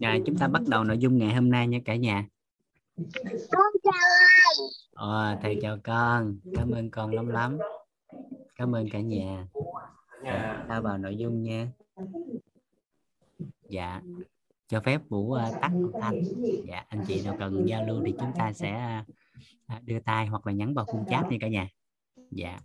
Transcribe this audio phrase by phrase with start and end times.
[0.00, 2.26] à, chúng ta bắt đầu nội dung ngày hôm nay nha cả nhà.
[3.50, 3.92] Con chào
[4.92, 6.38] Ờ, thầy chào con.
[6.54, 7.58] Cảm ơn con lắm lắm.
[8.56, 9.46] Cảm ơn cả nhà.
[10.24, 11.68] À, ta vào nội dung nha.
[13.68, 14.00] Dạ
[14.74, 16.22] cho phép vũ uh, tắt thanh.
[16.68, 19.02] Dạ anh chị nào cần giao lưu thì chúng ta sẽ
[19.76, 21.68] uh, đưa tay hoặc là nhắn vào khung chat nha cả nhà.
[22.30, 22.58] Dạ.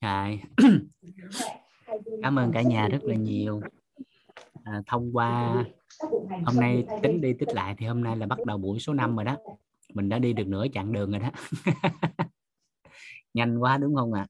[0.00, 0.40] Rồi.
[2.22, 3.60] Cảm ơn cả nhà rất là nhiều
[4.64, 5.64] à, thông qua
[6.46, 9.16] hôm nay tính đi tích lại thì hôm nay là bắt đầu buổi số 5
[9.16, 9.36] rồi đó.
[9.94, 11.30] Mình đã đi được nửa chặng đường rồi đó.
[13.34, 14.20] Nhanh quá đúng không ạ?
[14.20, 14.26] À?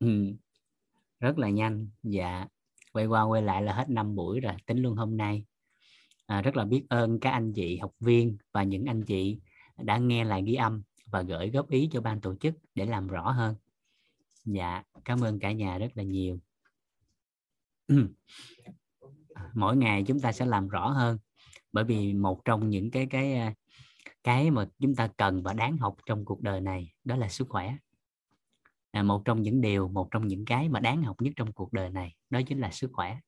[0.00, 0.34] ừ.
[1.20, 1.88] rất là nhanh.
[2.02, 2.46] Dạ.
[2.92, 5.44] Quay qua quay lại là hết năm buổi rồi tính luôn hôm nay.
[6.26, 9.38] À, rất là biết ơn các anh chị học viên và những anh chị
[9.78, 13.08] đã nghe lại ghi âm và gửi góp ý cho ban tổ chức để làm
[13.08, 13.54] rõ hơn.
[14.44, 16.38] Dạ cảm ơn cả nhà rất là nhiều
[19.54, 21.18] mỗi ngày chúng ta sẽ làm rõ hơn.
[21.72, 23.54] Bởi vì một trong những cái cái à,
[24.24, 27.48] cái mà chúng ta cần và đáng học trong cuộc đời này đó là sức
[27.48, 27.76] khỏe.
[28.92, 31.72] Là một trong những điều một trong những cái mà đáng học nhất trong cuộc
[31.72, 33.18] đời này đó chính là sức khỏe.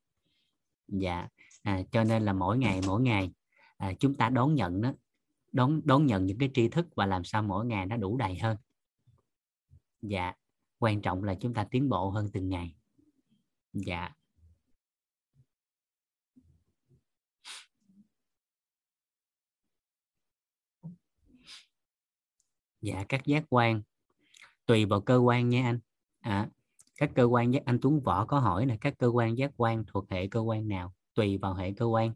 [0.89, 1.29] Dạ
[1.63, 3.33] à, cho nên là mỗi ngày mỗi ngày
[3.77, 4.93] à, chúng ta đón nhận đó
[5.53, 8.39] đón đón nhận những cái tri thức và làm sao mỗi ngày nó đủ đầy
[8.39, 8.57] hơn.
[10.03, 10.33] Dạ
[10.79, 12.75] quan trọng là chúng ta tiến bộ hơn từng ngày.
[13.73, 14.16] Dạ.
[22.87, 23.83] Dạ các giác quan.
[24.67, 25.81] Tùy vào cơ quan nha anh.
[26.21, 26.49] À,
[26.97, 29.85] các cơ quan giác anh Tuấn Võ có hỏi là các cơ quan giác quan
[29.87, 30.95] thuộc hệ cơ quan nào?
[31.15, 32.13] Tùy vào hệ cơ quan.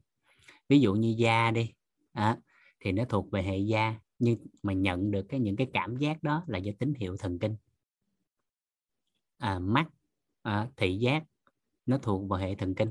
[0.69, 1.73] Ví dụ như da đi.
[2.13, 2.39] À,
[2.81, 6.23] thì nó thuộc về hệ da nhưng mà nhận được cái những cái cảm giác
[6.23, 7.57] đó là do tín hiệu thần kinh.
[9.39, 9.89] À, mắt
[10.43, 11.25] à, thị giác
[11.87, 12.91] nó thuộc vào hệ thần kinh.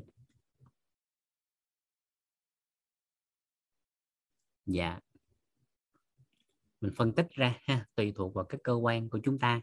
[4.66, 5.00] Dạ
[6.82, 9.62] mình phân tích ra ha tùy thuộc vào cái cơ quan của chúng ta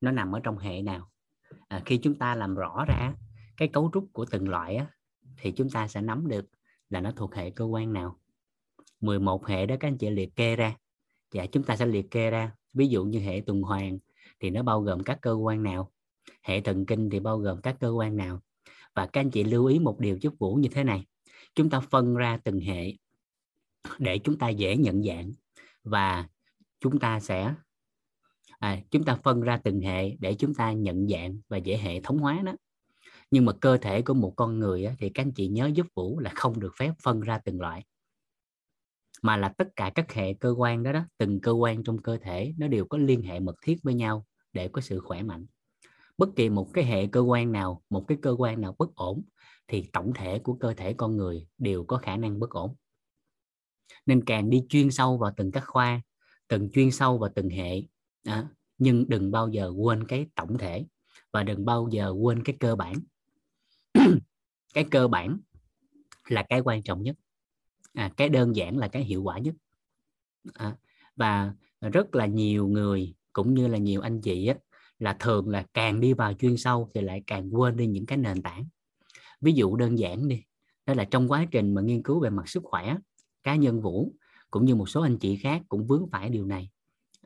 [0.00, 1.10] nó nằm ở trong hệ nào.
[1.68, 3.14] À, khi chúng ta làm rõ ra
[3.56, 4.86] cái cấu trúc của từng loại á,
[5.36, 6.46] thì chúng ta sẽ nắm được
[6.90, 8.18] là nó thuộc hệ cơ quan nào.
[9.00, 10.76] 11 hệ đó các anh chị liệt kê ra.
[11.32, 12.52] Dạ chúng ta sẽ liệt kê ra.
[12.72, 13.98] Ví dụ như hệ tuần hoàn
[14.40, 15.92] thì nó bao gồm các cơ quan nào?
[16.42, 18.40] Hệ thần kinh thì bao gồm các cơ quan nào?
[18.94, 21.06] Và các anh chị lưu ý một điều chút vũ như thế này.
[21.54, 22.94] Chúng ta phân ra từng hệ
[23.98, 25.32] để chúng ta dễ nhận dạng
[25.84, 26.28] và
[26.80, 27.54] chúng ta sẽ
[28.58, 32.00] à, chúng ta phân ra từng hệ để chúng ta nhận dạng và dễ hệ
[32.00, 32.52] thống hóa đó.
[33.30, 35.86] Nhưng mà cơ thể của một con người á, thì các anh chị nhớ giúp
[35.94, 37.84] vũ là không được phép phân ra từng loại.
[39.22, 42.16] Mà là tất cả các hệ cơ quan đó đó từng cơ quan trong cơ
[42.16, 45.46] thể nó đều có liên hệ mật thiết với nhau để có sự khỏe mạnh.
[46.18, 49.22] Bất kỳ một cái hệ cơ quan nào một cái cơ quan nào bất ổn
[49.68, 52.74] thì tổng thể của cơ thể con người đều có khả năng bất ổn.
[54.06, 56.02] Nên càng đi chuyên sâu vào từng các khoa
[56.48, 57.82] từng chuyên sâu vào từng hệ.
[58.24, 58.48] À,
[58.78, 60.84] nhưng đừng bao giờ quên cái tổng thể
[61.32, 62.94] và đừng bao giờ quên cái cơ bản.
[64.74, 65.38] Cái cơ bản
[66.28, 67.16] là cái quan trọng nhất.
[67.94, 69.54] À, cái đơn giản là cái hiệu quả nhất.
[70.54, 70.76] À,
[71.16, 74.54] và rất là nhiều người cũng như là nhiều anh chị á,
[74.98, 78.18] là thường là càng đi vào chuyên sâu thì lại càng quên đi những cái
[78.18, 78.64] nền tảng.
[79.40, 80.42] Ví dụ đơn giản đi
[80.86, 82.96] đó là trong quá trình mà nghiên cứu về mặt sức khỏe
[83.42, 84.12] cá nhân vũ
[84.50, 86.70] cũng như một số anh chị khác cũng vướng phải điều này.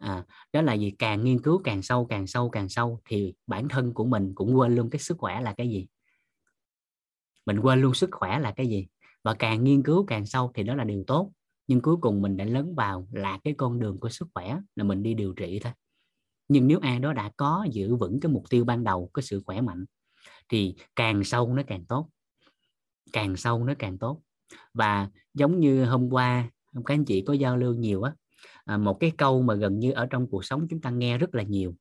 [0.00, 0.90] À, đó là gì?
[0.98, 4.58] Càng nghiên cứu càng sâu càng sâu càng sâu thì bản thân của mình cũng
[4.58, 5.86] quên luôn cái sức khỏe là cái gì.
[7.46, 8.86] Mình quên luôn sức khỏe là cái gì.
[9.24, 11.32] Và càng nghiên cứu càng sâu thì đó là điều tốt.
[11.66, 14.84] Nhưng cuối cùng mình đã lấn vào là cái con đường của sức khỏe là
[14.84, 15.72] mình đi điều trị thôi.
[16.48, 19.42] Nhưng nếu ai đó đã có giữ vững cái mục tiêu ban đầu có sự
[19.46, 19.84] khỏe mạnh
[20.48, 22.08] thì càng sâu nó càng tốt.
[23.12, 24.20] Càng sâu nó càng tốt.
[24.74, 26.50] Và giống như hôm qua
[26.84, 28.12] các anh chị có giao lưu nhiều á.
[28.64, 31.34] À, một cái câu mà gần như ở trong cuộc sống chúng ta nghe rất
[31.34, 31.74] là nhiều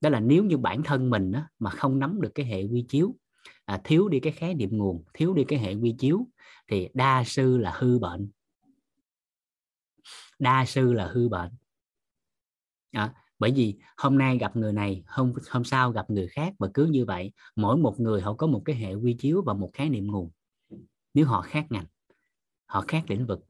[0.00, 2.84] đó là nếu như bản thân mình á, mà không nắm được cái hệ quy
[2.88, 3.14] chiếu
[3.64, 6.28] à, thiếu đi cái khái niệm nguồn thiếu đi cái hệ quy chiếu
[6.68, 8.30] thì đa sư là hư bệnh.
[10.38, 11.52] Đa sư là hư bệnh.
[12.90, 16.68] À, bởi vì hôm nay gặp người này hôm hôm sau gặp người khác và
[16.74, 19.70] cứ như vậy mỗi một người họ có một cái hệ quy chiếu và một
[19.72, 20.30] khái niệm nguồn.
[21.14, 21.86] Nếu họ khác ngành
[22.66, 23.40] họ khác lĩnh vực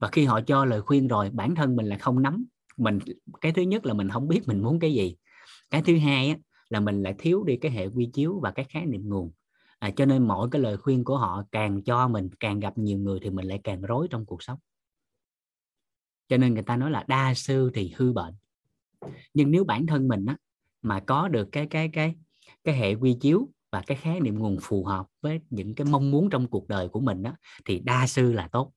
[0.00, 2.44] và khi họ cho lời khuyên rồi bản thân mình là không nắm.
[2.76, 2.98] Mình
[3.40, 5.16] cái thứ nhất là mình không biết mình muốn cái gì.
[5.70, 6.36] Cái thứ hai á,
[6.68, 9.32] là mình lại thiếu đi cái hệ quy chiếu và cái khái niệm nguồn.
[9.78, 12.98] À, cho nên mỗi cái lời khuyên của họ càng cho mình càng gặp nhiều
[12.98, 14.58] người thì mình lại càng rối trong cuộc sống.
[16.28, 18.34] Cho nên người ta nói là đa sư thì hư bệnh.
[19.34, 20.36] Nhưng nếu bản thân mình á,
[20.82, 22.14] mà có được cái cái cái
[22.64, 26.10] cái hệ quy chiếu và cái khái niệm nguồn phù hợp với những cái mong
[26.10, 28.72] muốn trong cuộc đời của mình đó thì đa sư là tốt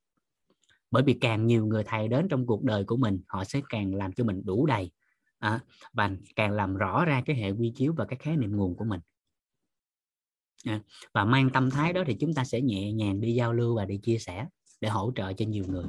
[0.93, 3.95] bởi vì càng nhiều người thầy đến trong cuộc đời của mình họ sẽ càng
[3.95, 4.91] làm cho mình đủ đầy
[5.39, 5.59] à,
[5.93, 8.85] và càng làm rõ ra cái hệ quy chiếu và cái khái niệm nguồn của
[8.85, 8.99] mình.
[10.65, 10.81] À,
[11.13, 13.85] và mang tâm thái đó thì chúng ta sẽ nhẹ nhàng đi giao lưu và
[13.85, 14.47] đi chia sẻ
[14.81, 15.85] để hỗ trợ cho nhiều người.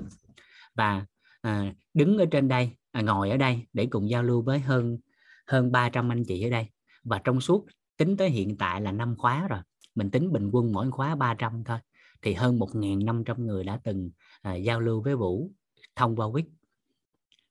[0.74, 1.06] Và
[1.40, 4.98] à, đứng ở trên đây à, ngồi ở đây để cùng giao lưu với hơn
[5.46, 6.66] hơn 300 anh chị ở đây.
[7.02, 7.66] Và trong suốt
[7.96, 9.60] tính tới hiện tại là năm khóa rồi.
[9.94, 11.78] Mình tính bình quân mỗi khóa 300 thôi
[12.24, 14.10] thì hơn 1.500 người đã từng
[14.44, 15.50] à, giao lưu với Vũ
[15.96, 16.44] thông qua Wix.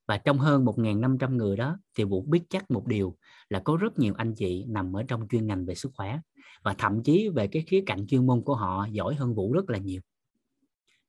[0.08, 3.18] Và trong hơn 1.500 người đó thì Vũ biết chắc một điều
[3.50, 6.20] là có rất nhiều anh chị nằm ở trong chuyên ngành về sức khỏe
[6.64, 9.70] và thậm chí về cái khía cạnh chuyên môn của họ giỏi hơn Vũ rất
[9.70, 10.02] là nhiều.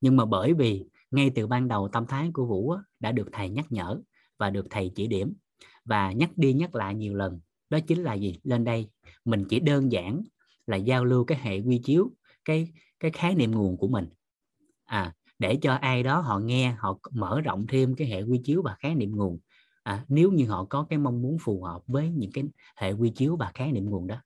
[0.00, 3.50] Nhưng mà bởi vì ngay từ ban đầu tâm thái của Vũ đã được thầy
[3.50, 4.00] nhắc nhở
[4.38, 5.34] và được thầy chỉ điểm
[5.84, 7.40] và nhắc đi nhắc lại nhiều lần
[7.70, 8.40] đó chính là gì?
[8.42, 8.88] Lên đây
[9.24, 10.22] mình chỉ đơn giản
[10.66, 12.10] là giao lưu cái hệ quy chiếu
[12.44, 14.08] cái cái khái niệm nguồn của mình.
[14.84, 18.62] À để cho ai đó họ nghe họ mở rộng thêm cái hệ quy chiếu
[18.62, 19.38] và khái niệm nguồn.
[19.82, 22.44] À, nếu như họ có cái mong muốn phù hợp với những cái
[22.76, 24.16] hệ quy chiếu và khái niệm nguồn đó.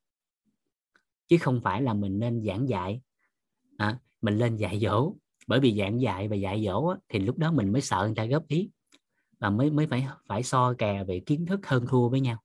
[1.29, 3.01] Chứ không phải là mình nên giảng dạy
[3.77, 5.15] à, mình lên dạy dỗ.
[5.47, 8.15] Bởi vì giảng dạy và dạy dỗ á, thì lúc đó mình mới sợ người
[8.15, 8.71] ta góp ý
[9.39, 12.43] và mới mới phải phải so kè về kiến thức hơn thua với nhau.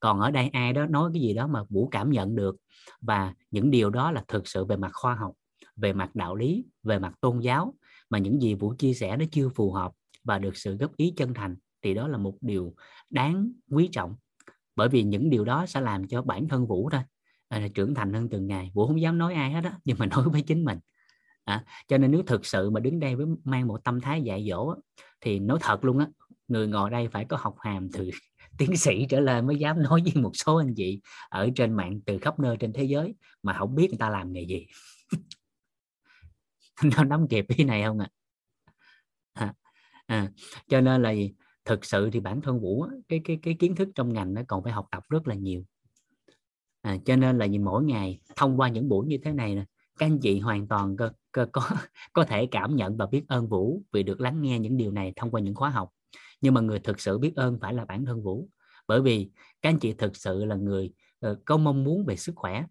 [0.00, 2.56] Còn ở đây ai đó nói cái gì đó mà vũ cảm nhận được
[3.00, 5.32] và những điều đó là thực sự về mặt khoa học
[5.76, 7.74] về mặt đạo lý về mặt tôn giáo
[8.10, 9.92] mà những gì vũ chia sẻ nó chưa phù hợp
[10.24, 12.74] và được sự góp ý chân thành thì đó là một điều
[13.10, 14.16] đáng quý trọng.
[14.76, 17.00] Bởi vì những điều đó sẽ làm cho bản thân vũ thôi
[17.48, 18.70] à, trưởng thành hơn từng ngày.
[18.74, 20.78] Vũ không dám nói ai hết á nhưng mà nói với chính mình.
[21.44, 24.46] À, cho nên nếu thực sự mà đứng đây với mang một tâm thái dạy
[24.50, 24.74] dỗ
[25.20, 26.06] thì nói thật luôn á
[26.48, 28.10] người ngồi đây phải có học hàm từ
[28.58, 32.00] tiến sĩ trở lên mới dám nói với một số anh chị ở trên mạng
[32.06, 34.66] từ khắp nơi trên thế giới mà không biết người ta làm nghề gì.
[36.96, 38.08] nó nắm kịp ý này không ạ?
[39.32, 39.54] À?
[40.06, 40.30] à,
[40.68, 41.14] cho nên là
[41.64, 44.64] thực sự thì bản thân vũ cái cái cái kiến thức trong ngành nó còn
[44.64, 45.64] phải học tập rất là nhiều.
[46.82, 49.64] À, cho nên là gì mỗi ngày thông qua những buổi như thế này nè
[49.98, 51.62] các anh chị hoàn toàn có, có có
[52.12, 55.12] có thể cảm nhận và biết ơn vũ vì được lắng nghe những điều này
[55.16, 55.90] thông qua những khóa học.
[56.40, 58.48] Nhưng mà người thực sự biết ơn phải là bản thân vũ.
[58.86, 59.30] Bởi vì
[59.62, 60.92] các anh chị thực sự là người
[61.30, 62.64] uh, có mong muốn về sức khỏe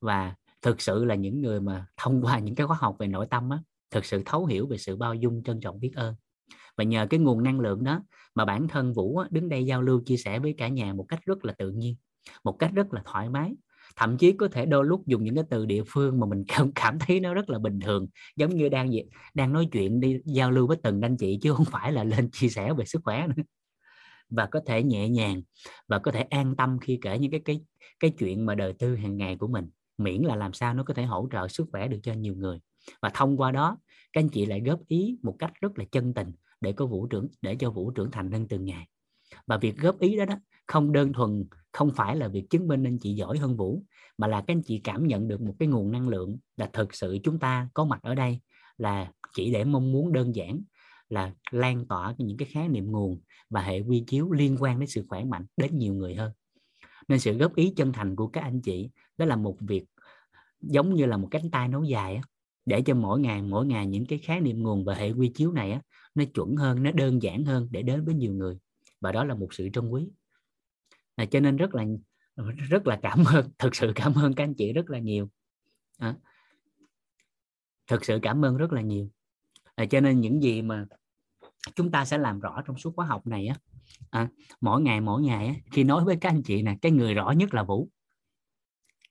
[0.00, 0.34] và
[0.64, 3.50] thực sự là những người mà thông qua những cái khóa học về nội tâm
[3.50, 3.58] á
[3.90, 6.14] thực sự thấu hiểu về sự bao dung trân trọng biết ơn.
[6.76, 8.02] Và nhờ cái nguồn năng lượng đó
[8.34, 11.04] mà bản thân vũ á, đứng đây giao lưu chia sẻ với cả nhà một
[11.08, 11.96] cách rất là tự nhiên
[12.44, 13.54] một cách rất là thoải mái.
[13.96, 16.72] Thậm chí có thể đôi lúc dùng những cái từ địa phương mà mình cảm
[16.72, 18.06] cảm thấy nó rất là bình thường
[18.36, 18.90] giống như đang
[19.34, 22.30] đang nói chuyện đi giao lưu với từng anh chị chứ không phải là lên
[22.30, 23.42] chia sẻ về sức khỏe nữa.
[24.30, 25.42] Và có thể nhẹ nhàng
[25.88, 27.60] và có thể an tâm khi kể những cái cái
[28.00, 30.94] cái chuyện mà đời tư hàng ngày của mình miễn là làm sao nó có
[30.94, 32.58] thể hỗ trợ sức khỏe được cho nhiều người.
[33.02, 33.78] Và thông qua đó,
[34.12, 37.06] các anh chị lại góp ý một cách rất là chân tình để có vũ
[37.06, 38.88] trưởng, để cho vũ trưởng thành hơn từng ngày.
[39.46, 40.34] Và việc góp ý đó đó
[40.66, 43.82] không đơn thuần, không phải là việc chứng minh anh chị giỏi hơn vũ,
[44.18, 46.94] mà là các anh chị cảm nhận được một cái nguồn năng lượng là thực
[46.94, 48.40] sự chúng ta có mặt ở đây
[48.76, 50.60] là chỉ để mong muốn đơn giản,
[51.08, 53.20] là lan tỏa những cái khái niệm nguồn
[53.50, 56.32] và hệ quy chiếu liên quan đến sự khỏe mạnh đến nhiều người hơn.
[57.08, 59.84] Nên sự góp ý chân thành của các anh chị đó là một việc
[60.60, 62.22] giống như là một cánh tay nối dài á,
[62.66, 65.52] để cho mỗi ngày mỗi ngày những cái khái niệm nguồn và hệ quy chiếu
[65.52, 65.80] này á,
[66.14, 68.58] nó chuẩn hơn nó đơn giản hơn để đến với nhiều người.
[69.00, 70.08] Và đó là một sự trân quý.
[71.14, 71.84] À, cho nên rất là
[72.70, 75.28] rất là cảm ơn thực sự cảm ơn các anh chị rất là nhiều.
[75.98, 76.14] À,
[77.86, 79.08] thực sự cảm ơn rất là nhiều.
[79.74, 80.86] À, cho nên những gì mà
[81.74, 83.56] chúng ta sẽ làm rõ trong suốt khóa học này á
[84.10, 84.28] à,
[84.60, 87.30] mỗi ngày mỗi ngày á, khi nói với các anh chị nè cái người rõ
[87.30, 87.88] nhất là vũ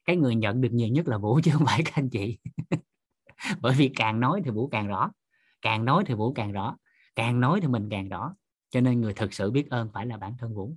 [0.06, 2.38] cái người nhận được nhiều nhất là vũ chứ không phải các anh chị.
[3.62, 5.12] Bởi vì càng nói thì vũ càng rõ
[5.62, 6.78] càng nói thì vũ càng rõ
[7.16, 8.36] càng nói thì mình càng rõ.
[8.70, 10.76] Cho nên người thực sự biết ơn phải là bản thân vũ.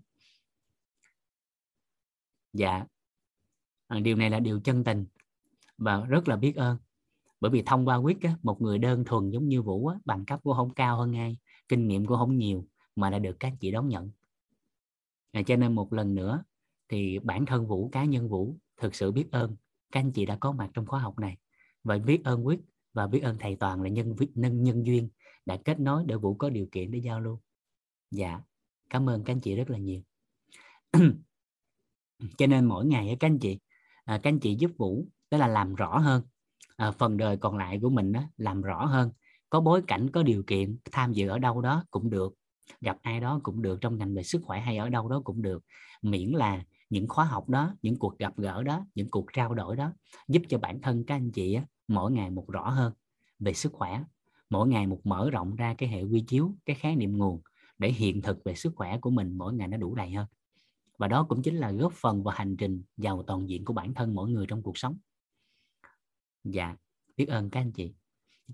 [2.52, 2.84] Dạ.
[3.86, 5.06] À, điều này là điều chân tình
[5.78, 6.78] và rất là biết ơn.
[7.40, 10.24] Bởi vì thông qua quyết á, một người đơn thuần giống như vũ á, bằng
[10.24, 12.66] cấp của không cao hơn ai kinh nghiệm của không nhiều
[12.96, 14.10] mà đã được các chị đón nhận.
[15.32, 16.44] À, cho nên một lần nữa
[16.88, 19.56] thì bản thân vũ cá nhân vũ thực sự biết ơn.
[19.92, 21.36] Các anh chị đã có mặt trong khóa học này.
[21.84, 22.60] Và biết ơn quyết
[22.92, 25.08] và biết ơn thầy toàn là nhân nhân nhân duyên
[25.46, 27.40] đã kết nối để vũ có điều kiện để giao lưu.
[28.10, 28.40] Dạ
[28.90, 30.02] cảm ơn các anh chị rất là nhiều.
[32.38, 33.58] Cho nên mỗi ngày các anh chị
[34.04, 36.22] à, các anh chị giúp vũ đó là làm rõ hơn.
[36.76, 39.10] À, phần đời còn lại của mình đó, làm rõ hơn.
[39.50, 42.34] Có bối cảnh có điều kiện tham dự ở đâu đó cũng được.
[42.80, 45.42] Gặp ai đó cũng được trong ngành về sức khỏe hay ở đâu đó cũng
[45.42, 45.64] được.
[46.02, 49.76] Miễn là những khóa học đó những cuộc gặp gỡ đó những cuộc trao đổi
[49.76, 49.92] đó
[50.28, 52.92] giúp cho bản thân các anh chị á, mỗi ngày một rõ hơn
[53.38, 54.04] về sức khỏe.
[54.50, 57.40] Mỗi ngày một mở rộng ra cái hệ quy chiếu cái khái niệm nguồn
[57.78, 60.26] để hiện thực về sức khỏe của mình mỗi ngày nó đủ đầy hơn.
[60.98, 63.94] Và đó cũng chính là góp phần vào hành trình giàu toàn diện của bản
[63.94, 64.96] thân mỗi người trong cuộc sống.
[66.44, 66.76] Dạ
[67.16, 67.94] biết ơn các anh chị.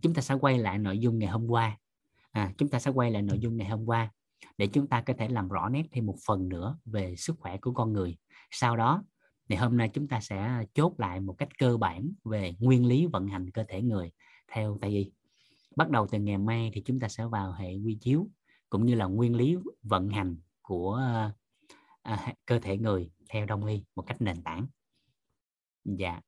[0.03, 1.79] Chúng ta sẽ quay lại nội dung ngày hôm qua.
[2.31, 4.13] À, chúng ta sẽ quay lại nội dung ngày hôm qua
[4.63, 7.57] để chúng ta có thể làm rõ nét thêm một phần nữa về sức khỏe
[7.57, 8.17] của con người.
[8.51, 9.05] Sau đó
[9.49, 13.07] thì hôm nay chúng ta sẽ chốt lại một cách cơ bản về nguyên lý
[13.07, 14.13] vận hành cơ thể người
[14.53, 15.11] theo tây y.
[15.77, 18.29] Bắt đầu từ ngày mai thì chúng ta sẽ vào hệ quy chiếu
[18.71, 21.01] cũng như là nguyên lý vận hành của
[22.03, 24.67] à, cơ thể người theo đông y một cách nền tảng.
[25.85, 26.21] Dạ.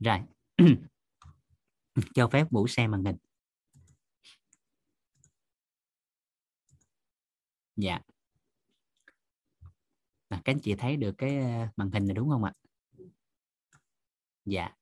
[0.00, 0.18] Rồi.
[2.14, 3.16] Cho phép vũ xem màn hình.
[7.76, 7.98] Dạ.
[10.28, 12.52] À, các anh chị thấy được cái ờ, màn hình này đúng không ạ?
[14.44, 14.74] Dạ.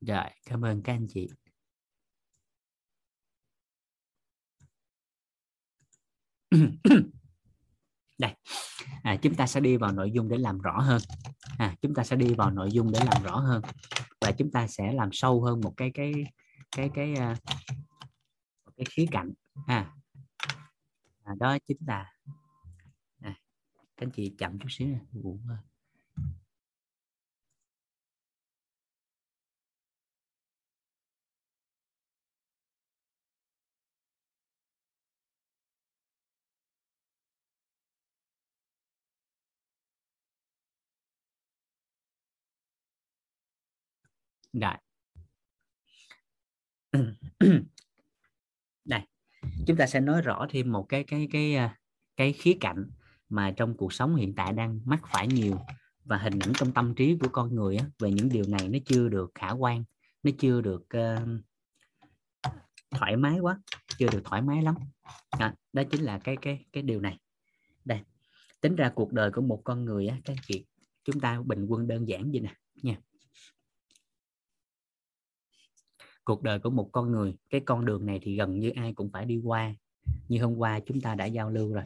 [0.00, 1.28] Rồi cảm ơn các anh chị.
[8.18, 8.34] đây.
[9.02, 11.02] À, chúng ta sẽ đi vào nội dung để làm rõ hơn.
[11.58, 13.62] À, chúng ta sẽ đi vào nội dung để làm rõ hơn.
[14.20, 16.12] Và chúng ta sẽ làm sâu hơn một cái cái
[16.76, 19.32] cái cái ờ, cái, cái khía cạnh.
[19.66, 19.92] À,
[21.24, 22.12] à đó chính là
[23.20, 23.34] à,
[23.96, 25.00] các anh chị chậm chút xíu này.
[44.60, 44.74] Rồi.
[48.84, 49.00] Đây
[49.66, 51.78] chúng ta sẽ nói rõ thêm một cái cái cái à,
[52.16, 52.90] cái khía cạnh
[53.28, 55.58] mà trong cuộc sống hiện tại đang mắc phải nhiều
[56.04, 58.78] và hình ảnh trong tâm trí của con người á, về những điều này nó
[58.86, 59.84] chưa được khả quan
[60.22, 61.28] nó chưa được uh,
[62.90, 63.60] thoải mái quá
[63.98, 64.74] chưa được thoải mái lắm.
[65.30, 67.18] À, đó chính là cái cái cái điều này.
[67.84, 68.00] Đây
[68.60, 70.66] tính ra cuộc đời của một con người á các chị
[71.04, 72.96] chúng ta bình quân đơn giản vậy nè nha.
[76.24, 79.10] Cuộc đời của một con người cái con đường này thì gần như ai cũng
[79.12, 79.74] phải đi qua.
[80.28, 81.84] Như hôm qua chúng ta đã giao lưu rồi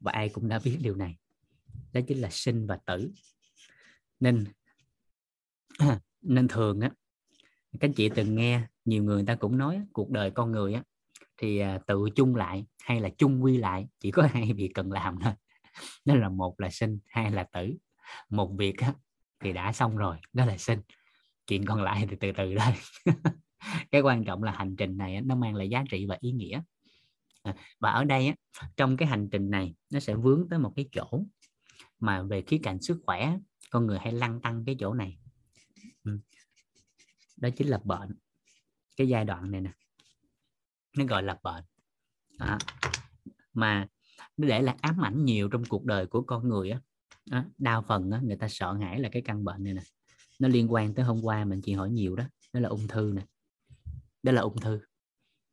[0.00, 1.16] và ai cũng đã biết điều này
[1.92, 3.10] đó chính là sinh và tử.
[4.20, 4.44] Nên
[6.22, 6.90] nên thường á
[7.80, 10.82] các chị từng nghe nhiều người, người ta cũng nói cuộc đời con người á
[11.36, 14.92] thì à, tự chung lại hay là chung quy lại chỉ có hai việc cần
[14.92, 15.32] làm thôi.
[16.04, 17.74] Đó là một là sinh hai là tử.
[18.28, 18.94] Một việc á,
[19.40, 20.78] thì đã xong rồi đó là sinh
[21.46, 22.74] chuyện còn lại thì từ từ thôi.
[23.90, 26.62] Cái quan trọng là hành trình này nó mang lại giá trị và ý nghĩa.
[27.42, 28.34] À, và ở đây
[28.76, 31.24] trong cái hành trình này nó sẽ vướng tới một cái chỗ
[32.00, 33.38] mà về khía cạnh sức khỏe
[33.70, 35.18] con người hay lăn tăng cái chỗ này.
[36.04, 36.18] Ừ.
[37.36, 38.18] Đó chính là bệnh.
[38.96, 39.70] Cái giai đoạn này nè
[40.96, 41.64] nó gọi là bệnh.
[42.38, 42.58] À,
[43.52, 43.88] mà
[44.36, 46.80] nó để là ám ảnh nhiều trong cuộc đời của con người á.
[47.58, 49.82] Đa phần á, người ta sợ hãi là cái căn bệnh này nè
[50.38, 52.24] nó liên quan tới hôm qua mình chị hỏi nhiều đó
[52.54, 53.22] đó là ung thư nè.
[54.22, 54.80] Đó là ung thư.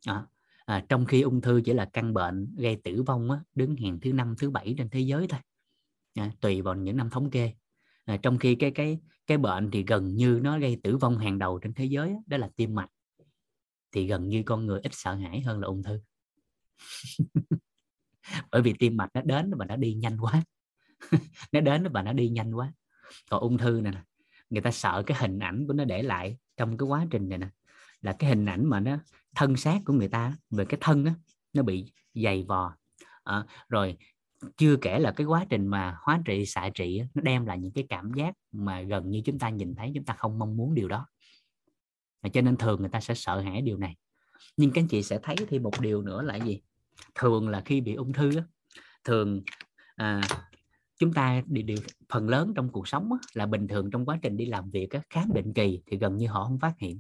[0.05, 0.25] À,
[0.65, 3.99] à, trong khi ung thư chỉ là căn bệnh gây tử vong á, đứng hàng
[4.01, 5.39] thứ năm thứ bảy trên thế giới thôi.
[6.15, 7.53] À, tùy vào những năm thống kê.
[8.05, 11.39] À, trong khi cái cái cái bệnh thì gần như nó gây tử vong hàng
[11.39, 12.89] đầu trên thế giới đó là tim mạch.
[13.91, 16.01] Thì gần như con người ít sợ hãi hơn là ung thư.
[18.51, 20.43] Bởi vì tim mạch nó đến và nó đi nhanh quá.
[21.51, 22.73] Nó đến và nó đi nhanh quá.
[23.29, 23.93] Còn ung thư này
[24.51, 27.37] người ta sợ cái hình ảnh của nó để lại trong cái quá trình này
[27.37, 27.47] nè.
[28.01, 28.97] Là cái hình ảnh mà nó
[29.35, 31.11] thân xác của người ta về cái thân đó,
[31.53, 32.75] nó bị dày vò.
[33.23, 33.97] À, rồi
[34.57, 37.71] chưa kể là cái quá trình mà hóa trị xạ trị nó đem lại những
[37.71, 40.73] cái cảm giác mà gần như chúng ta nhìn thấy chúng ta không mong muốn
[40.73, 41.07] điều đó.
[42.21, 43.95] Và cho nên thường người ta sẽ sợ hãi điều này.
[44.57, 46.61] Nhưng các anh chị sẽ thấy thì một điều nữa là gì?
[47.15, 48.31] Thường là khi bị ung thư
[49.03, 49.41] thường
[49.95, 50.21] à,
[51.01, 51.77] chúng ta điều, điều
[52.09, 55.33] phần lớn trong cuộc sống là bình thường trong quá trình đi làm việc khám
[55.33, 56.99] định kỳ thì gần như họ không phát hiện.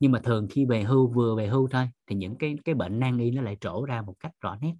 [0.00, 3.00] Nhưng mà thường khi về hưu vừa về hưu thôi thì những cái cái bệnh
[3.00, 4.74] nan y nó lại trổ ra một cách rõ nét.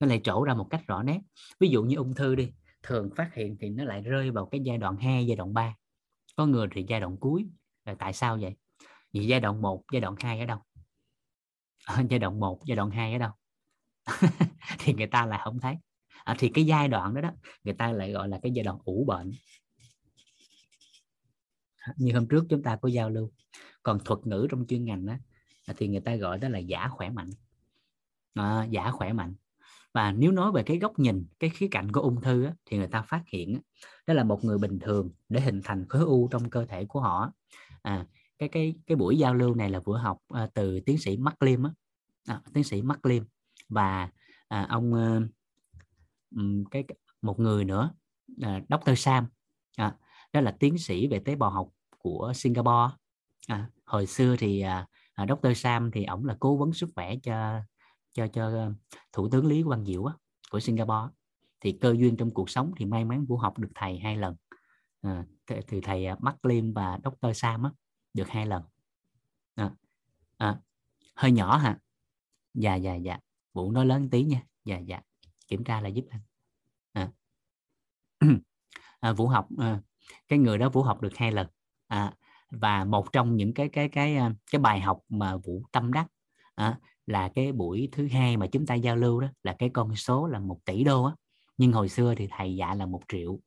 [0.00, 1.20] Nó lại trổ ra một cách rõ nét.
[1.60, 4.60] Ví dụ như ung thư đi thường phát hiện thì nó lại rơi vào cái
[4.64, 5.74] giai đoạn 2, giai đoạn 3
[6.36, 7.46] có người thì giai đoạn cuối
[7.84, 8.56] là tại sao vậy?
[9.12, 10.58] Vì giai đoạn 1, giai đoạn 2 ở đâu?
[12.10, 13.30] Giai đoạn 1, giai đoạn 2 ở đâu?
[14.78, 15.76] Thì người ta lại không thấy
[16.24, 17.30] à, thì cái giai đoạn đó đó
[17.64, 19.32] người ta lại gọi là cái giai đoạn ủ bệnh.
[21.96, 23.30] Như hôm trước chúng ta có giao lưu.
[23.82, 25.14] Còn thuật ngữ trong chuyên ngành đó
[25.76, 27.30] thì người ta gọi đó là giả khỏe mạnh.
[28.34, 29.34] À, giả khỏe mạnh.
[29.94, 32.78] Và nếu nói về cái góc nhìn cái khía cạnh của ung thư á, thì
[32.78, 33.60] người ta phát hiện
[34.06, 37.00] đó là một người bình thường để hình thành khối u trong cơ thể của
[37.00, 37.32] họ.
[37.82, 38.06] À,
[38.38, 41.42] cái cái cái buổi giao lưu này là buổi học à, từ tiến sĩ Mark
[41.42, 41.70] Lim á,
[42.26, 43.24] à, tiến sĩ Mark Lim.
[43.68, 44.10] Và
[44.48, 44.94] à, ông
[46.70, 46.84] cái
[47.22, 47.90] một người nữa
[48.36, 48.92] là Dr.
[48.96, 49.26] Sam
[49.76, 49.96] à,
[50.32, 52.94] đó là tiến sĩ về tế bào học của Singapore
[53.48, 55.52] à, hồi xưa thì à, à Dr.
[55.56, 57.60] Sam thì ổng là cố vấn sức khỏe cho
[58.12, 58.72] cho cho ờ,
[59.12, 60.14] thủ tướng Lý Quang Diệu á,
[60.50, 61.14] của Singapore
[61.60, 64.36] thì cơ duyên trong cuộc sống thì may mắn Vũ học được thầy hai lần
[65.00, 67.30] à, từ thầy à, Mark Lim và Dr.
[67.34, 67.70] Sam á,
[68.14, 68.62] được hai lần
[69.54, 69.70] à,
[70.36, 70.58] à,
[71.16, 71.78] hơi nhỏ hả
[72.54, 73.18] dạ dạ dạ
[73.52, 75.00] Vũ nói lớn tí nha dạ dạ
[75.52, 76.20] kiểm tra là giúp anh.
[76.92, 77.10] À.
[79.00, 79.80] à, Vũ học à,
[80.28, 81.46] cái người đó Vũ học được hai lần.
[81.88, 82.12] À,
[82.50, 86.06] và một trong những cái cái cái à, cái bài học mà Vũ tâm đắc
[86.54, 89.96] à, là cái buổi thứ hai mà chúng ta giao lưu đó là cái con
[89.96, 91.14] số là một tỷ đô á.
[91.58, 93.40] Nhưng hồi xưa thì thầy dạy là một triệu.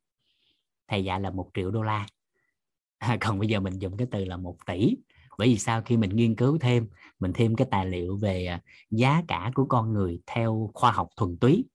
[0.87, 2.07] Thầy dạy là một triệu đô la.
[2.97, 4.97] À, còn bây giờ mình dùng cái từ là một tỷ.
[5.37, 6.87] Bởi vì sao khi mình nghiên cứu thêm
[7.19, 11.09] mình thêm cái tài liệu về à, giá cả của con người theo khoa học
[11.17, 11.65] thuần túy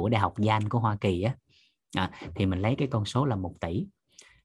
[0.00, 1.34] của đại học Yale của Hoa Kỳ á.
[1.96, 3.86] À, thì mình lấy cái con số là một tỷ.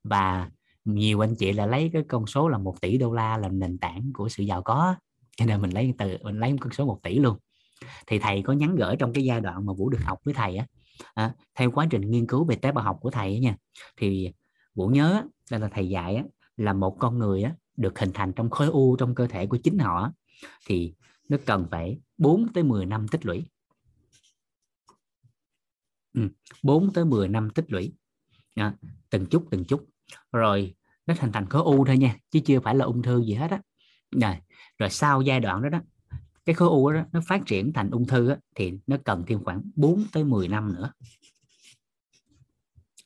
[0.03, 0.49] Và
[0.85, 3.77] nhiều anh chị là lấy cái con số là một tỷ đô la làm nền
[3.77, 4.95] tảng của sự giàu có
[5.37, 7.37] cho nên mình lấy từ mình lấy con số 1 tỷ luôn.
[8.07, 10.57] Thì thầy có nhắn gửi trong cái giai đoạn mà vũ được học với thầy
[10.57, 10.65] á.
[11.13, 13.55] À, theo quá trình nghiên cứu về tế bào học của thầy á nha.
[13.97, 14.31] Thì
[14.75, 16.23] vũ nhớ đây là thầy dạy á,
[16.57, 19.57] là một con người á, được hình thành trong khối u trong cơ thể của
[19.57, 20.11] chính họ
[20.67, 20.93] thì
[21.29, 23.45] nó cần phải 4 tới 10 năm tích lũy
[26.17, 26.29] ừ,
[26.63, 27.93] 4 tới 10 năm tích lũy.
[28.55, 28.73] À,
[29.09, 29.85] từng chút từng chút.
[30.31, 33.33] Rồi nó thành thành khối u thôi nha chứ chưa phải là ung thư gì
[33.33, 33.61] hết á.
[34.21, 34.35] Rồi,
[34.77, 35.79] rồi sau giai đoạn đó đó
[36.47, 39.43] cái khối u đó nó phát triển thành ung thư đó, thì nó cần thêm
[39.43, 40.91] khoảng 4 tới 10 năm nữa.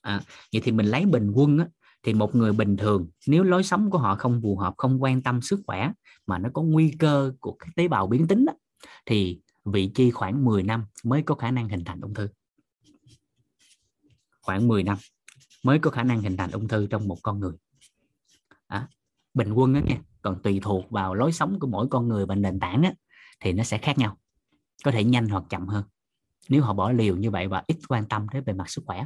[0.01, 0.21] À,
[0.53, 1.67] vậy thì mình lấy bình quân á,
[2.03, 5.21] thì một người bình thường nếu lối sống của họ không phù hợp không quan
[5.21, 5.91] tâm sức khỏe
[6.27, 8.53] mà nó có nguy cơ của cái tế bào biến tính đó,
[9.05, 12.27] thì vị chi khoảng 10 năm mới có khả năng hình thành ung thư
[14.41, 14.97] khoảng 10 năm
[15.63, 17.53] mới có khả năng hình thành ung thư trong một con người.
[18.67, 18.87] À,
[19.33, 22.35] bình quân đó nha còn tùy thuộc vào lối sống của mỗi con người và
[22.35, 22.89] nền tảng đó,
[23.39, 24.17] thì nó sẽ khác nhau
[24.83, 25.83] có thể nhanh hoặc chậm hơn.
[26.49, 29.05] Nếu họ bỏ liều như vậy và ít quan tâm tới về mặt sức khỏe.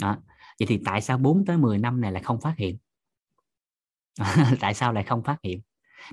[0.00, 0.16] Đó.
[0.58, 2.78] vậy thì tại sao 4 tới 10 năm này lại không phát hiện?
[4.60, 5.60] Tại sao lại không phát hiện?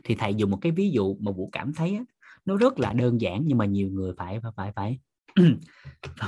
[0.03, 2.03] Thì thầy dùng một cái ví dụ mà vũ cảm thấy á,
[2.45, 4.99] nó rất là đơn giản nhưng mà nhiều người phải phải phải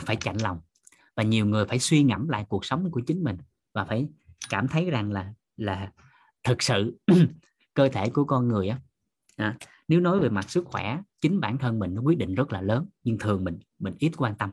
[0.06, 0.60] phải chạnh lòng
[1.15, 3.38] và nhiều người phải suy ngẫm lại cuộc sống của chính mình
[3.73, 4.08] và phải
[4.49, 5.91] cảm thấy rằng là là
[6.43, 6.97] thực sự
[7.73, 8.80] cơ thể của con người á
[9.36, 12.54] à, nếu nói về mặt sức khỏe chính bản thân mình nó quyết định rất
[12.54, 14.49] là lớn nhưng thường mình mình ít quan tâm.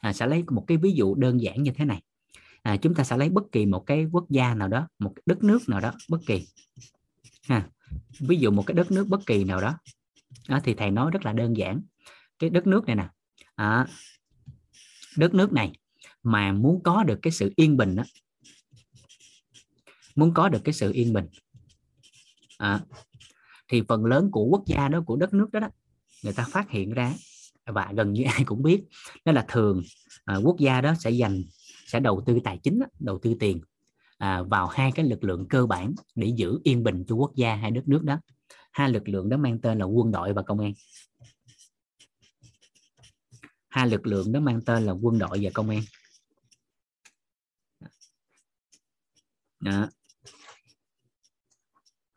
[0.00, 2.02] À, sẽ lấy một cái ví dụ đơn giản như thế này.
[2.62, 5.44] À, chúng ta sẽ lấy bất kỳ một cái quốc gia nào đó một đất
[5.44, 6.46] nước nào đó bất kỳ.
[7.48, 7.68] À,
[8.20, 9.78] ví dụ một cái đất nước bất kỳ nào đó,
[10.48, 11.80] đó thì thầy nói rất là đơn giản.
[12.38, 13.08] Cái đất nước này nè
[13.54, 13.86] à,
[15.16, 15.72] đất nước này
[16.24, 18.02] mà muốn có được cái sự yên bình đó,
[20.16, 21.26] muốn có được cái sự yên bình.
[22.58, 22.80] À,
[23.68, 25.68] thì phần lớn của quốc gia đó của đất nước đó, đó
[26.22, 27.14] người ta phát hiện ra
[27.66, 28.84] và gần như ai cũng biết
[29.24, 29.82] đó là thường
[30.24, 31.42] à, quốc gia đó sẽ dành
[31.86, 33.60] sẽ đầu tư tài chính đầu tư tiền
[34.18, 37.54] à, vào hai cái lực lượng cơ bản để giữ yên bình cho quốc gia
[37.54, 38.20] hay đất nước đó.
[38.72, 40.72] Hai lực lượng đó mang tên là quân đội và công an.
[43.68, 45.82] Hai lực lượng đó mang tên là quân đội và công an.
[49.64, 49.88] Đó.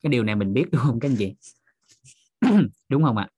[0.04, 1.36] Cái điều này mình biết đúng không các anh chị?
[2.90, 3.30] Đúng không ạ?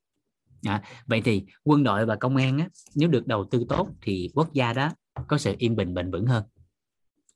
[0.64, 4.30] À, vậy thì quân đội và công an á, nếu được đầu tư tốt thì
[4.34, 4.92] quốc gia đó
[5.28, 6.44] có sự yên bình bền vững hơn.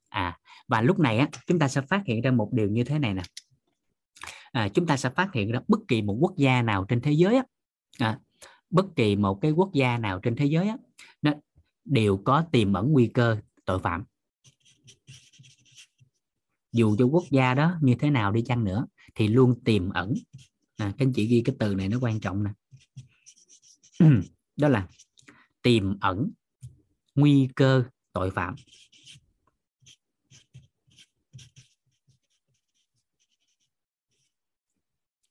[0.09, 2.99] À và lúc này á, chúng ta sẽ phát hiện ra một điều như thế
[2.99, 3.21] này nè.
[4.51, 7.11] À, chúng ta sẽ phát hiện ra bất kỳ một quốc gia nào trên thế
[7.11, 7.43] giới á,
[7.99, 8.19] à,
[8.69, 10.77] bất kỳ một cái quốc gia nào trên thế giới á,
[11.21, 11.31] nó
[11.85, 14.03] đều có tiềm ẩn nguy cơ tội phạm
[16.73, 20.13] dù cho quốc gia đó như thế nào đi chăng nữa thì luôn tiềm ẩn
[20.77, 22.51] à, các anh chị ghi cái từ này nó quan trọng nè
[24.57, 24.87] đó là
[25.61, 26.31] tiềm ẩn
[27.15, 27.83] nguy cơ
[28.13, 28.55] tội phạm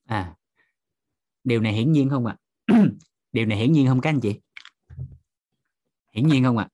[0.04, 0.34] à
[1.44, 2.74] điều này hiển nhiên không ạ à?
[3.32, 4.40] điều này hiển nhiên không các anh chị
[6.12, 6.72] hiển nhiên không ạ à?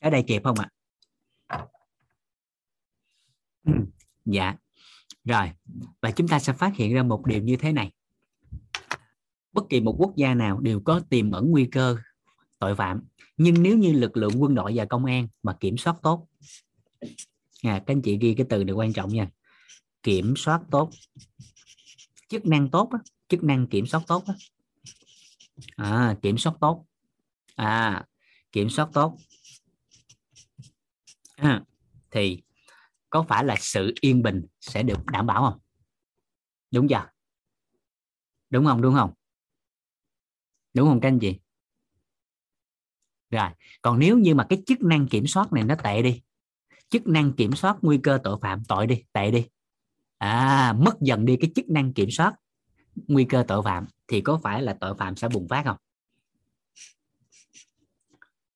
[0.00, 0.79] ở đây kịp không ạ à?
[4.24, 4.54] dạ.
[5.24, 5.50] Rồi
[6.00, 7.90] và chúng ta sẽ phát hiện ra một điều như thế này.
[9.52, 11.96] Bất kỳ một quốc gia nào đều có tiềm ẩn nguy cơ
[12.58, 13.00] tội phạm
[13.36, 16.28] nhưng nếu như lực lượng quân đội và công an mà kiểm soát tốt
[17.62, 19.28] à, các anh chị ghi cái từ này quan trọng nha.
[20.02, 20.90] Kiểm soát tốt
[22.28, 22.90] chức năng tốt
[23.28, 24.24] chức năng kiểm soát tốt
[25.76, 26.86] à, kiểm soát tốt.
[27.56, 28.04] À
[28.52, 29.16] kiểm soát tốt.
[31.36, 31.62] À,
[32.10, 32.42] thì
[33.10, 35.60] có phải là sự yên bình sẽ được đảm bảo không?
[36.70, 37.06] Đúng chưa?
[38.50, 38.82] Đúng không?
[38.82, 39.12] Đúng không?
[40.74, 41.40] Đúng không các anh chị?
[43.30, 43.48] Rồi,
[43.82, 46.22] còn nếu như mà cái chức năng kiểm soát này nó tệ đi,
[46.88, 49.46] chức năng kiểm soát nguy cơ tội phạm, tội đi, tệ đi.
[50.18, 52.34] À mất dần đi cái chức năng kiểm soát
[53.06, 55.76] nguy cơ tội phạm thì có phải là tội phạm sẽ bùng phát không?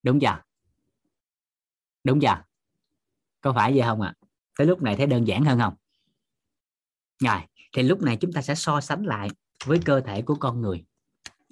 [0.03, 0.43] Đúng chưa?
[2.05, 2.43] Đúng chưa?
[3.41, 4.15] Có phải vậy không ạ?
[4.21, 4.24] à?
[4.59, 5.75] Tới lúc này thấy đơn giản hơn không?
[7.21, 7.41] Rồi
[7.73, 9.29] thì lúc này chúng ta sẽ so sánh lại
[9.65, 10.85] với cơ thể của con người.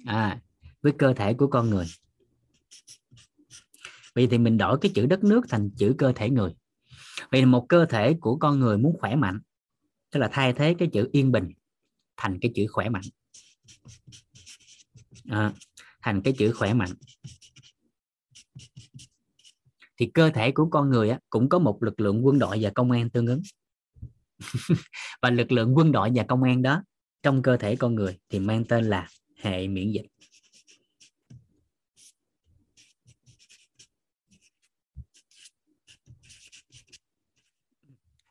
[0.05, 0.41] À,
[0.81, 1.85] với cơ thể của con người.
[4.15, 6.55] Vậy thì mình đổi cái chữ đất nước thành chữ cơ thể người.
[7.31, 9.39] Vậy một cơ thể của con người muốn khỏe mạnh
[10.11, 11.51] tức là thay thế cái chữ yên bình
[12.17, 13.03] thành cái chữ khỏe mạnh.
[15.29, 15.53] À,
[16.01, 16.93] thành cái chữ khỏe mạnh
[19.97, 22.69] thì cơ thể của con người á, cũng có một lực lượng quân đội và
[22.75, 23.41] công an tương ứng.
[25.21, 26.83] Và lực lượng quân đội và công an đó
[27.23, 30.05] trong cơ thể con người thì mang tên là hệ miễn dịch.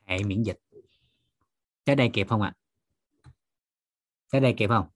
[0.05, 0.57] Hệ miễn dịch.
[1.85, 2.53] Tới đây kịp không ạ?
[2.55, 2.63] À?
[4.33, 4.87] tới đây kịp không?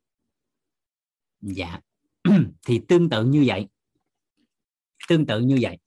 [1.41, 1.79] Dạ.
[2.65, 3.67] Thì tương tự như vậy.
[5.09, 5.77] Tương tự như vậy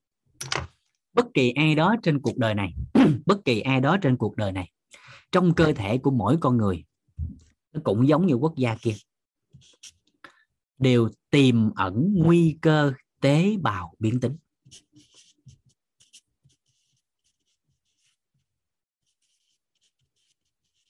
[1.13, 2.75] bất kỳ ai đó trên cuộc đời này,
[3.27, 4.71] bất kỳ ai đó trên cuộc đời này,
[5.33, 6.85] trong cơ thể của mỗi con người,
[7.73, 8.95] nó cũng giống như quốc gia kia.
[10.79, 14.37] Đều tiềm ẩn nguy cơ tế bào biến tính.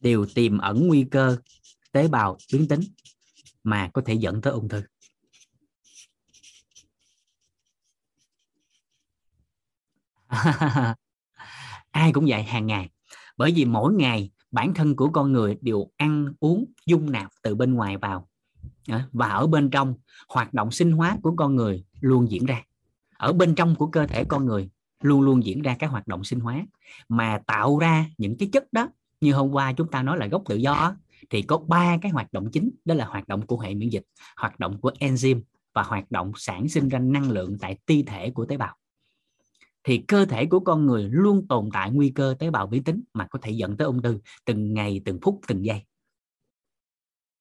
[0.00, 1.36] Đều tiềm ẩn nguy cơ
[1.92, 2.80] tế bào biến tính
[3.64, 4.82] mà có thể dẫn tới ung thư.
[11.90, 12.90] ai cũng vậy hàng ngày,
[13.36, 17.54] bởi vì mỗi ngày bản thân của con người đều ăn uống dung nạp từ
[17.54, 18.28] bên ngoài vào
[19.12, 19.94] và ở bên trong,
[20.28, 22.62] hoạt động sinh hóa của con người luôn diễn ra.
[23.16, 24.70] Ở bên trong của cơ thể con người
[25.02, 26.66] luôn luôn diễn ra các hoạt động sinh hóa
[27.08, 28.88] mà tạo ra những cái chất đó.
[29.20, 30.96] Như hôm qua chúng ta nói là gốc tự do
[31.30, 34.04] thì có ba cái hoạt động chính, đó là hoạt động của hệ miễn dịch,
[34.36, 35.40] hoạt động của enzyme
[35.74, 38.76] và hoạt động sản sinh ra năng lượng tại ti thể của tế bào
[39.84, 43.02] thì cơ thể của con người luôn tồn tại nguy cơ tế bào vi tính
[43.14, 45.82] mà có thể dẫn tới ung thư từng ngày, từng phút, từng giây.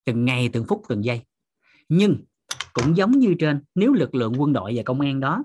[0.06, 1.22] Từng ngày, từng phút, từng giây.
[1.90, 2.24] Nhưng
[2.74, 5.44] cũng giống như trên, nếu lực lượng quân đội và công an đó,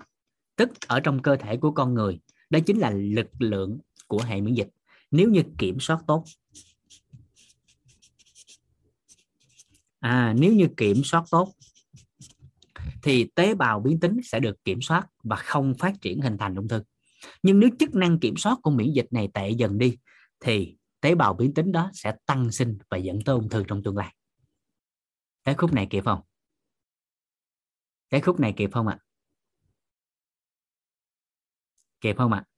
[0.57, 3.79] tức ở trong cơ thể của con người, đó chính là lực lượng
[4.09, 4.69] của hệ miễn dịch,
[5.11, 6.25] nếu như kiểm soát tốt.
[10.01, 11.55] À nếu như kiểm soát tốt
[13.05, 16.55] thì tế bào biến tính sẽ được kiểm soát và không phát triển hình thành
[16.55, 16.83] ung thư.
[17.43, 19.99] Nhưng nếu chức năng kiểm soát của miễn dịch này tệ dần đi,
[20.40, 23.83] thì tế bào biến tính đó sẽ tăng sinh và dẫn tới ung thư trong
[23.83, 24.14] tương lai.
[25.45, 26.21] Cái khúc này kịp không?
[28.11, 28.99] Cái khúc này kịp không ạ?
[29.01, 29.05] À?
[32.01, 32.45] kịp không ạ?
[32.47, 32.51] À?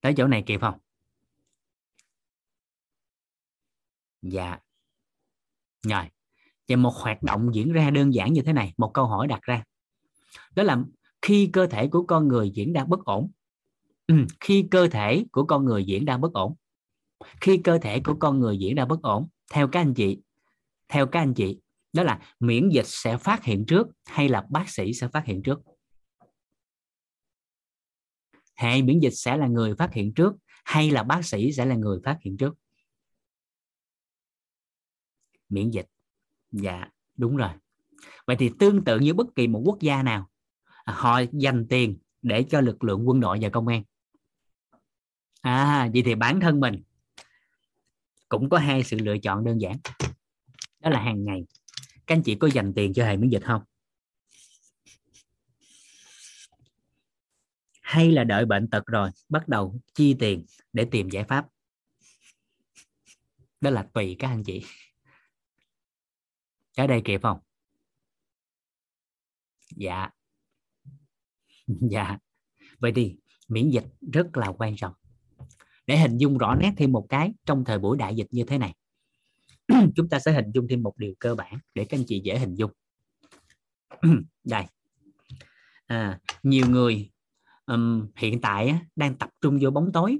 [0.00, 0.78] tới chỗ này kịp không?
[4.22, 4.58] Dạ.
[5.82, 6.08] Rồi
[6.68, 9.42] và một hoạt động diễn ra đơn giản như thế này một câu hỏi đặt
[9.42, 9.64] ra.
[10.54, 10.78] Đó là
[11.22, 13.30] khi cơ thể của con người diễn ra bất ổn.
[14.06, 16.54] Ừ, khi cơ thể của con người diễn ra bất ổn.
[17.40, 20.18] Khi cơ thể của con người diễn ra bất ổn theo các anh chị
[20.88, 21.60] theo các anh chị
[21.92, 25.42] đó là miễn dịch sẽ phát hiện trước hay là bác sĩ sẽ phát hiện
[25.42, 25.60] trước?
[28.54, 31.74] Hệ miễn dịch sẽ là người phát hiện trước hay là bác sĩ sẽ là
[31.74, 32.54] người phát hiện trước?
[35.48, 35.86] Miễn dịch
[36.52, 37.50] dạ đúng rồi.
[38.26, 40.30] Vậy thì tương tự như bất kỳ một quốc gia nào
[40.84, 43.82] à, họ dành tiền để cho lực lượng quân đội và công an.
[45.40, 46.82] À vậy thì bản thân mình
[48.28, 49.76] cũng có hai sự lựa chọn đơn giản.
[50.80, 51.44] Đó là hàng ngày,
[52.06, 53.62] các anh chị có dành tiền cho hệ miễn dịch không?
[57.80, 61.46] Hay là đợi bệnh tật rồi bắt đầu chi tiền để tìm giải pháp?
[63.60, 64.64] Đó là tùy các anh chị
[66.78, 67.38] cái đây kịp không?
[69.76, 70.10] Dạ.
[71.90, 72.18] Dạ.
[72.78, 73.16] Vậy thì
[73.48, 74.92] miễn dịch rất là quan trọng.
[75.86, 78.58] Để hình dung rõ nét thêm một cái trong thời buổi đại dịch như thế
[78.58, 78.74] này.
[79.96, 82.38] Chúng ta sẽ hình dung thêm một điều cơ bản để các anh chị dễ
[82.38, 82.70] hình dung.
[84.44, 84.64] Đây.
[85.86, 87.10] À, nhiều người
[87.66, 90.18] um, hiện tại á, đang tập trung vô bóng tối.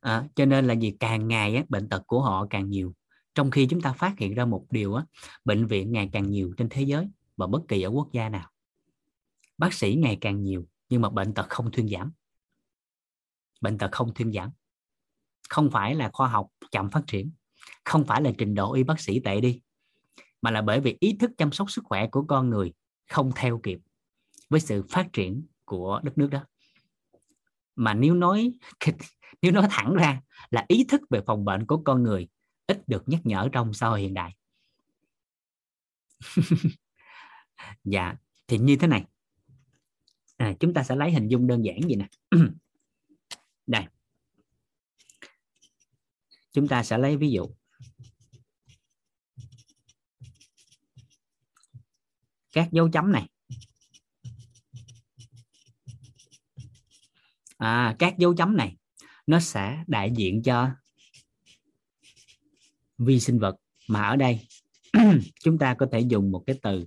[0.00, 0.96] À, cho nên là gì?
[1.00, 2.94] Càng ngày á, bệnh tật của họ càng nhiều
[3.34, 5.04] trong khi chúng ta phát hiện ra một điều á,
[5.44, 8.50] bệnh viện ngày càng nhiều trên thế giới và bất kỳ ở quốc gia nào.
[9.58, 12.12] Bác sĩ ngày càng nhiều nhưng mà bệnh tật không thuyên giảm.
[13.60, 14.50] Bệnh tật không thuyên giảm.
[15.48, 17.30] Không phải là khoa học chậm phát triển
[17.84, 19.60] không phải là trình độ y bác sĩ tệ đi
[20.42, 22.72] mà là bởi vì ý thức chăm sóc sức khỏe của con người
[23.10, 23.78] không theo kịp
[24.50, 26.44] với sự phát triển của đất nước đó.
[27.76, 28.52] Mà nếu nói
[29.42, 32.28] nếu nói thẳng ra là ý thức về phòng bệnh của con người
[32.66, 34.36] ít được nhắc nhở trong xã hội hiện đại.
[37.84, 38.14] Dạ
[38.46, 39.04] thì như thế này.
[40.36, 42.08] À, chúng ta sẽ lấy hình dung đơn giản gì nè.
[43.66, 43.84] Đây.
[46.52, 47.50] Chúng ta sẽ lấy ví dụ.
[52.52, 53.28] Các dấu chấm này.
[57.56, 58.76] À, các dấu chấm này
[59.26, 60.70] nó sẽ đại diện cho
[63.04, 63.56] vi sinh vật.
[63.88, 64.48] Mà ở đây,
[65.40, 66.86] chúng ta có thể dùng một cái từ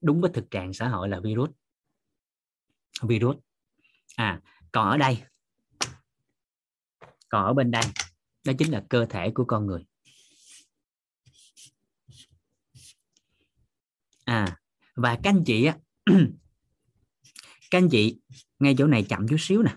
[0.00, 1.50] đúng với thực trạng xã hội là virus.
[3.02, 3.36] Virus.
[4.16, 4.40] À
[4.72, 5.22] còn ở đây,
[7.28, 7.82] còn ở bên đây,
[8.44, 9.84] đó chính là cơ thể của con người.
[14.24, 14.58] À
[14.94, 15.78] và các anh chị á,
[17.70, 18.20] các anh chị,
[18.58, 19.76] ngay chỗ này chậm chút xíu nè.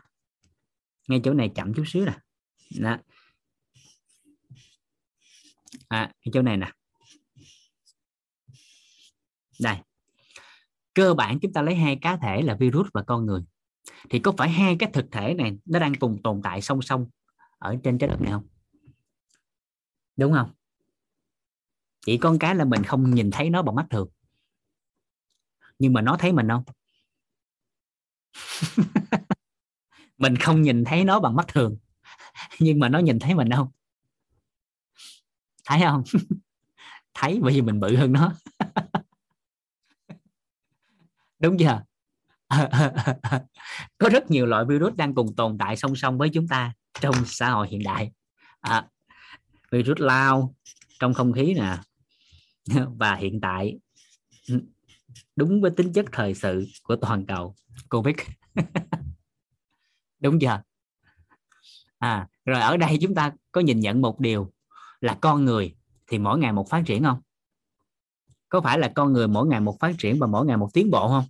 [1.07, 2.19] Ngay chỗ này chậm chút xíu nè.
[2.79, 2.97] Đó
[5.89, 6.71] à cái chỗ này nè.
[9.59, 9.77] Đây.
[10.93, 13.41] Cơ bản chúng ta lấy hai cá thể là virus và con người.
[14.09, 17.09] Thì có phải hai cái thực thể này nó đang cùng tồn tại song song
[17.57, 18.47] ở trên trái đất này không?
[20.15, 20.51] Đúng không?
[22.05, 24.09] Chỉ con cái là mình không nhìn thấy nó bằng mắt thường.
[25.79, 26.63] Nhưng mà nó thấy mình không?
[30.17, 31.77] Mình không nhìn thấy nó bằng mắt thường.
[32.59, 33.71] Nhưng mà nó nhìn thấy mình không?
[35.69, 36.03] Thấy không?
[37.13, 38.33] Thấy bởi vì mình bự hơn nó.
[41.39, 41.83] Đúng chưa?
[43.97, 47.15] Có rất nhiều loại virus đang cùng tồn tại song song với chúng ta trong
[47.25, 48.11] xã hội hiện đại.
[48.59, 48.87] À,
[49.71, 50.55] virus lao
[50.99, 51.77] trong không khí nè
[52.97, 53.79] và hiện tại
[55.35, 57.55] đúng với tính chất thời sự của toàn cầu
[57.89, 58.15] covid.
[60.19, 60.61] Đúng chưa?
[61.97, 64.51] À rồi ở đây chúng ta có nhìn nhận một điều
[65.01, 65.75] là con người
[66.07, 67.21] thì mỗi ngày một phát triển không?
[68.49, 70.91] Có phải là con người mỗi ngày một phát triển và mỗi ngày một tiến
[70.91, 71.25] bộ không?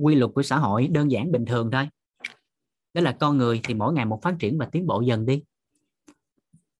[0.00, 1.88] Quy luật của xã hội đơn giản, bình thường thôi.
[2.94, 5.42] Đó là con người thì mỗi ngày một phát triển và tiến bộ dần đi.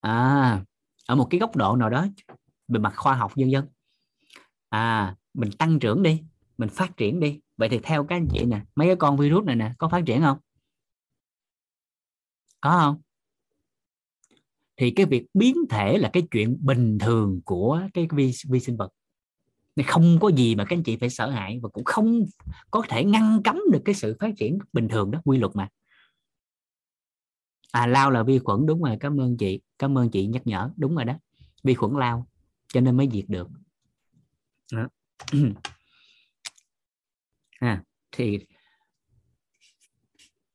[0.00, 0.64] À
[1.06, 2.06] ở một cái góc độ nào đó,
[2.68, 3.66] về mặt khoa học dân dân.
[4.68, 6.22] À mình tăng trưởng đi,
[6.58, 7.40] mình phát triển đi.
[7.56, 10.02] Vậy thì theo các anh chị nè, mấy cái con virus này nè, có phát
[10.06, 10.38] triển không?
[12.60, 13.00] Có không?
[14.76, 18.76] Thì cái việc biến thể là cái chuyện bình thường của cái vi, vi sinh
[18.76, 18.90] vật.
[19.76, 22.24] Nên không có gì mà các anh chị phải sợ hãi và cũng không
[22.70, 25.68] có thể ngăn cấm được cái sự phát triển bình thường đó quy luật mà.
[27.72, 30.70] À lao là vi khuẩn đúng rồi cảm ơn chị cảm ơn chị nhắc nhở
[30.76, 31.14] đúng rồi đó
[31.62, 32.26] vi khuẩn lao
[32.68, 33.48] cho nên mới diệt được.
[34.72, 34.88] Đó.
[37.60, 38.38] à, thì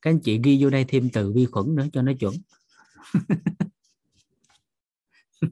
[0.06, 2.34] các anh chị ghi vô đây thêm từ vi khuẩn nữa cho nó chuẩn.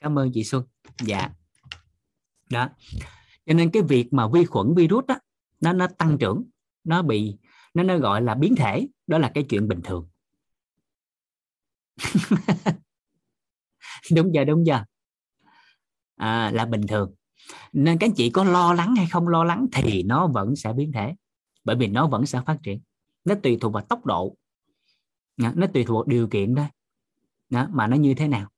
[0.00, 0.64] Cảm ơn chị Xuân.
[1.04, 1.30] Dạ.
[2.50, 2.68] Đó.
[3.46, 5.18] Cho nên cái việc mà vi khuẩn virus đó
[5.60, 6.44] nó nó tăng trưởng
[6.84, 7.36] nó bị
[7.74, 10.08] nó nó gọi là biến thể đó là cái chuyện bình thường.
[14.12, 14.84] Đúng giờ đúng giờ.
[16.16, 17.14] À, là bình thường.
[17.72, 20.92] Nên các chị có lo lắng hay không lo lắng thì nó vẫn sẽ biến
[20.92, 21.14] thể
[21.64, 22.80] bởi vì nó vẫn sẽ phát triển
[23.28, 24.36] nó tùy thuộc vào tốc độ.
[25.36, 26.68] Nó tùy thuộc vào điều kiện đó,
[27.50, 28.48] đó mà nó như thế nào.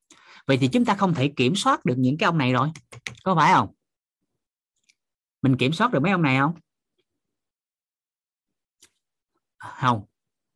[0.46, 2.68] Vậy thì chúng ta không thể kiểm soát được những cái ông này rồi.
[3.24, 3.74] Có phải không?
[5.42, 6.54] Mình kiểm soát được mấy ông này không?
[9.58, 10.04] Không.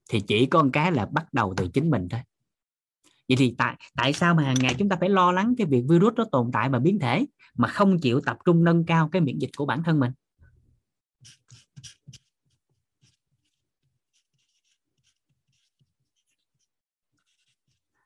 [0.09, 2.21] Thì chỉ có một cái là bắt đầu từ chính mình thôi.
[3.29, 5.83] Vậy thì tại tại sao mà hàng ngày chúng ta phải lo lắng cái việc
[5.89, 9.23] virus nó tồn tại và biến thể mà không chịu tập trung nâng cao cái
[9.23, 10.13] miễn dịch của bản thân mình?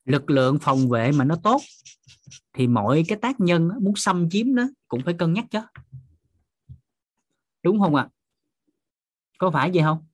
[0.09, 1.61] Lực lượng phòng vệ mà nó tốt,
[2.53, 5.59] thì mọi cái tác nhân muốn xâm chiếm nó cũng phải cân nhắc chứ.
[7.63, 8.09] Đúng không ạ?
[9.39, 10.07] Có phải vậy không?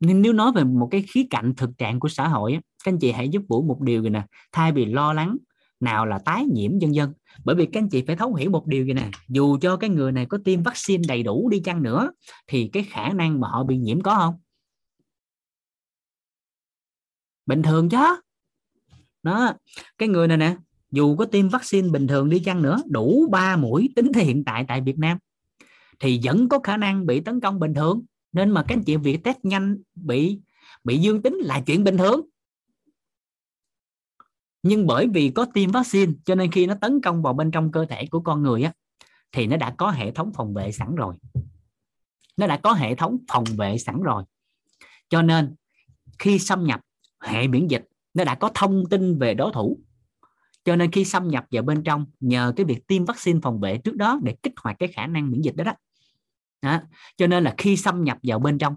[0.00, 2.52] Nên nếu nói về một cái khía cạnh thực trạng của xã hội
[2.84, 4.26] các anh chị hãy giúp vũ một điều gì nè.
[4.52, 5.36] Thay vì lo lắng
[5.80, 7.12] nào là tái nhiễm dân dân,
[7.44, 9.10] bởi vì các anh chị phải thấu hiểu một điều gì nè.
[9.28, 12.12] Dù cho cái người này có tiêm vaccine đầy đủ đi chăng nữa,
[12.46, 14.34] thì cái khả năng mà họ bị nhiễm có không?
[17.46, 18.25] Bình thường chứ
[19.26, 19.52] đó,
[19.98, 20.56] cái người này nè,
[20.90, 24.44] dù có tiêm vaccine bình thường đi chăng nữa, đủ 3 mũi tính tới hiện
[24.44, 25.18] tại tại Việt Nam,
[26.00, 28.02] thì vẫn có khả năng bị tấn công bình thường.
[28.32, 30.40] Nên mà các anh chị việc test nhanh, bị
[30.84, 32.20] bị dương tính là chuyện bình thường.
[34.62, 37.72] Nhưng bởi vì có tiêm vaccine, cho nên khi nó tấn công vào bên trong
[37.72, 38.72] cơ thể của con người á,
[39.32, 41.14] thì nó đã có hệ thống phòng vệ sẵn rồi.
[42.36, 44.24] Nó đã có hệ thống phòng vệ sẵn rồi.
[45.08, 45.54] Cho nên,
[46.18, 46.80] khi xâm nhập
[47.20, 47.84] hệ miễn dịch
[48.16, 49.78] nó đã có thông tin về đối thủ
[50.64, 53.78] cho nên khi xâm nhập vào bên trong nhờ cái việc tiêm vaccine phòng vệ
[53.78, 55.72] trước đó để kích hoạt cái khả năng miễn dịch đó đó,
[56.62, 56.80] đó.
[57.16, 58.76] cho nên là khi xâm nhập vào bên trong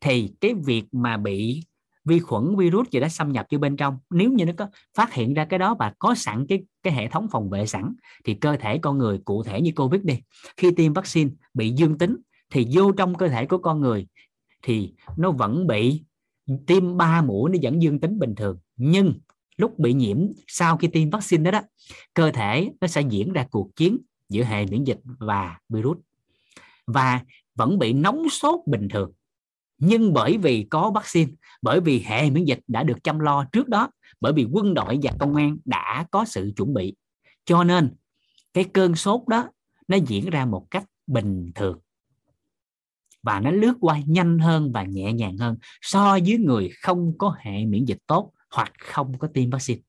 [0.00, 1.62] thì cái việc mà bị
[2.04, 5.14] vi khuẩn virus gì đó xâm nhập vô bên trong nếu như nó có phát
[5.14, 8.34] hiện ra cái đó và có sẵn cái cái hệ thống phòng vệ sẵn thì
[8.34, 10.20] cơ thể con người cụ thể như covid đi
[10.56, 12.16] khi tiêm vaccine bị dương tính
[12.50, 14.06] thì vô trong cơ thể của con người
[14.62, 16.04] thì nó vẫn bị
[16.66, 18.58] tiêm ba mũi nó vẫn dương tính bình thường.
[18.76, 19.14] Nhưng
[19.56, 21.66] lúc bị nhiễm sau khi tiêm vaccine đó đó,
[22.14, 25.98] cơ thể nó sẽ diễn ra cuộc chiến giữa hệ miễn dịch và virus.
[26.86, 27.20] Và
[27.54, 29.12] vẫn bị nóng sốt bình thường.
[29.78, 31.32] Nhưng bởi vì có vaccine,
[31.62, 34.98] bởi vì hệ miễn dịch đã được chăm lo trước đó, bởi vì quân đội
[35.02, 36.96] và công an đã có sự chuẩn bị.
[37.44, 37.94] Cho nên
[38.54, 39.48] cái cơn sốt đó
[39.88, 41.78] nó diễn ra một cách bình thường
[43.28, 47.36] và nó lướt qua nhanh hơn và nhẹ nhàng hơn so với người không có
[47.38, 49.80] hệ miễn dịch tốt hoặc không có tiêm vaccine.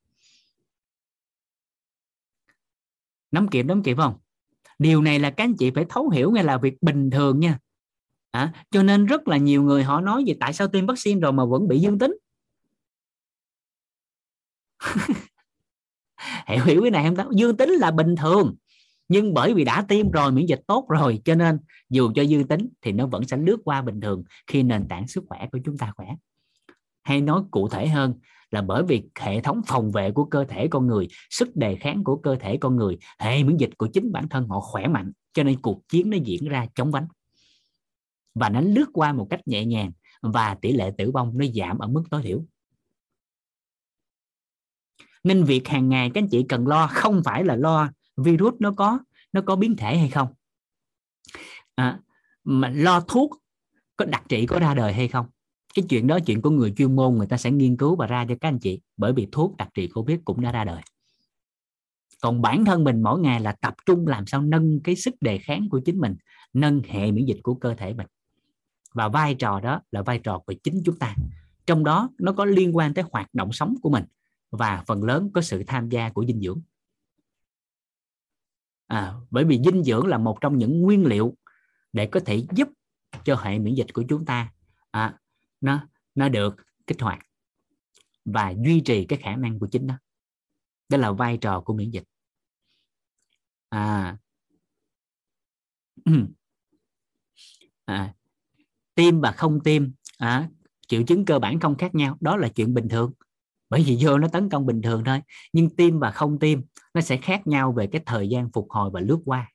[3.31, 4.13] Nắm kịp nắm kịp không?
[4.79, 7.57] Điều này là các anh chị phải thấu hiểu ngay là việc bình thường nha.
[8.31, 11.31] À, cho nên rất là nhiều người họ nói về tại sao tiêm vaccine rồi
[11.31, 12.17] mà vẫn bị dương tính?
[16.47, 17.25] Hiểu hiểu cái này không ta?
[17.31, 18.55] Dương tính là bình thường
[19.09, 22.47] nhưng bởi vì đã tiêm rồi, miễn dịch tốt rồi, cho nên dù cho dương
[22.47, 25.59] tính thì nó vẫn sẽ lướt qua bình thường khi nền tảng sức khỏe của
[25.65, 26.07] chúng ta khỏe.
[27.03, 28.13] Hay nói cụ thể hơn
[28.51, 32.03] là bởi vì hệ thống phòng vệ của cơ thể con người, sức đề kháng
[32.03, 35.11] của cơ thể con người, hệ miễn dịch của chính bản thân họ khỏe mạnh,
[35.33, 37.07] cho nên cuộc chiến nó diễn ra chống vánh.
[38.35, 39.91] Và nó lướt qua một cách nhẹ nhàng
[40.21, 42.45] và tỷ lệ tử vong nó giảm ở mức tối thiểu.
[45.23, 47.89] Nên việc hàng ngày các anh chị cần lo không phải là lo
[48.23, 48.99] virus nó có
[49.33, 50.27] nó có biến thể hay không?
[51.75, 51.99] À,
[52.43, 53.31] mà lo thuốc
[53.97, 55.25] có đặc trị có ra đời hay không?
[55.75, 58.25] Cái chuyện đó chuyện của người chuyên môn người ta sẽ nghiên cứu và ra
[58.29, 60.81] cho các anh chị bởi vì thuốc đặc trị covid cũng đã ra đời.
[62.21, 65.37] Còn bản thân mình mỗi ngày là tập trung làm sao nâng cái sức đề
[65.37, 66.15] kháng của chính mình
[66.53, 68.07] nâng hệ miễn dịch của cơ thể mình.
[68.93, 71.15] Và vai trò đó là vai trò của chính chúng ta.
[71.65, 74.03] Trong đó nó có liên quan tới hoạt động sống của mình
[74.51, 76.61] và phần lớn có sự tham gia của dinh dưỡng
[78.89, 81.35] à, bởi vì dinh dưỡng là một trong những nguyên liệu
[81.93, 82.69] để có thể giúp
[83.23, 84.51] cho hệ miễn dịch của chúng ta
[84.91, 85.19] à,
[85.61, 86.55] nó nó được
[86.87, 87.19] kích hoạt
[88.25, 89.99] và duy trì cái khả năng của chính nó.
[90.89, 92.03] Đó là vai trò của miễn dịch.
[93.69, 94.17] À,
[97.85, 98.13] à
[98.95, 100.49] tiêm và không tiêm à,
[100.87, 103.13] triệu chứng cơ bản không khác nhau đó là chuyện bình thường
[103.69, 105.21] bởi vì vô nó tấn công bình thường thôi,
[105.53, 106.61] nhưng tiêm và không tiêm
[106.93, 109.51] nó sẽ khác nhau về cái thời gian phục hồi và lướt qua.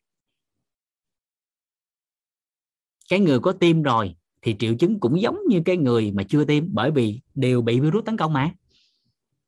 [3.09, 6.45] Cái người có tiêm rồi thì triệu chứng cũng giống như cái người mà chưa
[6.45, 8.53] tiêm bởi vì đều bị virus tấn công mà.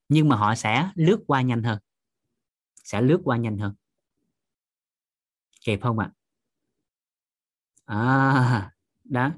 [0.08, 1.78] Nhưng mà họ sẽ lướt qua nhanh hơn,
[2.84, 3.74] sẽ lướt qua nhanh hơn.
[5.60, 6.10] Kịp không ạ?
[7.84, 7.96] À?
[7.96, 8.72] à
[9.04, 9.32] đó.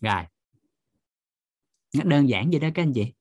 [0.00, 0.22] Rồi.
[1.94, 3.12] Nó đơn giản vậy đó các anh chị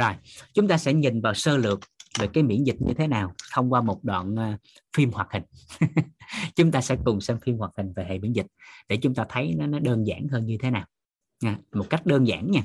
[0.00, 0.12] rồi
[0.54, 1.80] chúng ta sẽ nhìn vào sơ lược
[2.18, 4.60] về cái miễn dịch như thế nào thông qua một đoạn uh,
[4.96, 5.42] phim hoạt hình.
[6.56, 8.46] Chúng ta sẽ cùng xem phim hoạt hình về hệ miễn dịch
[8.88, 10.86] để chúng ta thấy nó, nó đơn giản hơn như thế nào.
[11.42, 12.62] Nha một cách đơn giản nha.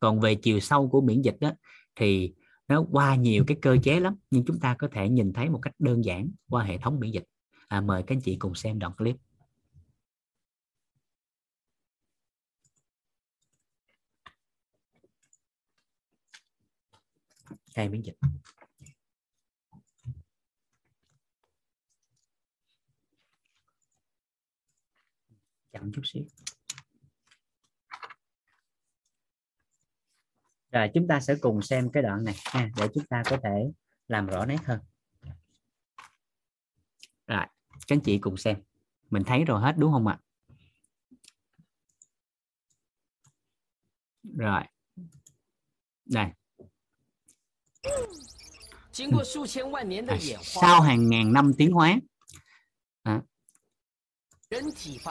[0.00, 1.50] Còn về chiều sâu của miễn dịch đó
[1.96, 2.32] thì
[2.68, 5.58] nó qua nhiều cái cơ chế lắm nhưng chúng ta có thể nhìn thấy một
[5.62, 7.24] cách đơn giản qua hệ thống miễn dịch.
[7.68, 9.16] À, mời các anh chị cùng xem đoạn clip.
[17.78, 18.16] Hệ miễn dịch.
[25.72, 26.24] Chậm chút xíu.
[30.72, 33.72] Rồi chúng ta sẽ cùng xem cái đoạn này ha, để chúng ta có thể
[34.08, 34.80] làm rõ nét hơn.
[37.26, 38.62] Rồi các anh chị cùng xem.
[39.10, 40.18] Mình thấy rồi hết đúng không ạ?
[44.36, 44.62] Rồi.
[46.04, 46.37] Đây
[50.42, 53.22] sau hàng ngàn năm tiến hóa。à,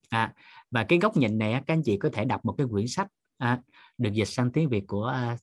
[0.08, 0.32] À,
[0.70, 3.08] và cái góc nhìn này các anh chị có thể đọc một cái quyển sách
[3.38, 3.60] à,
[3.98, 5.36] được dịch sang tiếng Việt của à,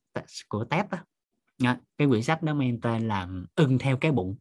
[0.49, 0.86] của Ted
[1.57, 4.36] dạ, À, cái quyển sách đó mang tên là ưng theo cái bụng.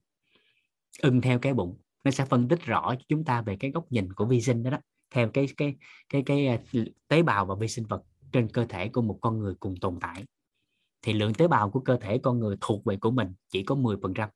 [1.03, 1.79] Ưng theo cái bụng.
[2.05, 4.63] Nó sẽ phân tích rõ cho chúng ta về cái góc nhìn của vi sinh
[4.63, 4.79] đó, đó
[5.11, 5.75] theo cái cái
[6.09, 8.03] cái cái, à, cái tế bào và vi sinh vật
[8.33, 10.25] trên cơ thể của một con người cùng tồn tại.
[11.03, 13.75] Thì lượng tế bào của cơ thể con người thuộc về của mình chỉ có
[13.75, 14.29] 10%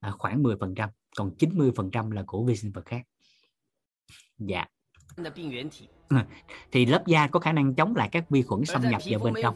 [0.00, 3.02] à, khoảng 10% còn 90% là của vi sinh vật khác.
[4.38, 4.64] Dạ.
[6.72, 9.34] Thì lớp da có khả năng chống lại các vi khuẩn xâm nhập vào bên
[9.42, 9.54] trong.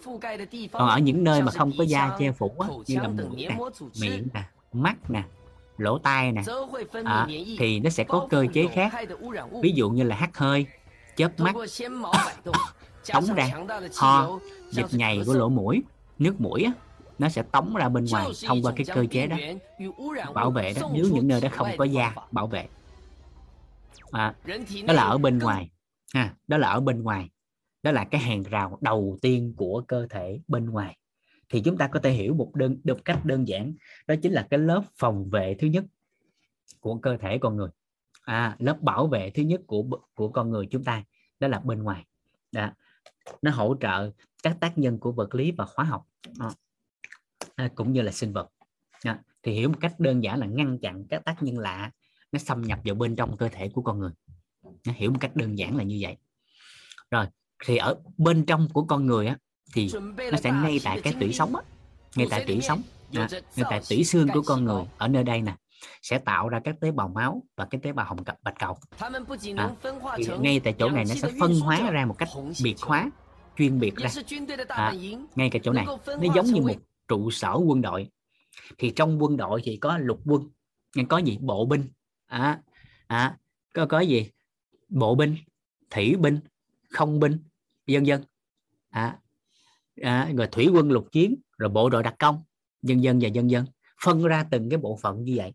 [0.72, 3.58] còn ở những nơi mà không có da che phủ á, như là mũi nè
[4.00, 5.24] miệng nè mắt nè
[5.76, 6.42] lỗ tai nè
[7.04, 7.26] à,
[7.58, 8.92] thì nó sẽ có cơ chế khác.
[9.62, 10.66] ví dụ như là hắt hơi
[11.16, 11.54] chớp mắt
[13.12, 13.50] tống ra.
[13.96, 14.40] ho
[14.70, 15.82] dịch nhầy của lỗ mũi.
[16.18, 16.72] Nước mũi á,
[17.18, 19.36] nó sẽ tống ra bên ngoài thông qua cái cơ chế đó.
[20.34, 22.68] bảo vệ đó nếu những nơi đó không có da bảo vệ.
[24.10, 24.34] À,
[24.86, 25.70] đó là ở bên ngoài.
[26.12, 27.30] À, đó là ở bên ngoài.
[27.82, 30.98] Đó là cái hàng rào đầu tiên của cơ thể bên ngoài.
[31.48, 33.74] Thì chúng ta có thể hiểu một đơn một cách đơn giản.
[34.06, 35.84] Đó chính là cái lớp phòng vệ thứ nhất
[36.80, 37.68] của cơ thể con người.
[38.22, 39.84] À, lớp bảo vệ thứ nhất của
[40.14, 41.04] của con người chúng ta
[41.40, 42.04] đó là bên ngoài.
[42.52, 42.70] Đó
[43.42, 44.10] nó hỗ trợ
[44.42, 46.06] các tác nhân của vật lý và hóa học.
[46.38, 46.50] Ờ.
[47.54, 48.48] À, cũng như là sinh vật.
[49.02, 51.90] À, thì hiểu một cách đơn giản là ngăn chặn các tác nhân lạ
[52.32, 54.10] nó xâm nhập vào bên trong cơ thể của con người.
[54.86, 56.16] Nó hiểu một cách đơn giản là như vậy.
[57.10, 57.26] Rồi
[57.64, 59.36] thì ở bên trong của con người á
[59.74, 59.90] thì
[60.32, 61.62] nó sẽ ngay tại cái tủy sống á.
[62.16, 62.82] Ngay tại tủy sống.
[63.12, 65.56] À, ngay tại tủy xương của con người ở nơi đây nè
[66.02, 68.78] sẽ tạo ra các tế bào máu và cái tế bào hồng cặp bạch cầu.
[69.56, 69.70] À,
[70.16, 72.28] thì ngay tại chỗ này nó sẽ phân hóa ra một cách
[72.62, 73.10] biệt hóa
[73.56, 74.10] chuyên biệt ra.
[74.68, 74.92] à,
[75.34, 76.74] ngay cái chỗ này nó giống như một
[77.08, 78.10] trụ sở quân đội.
[78.78, 80.42] Thì trong quân đội thì có lục quân
[81.08, 81.38] có gì?
[81.40, 81.88] Bộ binh.
[82.26, 82.60] À,
[83.06, 83.36] à,
[83.74, 84.30] có có gì?
[84.88, 85.36] Bộ binh
[85.90, 86.40] thủy binh
[86.90, 87.38] không binh
[87.86, 88.22] dân dân
[88.90, 89.18] à,
[90.02, 92.42] à, rồi thủy quân lục chiến rồi bộ đội đặc công
[92.82, 93.66] dân dân và dân dân
[94.04, 95.52] phân ra từng cái bộ phận như vậy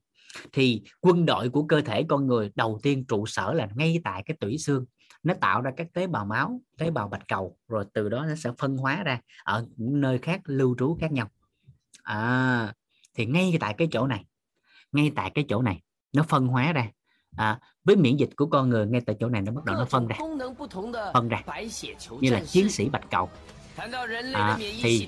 [0.53, 4.23] thì quân đội của cơ thể con người đầu tiên trụ sở là ngay tại
[4.25, 4.85] cái tủy xương.
[5.23, 8.35] Nó tạo ra các tế bào máu tế bào bạch cầu rồi từ đó nó
[8.35, 11.29] sẽ phân hóa ra ở những nơi khác lưu trú khác nhau.
[12.03, 12.73] À,
[13.13, 14.25] thì ngay tại cái chỗ này
[14.91, 15.81] ngay tại cái chỗ này
[16.13, 16.91] nó phân hóa ra.
[17.37, 19.85] À, với miễn dịch của con người ngay tại chỗ này nó bắt đầu nó
[19.85, 20.15] phân ra
[21.13, 21.43] phân ra
[22.19, 23.29] như là chiến sĩ bạch cầu.
[24.33, 25.07] À, thì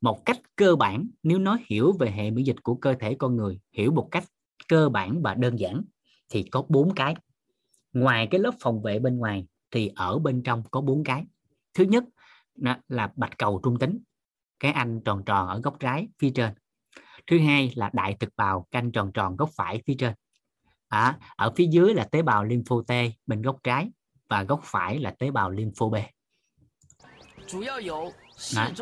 [0.00, 3.36] một cách cơ bản nếu nói hiểu về hệ miễn dịch của cơ thể con
[3.36, 4.24] người hiểu một cách
[4.68, 5.82] cơ bản và đơn giản
[6.28, 7.14] thì có bốn cái.
[7.92, 11.24] Ngoài cái lớp phòng vệ bên ngoài thì ở bên trong có bốn cái.
[11.74, 12.04] Thứ nhất
[12.88, 13.98] là bạch cầu trung tính
[14.60, 16.52] cái anh tròn tròn ở góc trái phía trên.
[17.26, 20.14] Thứ hai là đại thực bào canh tròn tròn góc phải phía trên.
[20.88, 22.92] À, ở phía dưới là tế bào lympho T
[23.26, 23.90] bên góc trái
[24.28, 25.94] và góc phải là tế bào lympho B.
[28.56, 28.72] à,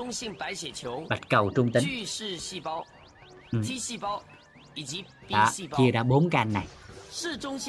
[1.09, 3.63] bạch cầu trung tính。ừ.
[5.31, 6.67] Đó, chia ra bốn cái anh này.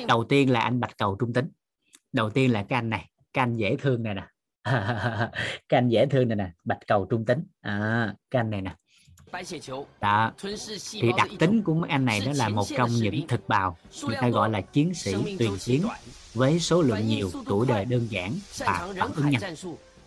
[0.08, 1.50] Đầu tiên là anh bạch cầu trung tính
[2.14, 4.28] đầu tiên là cái anh này cái anh dễ thương này nè.
[5.70, 8.76] Cái anh dễ thương này nè bạch cầu trung tính à, cái anh này nè.
[10.02, 10.34] Đó
[10.92, 14.16] thì đặc tính của mấy anh này đó là một trong những thực bào người
[14.22, 15.84] ta gọi là chiến sĩ tùy tiến
[16.34, 18.32] với số lượng nhiều tuổi đời đơn giản.
[18.58, 19.42] Và phản ứng nhanh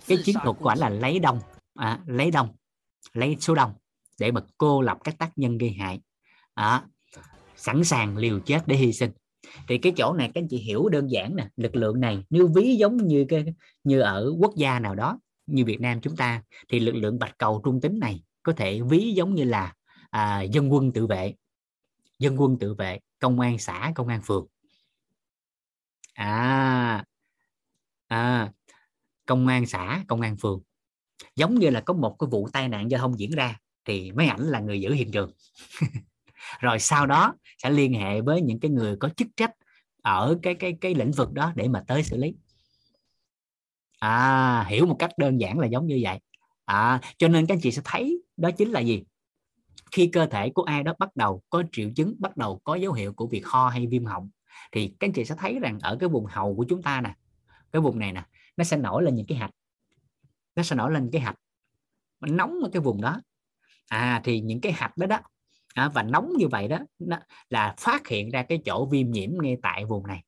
[0.06, 1.40] cái chiến thuật của anh là lấy đông.
[1.74, 2.48] À, lấy đông.
[3.12, 3.72] Lấy số đông.
[4.18, 6.00] Để mà cô lập các tác nhân gây hại
[6.56, 6.84] à,
[7.56, 9.10] sẵn sàng liều chết để hy sinh.
[9.68, 12.48] Thì cái chỗ này các anh chị hiểu đơn giản nè lực lượng này nếu
[12.54, 13.44] ví giống như cái
[13.84, 17.38] như ở quốc gia nào đó như Việt Nam chúng ta thì lực lượng bạch
[17.38, 19.74] cầu trung tính này có thể ví giống như là
[20.10, 21.34] à, dân quân tự vệ.
[22.18, 24.46] Dân quân tự vệ công an xã công an phường.
[26.14, 27.04] À,
[28.06, 28.52] à
[29.26, 30.60] công an xã công an phường.
[31.36, 34.26] Giống như là có một cái vụ tai nạn giao thông diễn ra thì mấy
[34.26, 35.32] ảnh là người giữ hiện trường.
[36.60, 39.50] rồi sau đó sẽ liên hệ với những cái người có chức trách
[40.02, 42.34] ở cái cái cái lĩnh vực đó để mà tới xử lý.
[43.98, 46.18] À hiểu một cách đơn giản là giống như vậy.
[46.64, 49.02] À cho nên các anh chị sẽ thấy đó chính là gì?
[49.92, 52.92] Khi cơ thể của ai đó bắt đầu có triệu chứng, bắt đầu có dấu
[52.92, 54.30] hiệu của việc ho hay viêm họng,
[54.72, 57.14] thì các anh chị sẽ thấy rằng ở cái vùng hầu của chúng ta nè,
[57.72, 58.26] cái vùng này nè,
[58.56, 59.50] nó sẽ nổi lên những cái hạch.
[60.56, 61.36] Nó sẽ nổi lên cái hạch.
[62.20, 63.20] Nó nóng ở cái vùng đó.
[63.88, 65.20] À thì những cái hạch đó đó
[65.76, 67.18] à, và nóng như vậy đó nó
[67.50, 70.22] là phát hiện ra cái chỗ viêm nhiễm ngay tại vùng này.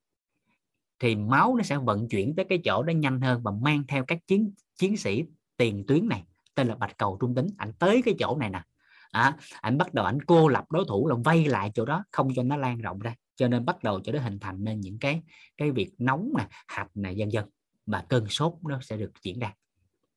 [0.99, 4.05] Thì máu nó sẽ vận chuyển tới cái chỗ đó nhanh hơn và mang theo
[4.05, 5.25] các chiến chiến sĩ
[5.57, 6.25] tiền tuyến này
[6.55, 7.47] tên là bạch cầu trung tính.
[7.57, 8.63] Anh tới cái chỗ này nè.
[9.11, 12.29] À, anh bắt đầu anh cô lập đối thủ là vây lại chỗ đó không
[12.37, 13.15] cho nó lan rộng ra.
[13.37, 15.23] Cho nên bắt đầu cho nó hình thành nên những cái
[15.57, 17.49] cái việc nóng nè hạch này dân dân
[17.87, 19.55] và cơn sốt nó sẽ được diễn ra.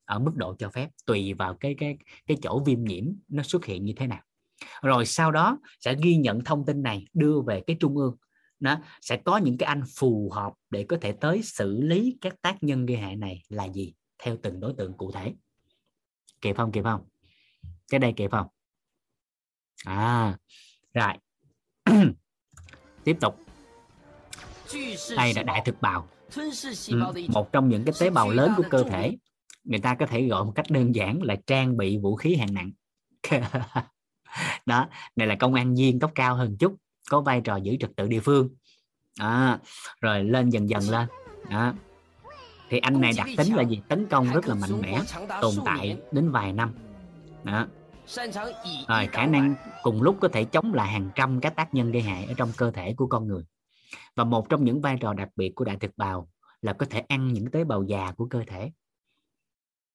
[0.05, 3.65] Ở mức độ cho phép tùy vào cái cái cái chỗ viêm nhiễm nó xuất
[3.65, 4.21] hiện như thế nào
[4.81, 8.15] rồi sau đó sẽ ghi nhận thông tin này đưa về cái trung ương.
[8.59, 12.41] Nó sẽ có những cái anh phù hợp để có thể tới xử lý các
[12.41, 13.93] tác nhân gây hại này là gì
[14.23, 15.33] theo từng đối tượng cụ thể.
[16.41, 16.71] Kịp không?
[16.71, 17.01] Kịp không?
[17.89, 18.47] Cái đây kịp không?
[19.85, 20.37] À
[20.93, 21.13] rồi.
[23.03, 23.39] Tiếp tục.
[25.17, 26.07] Đây là đại thực bào.
[26.35, 26.51] Ừ,
[27.27, 29.17] một trong những cái tế bào lớn của cơ thể.
[29.63, 32.53] Người ta có thể gọi một cách đơn giản là trang bị vũ khí hạng
[32.53, 32.71] nặng.
[34.65, 36.75] đó này là công an viên cấp cao hơn chút
[37.09, 38.49] có vai trò giữ trật tự địa phương.
[39.19, 39.59] À,
[40.01, 41.07] rồi lên dần dần lên.
[41.49, 41.73] Đó.
[42.69, 43.81] thì anh này đặc tính là gì?
[43.87, 45.01] Tấn công rất là mạnh mẽ
[45.41, 46.73] tồn tại đến vài năm.
[47.43, 47.67] Đó.
[48.87, 52.01] Rồi khả năng cùng lúc có thể chống lại hàng trăm các tác nhân gây
[52.01, 53.43] hại ở trong cơ thể của con người.
[54.15, 56.29] Và một trong những vai trò đặc biệt của đại thực bào
[56.61, 58.71] là có thể ăn những tế bào già của cơ thể.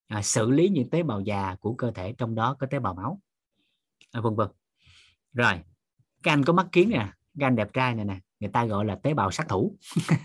[0.08, 2.94] À, xử lý những tế bào già của cơ thể trong đó có tế bào
[2.94, 3.20] máu.
[4.16, 4.48] À, vân vân.
[5.32, 5.52] Rồi
[6.22, 7.08] các anh có mắt kiến nè
[7.38, 9.76] các anh đẹp trai này nè người ta gọi là tế bào sát thủ.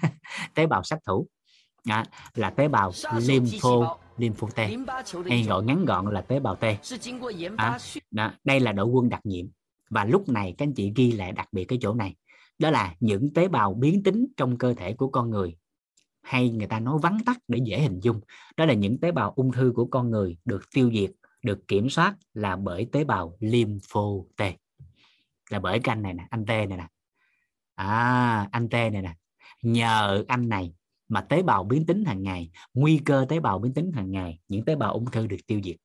[0.56, 1.28] Tế bào sát thủ.
[1.84, 2.92] À, là tế bào
[3.28, 4.60] lympho lympho T.
[5.30, 6.64] Hay gọi ngắn gọn là tế bào T.
[7.58, 7.78] À,
[8.12, 9.46] đó, đây là đội quân đặc nhiệm.
[9.90, 12.16] Và lúc này các anh chị ghi lại đặc biệt cái chỗ này.
[12.60, 15.58] Đó là những tế bào biến tính trong cơ thể của con người.
[16.22, 18.22] Hay người ta nói vắn tắt để dễ hình dung.
[18.58, 21.12] Đó là những tế bào ung thư của con người được tiêu diệt
[21.44, 24.02] được kiểm soát là bởi tế bào lympho
[24.38, 24.42] T
[25.50, 26.88] là bởi cái anh này nè, anh T này nè.
[27.76, 29.16] À anh T này nè.
[29.62, 30.74] Nhờ anh này
[31.08, 34.40] mà tế bào biến tính hàng ngày, nguy cơ tế bào biến tính hàng ngày,
[34.48, 35.76] những tế bào ung thư được tiêu diệt.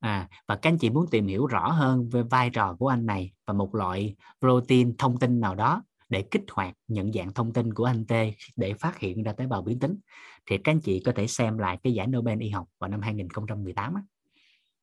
[0.00, 3.06] À và các anh chị muốn tìm hiểu rõ hơn về vai trò của anh
[3.06, 7.52] này và một loại protein thông tin nào đó để kích hoạt nhận dạng thông
[7.52, 8.12] tin của anh T
[8.56, 9.96] để phát hiện ra tế bào biến tính
[10.46, 13.00] thì các anh chị có thể xem lại cái giải Nobel y học vào năm
[13.00, 14.02] 2018 á.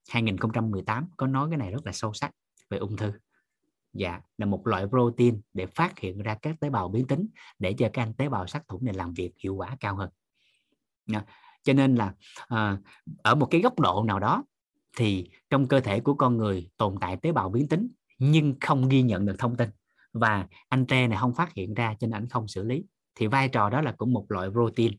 [0.09, 2.32] 2018 có nói cái này rất là sâu sắc
[2.70, 3.12] về ung thư.
[3.93, 7.28] Dạ là một loại protein để phát hiện ra các tế bào biến tính
[7.59, 10.09] để cho các anh tế bào sát thủ này làm việc hiệu quả cao hơn.
[11.07, 11.22] Dạ,
[11.64, 12.14] cho nên là
[12.47, 12.78] à,
[13.24, 14.43] ở một cái góc độ nào đó
[14.97, 17.89] thì trong cơ thể của con người tồn tại tế bào biến tính
[18.20, 19.70] nhưng không ghi nhận được thông tin
[20.14, 22.84] và anh T này không phát hiện ra cho nên anh không xử lý.
[23.16, 24.93] Thì vai trò đó là cũng một loại protein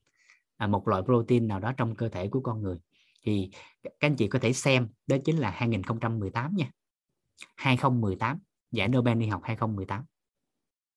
[0.62, 2.78] À, một loại protein nào đó trong cơ thể của con người.
[3.22, 3.50] Thì
[3.82, 6.70] các anh chị có thể xem đó chính là 2018 nha.
[7.56, 8.38] 2018
[8.70, 10.04] giải Nobel y học 2018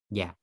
[0.10, 0.34] dạ.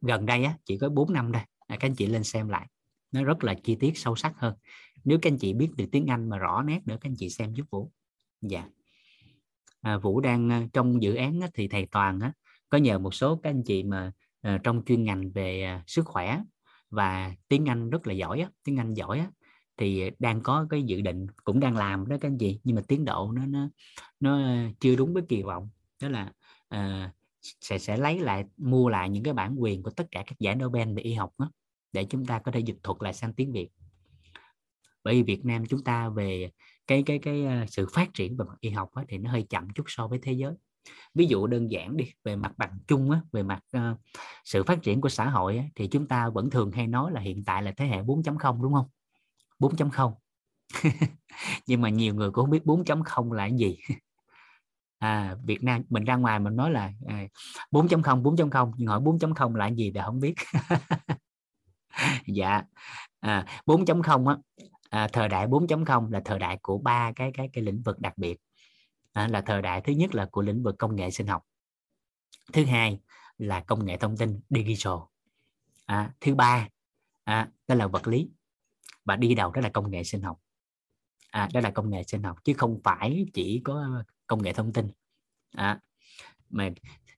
[0.00, 2.66] Gần đây á chỉ có 4 năm đây à, các anh chị lên xem lại.
[3.12, 4.54] Nó rất là chi tiết sâu sắc hơn.
[5.04, 7.30] Nếu các anh chị biết được tiếng Anh mà rõ nét nữa các anh chị
[7.30, 7.92] xem giúp Vũ.
[8.40, 8.68] Dạ.
[9.80, 12.32] À, Vũ đang ờ, trong dự án á, thì thầy Toàn á,
[12.68, 16.06] có nhờ một số các anh chị mà à, trong chuyên ngành về à, sức
[16.06, 16.40] khỏe
[16.96, 19.30] và tiếng Anh rất là giỏi á, tiếng Anh giỏi á,
[19.76, 22.82] thì đang có cái dự định cũng đang làm đó các anh chị nhưng mà
[22.88, 23.68] tiến độ nó nó
[24.20, 24.40] nó
[24.80, 25.68] chưa đúng với kỳ vọng.
[26.02, 26.32] Đó là
[26.74, 27.10] uh,
[27.60, 30.54] sẽ sẽ lấy lại mua lại những cái bản quyền của tất cả các giải
[30.54, 31.50] Nobel về y học đó,
[31.92, 33.68] để chúng ta có thể dịch thuật lại sang tiếng Việt.
[35.04, 36.50] Bởi vì Việt Nam chúng ta về
[36.86, 39.46] cái cái cái ờ, sự phát triển về mặt y học đó, thì nó hơi
[39.50, 40.54] chậm chút so với thế giới
[41.14, 43.98] ví dụ đơn giản đi về mặt bằng chung á, về mặt uh,
[44.44, 47.20] sự phát triển của xã hội á, thì chúng ta vẫn thường hay nói là
[47.20, 48.86] hiện tại là thế hệ 4.0 đúng không?
[49.58, 50.14] 4.0
[51.66, 53.78] nhưng mà nhiều người cũng không biết 4.0 là cái gì.
[54.98, 57.26] À, Việt Nam mình ra ngoài mình nói là à,
[57.70, 60.34] 4.0 4.0 nhưng hỏi 4.0 là cái gì thì không biết.
[62.26, 62.62] Dạ.
[63.20, 64.36] À, 4.0 á
[64.90, 68.18] à, thời đại 4.0 là thời đại của ba cái cái cái lĩnh vực đặc
[68.18, 68.36] biệt
[69.16, 71.42] à, là thời đại thứ nhất là của lĩnh vực công nghệ sinh học.
[72.52, 73.00] Thứ hai
[73.38, 74.94] là công nghệ thông tin digital.
[75.86, 76.68] À, thứ ba
[77.24, 78.28] à, đó là vật lý.
[79.04, 80.38] Và đi đầu đó là công nghệ sinh học.
[81.30, 84.72] À, đó là công nghệ sinh học chứ không phải chỉ có công nghệ thông
[84.72, 84.88] tin.
[85.50, 85.80] À,
[86.50, 86.70] mà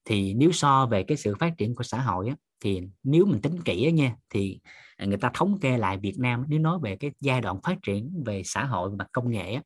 [0.05, 3.40] thì nếu so về cái sự phát triển của xã hội á, thì nếu mình
[3.40, 4.61] tính kỹ á nha thì
[4.99, 8.22] người ta thống kê lại Việt Nam nếu nói về cái giai đoạn phát triển
[8.26, 9.62] về xã hội và công nghệ á,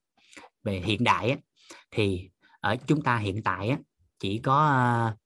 [0.62, 1.36] về hiện đại á,
[1.90, 3.78] thì ở chúng ta hiện tại á,
[4.18, 5.18] chỉ có uh,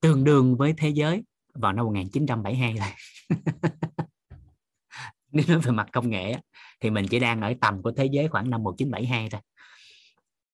[0.00, 2.88] tương đương với thế giới vào năm 1972 thôi.
[5.32, 6.40] Nếu nói về mặt công nghệ á,
[6.80, 9.40] thì mình chỉ đang ở tầm của thế giới khoảng năm 1972 thôi.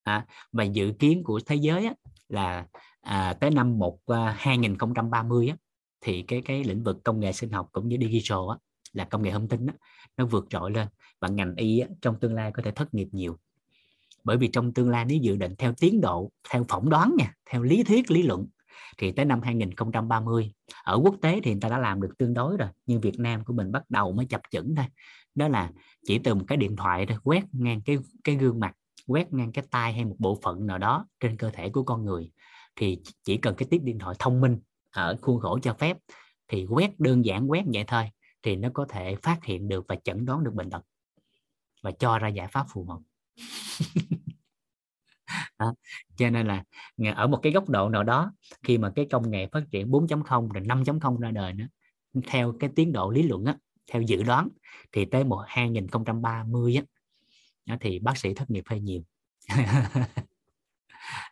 [0.03, 1.95] À, và dự kiến của thế giới á,
[2.29, 2.67] là
[3.01, 5.57] à, tới năm một ờ, uh, 2030 á,
[6.01, 8.57] thì cái cái lĩnh vực công nghệ sinh học cũng như digital á,
[8.93, 9.75] là công nghệ thông tin á,
[10.17, 10.89] nó vượt trội lên
[11.21, 13.39] và ngành y á, trong tương lai có thể thất nghiệp nhiều
[14.25, 17.35] bởi vì trong tương lai nếu dự định theo tiến độ, theo phỏng đoán nha,
[17.51, 18.47] theo lý thuyết, lý luận,
[18.99, 20.53] thì tới năm 2030
[20.85, 23.45] ở quốc tế thì người ta đã làm được tương đối rồi, nhưng Việt Nam
[23.45, 24.87] của mình bắt đầu mới chập chững thôi.
[25.35, 25.71] Đó là
[26.07, 29.53] chỉ từ một cái điện thoại thôi, quét ngang cái cái gương mặt, quét ngang
[29.53, 32.31] cái tai hay một bộ phận nào đó trên cơ thể của con người,
[32.77, 34.59] thì chỉ cần cái tiếp điện thoại thông minh
[34.91, 35.97] ở khuôn khổ cho phép,
[36.49, 38.11] thì quét đơn giản quét vậy thôi,
[38.43, 40.83] thì nó có thể phát hiện được và chẩn đoán được bệnh tật
[41.83, 42.99] và cho ra giải pháp phù hợp
[45.59, 45.74] đó.
[46.16, 46.64] cho nên là
[47.14, 48.32] ở một cái góc độ nào đó
[48.62, 51.66] khi mà cái công nghệ phát triển 4.0 rồi 5.0 ra đời nữa
[52.26, 53.57] theo cái tiến độ lý luận á,
[53.93, 54.49] theo dự đoán
[54.93, 56.80] thì tới một 2030
[57.66, 59.03] á, thì bác sĩ thất nghiệp hơi nhiều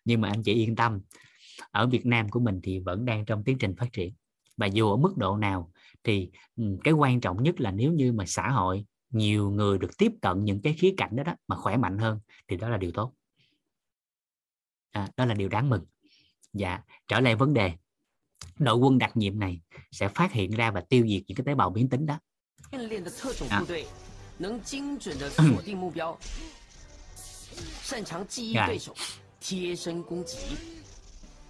[0.04, 1.00] nhưng mà anh chị yên tâm
[1.70, 4.14] ở Việt Nam của mình thì vẫn đang trong tiến trình phát triển
[4.56, 5.72] và dù ở mức độ nào
[6.04, 6.30] thì
[6.84, 10.44] cái quan trọng nhất là nếu như mà xã hội nhiều người được tiếp cận
[10.44, 13.12] những cái khía cạnh đó đó mà khỏe mạnh hơn thì đó là điều tốt.
[14.90, 15.84] À, đó là điều đáng mừng.
[16.52, 17.72] Dạ trở lại vấn đề.
[18.58, 21.54] Đội quân đặc nhiệm này sẽ phát hiện ra và tiêu diệt những cái tế
[21.54, 22.18] bào biến tính đó.
[23.50, 23.62] À.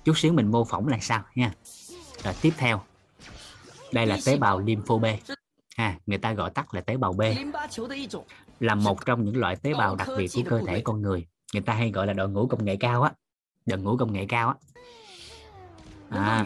[0.04, 1.54] chút xíu mình mô phỏng là sao nha.
[2.24, 2.82] Rồi tiếp theo.
[3.92, 5.04] Đây là tế bào lympho B
[5.78, 7.22] ha người ta gọi tắt là tế bào B.
[8.60, 11.26] Là một trong những loại tế bào đặc biệt của cơ thể con người.
[11.52, 13.12] Người ta hay gọi là đội ngũ công nghệ cao á.
[13.66, 14.54] Đội ngũ công nghệ cao á.
[16.10, 16.44] À,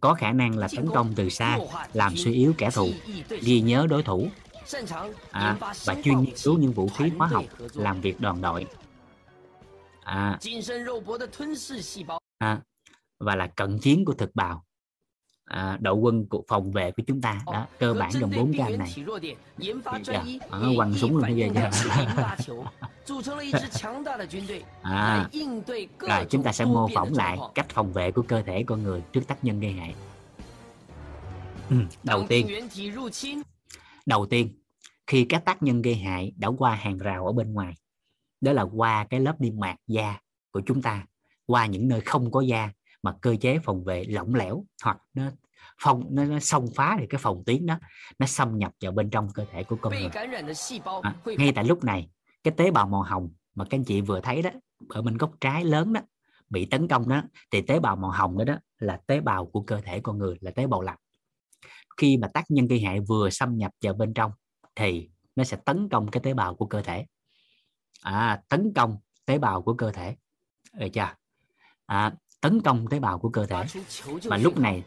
[0.00, 1.58] có khả năng là tấn công từ xa
[1.92, 2.88] làm suy yếu kẻ thù
[3.42, 4.28] ghi nhớ đối thủ.
[5.30, 7.44] À, và chuyên nghiên cứu những vũ khí hóa học
[7.74, 8.66] làm việc đoàn đội.
[10.04, 10.38] À,
[12.38, 12.60] à,
[13.18, 14.64] và là cận chiến của thực bào
[15.50, 17.40] à, đội quân của phòng vệ của chúng ta.
[17.46, 18.94] Đó cơ bản gồm bốn cái này.
[20.04, 21.48] dạ, à, quăng súng luôn bây giờ
[24.82, 25.28] à,
[26.00, 29.02] rồi chúng ta sẽ mô phỏng lại cách phòng vệ của cơ thể con người
[29.12, 29.94] trước tác nhân gây hại.
[31.70, 32.46] Ừ, đầu tiên.
[34.06, 34.48] đầu tiên
[35.06, 37.74] khi các tác nhân gây hại đã qua hàng rào ở bên ngoài
[38.40, 40.18] đó là qua cái lớp niêm mạc da
[40.50, 41.06] của chúng ta
[41.46, 42.70] qua những nơi không có da
[43.02, 45.30] mà cơ chế phòng vệ lỏng lẻo hoặc nó
[45.82, 47.78] phòng nó, nó xông phá được cái phòng tuyến đó
[48.18, 50.10] nó xâm nhập vào bên trong cơ thể của con người.
[51.02, 52.08] à, ngay tại lúc này
[52.42, 54.50] cái tế bào màu hồng mà các anh chị vừa thấy đó
[54.88, 56.00] ở bên góc trái lớn đó
[56.50, 59.62] bị tấn công đó thì tế bào màu hồng đó đó là tế bào của
[59.62, 60.98] cơ thể con người là tế bào lạnh
[61.96, 64.32] khi mà tác nhân gây hại vừa xâm nhập vào bên trong
[64.74, 67.06] thì nó sẽ tấn công cái tế bào của cơ thể.
[68.02, 70.16] À, tấn công tế bào của cơ thể.
[70.72, 71.14] Được chưa?
[71.86, 73.64] À, tấn công tế bào của cơ thể.
[74.22, 74.82] Và lúc này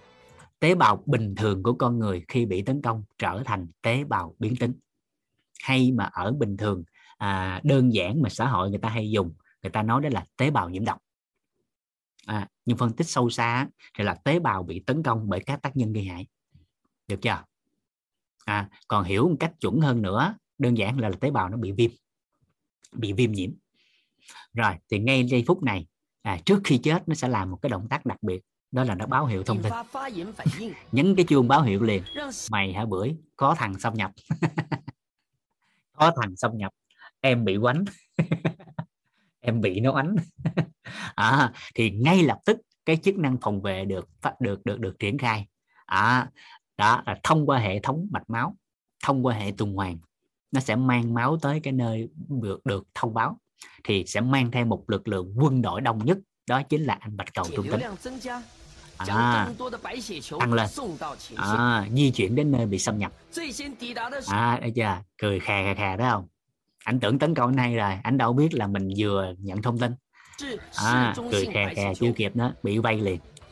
[0.59, 4.35] tế bào bình thường của con người khi bị tấn công trở thành tế bào
[4.39, 4.73] biến tính.
[5.61, 6.83] Hay mà ở bình thường
[7.17, 10.25] à, đơn giản mà xã hội người ta hay dùng người ta nói đó là
[10.37, 10.97] tế bào nhiễm độc.
[12.25, 15.61] À, nhưng phân tích sâu xa thì là tế bào bị tấn công bởi các
[15.61, 16.27] tác nhân gây hại.
[17.07, 17.43] Được chưa?
[18.45, 21.57] À, còn hiểu một cách chuẩn hơn nữa đơn giản là, là tế bào nó
[21.57, 21.91] bị viêm.
[22.91, 23.51] Bị viêm nhiễm.
[24.53, 25.87] Rồi thì ngay giây phút này
[26.23, 28.95] à, trước khi chết nó sẽ làm một cái động tác đặc biệt đó là
[28.95, 29.73] nó báo hiệu thông tin.
[30.91, 32.03] Nhấn cái chuông báo hiệu liền.
[32.51, 33.15] Mày hả bưởi?
[33.35, 34.11] Có thằng xâm nhập.
[35.97, 36.71] Có thằng xâm nhập.
[37.21, 37.85] Em bị quánh.
[39.39, 40.15] Em bị nó ánh
[41.15, 44.09] à, thì ngay lập tức cái chức năng phòng vệ được
[44.39, 45.47] được được được triển khai.
[45.85, 46.29] À,
[46.77, 48.55] đó là thông qua hệ thống mạch máu
[49.03, 49.97] thông qua hệ tuần hoàn
[50.51, 53.39] nó sẽ mang máu tới cái nơi được được thông báo
[53.83, 57.17] thì sẽ mang theo một lực lượng quân đội đông nhất đó chính là anh
[57.17, 57.81] bạch cầu trung tính
[58.97, 59.05] à,
[60.39, 60.67] tăng lên.
[61.35, 63.11] à, di chuyển đến nơi bị xâm nhập.
[64.27, 64.97] à đây chưa?
[65.17, 66.27] Cười khè khè khè đó không?
[66.83, 69.91] Anh tưởng tấn công này rồi anh đâu biết là mình vừa nhận thông tin.
[70.75, 73.19] À, cười khè khè chưa kịp nó bị vây liền.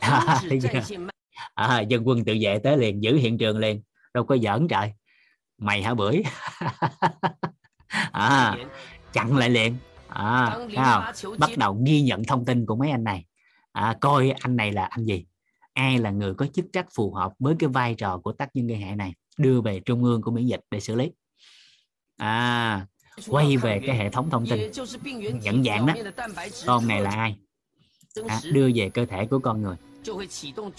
[1.54, 3.82] à, dân quân tự vệ tới liền giữ hiện trường liền.
[4.14, 4.92] Đâu có giỡn trời.
[5.58, 6.22] Mày hả bưởi?
[8.12, 8.56] À,
[9.12, 9.76] chặn lại liền
[10.14, 10.58] à,
[11.14, 11.38] không?
[11.38, 13.24] bắt đầu ghi nhận thông tin của mấy anh này.
[13.72, 15.26] À, coi anh này là anh gì?
[15.72, 18.66] Ai là người có chức trách phù hợp với cái vai trò của tác nhân
[18.66, 19.14] gây hại này?
[19.38, 21.12] Đưa về trung ương của miễn dịch để xử lý.
[22.16, 22.86] À
[23.28, 24.70] quay về cái hệ thống thông tin.
[25.42, 25.94] Nhận dạng đó.
[26.66, 27.38] con này là ai?
[28.28, 29.76] À, đưa về cơ thể của con người.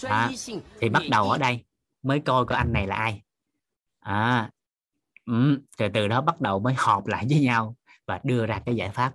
[0.02, 0.30] À,
[0.80, 1.64] thì bắt đầu ở đây
[2.02, 3.22] mới coi coi anh này là ai.
[4.00, 4.50] À,
[5.26, 7.76] ừ, từ từ đó bắt đầu mới họp lại với nhau
[8.06, 9.14] và đưa ra cái giải pháp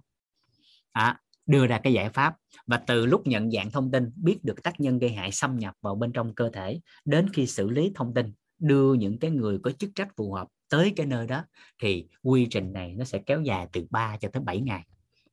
[0.99, 2.35] à, đưa ra cái giải pháp
[2.67, 5.75] và từ lúc nhận dạng thông tin biết được tác nhân gây hại xâm nhập
[5.81, 9.59] vào bên trong cơ thể đến khi xử lý thông tin đưa những cái người
[9.63, 11.43] có chức trách phù hợp tới cái nơi đó
[11.81, 14.83] thì quy trình này nó sẽ kéo dài từ 3 cho tới 7 ngày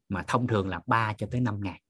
[0.09, 1.81] mà thông thường là 3 cho tới 5 ngày.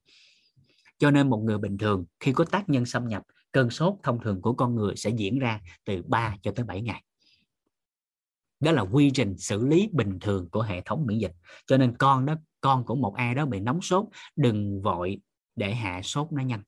[0.97, 4.19] Cho nên một người bình thường khi có tác nhân xâm nhập cơn sốt thông
[4.19, 7.03] thường của con người sẽ diễn ra từ 3 cho tới 7 ngày
[8.59, 11.33] đó là quy trình xử lý bình thường của hệ thống miễn dịch.
[11.67, 14.05] Cho nên con đó con của một ai đó bị nóng sốt
[14.35, 15.21] đừng vội
[15.55, 16.63] để hạ sốt nó nhanh.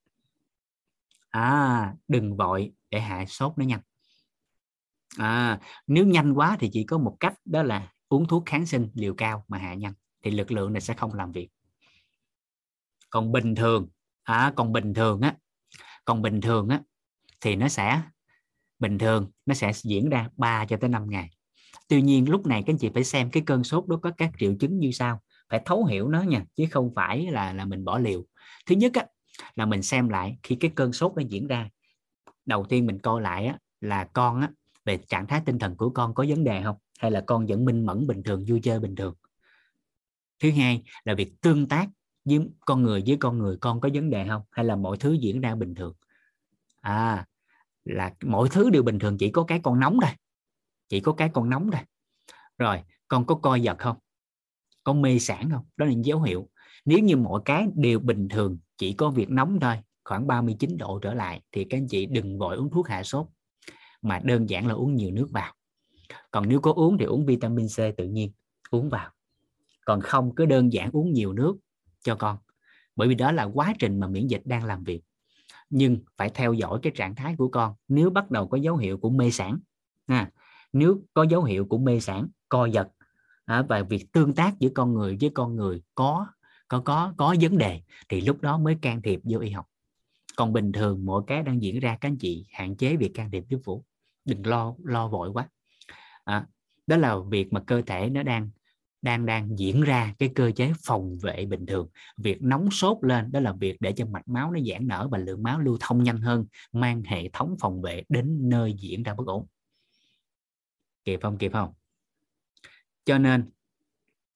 [1.30, 3.82] À đừng vội để hạ sốt nó nhanh.
[5.18, 8.90] À, nếu nhanh quá thì chỉ có một cách đó là uống thuốc kháng sinh
[8.94, 11.50] liều cao mà hạ nhanh thì lực lượng này sẽ không làm việc.
[13.10, 13.88] Còn bình thường
[14.24, 15.36] à, còn bình thường á
[16.06, 16.82] còn bình thường á
[17.42, 18.02] thì nó sẽ
[18.80, 21.30] bình thường nó sẽ diễn ra 3 cho tới 5 ngày
[21.90, 24.32] tuy nhiên lúc này các anh chị phải xem cái cơn sốt đó có các
[24.40, 27.86] triệu chứng như sau phải thấu hiểu nó nha chứ không phải là là mình
[27.86, 28.24] bỏ liều.
[28.66, 29.06] Thứ nhất á,
[29.56, 31.70] là mình xem lại khi cái cơn sốt nó diễn ra.
[32.46, 34.50] Đầu tiên mình coi lại á, là con á,
[34.86, 36.76] về trạng thái tinh thần của con có vấn đề không?
[37.00, 39.14] Hay là con vẫn minh mẫn bình thường vui chơi bình thường?
[40.40, 41.88] Thứ hai là việc tương tác
[42.26, 44.42] với con người với con người con có vấn đề không?
[44.52, 45.94] Hay là mọi thứ diễn ra bình thường?
[46.82, 47.26] À
[47.86, 50.12] là mọi thứ đều bình thường chỉ có cái con nóng thôi
[50.90, 51.82] chỉ có cái con nóng thôi.
[52.58, 53.98] Rồi con có coi giật không?
[54.84, 55.66] Có mê sản không?
[55.78, 56.50] Đó là những dấu hiệu.
[56.86, 61.00] Nếu như mọi cái đều bình thường chỉ có việc nóng thôi khoảng 39 độ
[61.00, 63.28] trở lại thì các anh chị đừng vội uống thuốc hạ sốt
[64.02, 65.54] mà đơn giản là uống nhiều nước vào.
[66.32, 68.32] Còn nếu có uống thì uống vitamin C tự nhiên
[68.72, 69.12] uống vào.
[69.86, 71.58] Còn không cứ đơn giản uống nhiều nước
[72.02, 72.38] cho con.
[72.96, 75.02] Bởi vì đó là quá trình mà miễn dịch đang làm việc.
[75.70, 77.74] Nhưng phải theo dõi cái trạng thái của con.
[77.88, 79.60] Nếu bắt đầu có dấu hiệu của mê sản
[80.06, 80.32] à,
[80.74, 82.88] nếu có dấu hiệu của mê sản co giật
[83.46, 86.28] à, và việc tương tác giữa con người với con người có
[86.68, 89.66] có có có vấn đề thì lúc đó mới can thiệp vô y học.
[90.38, 93.32] Còn bình thường mỗi cái đang diễn ra các anh chị hạn chế việc can
[93.32, 93.86] thiệp giúp vũ.
[94.26, 95.50] Đừng lo lo vội quá.
[96.24, 96.48] À,
[96.88, 98.50] đó là việc mà cơ thể nó đang
[99.02, 101.88] đang đang diễn ra cái cơ chế phòng vệ bình thường.
[102.18, 105.18] Việc nóng sốt lên đó là việc để cho mạch máu nó giãn nở và
[105.18, 109.14] lượng máu lưu thông nhanh hơn mang hệ thống phòng vệ đến nơi diễn ra
[109.14, 109.48] bất ổn
[111.10, 111.38] kịp không?
[111.38, 111.74] Kịp không?
[113.06, 113.50] Cho nên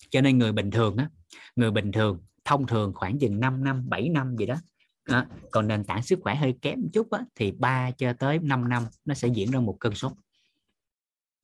[0.10, 1.10] cho nên người bình thường á
[1.56, 4.56] người bình thường thông thường khoảng chừng 5 năm 7 năm gì đó
[5.04, 8.70] à, còn nền tảng sức khỏe hơi kém chút á, thì 3 cho tới 5
[8.70, 10.12] năm nó sẽ diễn ra một cơn sốt.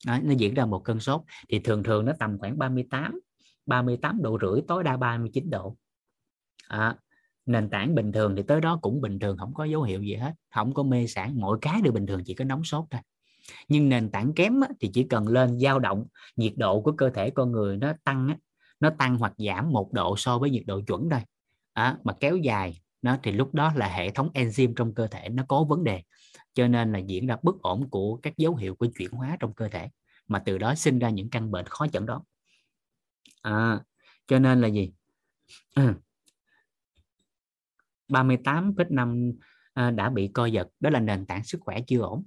[0.08, 3.20] À, nó diễn ra một cơn sốt thì thường thường nó tầm khoảng 38
[3.66, 5.78] 38 độ rưỡi tối đa 39 độ.
[6.68, 6.96] À,
[7.46, 10.16] nền tảng bình thường thì tới đó cũng bình thường không có dấu hiệu gì
[10.16, 13.02] hết không có mê sản mọi cái đều bình thường chỉ có nóng sốt thôi
[13.68, 17.10] nhưng nền tảng kém á, thì chỉ cần lên dao động nhiệt độ của cơ
[17.10, 18.38] thể con người nó tăng á,
[18.80, 21.20] nó tăng hoặc giảm một độ so với nhiệt độ chuẩn thôi.
[21.74, 25.30] À, mà kéo dài nó thì lúc đó là hệ thống enzyme trong cơ thể
[25.30, 26.04] nó có vấn đề.
[26.54, 29.54] Cho nên là diễn ra bất ổn của các dấu hiệu của chuyển hóa trong
[29.54, 29.90] cơ thể
[30.28, 32.22] mà từ đó sinh ra những căn bệnh khó chẩn đoán.
[33.42, 33.80] À,
[34.28, 34.92] cho nên là gì?
[38.10, 39.34] 38,5
[39.74, 42.24] à, đã bị co giật đó là nền tảng sức khỏe chưa ổn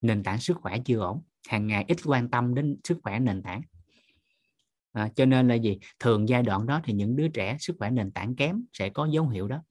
[0.00, 1.22] nền tảng sức khỏe chưa ổn.
[1.48, 3.62] Hàng ngày ít quan tâm đến sức khỏe nền tảng.
[4.92, 5.78] À, cho nên là gì?
[5.98, 9.06] Thường giai đoạn đó thì những đứa trẻ sức khỏe nền tảng kém sẽ có
[9.06, 9.62] dấu hiệu đó.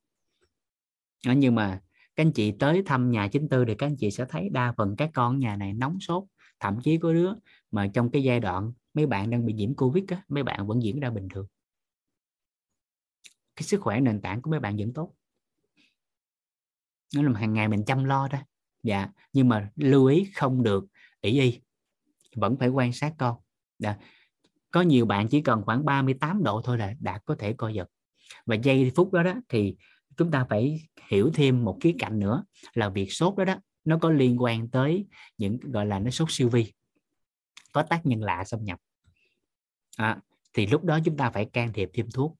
[1.25, 1.81] À, nhưng mà
[2.15, 4.73] các anh chị tới thăm nhà chính tư thì các anh chị sẽ thấy đa
[4.77, 6.23] phần các con nhà này nóng sốt.
[6.59, 7.33] Thậm chí có đứa
[7.71, 10.83] mà trong cái giai đoạn mấy bạn đang bị nhiễm covid á mấy bạn vẫn
[10.83, 11.47] diễn ra bình thường.
[13.55, 15.13] Cái sức khỏe nền tảng của mấy bạn vẫn tốt.
[17.15, 18.39] Nó là hàng ngày mình chăm lo đó
[18.83, 20.85] dạ nhưng mà lưu ý không được
[21.21, 21.61] ỷ y
[22.35, 23.35] vẫn phải quan sát con.
[23.79, 23.95] Dạ.
[24.71, 27.89] có nhiều bạn chỉ cần khoảng 38 độ thôi là đã có thể co giật.
[28.45, 29.75] Và giây phút đó đó thì
[30.17, 33.55] chúng ta phải hiểu thêm một khía cạnh nữa là việc sốt đó đó
[33.85, 35.07] nó có liên quan tới
[35.37, 36.73] những gọi là nó sốt siêu vi
[37.71, 38.79] có tác nhân lạ xâm nhập.
[39.97, 40.19] À,
[40.53, 42.37] thì lúc đó chúng ta phải can thiệp thêm thuốc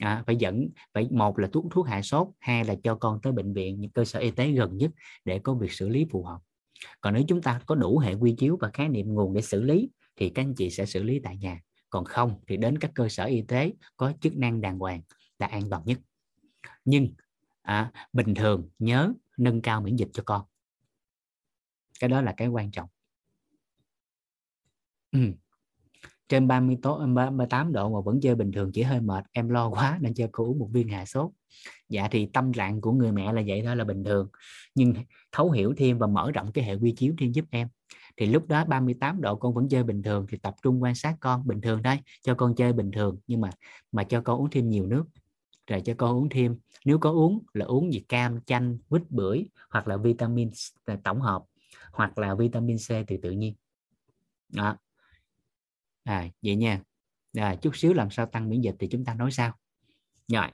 [0.00, 3.32] à, phải dẫn phải một là thuốc thuốc hạ sốt hai là cho con tới
[3.32, 4.90] bệnh viện những cơ sở y tế gần nhất
[5.24, 6.38] để có việc xử lý phù hợp.
[7.00, 9.62] Còn nếu chúng ta có đủ hệ quy chiếu và khái niệm nguồn để xử
[9.62, 11.60] lý thì các anh chị sẽ xử lý tại nhà.
[11.90, 15.02] Còn không thì đến các cơ sở y tế có chức năng đàng hoàng
[15.38, 15.98] là an toàn nhất.
[16.84, 17.08] Nhưng
[17.62, 20.42] à, bình thường nhớ nâng cao miễn dịch cho con.
[22.00, 22.88] Cái đó là cái quan trọng.
[25.12, 25.32] Ừ
[26.28, 29.24] trên 30 tố 38 độ mà vẫn chơi bình thường, chỉ hơi mệt.
[29.32, 31.30] Em lo quá nên cho cô uống một viên hạ sốt.
[31.88, 34.28] Dạ thì tâm trạng của người mẹ là vậy thôi, là bình thường.
[34.74, 34.94] Nhưng
[35.32, 37.68] thấu hiểu thêm và mở rộng cái hệ quy chiếu thêm giúp em.
[38.16, 41.16] Thì lúc đó 38 độ con vẫn chơi bình thường, thì tập trung quan sát
[41.20, 41.46] con.
[41.46, 43.50] Bình thường đấy cho con chơi bình thường, nhưng mà
[43.92, 45.04] mà cho con uống thêm nhiều nước.
[45.66, 49.46] Rồi cho con uống thêm, nếu có uống là uống gì cam, chanh, quýt, bưởi
[49.70, 50.50] hoặc là vitamin
[50.84, 51.42] à, tổng hợp
[51.92, 53.54] hoặc là vitamin C từ tự nhiên.
[54.48, 54.76] Đó
[56.04, 56.80] à vậy nha.
[57.36, 59.52] À, chút xíu làm sao tăng miễn dịch thì chúng ta nói sao
[60.32, 60.46] rồi.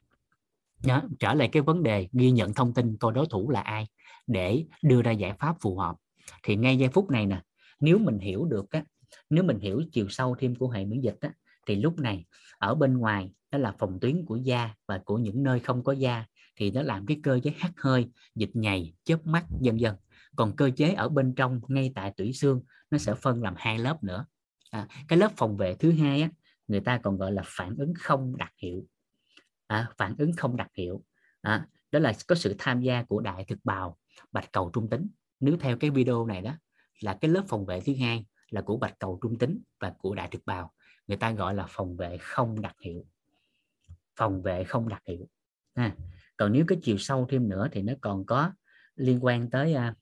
[0.83, 3.87] Nhớ trở lại cái vấn đề ghi nhận thông tin coi đối thủ là ai
[4.27, 5.97] để đưa ra giải pháp phù hợp.
[6.43, 7.43] Thì ngay giây phút này nè
[7.81, 8.85] nếu mình hiểu được á
[9.31, 11.31] nếu mình hiểu chiều sâu thêm của hệ miễn dịch á
[11.67, 12.25] thì lúc này
[12.59, 15.93] ở bên ngoài đó là phòng tuyến của da và của những nơi không có
[15.93, 16.25] da
[16.57, 19.97] thì nó làm cái cơ chế hắt hơi dịch nhầy chớp mắt dần dần.
[20.37, 23.79] Còn cơ chế ở bên trong ngay tại tủy xương nó sẽ phân làm hai
[23.79, 24.27] lớp nữa
[24.75, 26.31] à, cái lớp phòng vệ thứ hai á,
[26.69, 28.85] người ta còn gọi là phản ứng không đặc hiệu.
[29.67, 31.05] À, phản ứng không đặc hiệu.
[31.41, 33.99] À, đó là có sự tham gia của đại thực bào
[34.33, 35.09] bạch cầu trung tính.
[35.41, 36.53] Nếu theo cái video này đó
[37.01, 40.15] là cái lớp phòng vệ thứ hai là của bạch cầu trung tính và của
[40.15, 40.73] đại thực bào.
[41.07, 43.07] Người ta gọi là phòng vệ không đặc hiệu.
[44.17, 45.29] Phòng vệ không đặc hiệu.
[45.75, 45.97] À,
[46.37, 48.53] còn nếu cái chiều sâu thêm nữa thì nó còn có
[48.97, 49.95] liên quan tới à,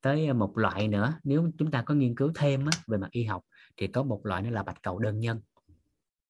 [0.00, 1.14] tới một loại nữa.
[1.24, 3.42] Nếu chúng ta có nghiên cứu thêm á, về mặt y học
[3.76, 5.40] thì có một loại nữa là bạch cầu đơn nhân.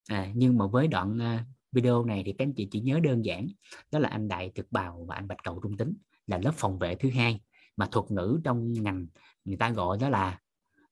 [0.09, 3.25] À, nhưng mà với đoạn à, video này thì các anh chị chỉ nhớ đơn
[3.25, 3.47] giản
[3.91, 5.93] đó là anh đại thực bào và anh bạch cầu trung tính
[6.27, 7.41] là lớp phòng vệ thứ hai
[7.77, 9.07] mà thuật ngữ trong ngành
[9.45, 10.39] người ta gọi đó là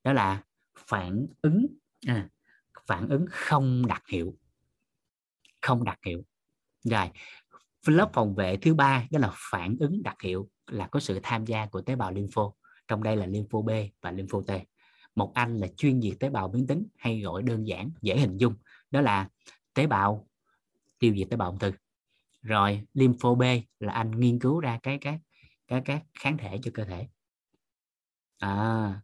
[0.03, 0.43] đó là
[0.77, 1.67] phản ứng
[2.07, 2.29] à,
[2.87, 4.37] phản ứng không đặc hiệu.
[5.61, 6.23] Không đặc hiệu.
[6.83, 7.09] Rồi
[7.87, 11.45] lớp phòng vệ thứ ba đó là phản ứng đặc hiệu là có sự tham
[11.45, 12.53] gia của tế bào lympho.
[12.87, 13.69] Trong đây là lympho B
[14.01, 14.51] và lympho T
[15.15, 18.37] một anh là chuyên diệt tế bào biến tính hay gọi đơn giản dễ hình
[18.37, 18.55] dung.
[18.91, 19.29] Đó là
[19.73, 20.27] tế bào
[20.99, 21.71] tiêu diệt tế bào ung thư.
[22.41, 23.43] Rồi lympho B
[23.79, 25.19] là anh nghiên cứu ra cái cái
[25.67, 27.07] cái các kháng thể cho cơ thể.
[28.37, 29.01] À,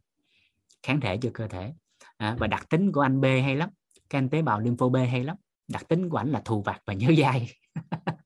[0.82, 1.74] kháng thể cho cơ thể.
[2.16, 3.70] À, và đặc tính của anh B hay lắm.
[4.10, 5.36] Cái anh tế bào lympho B hay lắm.
[5.68, 7.52] Đặc tính của anh là thù vặt và nhớ dai.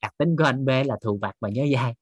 [0.00, 1.94] Đặc tính của anh B là thù vặt và nhớ dai.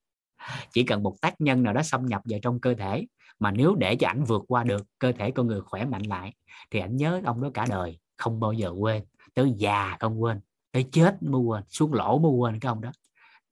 [0.72, 3.06] Chỉ cần một tác nhân nào đó xâm nhập vào trong cơ thể
[3.38, 6.34] mà nếu để cho ảnh vượt qua được cơ thể con người khỏe mạnh lại
[6.70, 9.02] thì ảnh nhớ ông đó cả đời không bao giờ quên.
[9.34, 10.40] Tới già không quên
[10.72, 12.92] tới chết mới quên xuống lỗ mới quên cái ông đó.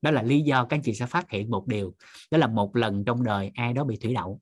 [0.03, 1.95] Đó là lý do các anh chị sẽ phát hiện một điều
[2.31, 4.41] đó là một lần trong đời ai đó bị thủy đậu.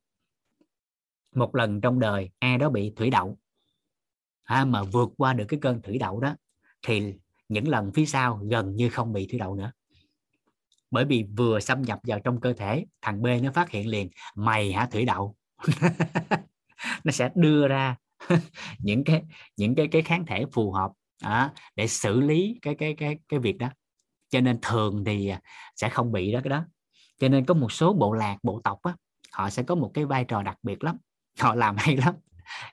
[1.34, 3.38] Một lần trong đời ai đó bị thủy đậu.
[4.44, 6.36] À, mà vượt qua được cái cơn thủy đậu đó
[6.82, 7.14] thì
[7.48, 9.72] những lần phía sau gần như không bị thủy đậu nữa
[10.90, 14.10] bởi vì vừa xâm nhập vào trong cơ thể thằng B nó phát hiện liền
[14.34, 15.34] mày hả thủy đậu?
[17.04, 17.96] Nó sẽ đưa ra
[18.78, 19.22] những cái
[19.56, 20.90] những cái cái kháng thể phù hợp
[21.22, 23.68] đó, để xử lý cái cái cái cái việc đó.
[24.30, 25.40] Cho nên thường thì à,
[25.76, 26.64] sẽ không bị đó cái đó.
[27.18, 28.94] Cho nên có một số bộ lạc bộ tộc á
[29.32, 30.96] họ sẽ có một cái vai trò đặc biệt lắm
[31.40, 32.14] họ làm hay lắm.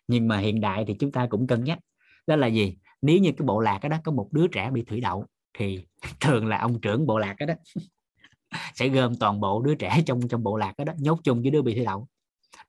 [0.07, 1.79] Nhưng mà hiện đại thì chúng ta cũng cân nhắc.
[2.27, 2.77] Đó là gì?
[3.01, 5.25] Nếu như cái bộ lạc đó, đó có một đứa trẻ bị thủy đậu
[5.57, 5.85] thì
[6.19, 7.53] thường là ông trưởng bộ lạc đó, đó.
[8.75, 11.51] sẽ gom toàn bộ đứa trẻ trong trong bộ lạc đó, đó nhốt chung với
[11.51, 12.07] đứa bị thủy đậu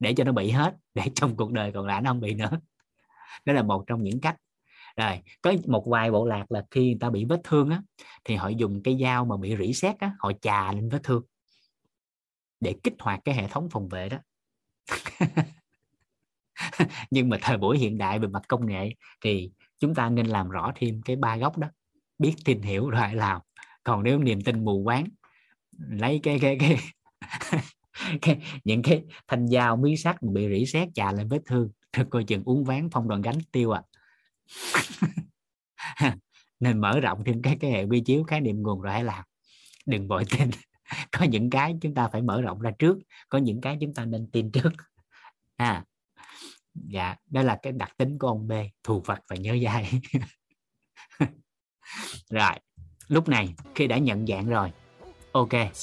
[0.00, 2.60] để cho nó bị hết để trong cuộc đời còn lại nó không bị nữa.
[3.44, 4.36] Đó là một trong những cách.
[4.96, 7.82] Rồi có một vài bộ lạc là khi người ta bị vết thương á
[8.24, 11.22] thì họ dùng cái dao mà bị rỉ sét á họ chà lên vết thương
[12.60, 14.18] để kích hoạt cái hệ thống phòng vệ đó.
[17.10, 18.90] Nhưng mà thời buổi hiện đại về mặt công nghệ
[19.24, 21.68] thì chúng ta nên làm rõ thêm cái ba góc đó
[22.18, 23.40] biết tìm hiểu rồi làm
[23.84, 25.06] còn nếu niềm tin mù quáng
[25.78, 26.78] lấy cái cái cái,
[28.22, 31.70] cái những cái thanh dao miếng sắt bị rỉ sét chà lên vết thương.
[31.92, 33.82] Rồi coi chừng uống ván phong đoàn gánh tiêu à.
[36.60, 39.24] Nên mở rộng thêm cái cái hệ quy chiếu khái niệm nguồn rồi hãy làm.
[39.86, 40.50] Đừng vội tin
[41.18, 42.98] có những cái chúng ta phải mở rộng ra trước
[43.28, 44.72] có những cái chúng ta nên tin trước.
[45.56, 45.84] À
[46.74, 48.52] dạ đó là cái đặc tính của ông B
[48.82, 50.00] thù Phật và nhớ dai.
[52.30, 52.52] Rồi
[53.08, 54.72] lúc này khi đã nhận dạng rồi
[55.36, 55.74] ok.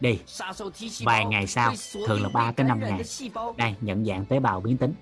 [0.00, 0.18] Đi.
[1.00, 1.74] Vài ngày sau
[2.06, 3.02] thường là 3 tới 5 ngày.
[3.56, 4.94] Đây nhận dạng tế bào biến tính.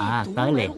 [0.00, 0.70] À, tới liền.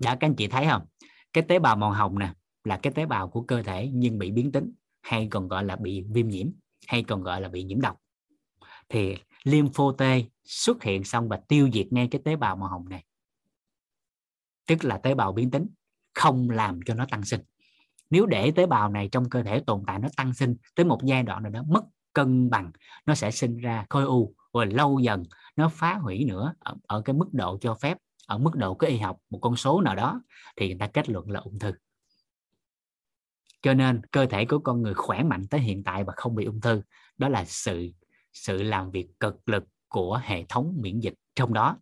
[0.00, 0.86] Đã các anh chị thấy không?
[1.32, 2.32] Cái tế bào màu hồng nè
[2.64, 4.72] là cái tế bào của cơ thể nhưng bị biến tính
[5.02, 6.46] hay còn gọi là bị viêm nhiễm
[6.86, 8.00] hay còn gọi là bị nhiễm độc.
[8.88, 10.02] Thì lympho T
[10.44, 13.04] xuất hiện xong và tiêu diệt ngay cái tế bào màu hồng này.
[14.66, 15.66] Tức là tế bào biến tính
[16.14, 17.40] không làm cho nó tăng sinh
[18.14, 20.98] nếu để tế bào này trong cơ thể tồn tại nó tăng sinh tới một
[21.04, 22.70] giai đoạn nào đó mất cân bằng
[23.06, 25.22] nó sẽ sinh ra khối u rồi lâu dần
[25.56, 28.90] nó phá hủy nữa ở, ở cái mức độ cho phép ở mức độ cái
[28.90, 30.22] y học một con số nào đó
[30.56, 31.72] thì người ta kết luận là ung thư.
[33.62, 36.44] Cho nên cơ thể của con người khỏe mạnh tới hiện tại và không bị
[36.44, 36.82] ung thư
[37.18, 37.90] đó là sự
[38.32, 41.14] sự làm việc cực lực của hệ thống miễn dịch.
[41.34, 41.76] Trong đó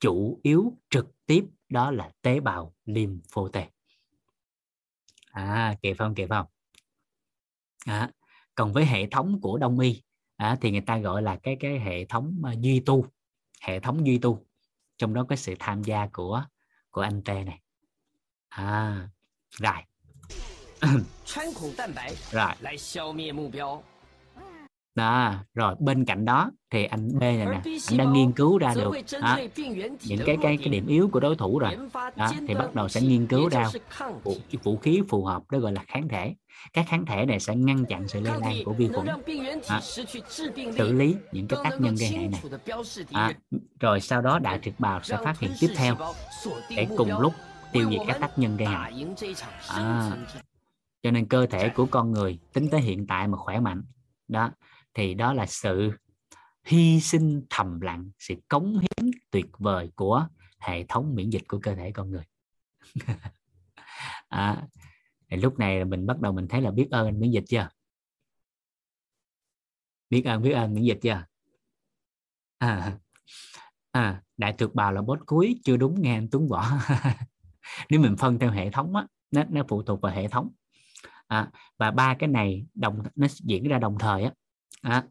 [0.00, 3.79] chủ yếu trực tiếp đó là tế bào lympho T
[5.30, 6.46] à kịp không kịp không
[7.86, 8.10] à,
[8.54, 10.02] còn với hệ thống của đông y
[10.36, 13.06] à, thì người ta gọi là cái cái hệ thống uh, duy tu
[13.60, 14.46] hệ thống duy tu.
[14.98, 16.44] Trong đó có sự tham gia của
[16.90, 17.60] của anh T này.
[18.48, 19.08] À
[19.50, 19.82] rồi.
[22.32, 22.52] Rồi
[24.94, 28.74] đó rồi bên cạnh đó thì anh B này nè anh đã nghiên cứu ra
[28.74, 28.90] được
[29.22, 29.38] đó,
[30.04, 31.76] những cái cái cái điểm yếu của đối thủ rồi.
[32.16, 33.70] đó, thì bắt đầu sẽ nghiên cứu ra
[34.22, 36.34] vũ, vũ khí phù hợp đó gọi là kháng thể.
[36.72, 39.06] Các kháng thể này sẽ ngăn chặn sự lây lan của vi khuẩn
[39.68, 39.80] à,
[40.76, 42.42] xử lý những cái tác nhân gây hại này.
[43.12, 43.32] à,
[43.80, 45.96] rồi sau đó đại trực bào sẽ phát hiện tiếp theo
[46.76, 47.32] để cùng lúc
[47.72, 49.06] tiêu diệt các tác nhân gây hại.
[49.68, 50.10] à,
[51.02, 53.82] cho nên cơ thể của con người tính tới hiện tại mà khỏe mạnh.
[54.28, 54.50] Đó
[54.94, 55.90] thì đó là sự
[56.64, 60.26] hy sinh thầm lặng sự cống hiến tuyệt vời của
[60.58, 62.24] hệ thống miễn dịch của cơ thể con người.
[64.28, 64.66] À,
[65.30, 67.68] thì lúc này mình bắt đầu mình thấy là biết ơn miễn dịch chưa?
[70.10, 71.24] Biết ơn biết ơn miễn dịch chưa?
[72.58, 72.98] À,
[73.90, 76.66] à đại thực bào là bốt cuối chưa đúng nghe anh tuấn võ.
[77.90, 80.50] Nếu mình phân theo hệ thống á nó, nó phụ thuộc vào hệ thống.
[81.26, 84.32] À, và ba cái này đồng nó diễn ra đồng thời á
[84.80, 85.04] à,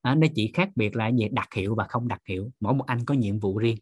[0.00, 2.50] à, nó chỉ khác biệt là về đặc hiệu và không đặc hiệu.
[2.60, 3.76] Mỗi một anh có nhiệm vụ riêng.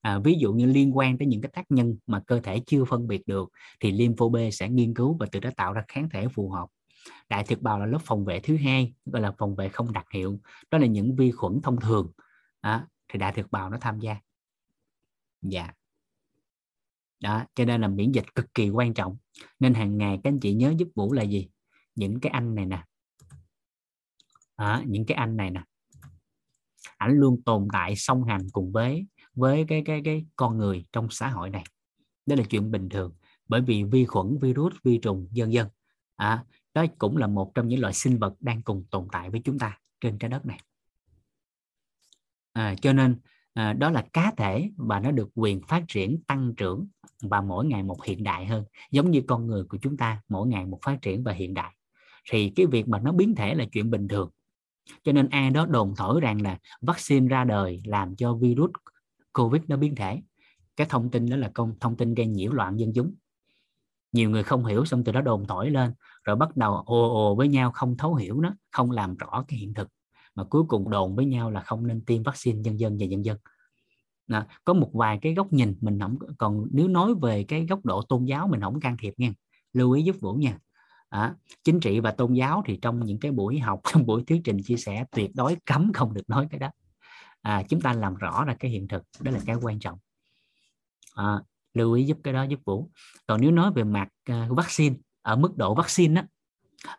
[0.00, 2.84] À, ví dụ như liên quan tới những cái tác nhân mà cơ thể chưa
[2.84, 3.48] phân biệt được
[3.80, 6.66] thì lympho B sẽ nghiên cứu và từ đó tạo ra kháng thể phù hợp.
[7.28, 10.06] Đại thực bào là lớp phòng vệ thứ hai gọi là phòng vệ không đặc
[10.14, 10.40] hiệu.
[10.70, 12.12] Đó là những vi khuẩn thông thường.
[12.60, 14.16] À, thì đại thực bào nó tham gia.
[15.42, 15.70] Dạ.
[17.20, 19.16] Đó cho nên là miễn dịch cực kỳ quan trọng.
[19.58, 21.48] Nên hàng ngày các anh chị nhớ giúp vũ là gì?
[21.94, 22.84] Những cái anh này nè
[24.60, 25.62] à, những cái anh này nè.
[26.96, 31.10] Ảnh luôn tồn tại song hành cùng với với cái cái cái con người trong
[31.10, 31.64] xã hội này.
[32.26, 33.12] Đó là chuyện bình thường
[33.48, 35.68] bởi vì vi khuẩn virus vi trùng dân dân
[36.16, 36.44] à,
[36.74, 39.58] đó cũng là một trong những loại sinh vật đang cùng tồn tại với chúng
[39.58, 40.60] ta trên trái đất này.
[42.52, 43.16] À, cho nên
[43.54, 46.86] à, đó là cá thể và nó được quyền phát triển tăng trưởng
[47.22, 50.48] và mỗi ngày một hiện đại hơn giống như con người của chúng ta mỗi
[50.48, 51.74] ngày một phát triển và hiện đại.
[52.30, 54.30] Thì cái việc mà nó biến thể là chuyện bình thường
[55.04, 58.70] cho nên ai đó đồn thổi rằng là vaccine ra đời làm cho virus
[59.32, 60.22] covid nó biến thể.
[60.76, 63.14] Cái thông tin đó là công, thông tin gây nhiễu loạn dân chúng.
[64.12, 65.92] Nhiều người không hiểu xong từ đó đồn thổi lên,
[66.24, 69.58] rồi bắt đầu ồ ồ với nhau không thấu hiểu nó, không làm rõ cái
[69.58, 69.88] hiện thực.
[70.34, 73.24] Mà cuối cùng đồn với nhau là không nên tiêm vaccine dân dân và dân
[73.24, 73.38] dân.
[74.26, 74.44] Đó.
[74.64, 78.02] có một vài cái góc nhìn mình không, còn nếu nói về cái góc độ
[78.02, 79.32] tôn giáo mình không can thiệp nha.
[79.72, 80.58] Lưu ý giúp vũ nha
[81.10, 81.34] à,
[81.64, 84.62] chính trị và tôn giáo thì trong những cái buổi học trong buổi thuyết trình
[84.64, 86.70] chia sẻ tuyệt đối cấm không được nói cái đó.
[87.42, 89.98] À, chúng ta làm rõ ra cái hiện thực đó là cái quan trọng.
[91.14, 91.42] À,
[91.74, 92.90] lưu ý giúp cái đó giúp vũ.
[93.26, 96.26] Còn nếu nói về mặt uh, vaccine ở mức độ vaccine á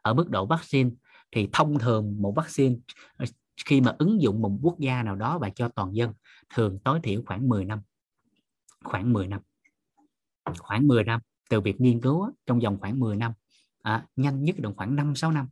[0.02, 0.90] ở mức độ vaccine
[1.32, 2.76] thì thông thường một vaccine
[3.18, 3.26] ờ,
[3.66, 6.14] khi mà ứng dụng một quốc gia nào đó và cho toàn dân
[6.56, 7.82] thường tối thiểu khoảng 10 năm.
[8.84, 9.42] Khoảng 10 năm.
[10.60, 13.34] Khoảng 10 năm từ việc nghiên cứu trong vòng khoảng 10 năm
[13.82, 15.48] à, nhanh nhất được khoảng 5 6 năm.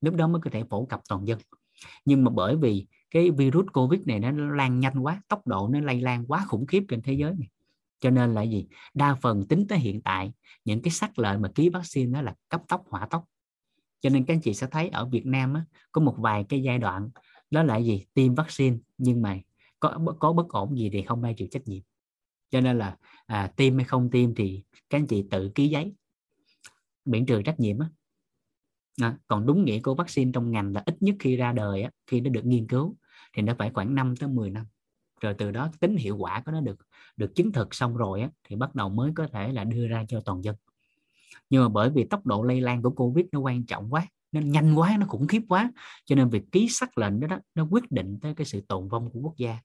[0.00, 1.38] Lúc đó mới có thể phổ cập toàn dân.
[2.04, 5.80] Nhưng mà bởi vì cái virus covid này nó lan nhanh quá tốc độ nó
[5.80, 7.48] lây lan quá khủng khiếp trên thế giới này.
[8.00, 8.66] Cho nên là gì?
[8.94, 10.32] Đa phần tính tới hiện tại
[10.64, 13.24] những cái sắc lệnh mà ký vaccine đó là cấp tốc hỏa tốc.
[14.00, 16.62] Cho nên các anh chị sẽ thấy ở Việt Nam á, có một vài cái
[16.62, 17.10] giai đoạn
[17.50, 18.06] đó là gì?
[18.14, 19.38] Tiêm vaccine nhưng mà
[19.80, 21.82] có có bất ổn gì thì không ai chịu trách nhiệm.
[22.50, 25.94] Cho nên là à, tiêm hay không tiêm thì các anh chị tự ký giấy
[27.08, 27.88] miễn trừ trách nhiệm á.
[29.00, 31.90] À, còn đúng nghĩa của vaccine trong ngành là ít nhất khi ra đời á,
[32.06, 32.96] khi nó được nghiên cứu
[33.32, 34.66] thì nó phải khoảng 5 tới 10 năm.
[35.20, 36.78] Rồi từ đó tính hiệu quả của nó được
[37.16, 40.04] được chứng thực xong rồi á, thì bắt đầu mới có thể là đưa ra
[40.08, 40.56] cho toàn dân.
[41.50, 44.40] Nhưng mà bởi vì tốc độ lây lan của covid nó quan trọng quá nó
[44.40, 45.72] nhanh quá nó khủng khiếp quá
[46.04, 48.88] cho nên việc ký sắc lệnh đó, đó nó quyết định tới cái sự tồn
[48.88, 49.58] vong của quốc gia.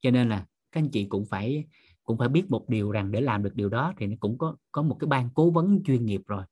[0.00, 1.64] Cho nên là các anh chị cũng phải
[2.10, 4.56] cũng phải biết một điều rằng để làm được điều đó thì nó cũng có
[4.72, 6.44] có một cái ban cố vấn chuyên nghiệp rồi.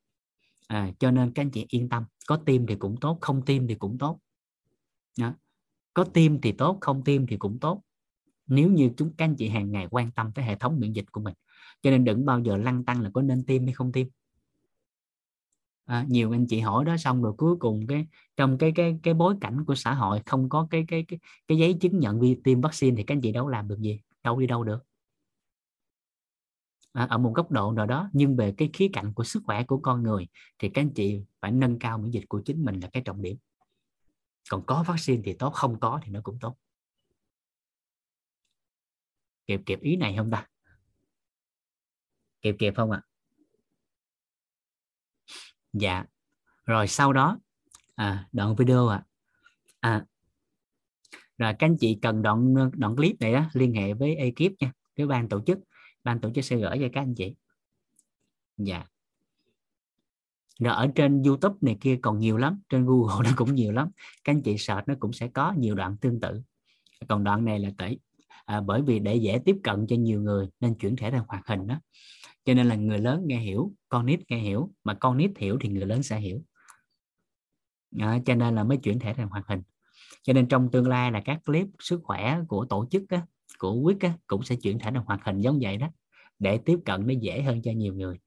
[0.67, 3.67] À, cho nên các anh chị yên tâm có tim thì cũng tốt không tim
[3.67, 4.19] thì cũng tốt.
[5.19, 5.35] Đó.
[5.95, 7.83] có tim thì tốt không tim thì cũng tốt.
[8.47, 11.13] Nếu như chúng các anh chị hàng ngày quan tâm tới hệ thống miễn dịch
[11.13, 11.35] của mình
[11.83, 14.07] cho nên đừng bao giờ lăn tăng là có nên tiêm hay không tiêm
[15.85, 18.07] à, nhiều anh chị hỏi đó xong rồi cuối cùng cái
[18.37, 21.59] trong cái cái cái bối cảnh của xã hội không có cái cái cái cái
[21.59, 24.01] giấy chứng nhận vi tiêm vaccine thì các anh chị đâu làm được gì?
[24.23, 24.88] Đâu đi đâu được
[26.93, 29.65] à, ở một góc độ nào đó nhưng về cái khía cạnh của sức khỏe
[29.65, 30.29] của con người
[30.59, 33.23] thì các anh chị phải nâng cao miễn dịch của chính mình là cái trọng
[33.23, 33.37] điểm.
[34.51, 36.57] Còn có vaccine thì tốt không có thì nó cũng tốt.
[39.47, 40.47] Kịp kịp ý này không ta?
[42.43, 43.03] Kịp kịp không ạ?
[43.03, 43.07] À?
[45.73, 46.05] dạ.
[46.65, 47.39] Rồi sau đó
[47.95, 49.05] à, đoạn video ạ.
[49.81, 49.91] À.
[49.91, 50.05] à,
[51.39, 54.73] rồi các anh chị cần đoạn đoạn clip này đó liên hệ với ekip nha
[54.97, 55.59] với ban tổ chức
[56.09, 57.35] ban tổ chức sẽ gửi cho các anh chị.
[58.57, 58.85] Dạ.
[60.59, 63.91] Rồi ở trên YouTube này kia còn nhiều lắm trên Google nó cũng nhiều lắm.
[64.25, 66.43] Các anh chị search nó cũng sẽ có nhiều đoạn tương tự.
[67.09, 67.97] Còn đoạn này là để
[68.45, 71.47] à, bởi vì để dễ tiếp cận cho nhiều người nên chuyển thể thành hoạt
[71.47, 71.81] hình đó.
[72.45, 75.59] Cho nên là người lớn nghe hiểu con nít nghe hiểu mà con nít hiểu
[75.61, 76.43] thì người lớn sẽ hiểu.
[77.99, 79.63] À, cho nên là mới chuyển thể thành hoạt hình.
[80.23, 83.27] Cho nên trong tương lai là các clip sức khỏe của tổ chức á,
[83.59, 85.89] của quyết á, cũng sẽ chuyển thể thành hoạt hình giống vậy đó
[86.39, 88.19] để tiếp cận nó dễ hơn cho nhiều người.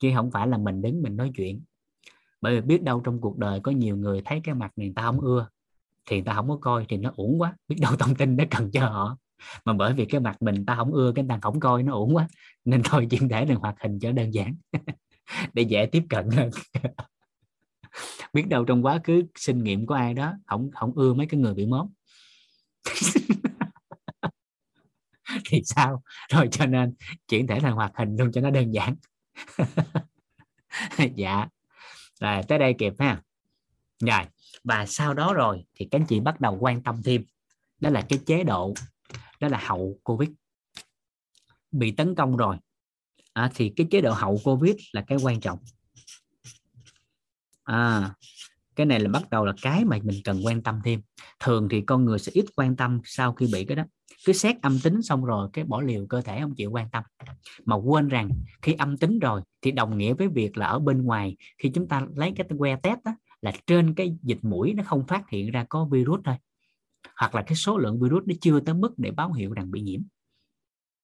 [0.00, 1.62] Chứ không phải là mình đứng mình nói chuyện.
[2.40, 5.02] Bởi vì biết đâu trong cuộc đời có nhiều người thấy cái mặt này ta
[5.02, 5.48] không ưa,
[6.10, 7.56] thì ta không có coi, thì nó uổng quá.
[7.68, 9.18] Biết đâu thông tin nó cần cho họ.
[9.64, 12.16] Mà bởi vì cái mặt mình ta không ưa, cái ta không coi, nó uổng
[12.16, 12.28] quá.
[12.64, 14.54] Nên thôi chuyện thể đừng hoạt hình cho đơn giản.
[15.52, 16.50] Để dễ tiếp cận hơn.
[18.32, 21.40] Biết đâu trong quá khứ sinh nghiệm của ai đó không không ưa mấy cái
[21.40, 21.88] người bị móm
[25.44, 26.02] thì sao?
[26.32, 26.94] Rồi cho nên
[27.28, 28.96] chuyển thể thành hoạt hình luôn cho nó đơn giản.
[31.14, 31.46] Dạ.
[32.20, 33.22] Rồi tới đây kịp ha.
[34.00, 34.22] Rồi
[34.64, 37.24] và sau đó rồi thì các anh chị bắt đầu quan tâm thêm.
[37.80, 38.74] Đó là cái chế độ
[39.40, 40.28] đó là hậu covid.
[41.72, 42.56] Bị tấn công rồi.
[43.32, 45.58] À, thì cái chế độ hậu covid là cái quan trọng.
[47.64, 48.14] À,
[48.76, 51.00] cái này là bắt đầu là cái mà mình cần quan tâm thêm.
[51.40, 53.84] Thường thì con người sẽ ít quan tâm sau khi bị cái đó.
[54.26, 57.04] Cứ xét âm tính xong rồi cái bỏ liều cơ thể không chịu quan tâm.
[57.64, 58.30] Mà quên rằng
[58.62, 61.88] khi âm tính rồi thì đồng nghĩa với việc là ở bên ngoài khi chúng
[61.88, 63.12] ta lấy cái que test đó,
[63.42, 66.34] là trên cái dịch mũi nó không phát hiện ra có virus thôi.
[67.16, 69.80] Hoặc là cái số lượng virus nó chưa tới mức để báo hiệu rằng bị
[69.80, 70.00] nhiễm.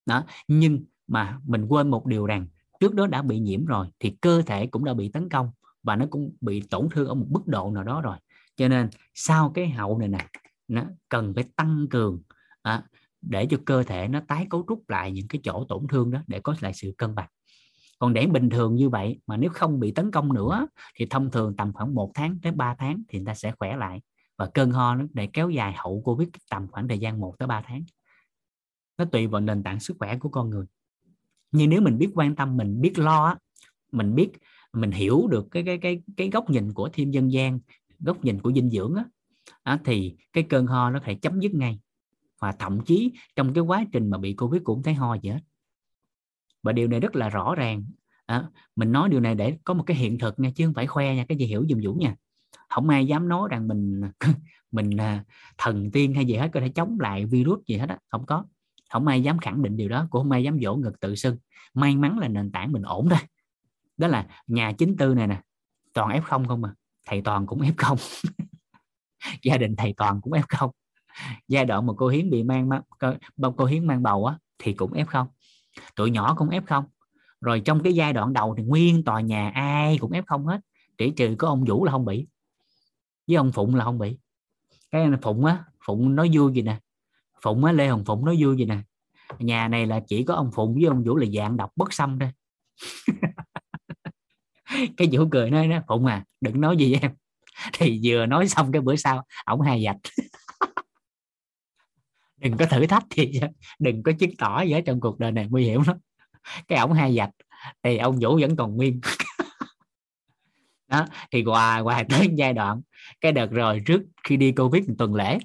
[0.05, 2.47] Đó nhưng mà mình quên một điều rằng
[2.79, 5.51] trước đó đã bị nhiễm rồi thì cơ thể cũng đã bị tấn công
[5.83, 8.17] và nó cũng bị tổn thương ở một mức độ nào đó rồi.
[8.55, 10.27] Cho nên sau cái hậu này nè
[10.67, 12.21] nó cần phải tăng cường
[12.61, 12.83] à,
[13.21, 16.19] để cho cơ thể nó tái cấu trúc lại những cái chỗ tổn thương đó
[16.27, 17.29] để có lại sự cân bằng.
[17.99, 21.31] Còn để bình thường như vậy mà nếu không bị tấn công nữa thì thông
[21.31, 24.01] thường tầm khoảng một tháng tới 3 tháng thì người ta sẽ khỏe lại
[24.37, 27.47] và cơn ho nó để kéo dài hậu covid tầm khoảng thời gian 1 tới
[27.47, 27.83] 3 tháng.
[28.97, 30.65] Nó tùy vào nền tảng sức khỏe của con người.
[31.51, 33.35] Nhưng nếu mình biết quan tâm mình biết lo
[33.91, 34.31] mình biết
[34.73, 37.59] mình hiểu được cái cái cái cái góc nhìn của thêm dân gian
[37.99, 39.05] góc nhìn của dinh dưỡng á,
[39.63, 41.79] á thì cái cơn ho nó phải chấm dứt ngay.
[42.39, 45.39] Và thậm chí trong cái quá trình mà bị covid cũng thấy ho gì hết
[46.63, 47.85] và điều này rất là rõ ràng.
[48.25, 48.43] À,
[48.75, 51.15] mình nói điều này để có một cái hiện thực nha chứ không phải khoe
[51.15, 52.15] nha cái gì hiểu dùm dũng nha.
[52.69, 54.01] Không ai dám nói rằng mình
[54.71, 55.23] mình à,
[55.57, 58.45] thần tiên hay gì hết có thể chống lại virus gì hết á không có.
[58.89, 61.37] Không ai dám khẳng định điều đó cũng không ai dám dỗ ngực tự xưng.
[61.73, 63.19] May mắn là nền tảng mình ổn thôi
[63.97, 65.41] đó là nhà chính tư này nè
[65.93, 66.73] toàn f không không mà
[67.05, 67.97] thầy toàn cũng f không.
[69.43, 70.71] Gia đình thầy toàn cũng f không.
[71.47, 73.13] Giai đoạn mà cô hiến bị mang cô,
[73.57, 75.27] cô hiến mang bầu á thì cũng f không.
[75.95, 76.85] Tụi nhỏ cũng f không.
[77.41, 80.59] Rồi trong cái giai đoạn đầu thì nguyên tòa nhà ai cũng f không hết.
[80.97, 82.27] Chỉ trừ có ông vũ là không bị.
[83.27, 84.17] Với ông phụng là không bị.
[84.91, 86.79] Cái này phụng á phụng nói vui gì nè.
[87.41, 88.77] Phụng á lê hồng phụng nói vui gì nè.
[89.39, 92.19] Nhà này là chỉ có ông phụng với ông vũ là dạng độc bất xâm
[92.19, 92.31] thôi.
[94.97, 97.11] cái vũ cười nói nó, phụng à đừng nói gì em.
[97.73, 99.97] Thì vừa nói xong cái bữa sau, ổng hai dạch.
[102.37, 103.39] Đừng có thử thách thì
[103.79, 105.97] đừng có chứng tỏ gì ở trong cuộc đời này, nguy hiểm lắm.
[106.67, 107.29] Cái ổng hai dạch,
[107.83, 109.01] thì ông vũ vẫn còn nguyên.
[110.87, 112.81] Đó, thì qua qua tới giai đoạn
[113.21, 115.37] cái đợt rồi trước khi đi covid một tuần lễ.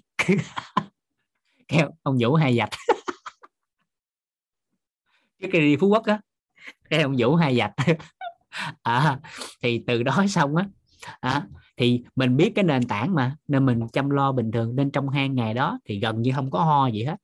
[1.68, 2.70] Cái ông vũ hai dạch.
[5.40, 6.20] Trước khi đi phú quốc á,
[6.90, 7.72] cái ông vũ hai dạch
[8.82, 9.18] à,
[9.62, 10.66] thì từ đó xong á.
[11.20, 14.76] À, thì mình biết cái nền tảng mà nên mình chăm lo bình thường.
[14.76, 17.16] Nên trong hai ngày đó thì gần như không có ho gì hết.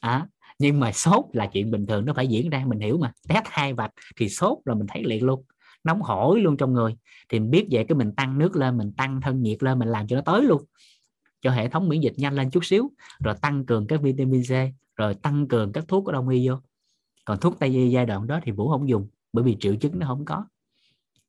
[0.00, 0.26] À,
[0.58, 3.12] nhưng mà sốt là chuyện bình thường nó phải diễn ra mình hiểu mà.
[3.28, 5.44] Test hai vạch thì sốt là mình thấy liền luôn.
[5.84, 6.96] Nóng hổi luôn trong người.
[7.28, 9.88] Thì mình biết vậy cái mình tăng nước lên mình tăng thân nhiệt lên mình
[9.88, 10.64] làm cho nó tới luôn.
[11.40, 12.90] Cho hệ thống miễn dịch nhanh lên chút xíu
[13.24, 14.52] rồi tăng cường các vitamin C
[14.96, 16.54] rồi tăng cường các thuốc của đông y vô.
[17.24, 19.98] Còn thuốc tây y giai đoạn đó thì vũ không dùng bởi vì triệu chứng
[19.98, 20.44] nó không có.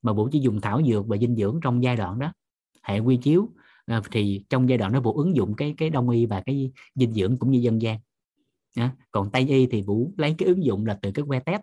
[0.01, 2.33] Mà vũ chỉ dùng thảo dược và dinh dưỡng trong giai đoạn đó,
[2.83, 3.49] hệ quy chiếu
[3.85, 6.71] à, thì trong giai đoạn đó vũ ứng dụng cái cái đông y và cái
[6.95, 7.99] dinh dưỡng cũng như dân gian.
[8.75, 11.61] À, còn tây y thì vũ lấy cái ứng dụng là từ cái que test.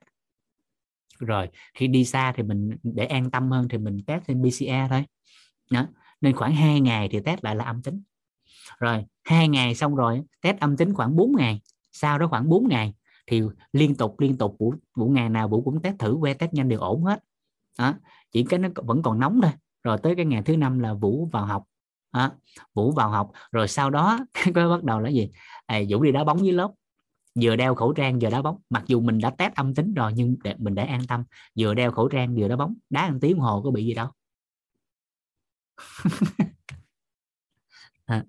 [1.19, 4.91] Rồi, khi đi xa thì mình, để an tâm hơn thì mình test trên PCR
[4.91, 5.05] thôi.
[5.71, 5.87] Đó.
[6.21, 8.03] nên khoảng 2 ngày thì test lại là âm tính.
[8.79, 11.61] Rồi, hai ngày xong rồi test âm tính khoảng 4 ngày,
[11.93, 12.95] sau đó khoảng 4 ngày
[13.27, 13.43] thì
[13.73, 16.69] liên tục liên tục vũ, vũ ngày nào vũ cũng test thử que test nhanh
[16.69, 17.23] đều ổn hết.
[17.79, 17.95] Đó.
[18.33, 19.53] chỉ cái nó vẫn còn nóng thôi.
[19.83, 21.65] Rồi tới cái ngày thứ năm là vũ vào học.
[22.13, 22.31] Đó.
[22.75, 23.31] vũ vào học.
[23.53, 25.31] Rồi sau đó cái bắt đầu là gì?
[25.67, 26.71] À, vũ đi đá bóng dưới lớp.
[27.41, 28.59] Vừa đeo khẩu trang vừa đá bóng.
[28.71, 31.25] Mặc dù mình đã test âm tính rồi nhưng để, mình để an tâm.
[31.59, 32.75] Vừa đeo khẩu trang vừa đá bóng.
[32.91, 34.09] Đá một tiếng hồ có bị gì đâu.
[38.09, 38.25] Dạ à,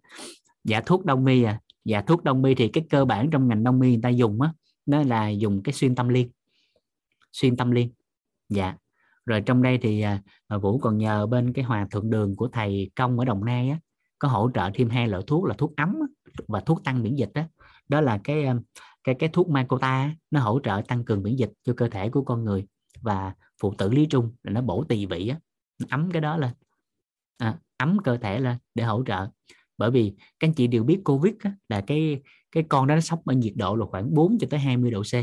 [0.63, 1.59] dạ thuốc đông y à.
[1.85, 4.41] Dạ thuốc đông y thì cái cơ bản trong ngành đông y người ta dùng
[4.41, 4.53] á
[4.85, 6.29] nó là dùng cái xuyên tâm liên.
[7.31, 7.89] Xuyên tâm liên.
[8.49, 8.75] Dạ.
[9.25, 12.47] Rồi trong đây thì à, à, vũ còn nhờ bên cái hòa thượng đường của
[12.47, 13.79] thầy công ở đồng nai á
[14.19, 15.95] có hỗ trợ thêm hai loại thuốc là thuốc ấm
[16.47, 17.41] và thuốc tăng miễn dịch đó
[17.89, 18.55] đó là cái à,
[19.03, 22.23] cái cái thuốc Macota nó hỗ trợ tăng cường miễn dịch cho cơ thể của
[22.23, 22.65] con người
[23.01, 25.39] và phụ tử lý trung là nó bổ tỳ vị á
[25.89, 26.51] ấm cái đó lên.
[27.37, 29.27] À, ấm cơ thể lên để hỗ trợ.
[29.77, 32.21] Bởi vì các anh chị đều biết covid á, là cái
[32.53, 35.01] cái con đó nó sống ở nhiệt độ là khoảng 4 cho tới 20 độ
[35.01, 35.13] C.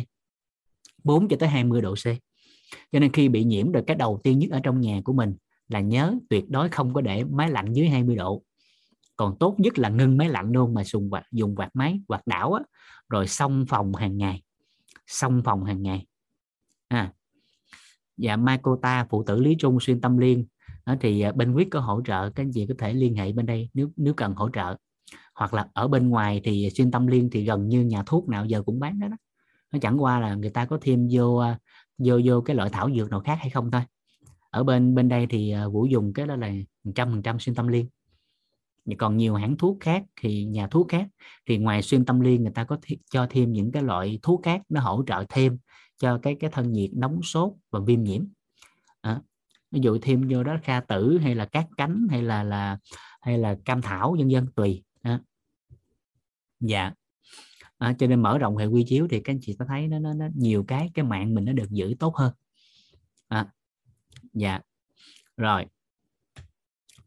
[1.05, 2.05] 4 cho tới 20 độ C.
[2.93, 5.35] Cho nên khi bị nhiễm được cái đầu tiên nhất ở trong nhà của mình
[5.69, 8.43] là nhớ tuyệt đối không có để máy lạnh dưới 20 độ.
[9.16, 12.27] Còn tốt nhất là ngưng máy lạnh luôn mà dùng quạt dùng quạt máy quạt
[12.27, 12.62] đảo á,
[13.09, 14.43] rồi xong phòng hàng ngày.
[15.07, 16.07] Xong phòng hàng ngày.
[16.89, 17.12] À
[18.16, 20.47] dạ Makota phụ tử Lý Trung xuyên tâm liên.
[20.86, 23.32] Đó thì à, bên quyết có hỗ trợ các anh chị có thể liên hệ
[23.32, 24.77] bên đây nếu nếu cần hỗ trợ
[25.40, 28.44] hoặc là ở bên ngoài thì xuyên tâm liên thì gần như nhà thuốc nào
[28.44, 29.16] giờ cũng bán đó, đó.
[29.72, 31.58] nó chẳng qua là người ta có thêm vô à,
[31.98, 33.82] vô vô cái loại thảo dược nào khác hay không thôi
[34.50, 36.50] ở bên bên đây thì à, vũ dùng cái đó là
[36.94, 37.88] trăm phần trăm xuyên tâm liên
[38.98, 41.06] còn nhiều hãng thuốc khác thì nhà thuốc khác
[41.46, 44.40] thì ngoài xuyên tâm liên người ta có th- cho thêm những cái loại thuốc
[44.42, 45.58] khác nó hỗ trợ thêm
[45.98, 48.24] cho cái cái thân nhiệt nóng sốt và viêm nhiễm
[49.00, 49.20] à,
[49.70, 52.78] ví dụ thêm vô đó kha tử hay là cát cánh hay là là
[53.20, 54.82] hay là cam thảo vân vân tùy
[56.60, 56.92] dạ.
[57.78, 59.98] À, cho nên mở rộng hệ quy chiếu thì các anh chị có thấy nó,
[59.98, 62.32] nó nó nhiều cái cái mạng mình nó được giữ tốt hơn.
[63.28, 63.46] À,
[64.32, 64.60] dạ.
[65.36, 65.66] Rồi.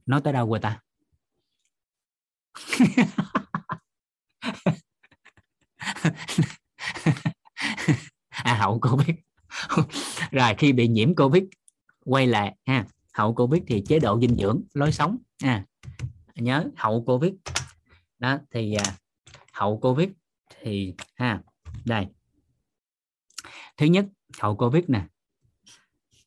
[0.06, 0.80] Nói tới đâu rồi ta?
[8.44, 9.16] À hậu covid.
[10.32, 11.44] Rồi khi bị nhiễm covid
[12.06, 12.86] quay lại ha.
[13.14, 15.66] Hậu covid thì chế độ dinh dưỡng lối sống à
[16.36, 17.34] nhớ hậu covid.
[18.20, 18.84] Đó thì à,
[19.54, 20.10] hậu covid
[20.50, 21.42] thì ha
[21.86, 22.08] đây.
[23.78, 24.06] Thứ nhất
[24.40, 25.08] hậu covid nè.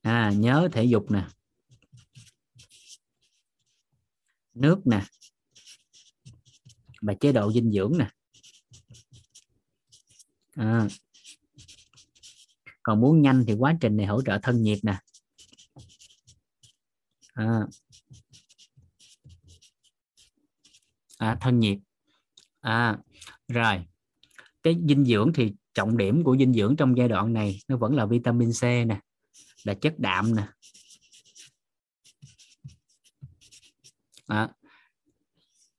[0.03, 1.27] À, nhớ thể dục nè.
[4.55, 5.03] Nước nè.
[7.03, 8.11] Và chế độ dinh dưỡng nè.
[10.55, 10.87] À.
[12.83, 14.99] còn muốn nhanh thì quá trình này hỗ trợ thân nhiệt nè.
[17.33, 17.67] À.
[21.19, 21.79] À, thân nhiệt.
[22.61, 22.99] À,
[23.49, 23.87] rồi
[24.63, 27.95] cái dinh dưỡng thì trọng điểm của dinh dưỡng trong giai đoạn này nó vẫn
[27.95, 29.01] là vitamin C nè
[29.65, 30.47] là chất đạm nè.
[34.27, 34.49] À,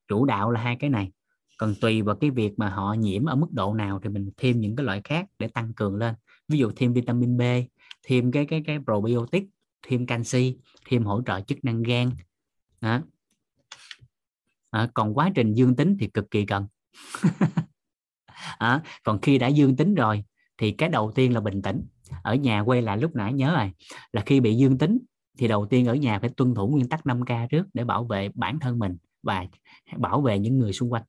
[0.08, 1.12] chủ đạo là hai cái này
[1.58, 4.60] còn tùy vào cái việc mà họ nhiễm ở mức độ nào thì mình thêm
[4.60, 6.16] những cái loại khác để tăng cường lên.
[6.48, 7.42] Ví dụ thêm vitamin B
[8.04, 9.44] thêm cái cái cái probiotic
[9.82, 12.12] thêm canxi thêm hỗ trợ chức năng gan.
[12.82, 13.02] Đó.
[14.70, 16.68] À, còn quá trình dương tính thì cực kỳ cần
[18.58, 20.24] à, còn khi đã dương tính rồi
[20.58, 21.86] thì cái đầu tiên là bình tĩnh.
[22.24, 23.72] Ở nhà quay lại lúc nãy nhớ rồi
[24.12, 24.98] là khi bị dương tính
[25.38, 28.30] thì đầu tiên ở nhà phải tuân thủ nguyên tắc 5K trước để bảo vệ
[28.34, 29.46] bản thân mình và
[29.98, 31.04] bảo vệ những người xung quanh.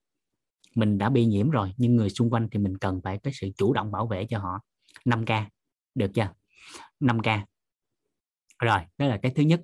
[0.74, 3.48] Mình đã bị nhiễm rồi nhưng người xung quanh thì mình cần phải cái sự
[3.56, 4.60] chủ động bảo vệ cho họ.
[5.04, 5.44] 5k
[5.94, 6.28] được chưa?
[7.00, 7.40] 5k
[8.62, 9.60] rồi đó là cái thứ nhất.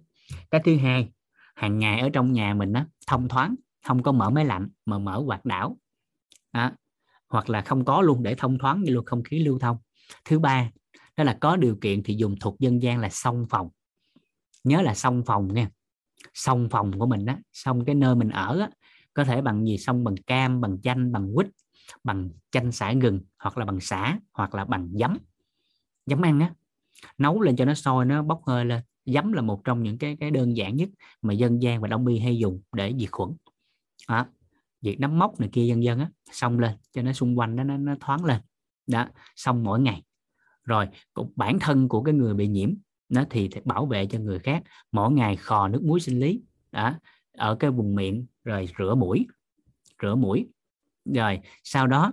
[0.51, 1.09] Cái thứ hai
[1.55, 4.99] hàng ngày ở trong nhà mình á thông thoáng không có mở máy lạnh mà
[4.99, 5.79] mở quạt đảo
[6.55, 6.73] à,
[7.29, 9.77] hoặc là không có luôn để thông thoáng như luôn không khí lưu thông.
[10.25, 10.71] Thứ ba
[11.17, 13.69] đó là có điều kiện thì dùng thuộc dân gian là song phòng.
[14.65, 15.71] Nhớ là song phòng nha.
[16.35, 18.71] Song phòng của mình á song cái nơi mình ở á,
[19.15, 19.79] có thể bằng gì?
[19.79, 21.47] Song bằng cam bằng chanh bằng quýt
[22.05, 25.19] bằng chanh xả gừng hoặc là bằng xả hoặc là bằng giấm.
[26.07, 26.55] Giấm ăn á
[27.19, 28.83] nấu lên cho nó sôi nó bốc hơi lên.
[29.07, 30.89] Giấm là một trong những cái cái đơn giản nhất
[31.23, 33.31] mà dân gian và đông y hay dùng để diệt khuẩn.
[34.09, 34.27] Đó
[34.85, 37.65] việc nắm mốc này kia dân dân á xong lên cho nó xung quanh nó
[37.65, 38.41] nó, nó thoáng lên.
[38.87, 39.07] Đó
[39.37, 40.03] xong mỗi ngày.
[40.65, 42.75] Rồi cũng bản thân của cái người bị nhiễm
[43.09, 44.63] nó thì bảo vệ cho người khác.
[44.93, 46.43] Mỗi ngày khò nước muối sinh lý
[46.73, 46.95] đó
[47.33, 49.27] ở cái vùng miệng rồi rửa mũi
[50.03, 50.49] rửa mũi.
[51.05, 52.13] Rồi sau đó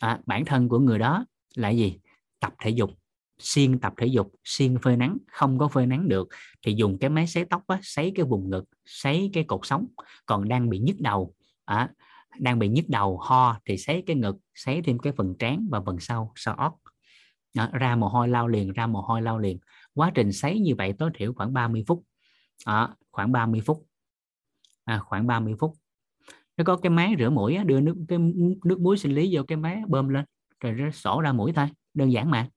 [0.00, 1.24] à, bản thân của người đó
[1.56, 1.98] là gì?
[2.40, 2.90] Tập thể dục
[3.38, 6.28] xuyên tập thể dục xuyên phơi nắng không có phơi nắng được
[6.62, 9.86] thì dùng cái máy sấy tóc á, sấy cái vùng ngực sấy cái cột sống.
[10.26, 11.34] Còn đang bị nhức đầu
[11.64, 11.88] à,
[12.38, 15.80] đang bị nhức đầu ho thì sấy cái ngực sấy thêm cái phần trán và
[15.86, 16.76] phần sau sau óc.
[17.54, 19.58] Đó, ra mồ hôi lao liền ra mồ hôi lao liền.
[19.94, 22.04] Quá trình sấy như vậy tối thiểu khoảng 30 phút.
[22.66, 23.86] Đó, khoảng 30 phút.
[24.84, 25.72] À, khoảng 30 phút.
[26.56, 28.18] Nó có cái máy rửa mũi đưa nước cái
[28.64, 30.24] nước muối sinh lý vô cái máy bơm lên
[30.60, 32.48] rồi nó sổ ra mũi thôi đơn giản mà.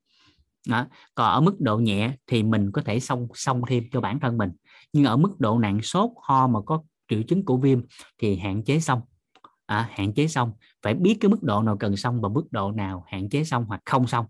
[0.68, 0.88] Đó.
[1.16, 4.38] còn ở mức độ nhẹ thì mình có thể xong xong thêm cho bản thân
[4.38, 4.50] mình.
[4.94, 7.82] Nhưng ở mức độ nặng sốt ho mà có triệu chứng của viêm
[8.18, 9.02] thì hạn chế xong
[9.66, 10.52] à, hạn chế xong.
[10.82, 13.66] Phải biết cái mức độ nào cần xong và mức độ nào hạn chế xong
[13.66, 14.26] hoặc không xong.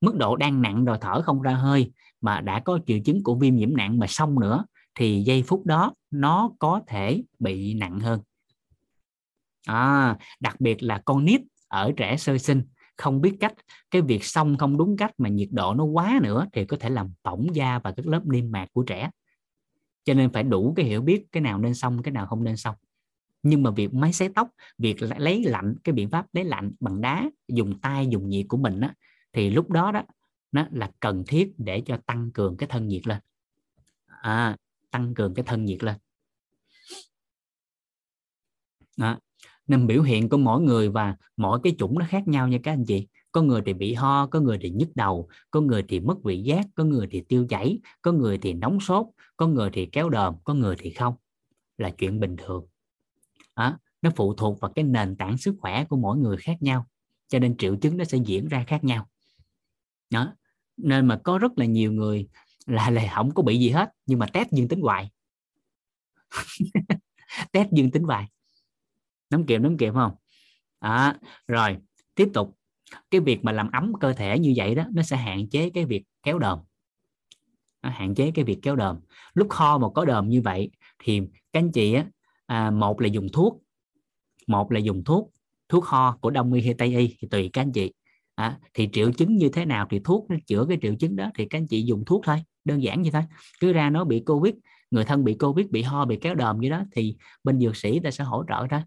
[0.00, 3.34] Mức độ đang nặng rồi thở không ra hơi mà đã có triệu chứng của
[3.34, 8.00] viêm nhiễm nặng mà xong nữa thì giây phút đó nó có thể bị nặng
[8.00, 8.20] hơn.
[9.66, 12.62] À, đặc biệt là con nít ở trẻ sơ sinh
[12.96, 13.54] không biết cách
[13.90, 16.90] cái việc xong không đúng cách mà nhiệt độ nó quá nữa thì có thể
[16.90, 19.10] làm bỏng da và các lớp niêm mạc của trẻ.
[20.04, 22.56] Cho nên phải đủ cái hiểu biết cái nào nên xong cái nào không nên
[22.56, 22.74] xong
[23.44, 24.48] nhưng mà việc máy sấy tóc
[24.78, 28.56] việc lấy lạnh cái biện pháp lấy lạnh bằng đá dùng tay dùng nhiệt của
[28.56, 28.94] mình á,
[29.32, 30.02] thì lúc đó đó
[30.52, 33.18] nó là cần thiết để cho tăng cường cái thân nhiệt lên.
[34.06, 34.56] À,
[34.90, 35.96] tăng cường cái thân nhiệt lên.
[38.96, 39.18] Đó.
[39.66, 42.72] Nên biểu hiện của mỗi người và mỗi cái chủng nó khác nhau nha các
[42.72, 43.06] anh chị.
[43.32, 46.42] Có người thì bị ho có người thì nhức đầu có người thì mất vị
[46.42, 49.06] giác có người thì tiêu chảy có người thì nóng sốt
[49.36, 51.14] có người thì kéo đờm có người thì không.
[51.78, 52.66] Là chuyện bình thường
[53.54, 56.86] à, nó phụ thuộc vào cái nền tảng sức khỏe của mỗi người khác nhau
[57.28, 59.08] cho nên triệu chứng nó sẽ diễn ra khác nhau.
[60.10, 60.34] Đó
[60.76, 62.28] nên mà có rất là nhiều người
[62.66, 65.10] là là không có bị gì hết nhưng mà test dương tính hoài.
[67.52, 68.28] Test dương tính hoài.
[69.30, 70.12] Nắm kiệm, nắm kiệm không?
[70.78, 71.16] À,
[71.46, 71.76] rồi
[72.14, 72.58] tiếp tục.
[73.10, 75.84] Cái việc mà làm ấm cơ thể như vậy đó nó sẽ hạn chế cái
[75.84, 76.58] việc kéo đờm.
[77.82, 79.00] Nó hạn chế cái việc kéo đờm.
[79.34, 81.20] Lúc ho mà có đờm như vậy thì
[81.52, 82.06] các anh chị á
[82.46, 83.62] à, một là dùng thuốc.
[84.46, 85.30] Một là dùng thuốc.
[85.68, 87.92] Thuốc ho của đông y hay tây y thì tùy các anh chị.
[88.34, 91.30] À, thì triệu chứng như thế nào thì thuốc nó chữa cái triệu chứng đó
[91.34, 93.22] thì các anh chị dùng thuốc thôi đơn giản như thế
[93.60, 94.54] cứ ra nó bị covid
[94.90, 98.00] người thân bị covid bị ho bị kéo đờm như đó thì bên dược sĩ
[98.00, 98.84] ta sẽ hỗ trợ ra.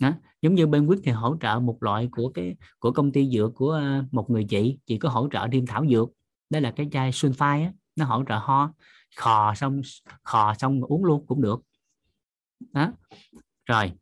[0.00, 0.12] đó.
[0.42, 3.54] giống như bên quyết thì hỗ trợ một loại của cái của công ty dược
[3.54, 6.08] của ờ, một người chị chị có hỗ trợ thêm thảo dược.
[6.50, 8.72] Đó là cái chai sulfite á, nó hỗ trợ ho
[9.16, 9.80] khò xong
[10.22, 11.62] khò xong uống luôn cũng được
[12.72, 12.92] đó.
[13.66, 13.92] Rồi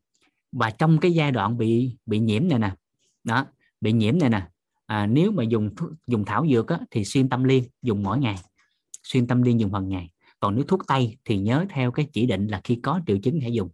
[0.53, 2.75] và trong cái giai đoạn bị bị nhiễm này nè
[3.25, 3.47] đó
[3.81, 4.49] bị nhiễm này nè
[4.87, 5.71] à, nếu mà dùng
[6.07, 8.37] dùng thảo dược á, thì xuyên tâm liên dùng mỗi ngày
[9.03, 10.11] xuyên tâm liên dùng hàng ngày.
[10.41, 13.41] Còn nếu thuốc tây thì nhớ theo cái chỉ định là khi có triệu chứng
[13.41, 13.69] hãy dùng.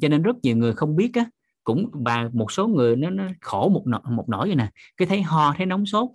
[0.00, 1.26] Cho nên rất nhiều người không biết á
[1.64, 5.08] cũng và một số người nó, nó khổ một nỗi, một nỗi vậy nè cái
[5.08, 6.08] thấy ho thấy nóng sốt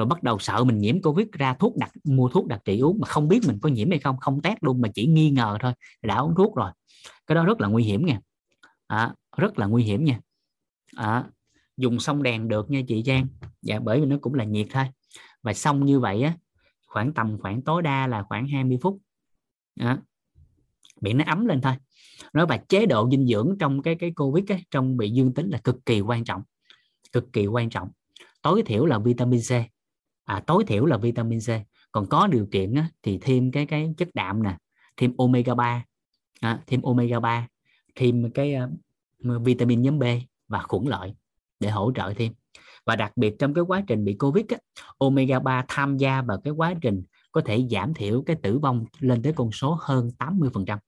[0.00, 3.00] rồi bắt đầu sợ mình nhiễm covid ra thuốc đặt mua thuốc đặc trị uống
[3.00, 5.58] mà không biết mình có nhiễm hay không không test luôn mà chỉ nghi ngờ
[5.60, 5.72] thôi
[6.02, 6.70] đã uống thuốc rồi.
[7.26, 8.20] Cái đó rất là nguy hiểm nha.
[8.86, 10.20] À, rất là nguy hiểm nha.
[10.96, 11.24] À,
[11.76, 13.26] dùng xong đèn được nha chị Trang
[13.62, 14.84] dạ bởi vì nó cũng là nhiệt thôi.
[15.42, 16.34] Và xong như vậy á
[16.86, 18.98] khoảng tầm khoảng tối đa là khoảng 20 phút.
[19.80, 19.98] À,
[21.00, 21.74] miệng nó ấm lên thôi.
[22.32, 25.50] Nói và chế độ dinh dưỡng trong cái cái covid ấy, trong bị dương tính
[25.50, 26.42] là cực kỳ quan trọng.
[27.12, 27.88] Cực kỳ quan trọng.
[28.42, 29.79] Tối thiểu là vitamin C
[30.30, 31.48] à, tối thiểu là vitamin C.
[31.92, 34.56] Còn có điều kiện á, thì thêm cái cái chất đạm nè
[34.96, 35.84] thêm omega 3
[36.40, 37.46] à, thêm omega 3
[37.94, 40.04] thêm cái uh, vitamin nhóm B
[40.48, 41.14] và khuẩn lợi
[41.60, 42.32] để hỗ trợ thêm.
[42.86, 44.56] Và đặc biệt trong cái quá trình bị covid á,
[44.98, 47.02] omega 3 tham gia vào cái quá trình
[47.32, 50.78] có thể giảm thiểu cái tử vong lên tới con số hơn 80%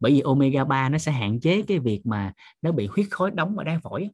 [0.00, 2.32] bởi vì omega 3 nó sẽ hạn chế cái việc mà
[2.62, 4.10] nó bị huyết khối đóng ở đáy phổi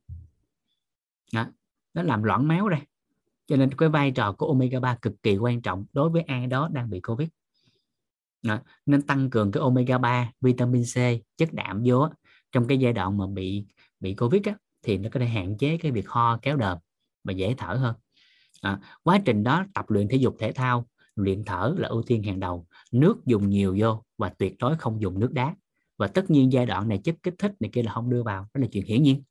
[1.33, 1.47] đó.
[1.95, 2.81] nó làm loãng máu đây
[3.47, 6.47] cho nên cái vai trò của omega 3 cực kỳ quan trọng đối với ai
[6.47, 7.29] đó đang bị covid.
[8.43, 8.59] Đó.
[8.87, 10.97] nên tăng cường cái omega 3 vitamin C
[11.37, 12.09] chất đạm vô
[12.53, 13.65] trong cái giai đoạn mà bị
[14.01, 16.79] bị covid á, thì nó có thể hạn chế cái việc ho kéo đờm
[17.25, 17.95] và dễ thở hơn.
[18.61, 20.87] À, quá trình đó tập luyện thể dục thể thao
[21.17, 22.67] luyện thở là ưu tiên hàng đầu.
[22.93, 25.55] Nước dùng nhiều vô và tuyệt đối không dùng nước đá.
[25.99, 28.43] Và tất nhiên giai đoạn này chất kích thích này kia là không đưa vào
[28.55, 29.23] đó là chuyện hiển nhiên.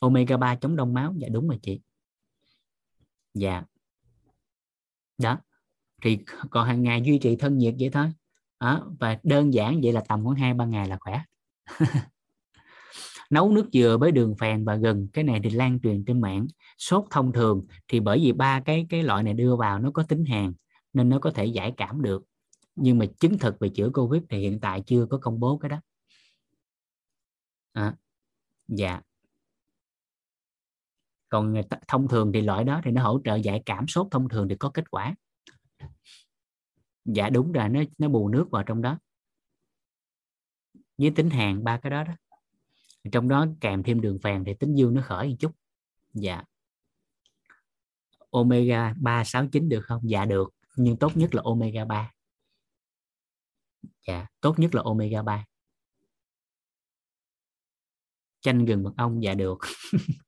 [0.00, 1.80] Omega 3 chống đông máu dạ đúng rồi chị
[3.36, 3.62] dạ.
[5.18, 5.38] Đó.
[6.02, 6.18] Thì
[6.50, 8.12] còn hàng ngày duy trì thân nhiệt vậy thôi.
[8.60, 8.88] Đó.
[9.00, 11.22] và đơn giản vậy là tầm khoảng hai ba ngày là khỏe.
[13.30, 16.46] Nấu nước dừa với đường phèn và gừng cái này thì lan truyền trên mạng
[16.78, 17.66] sốt thông thường.
[17.88, 20.52] Thì bởi vì ba cái cái loại này đưa vào nó có tính hàn
[20.92, 22.24] nên nó có thể giải cảm được.
[22.76, 25.68] Nhưng mà chứng thực về chữa covid thì hiện tại chưa có công bố cái
[25.68, 25.80] đó.
[27.72, 27.94] À,
[28.68, 29.00] dạ
[31.28, 34.28] còn ờ, thông thường thì loại đó thì nó hỗ trợ giải cảm sốt thông
[34.28, 35.14] thường thì có kết quả.
[37.04, 38.98] Dạ đúng rồi, nó nó bù nước vào trong đó.
[40.98, 42.12] Với tính hàng ba cái đó đó.
[43.12, 45.52] Trong đó kèm thêm đường phèn thì tính dương nó khởi một chút.
[46.14, 46.42] Dạ.
[48.30, 50.10] Omega 369 được không?
[50.10, 50.54] Dạ được.
[50.76, 52.12] Nhưng tốt nhất là omega 3
[54.06, 55.44] dạ tốt nhất là omega 3
[58.40, 59.58] chanh gừng mật ong dạ được.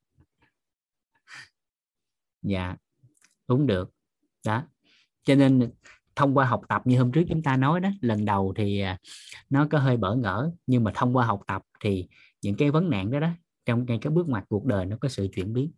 [2.42, 2.76] dạ
[3.48, 3.90] đúng được.
[4.46, 4.62] Đó.
[5.24, 5.70] Cho nên
[6.16, 8.98] thông qua học tập như hôm trước chúng ta nói đó, lần đầu thì à,
[9.50, 12.08] nó có hơi bỡ ngỡ, nhưng mà thông qua học tập thì
[12.42, 13.30] những cái vấn nạn đó đó,
[13.66, 15.72] trong ngay cái bước ngoặt cuộc đời nó có sự chuyển biến.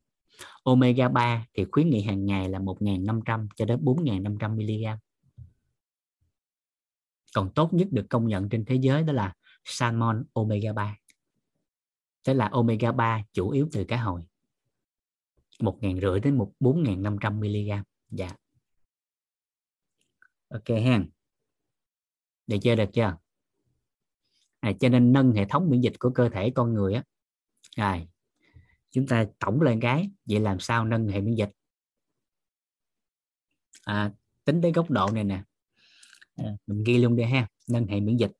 [0.62, 4.98] Omega 3 thì khuyến nghị hàng ngày là 1.500 cho đến 4.500 mg
[7.34, 9.34] còn tốt nhất được công nhận trên thế giới đó là
[9.64, 10.96] salmon omega 3
[12.24, 14.22] tức là omega 3 chủ yếu từ cá hồi
[15.62, 17.70] một ngàn rưỡi đến một bốn ngàn năm trăm mg
[18.10, 18.30] dạ.
[20.48, 21.04] Ok ha.
[22.46, 23.16] Được chưa được chưa?
[24.60, 27.04] À, cho nên nâng hệ thống miễn dịch của cơ thể con người á.
[27.76, 28.08] Rồi
[28.90, 31.50] chúng ta tổng lên cái vậy làm sao nâng hệ miễn dịch?
[33.84, 34.12] À,
[34.44, 35.42] tính tới góc độ này nè.
[36.36, 38.32] À, mình ghi luôn đi ha nâng hệ miễn dịch.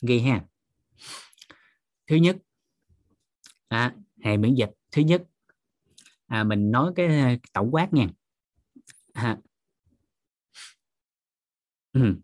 [0.00, 0.44] Ghi ha.
[2.06, 2.36] Thứ nhất
[3.68, 3.94] à,
[4.24, 4.70] hệ miễn dịch.
[4.90, 5.22] Thứ nhất
[6.32, 8.06] à, mình nói cái tổng quát nha
[9.14, 9.38] à.
[11.92, 12.14] Ừ.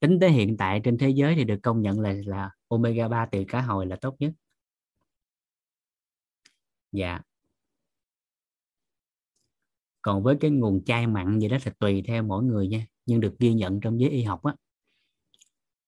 [0.00, 3.26] tính tới hiện tại trên thế giới thì được công nhận là là omega 3
[3.32, 4.32] từ cá hồi là tốt nhất
[6.92, 7.20] dạ
[10.02, 13.20] còn với cái nguồn chai mặn gì đó thì tùy theo mỗi người nha nhưng
[13.20, 14.54] được ghi nhận trong giới y học á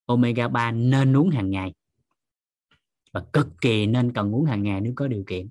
[0.06, 1.74] omega 3 nên uống hàng ngày
[3.12, 5.48] và cực kỳ nên cần uống hàng ngày nếu có điều kiện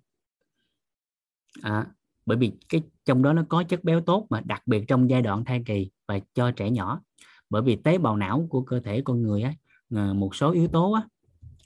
[1.61, 1.85] à,
[2.25, 5.21] bởi vì cái trong đó nó có chất béo tốt mà đặc biệt trong giai
[5.21, 7.01] đoạn thai kỳ và cho trẻ nhỏ.
[7.49, 9.53] Bởi vì tế bào não của cơ thể con người á
[9.95, 11.01] ờ, một số yếu tố á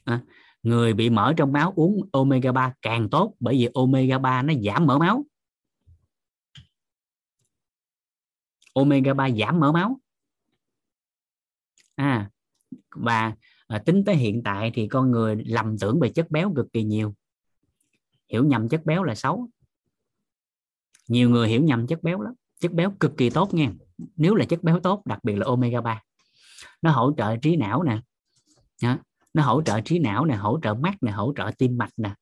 [0.06, 0.22] à,
[0.64, 4.54] người bị mỡ trong máu uống omega 3 càng tốt bởi vì omega 3 nó
[4.64, 5.26] giảm mỡ máu.
[8.74, 10.00] Omega 3 giảm mỡ máu.
[11.96, 12.30] À
[12.96, 13.36] và
[13.68, 16.84] à, tính tới hiện tại thì con người lầm tưởng về chất béo cực kỳ
[16.84, 17.16] nhiều.
[18.30, 19.50] Hiểu nhầm chất béo là xấu
[21.08, 22.34] nhiều người hiểu nhầm chất béo lắm.
[22.60, 23.72] Chất béo cực kỳ tốt nha.
[24.16, 26.02] Nếu là chất béo tốt đặc biệt là omega 3
[26.82, 28.00] nó hỗ trợ trí não nè.
[29.34, 32.14] Nó hỗ trợ trí não nè hỗ trợ mắt nè hỗ trợ tim mạch nè.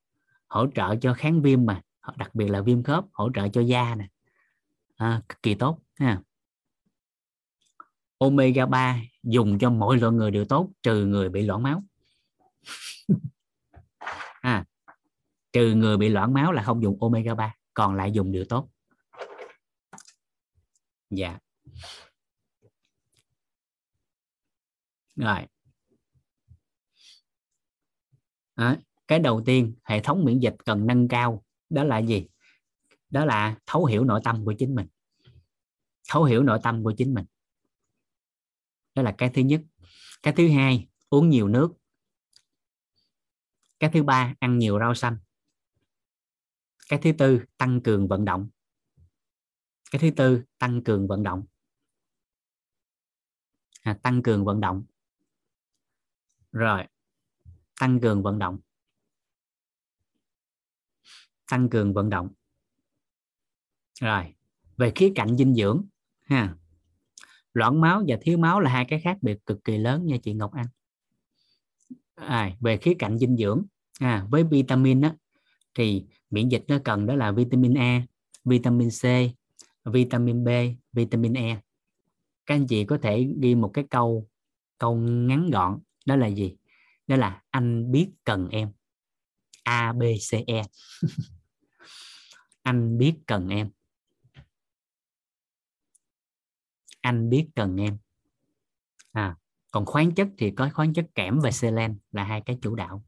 [0.47, 1.81] Hỗ trợ cho kháng viêm mà.
[2.17, 4.07] Đặc biệt là viêm khớp hỗ trợ cho da nè.
[4.95, 6.21] À, cực kỳ tốt ha.
[8.17, 11.83] Omega 3 dùng cho mọi loại người đều tốt trừ người bị loãng máu.
[14.41, 14.65] À,
[15.53, 18.69] trừ người bị loãng máu là không dùng omega 3 còn lại dùng điều tốt.
[21.09, 21.39] Dạ.
[25.15, 25.47] Rồi.
[28.55, 28.77] À,
[29.07, 32.27] cái đầu tiên hệ thống miễn dịch cần nâng cao đó là gì?
[33.09, 34.87] Đó là thấu hiểu nội tâm của chính mình.
[36.09, 37.25] Thấu hiểu nội tâm của chính mình.
[38.95, 39.61] Đó là cái thứ nhất.
[40.23, 41.73] Cái thứ hai uống nhiều nước.
[43.79, 45.17] Cái thứ ba ăn nhiều rau xanh
[46.89, 48.49] cái thứ tư tăng cường vận động.
[49.91, 51.45] Cái thứ tư tăng cường vận động.
[53.81, 54.83] À, tăng cường vận động.
[56.51, 56.83] Rồi
[57.79, 58.59] tăng cường vận động.
[61.47, 62.29] Tăng cường vận động.
[64.01, 64.35] Rồi
[64.77, 65.85] về khía cạnh dinh dưỡng
[66.21, 66.55] ha.
[67.53, 70.33] Loãng máu và thiếu máu là hai cái khác biệt cực kỳ lớn nha chị
[70.33, 70.67] Ngọc Anh.
[72.15, 73.65] À, về khía cạnh dinh dưỡng
[73.99, 75.15] à, với vitamin á,
[75.79, 78.05] thì miễn dịch nó cần đó là vitamin A,
[78.45, 79.03] vitamin C,
[79.85, 80.47] vitamin B,
[80.93, 81.59] vitamin E.
[82.45, 84.29] Các anh chị có thể ghi một cái câu
[84.77, 86.57] câu ngắn gọn, đó là gì?
[87.07, 88.71] Đó là anh biết cần em.
[89.63, 90.01] A, B,
[90.31, 90.63] C E.
[92.63, 93.69] Anh biết cần em.
[97.01, 97.97] Anh biết cần em.
[99.11, 99.35] À
[99.71, 103.03] còn khoáng chất thì có khoáng chất kẽm và selen là hai cái chủ đạo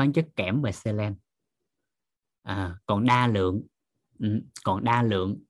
[0.00, 1.14] khoáng chất kẽm và selen.
[2.42, 3.62] À, còn đa lượng
[4.18, 5.44] ừ, còn đa lượng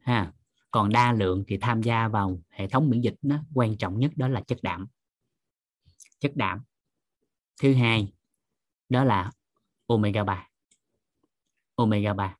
[0.00, 0.32] ha
[0.70, 4.10] còn đa lượng thì tham gia vào hệ thống miễn dịch nó quan trọng nhất
[4.16, 4.86] đó là chất đạm.
[6.18, 6.62] Chất đạm.
[7.62, 8.12] Thứ hai
[8.88, 9.32] đó là
[9.86, 10.48] omega 3
[11.74, 12.36] omega 3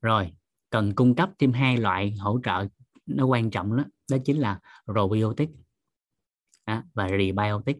[0.00, 0.32] rồi
[0.70, 2.66] cần cung cấp thêm hai loại hỗ trợ
[3.06, 5.50] nó quan trọng đó đó chính là probiotic
[6.64, 7.78] à, và rebiotic.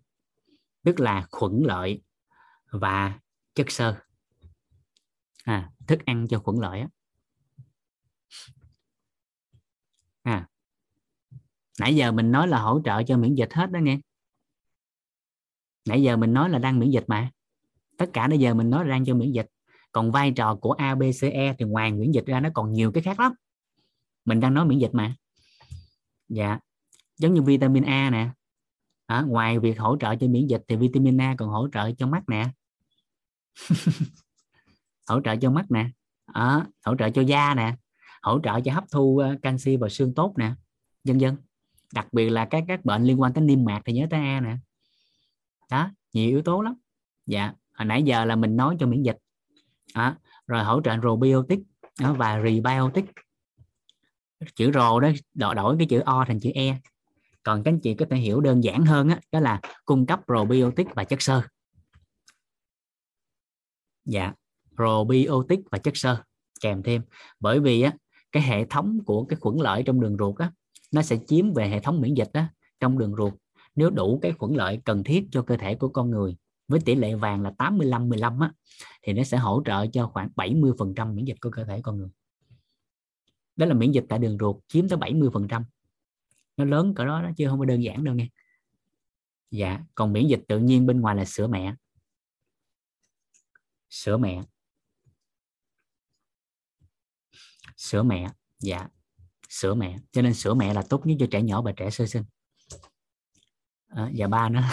[0.85, 2.03] Tức là khuẩn lợi
[2.71, 3.21] và
[3.55, 3.97] chất xơ.
[5.45, 6.85] À, thức ăn cho khuẩn lợi
[10.23, 10.47] à,
[11.81, 13.99] nãy giờ mình nói là hỗ trợ cho miễn dịch hết đó nghe.
[15.89, 17.31] Nãy giờ mình nói là đang miễn dịch mà.
[17.99, 19.47] Tất cả nãy giờ mình nói là đang cho miễn dịch.
[19.93, 23.21] Còn vai trò của ABCE thì ngoài miễn dịch ra nó còn nhiều cái khác
[23.21, 23.33] lắm.
[24.25, 25.15] Mình đang nói miễn dịch mà.
[26.29, 26.59] Dạ
[27.17, 28.31] giống như vitamin A nè
[29.07, 32.07] à, ngoài việc hỗ trợ cho miễn dịch thì vitamin A còn hỗ trợ cho
[32.07, 32.51] mắt nè.
[35.09, 35.91] Hỗ trợ cho mắt nè.
[36.27, 37.75] À, hỗ trợ cho da nè.
[38.23, 40.53] Hỗ trợ cho hấp thu ờ, canxi và xương tốt nè.
[41.05, 41.37] Vân vân.
[41.95, 44.41] Đặc biệt là các các bệnh liên quan tới niêm mạc thì nhớ tới A
[44.41, 44.57] nè.
[45.71, 46.75] Đó nhiều yếu tố lắm.
[47.27, 49.19] Dạ hồi nãy giờ là mình nói cho miễn dịch.
[49.93, 50.17] À,
[50.47, 51.61] rồi hỗ trợ probiotic
[52.01, 53.05] đó, và rebiotic.
[54.55, 56.79] Chữ rồ đó đổi, đổi cái chữ o thành chữ e
[57.47, 60.21] còn các anh chị có thể hiểu đơn giản hơn đó, đó là cung cấp
[60.27, 61.43] probiotic và chất xơ.
[64.05, 64.33] Dạ
[64.77, 66.23] probiotic và chất xơ
[66.61, 67.03] kèm thêm.
[67.41, 67.93] Bởi vì á
[68.33, 70.53] cái hệ thống của cái khuẩn lợi trong đường ruột á
[70.93, 72.49] nó sẽ chiếm về hệ thống miễn dịch á
[72.81, 73.33] trong đường ruột
[73.75, 76.37] nếu đủ cái khuẩn lợi cần thiết cho cơ thể của con người.
[76.69, 78.53] Với tỷ lệ vàng là 85 15 á
[79.03, 82.09] thì nó sẽ hỗ trợ cho khoảng 70% miễn dịch của cơ thể con người.
[83.57, 85.63] Đó là miễn dịch tại đường ruột chiếm tới 70%
[86.57, 88.29] nó lớn cỡ đó, đó chứ không có đơn giản đâu nghe.
[89.51, 91.75] Dạ còn miễn dịch tự nhiên bên ngoài là sữa mẹ.
[93.91, 94.43] Sữa mẹ.
[97.77, 98.29] Sữa mẹ
[98.61, 98.89] dạ.
[99.49, 99.99] Sữa mẹ.
[100.13, 102.25] Cho nên sữa mẹ là tốt nhất cho trẻ nhỏ và trẻ sơ sinh.
[103.89, 104.61] À, và ba nữa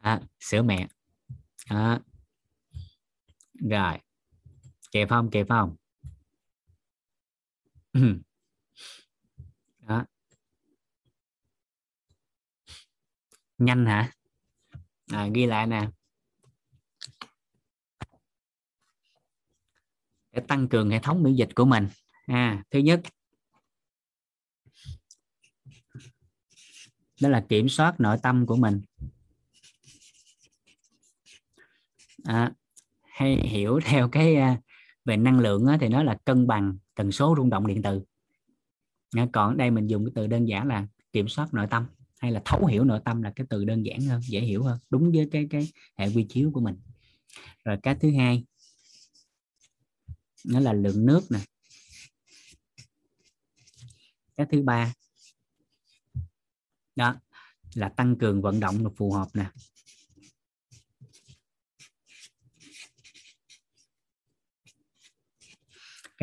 [0.00, 0.88] à, sữa mẹ.
[1.66, 2.00] À.
[3.70, 3.98] rồi
[4.92, 5.30] kịp không?
[5.30, 5.76] Kịp không?
[9.80, 10.04] Đó.
[13.58, 14.12] nhanh hả?
[15.06, 15.88] À, ghi lại nè.
[20.32, 21.88] Để tăng cường hệ thống miễn dịch của mình.
[22.26, 23.00] À, thứ nhất.
[27.20, 28.80] Đó là kiểm soát nội tâm của mình.
[32.24, 32.52] À,
[33.02, 34.60] hay hiểu theo cái à,
[35.04, 38.02] về năng lượng á, thì nó là cân bằng tần số rung động điện từ
[39.32, 41.86] còn ở đây mình dùng cái từ đơn giản là kiểm soát nội tâm
[42.18, 44.78] hay là thấu hiểu nội tâm là cái từ đơn giản hơn dễ hiểu hơn
[44.90, 46.76] đúng với cái cái hệ quy chiếu của mình.
[47.64, 48.44] Rồi cái thứ hai
[50.46, 51.38] nó là lượng nước nè.
[54.36, 54.92] Cái thứ ba
[56.96, 57.14] đó
[57.74, 59.46] là tăng cường vận động là phù hợp nè.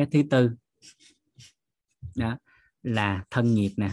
[0.00, 0.50] Cái thứ tư
[2.16, 2.38] đó
[2.82, 3.90] là thân nhiệt nè.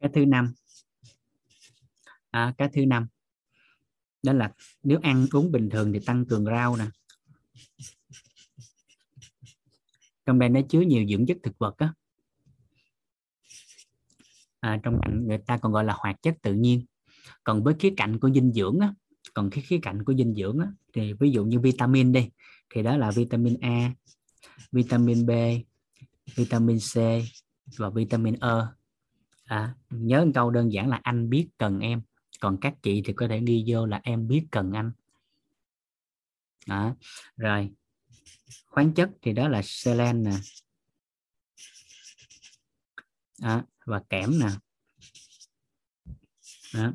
[0.00, 0.52] Cái thứ năm
[2.30, 3.06] à, cái thứ năm
[4.22, 4.52] đó là
[4.82, 6.86] nếu ăn uống bình thường thì tăng cường rau nè.
[10.26, 11.94] Trong đây nó chứa nhiều dưỡng chất thực vật á.
[14.60, 16.86] À, trong người ta còn gọi là hoạt chất tự nhiên
[17.44, 18.94] còn với khía cạnh của dinh dưỡng á
[19.34, 22.30] còn cái khía cạnh của dinh dưỡng á, thì ví dụ như vitamin đi
[22.74, 23.92] thì đó là vitamin A
[24.72, 25.30] vitamin B
[26.36, 26.96] vitamin C
[27.78, 28.48] và vitamin E
[29.44, 32.02] à, nhớ một câu đơn giản là anh biết cần em
[32.40, 34.92] còn các chị thì có thể ghi vô là em biết cần anh
[36.66, 36.96] đó.
[37.36, 37.70] rồi
[38.66, 40.32] khoáng chất thì đó là selen nè
[43.40, 43.62] đó.
[43.86, 44.48] và kẽm nè
[46.74, 46.92] đó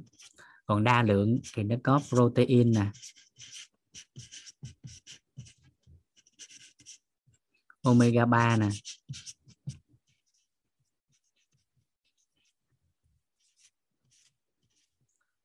[0.67, 2.91] còn đa lượng thì nó có protein nè.
[7.81, 8.69] Omega 3 nè.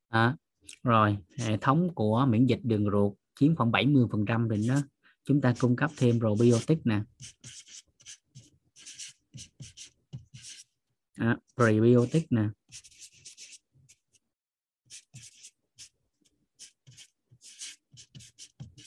[0.08, 0.36] À,
[0.82, 4.82] rồi hệ thống của miễn dịch đường ruột chiếm khoảng 70 phần trăm thì nó
[5.24, 7.02] chúng ta cung cấp thêm probiotic nè.
[11.14, 12.42] À, prebiotic nè.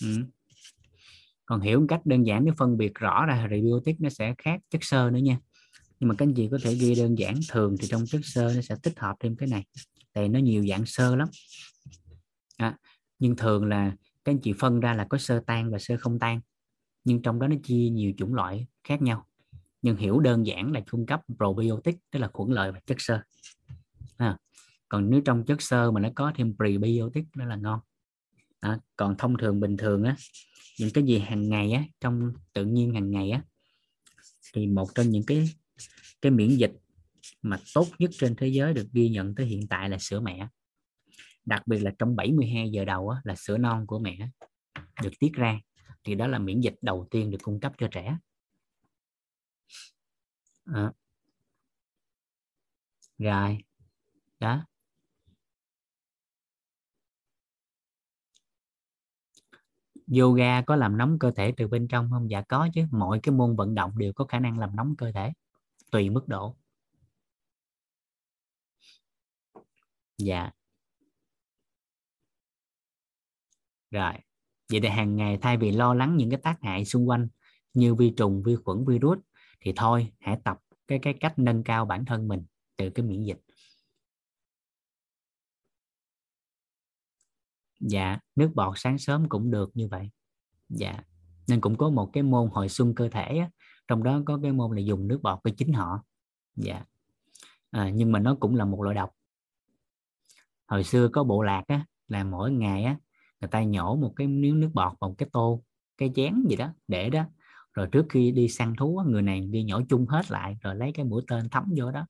[0.06, 0.24] Ừ.
[1.46, 4.62] còn hiểu một cách đơn giản để phân biệt rõ ra prebiotic nó sẽ khác
[4.70, 5.40] chất xơ nữa nha.
[6.00, 8.52] Nhưng mà các anh chị có thể ghi đơn giản thường thì trong chất xơ
[8.56, 9.66] nó sẽ tích hợp thêm cái này.
[10.14, 11.28] Tại nó nhiều dạng sơ lắm.
[12.58, 12.78] À,
[13.20, 16.20] nhưng thường là các anh chị phân ra là có sơ tan và sơ không
[16.20, 16.42] tan.
[17.04, 19.26] Nhưng trong đó nó chia nhiều chủng loại khác nhau.
[19.82, 23.22] Nhưng hiểu đơn giản là cung cấp probiotic tức là khuẩn lợi và chất xơ
[24.18, 24.38] à,
[24.90, 27.80] còn nếu trong chất xơ mà nó có thêm prebiotic nó là ngon
[28.66, 30.16] à, còn thông thường bình thường á
[30.80, 33.44] những cái gì hàng ngày á trong tự nhiên hàng ngày á
[34.54, 35.50] thì một trong những cái
[36.22, 36.72] cái miễn dịch
[37.42, 40.48] mà tốt nhất trên thế giới được ghi nhận tới hiện tại là sữa mẹ.
[41.46, 44.30] Đặc biệt là trong 72 giờ đầu á, là sữa non của mẹ
[45.04, 45.60] được tiết ra
[46.04, 48.18] thì đó là miễn dịch đầu tiên được cung cấp cho trẻ.
[50.66, 50.92] À.
[53.18, 53.58] rồi
[54.40, 54.66] đó.
[60.20, 62.30] Yoga có làm nóng cơ thể từ bên trong không?
[62.30, 62.82] Dạ có chứ.
[62.92, 65.34] Mọi cái môn vận động đều có khả năng làm nóng cơ thể,
[65.92, 66.56] tùy mức độ.
[70.18, 70.52] Dạ.
[73.92, 74.14] Rồi.
[74.72, 77.28] Vậy thì hàng ngày thay vì lo lắng những cái tác hại xung quanh
[77.74, 79.20] như vi trùng, vi khuẩn, virus
[79.62, 80.58] thì thôi, hãy tập
[80.88, 82.46] cái cái cách nâng cao bản thân mình
[82.78, 83.45] từ cái miễn dịch.
[87.80, 90.10] Dạ nước bọt sáng sớm cũng được như vậy.
[90.70, 91.04] Dạ
[91.48, 93.50] nên cũng có một cái môn hồi xuân cơ thể á.
[93.88, 96.04] trong đó có cái môn là dùng nước bọt của chính họ.
[96.56, 96.84] Dạ.
[97.72, 99.10] À, nhưng mà nó cũng là một loại độc.
[100.68, 102.98] Hồi xưa có bộ lạc á là mỗi ngày á
[103.42, 105.64] người ta nhổ một cái miếng nước bọt vào một cái tô
[105.98, 107.26] cái chén gì đó để đó.
[107.74, 110.92] Rồi trước khi đi săn thú người này đi nhổ chung hết lại rồi lấy
[110.92, 112.08] cái mũi tên thấm vô đó.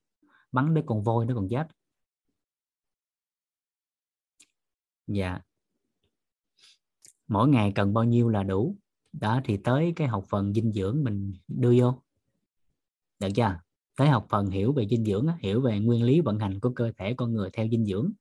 [0.52, 1.68] Bắn đứa con voi nó còn chết
[5.08, 5.40] dạ
[7.28, 8.78] mỗi ngày cần bao nhiêu là đủ.
[9.14, 12.02] Đó, thì tới cái học phần dinh dưỡng mình đưa vô.
[13.20, 13.60] Được chưa?
[13.98, 16.92] Tới học phần hiểu về dinh dưỡng hiểu về nguyên lý vận hành của cơ
[16.98, 18.12] thể con người theo dinh dưỡng,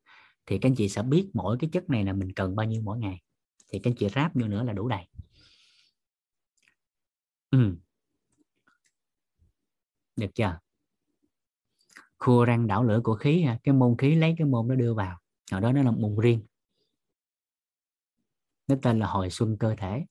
[0.46, 2.82] thì các anh chị sẽ biết mỗi cái chất này là mình cần bao nhiêu
[2.82, 3.20] mỗi ngày.
[3.72, 5.06] Thì các anh chị ráp vô nữa là đủ đầy.
[7.50, 7.76] Ừ.
[10.16, 10.58] được chưa?
[12.18, 15.18] Khua răng đảo lửa của khí cái môn khí lấy cái môn nó đưa vào.
[15.50, 16.40] Ở đó nó là môn riêng
[18.66, 20.04] nó tên là hồi xuân cơ thể.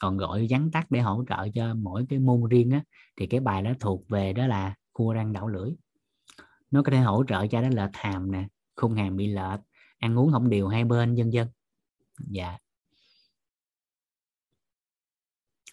[0.00, 2.82] Còn gọi vắn tắt để hỗ trợ cho mỗi cái môn riêng á
[3.16, 5.70] thì cái bài đó thuộc về đó là cua răng đảo lưỡi.
[6.70, 9.60] Nó có thể hỗ trợ cho đó là hàm nè khung hàm bị lệch
[9.98, 11.48] ăn uống không điều hai bên vân vân.
[12.18, 12.58] Dạ.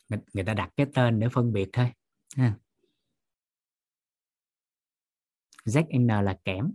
[0.10, 1.92] Người, người ta đặt cái tên để phân biệt thôi
[2.38, 2.58] ha.
[5.66, 6.72] ZN là kẽm.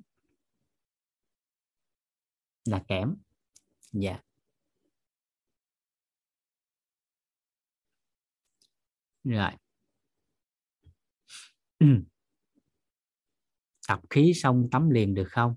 [2.65, 3.17] Là kẽm.
[3.93, 4.19] Dạ.
[9.25, 9.51] Rồi.
[13.89, 15.55] Tập khí xong tắm liền được không?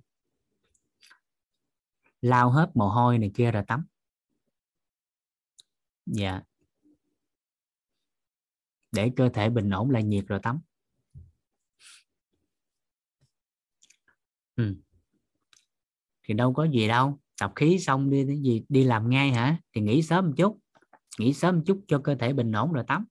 [2.22, 3.86] Lao hết mồ hôi này kia rồi tắm.
[6.06, 6.42] Dạ.
[8.92, 10.60] Để cơ thể bình ổn lại nhiệt rồi tắm.
[14.56, 14.76] Ừ.
[16.24, 17.20] thì đâu có gì đâu.
[17.40, 19.58] Tập khí xong đi gì đi làm ngay hả?
[19.74, 20.60] Thì nghỉ sớm một chút.
[21.20, 23.06] Nghỉ sớm một chút cho cơ thể bình ổn rồi tắm.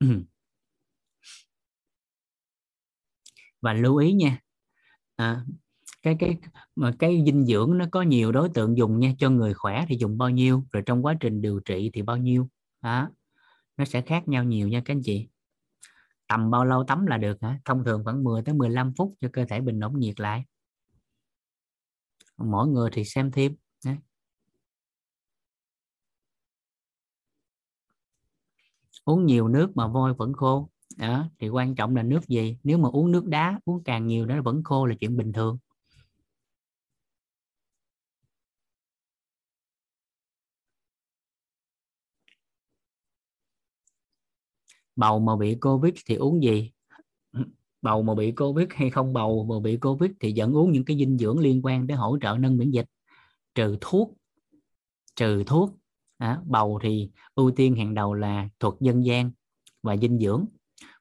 [3.60, 4.38] và lưu ý nha
[5.16, 5.44] à,
[6.02, 6.36] cái cái
[6.76, 9.96] mà cái dinh dưỡng nó có nhiều đối tượng dùng nha cho người khỏe thì
[10.00, 12.48] dùng bao nhiêu rồi trong quá trình điều trị thì bao nhiêu
[12.82, 13.10] đó.
[13.76, 15.28] Nó sẽ khác nhau nhiều nha các anh chị.
[16.28, 17.60] Tầm bao lâu tắm là được hả?
[17.64, 20.44] Thông thường khoảng 10 tới 15 phút cho cơ thể bình ổn nhiệt lại.
[22.36, 23.96] Mỗi người thì xem thêm Đấy
[29.04, 30.68] uống nhiều nước mà voi vẫn khô.
[30.98, 32.58] Đó, thì quan trọng là nước gì?
[32.64, 35.58] Nếu mà uống nước đá, uống càng nhiều nó vẫn khô là chuyện bình thường.
[44.96, 46.70] Bầu mà bị covid thì uống gì?
[47.82, 50.98] Bầu mà bị covid hay không bầu mà bị covid thì vẫn uống những cái
[50.98, 52.86] dinh dưỡng liên quan để hỗ trợ nâng miễn dịch.
[53.54, 54.16] Trừ thuốc
[55.16, 55.79] trừ thuốc
[56.20, 59.30] à, bầu thì ưu tiên hàng đầu là thuật dân gian
[59.82, 60.46] và dinh dưỡng.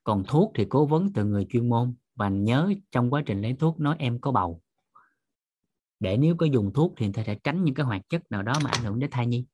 [0.03, 3.55] Còn thuốc thì cố vấn từ người chuyên môn và nhớ trong quá trình lấy
[3.59, 4.61] thuốc nói em có bầu.
[5.99, 8.53] Để nếu có dùng thuốc thì ta sẽ tránh những cái hoạt chất nào đó
[8.63, 9.45] mà ảnh hưởng đến thai nhi.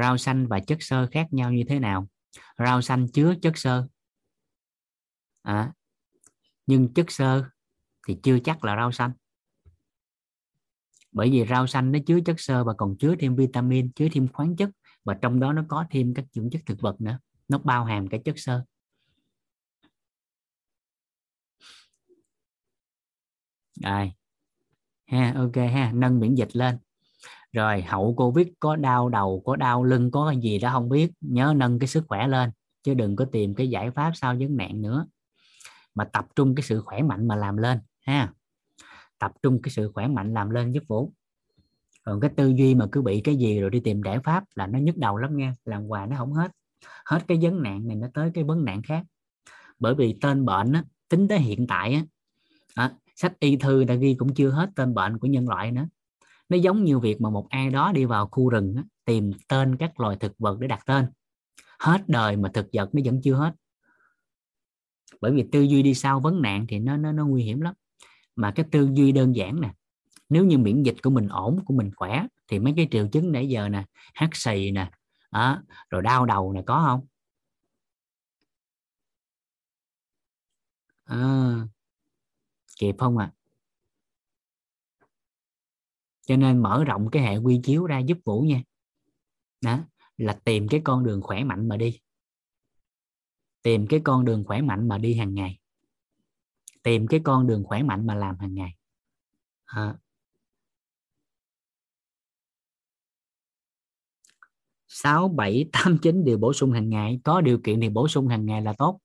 [0.00, 2.08] Rau xanh và chất xơ khác nhau như thế nào?
[2.58, 3.88] Rau xanh chứa chất xơ.
[5.42, 5.72] À,
[6.66, 7.44] nhưng chất xơ
[8.06, 9.12] thì chưa chắc là rau xanh
[11.14, 14.28] bởi vì rau xanh nó chứa chất xơ và còn chứa thêm vitamin, chứa thêm
[14.28, 14.70] khoáng chất,
[15.04, 17.18] và trong đó nó có thêm các dưỡng chất thực vật nữa.
[17.48, 18.64] Nó bao hàm cả chất xơ.
[23.82, 24.12] Rồi
[25.06, 26.78] ha, ok ha, nâng miễn dịch lên.
[27.52, 31.10] Rồi, hậu covid có đau đầu, có đau lưng, có cái gì đó không biết,
[31.20, 32.50] nhớ nâng cái sức khỏe lên,
[32.82, 35.06] chứ đừng có tìm cái giải pháp sau vấn nạn nữa.
[35.94, 38.32] Mà tập trung cái sự khỏe mạnh mà làm lên, ha
[39.24, 41.12] tập trung cái sự khỏe mạnh làm lên giúp vốn
[42.04, 44.66] còn cái tư duy mà cứ bị cái gì rồi đi tìm giải pháp là
[44.66, 46.52] nó nhức đầu lắm nha làm hoài nó không hết.
[47.04, 49.02] Hết cái vấn nạn này nó tới cái vấn nạn khác.
[49.78, 52.04] Bởi vì tên bệnh á, tính tới hiện tại á,
[52.74, 55.86] à, sách y thư đã ghi cũng chưa hết tên bệnh của nhân loại nữa.
[56.48, 59.76] Nó giống như việc mà một ai đó đi vào khu rừng á, tìm tên
[59.76, 61.06] các loài thực vật để đặt tên.
[61.78, 63.54] Hết đời mà thực vật nó vẫn chưa hết.
[65.20, 67.74] Bởi vì tư duy đi sau vấn nạn thì nó nó nó nguy hiểm lắm
[68.36, 69.72] mà cái tư duy đơn giản nè
[70.28, 73.32] nếu như miễn dịch của mình ổn của mình khỏe thì mấy cái triệu chứng
[73.32, 73.84] nãy giờ nè
[74.14, 74.90] hát xì nè
[75.32, 77.06] đó, rồi đau đầu nè có không?
[81.06, 81.68] À,
[82.78, 83.32] kịp không à
[86.26, 88.62] cho nên mở rộng cái hệ quy chiếu ra giúp vũ nha.
[89.60, 89.78] Đó
[90.16, 92.00] là tìm cái con đường khỏe mạnh mà đi.
[93.62, 95.58] Tìm cái con đường khỏe mạnh mà đi hàng ngày
[96.84, 98.74] tìm cái con đường khỏe mạnh mà làm hàng ngày.
[99.64, 99.94] À.
[104.88, 107.20] sáu bảy tám chín điều bổ sung hàng ngày.
[107.24, 109.00] Có điều kiện thì bổ sung hàng ngày là tốt.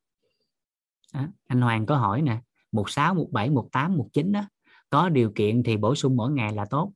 [1.12, 2.42] À, anh Hoàng có hỏi nè
[2.72, 4.42] một sáu một bảy một tám một chín đó
[4.90, 6.94] có điều kiện thì bổ sung mỗi ngày là tốt.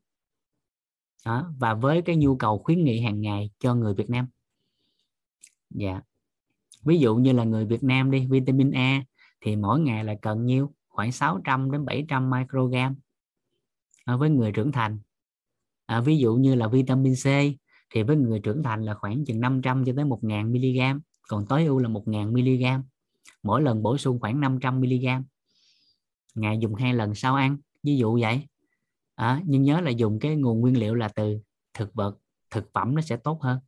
[1.26, 1.54] Đó.
[1.60, 4.28] và với cái nhu cầu khuyến nghị hàng ngày cho người Việt Nam.
[5.70, 6.02] Dạ.
[6.86, 9.04] Ví dụ như là người Việt Nam đi vitamin A
[9.44, 10.74] thì mỗi ngày là cần nhiêu?
[10.90, 12.96] Khoảng 600 đến 700 microgram.
[14.06, 15.00] À, với người trưởng thành.
[15.86, 17.26] À, ví dụ như là vitamin C
[17.94, 21.66] thì với người trưởng thành là khoảng chừng 500 cho tới 1000 mg còn tối
[21.66, 22.84] ưu là 1000 mg
[23.44, 25.06] mỗi lần bổ sung khoảng 500 mg
[26.36, 28.48] ngày dùng hai lần sau ăn ví dụ vậy.
[29.16, 31.40] À, nhưng nhớ là dùng cái nguồn nguyên liệu là từ
[31.74, 32.18] thực vật
[32.52, 33.60] thực phẩm nó sẽ tốt hơn.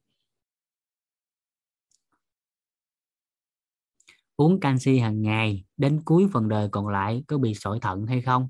[4.36, 8.22] Uống canxi hàng ngày đến cuối phần đời còn lại có bị sỏi thận hay
[8.22, 8.50] không?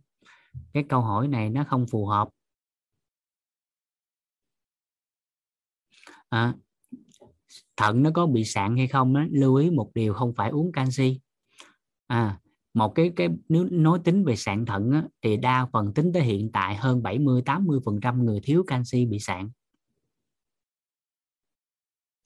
[0.74, 2.30] Cái câu hỏi này nó không phù hợp.
[6.30, 6.54] À,
[7.78, 10.72] thận nó có bị sạn hay không đó, lưu ý một điều không phải uống
[10.72, 11.20] canxi.
[12.08, 12.40] À
[12.76, 16.24] một cái cái nếu nói tính về sạn thận á, thì đa phần tính tới
[16.24, 19.50] hiện tại hơn 70 80 phần trăm người thiếu canxi bị sạn.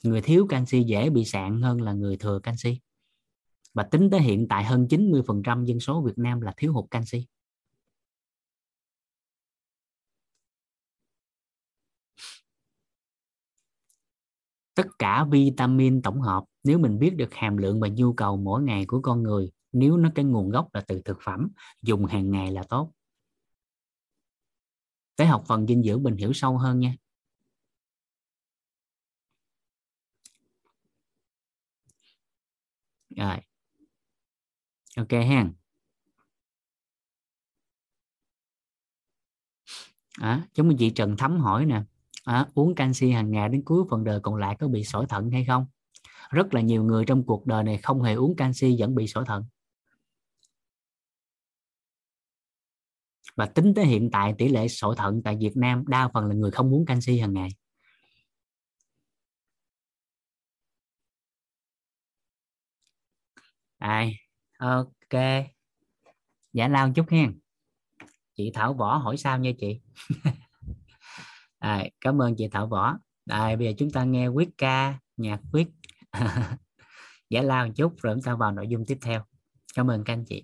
[0.03, 2.79] Người thiếu canxi dễ bị sạn hơn là người thừa canxi
[3.79, 7.25] và tính tới hiện tại hơn 90% dân số Việt Nam là thiếu hụt canxi.
[14.75, 18.63] Tất cả vitamin tổng hợp, nếu mình biết được hàm lượng và nhu cầu mỗi
[18.63, 21.49] ngày của con người, nếu nó cái nguồn gốc là từ thực phẩm,
[21.83, 22.91] dùng hàng ngày là tốt.
[25.15, 26.93] Tới học phần dinh dưỡng mình hiểu sâu hơn nha.
[33.17, 33.39] Rồi
[34.97, 35.51] ok ha
[40.19, 41.81] à, giống như chị Trần Thắm hỏi nè.
[42.23, 45.31] À, uống canxi hàng ngày đến cuối phần đời còn lại có bị sỏi thận
[45.31, 45.65] hay không?
[46.31, 49.25] Rất là nhiều người trong cuộc đời này không hề uống canxi vẫn bị sỏi
[49.27, 49.45] thận.
[53.35, 56.35] Và tính tới hiện tại tỷ lệ sỏi thận tại Việt Nam đa phần là
[56.35, 57.49] người không uống canxi hàng ngày.
[63.79, 64.28] Ai?
[64.59, 65.13] Ok.
[66.53, 67.39] Giả lao chút hen
[68.35, 69.79] chị Thảo Võ hỏi sao nha chị?
[71.59, 72.97] À, cảm ơn chị Thảo Võ.
[73.29, 75.67] À, bây giờ chúng ta nghe quyết ca nhạc quyết.
[76.13, 76.19] Giả
[77.29, 79.25] dạ, lao một chút rồi chúng ta vào nội dung tiếp theo.
[79.75, 80.43] Cảm ơn các anh chị.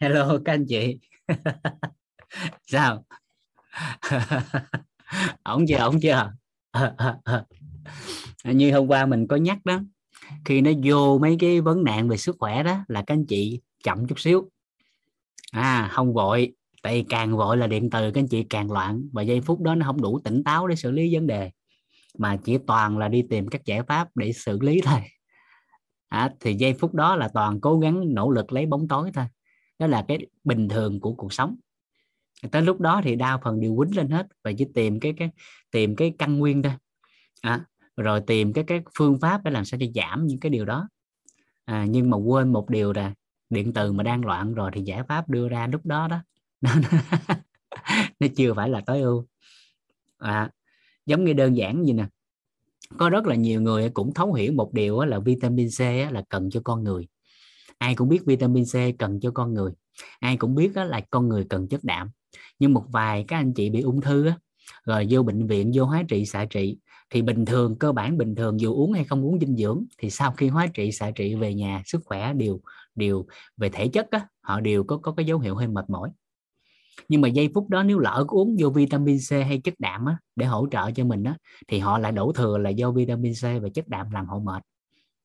[0.00, 0.98] Hello các anh chị.
[2.66, 3.04] Sao?
[5.42, 6.32] Ổng chưa ổng chưa?
[8.44, 9.80] Như hôm qua mình có nhắc đó
[10.44, 13.60] khi nó vô mấy cái vấn nạn về sức khỏe đó là các anh chị
[13.84, 14.50] chậm chút xíu.
[15.52, 16.52] À không vội
[16.82, 19.60] tại vì càng vội là điện từ các anh chị càng loạn và giây phút
[19.60, 21.50] đó nó không đủ tỉnh táo để xử lý vấn đề
[22.18, 25.00] mà chỉ toàn là đi tìm các giải pháp để xử lý thôi.
[26.08, 29.24] À, thì giây phút đó là toàn cố gắng nỗ lực lấy bóng tối thôi.
[29.78, 31.56] Đó là cái bình thường của cuộc sống.
[32.50, 35.30] Tới lúc đó thì đa phần đều quýnh lên hết và chỉ tìm cái cái
[35.70, 36.72] tìm cái căn nguyên thôi.
[37.40, 37.64] À,
[37.98, 40.88] rồi tìm cái các phương pháp để làm sao để giảm những cái điều đó.
[41.64, 43.14] À, nhưng mà quên một điều là
[43.50, 46.22] điện từ mà đang loạn rồi thì giải pháp đưa ra lúc đó đó
[48.20, 49.26] nó chưa phải là tối ưu.
[50.18, 50.50] À,
[51.06, 52.06] giống như đơn giản gì nè
[52.96, 55.80] có rất là nhiều người cũng thấu hiểu một điều là vitamin C
[56.12, 57.08] là cần cho con người.
[57.78, 59.72] Ai cũng biết vitamin C cần cho con người.
[60.20, 62.10] Ai cũng biết là con người cần chất đạm.
[62.58, 64.30] Nhưng một vài các anh chị bị ung thư
[64.84, 66.78] rồi vô bệnh viện vô hóa trị xạ trị
[67.10, 70.10] thì bình thường cơ bản bình thường dù uống hay không uống dinh dưỡng thì
[70.10, 72.60] sau khi hóa trị xạ trị về nhà sức khỏe đều
[72.94, 73.26] đều
[73.56, 76.10] về thể chất á, họ đều có có cái dấu hiệu hơi mệt mỏi.
[77.08, 80.18] Nhưng mà giây phút đó nếu lỡ uống vô vitamin C hay chất đạm á,
[80.36, 81.36] để hỗ trợ cho mình á,
[81.68, 84.62] thì họ lại đổ thừa là do vitamin C và chất đạm làm họ mệt.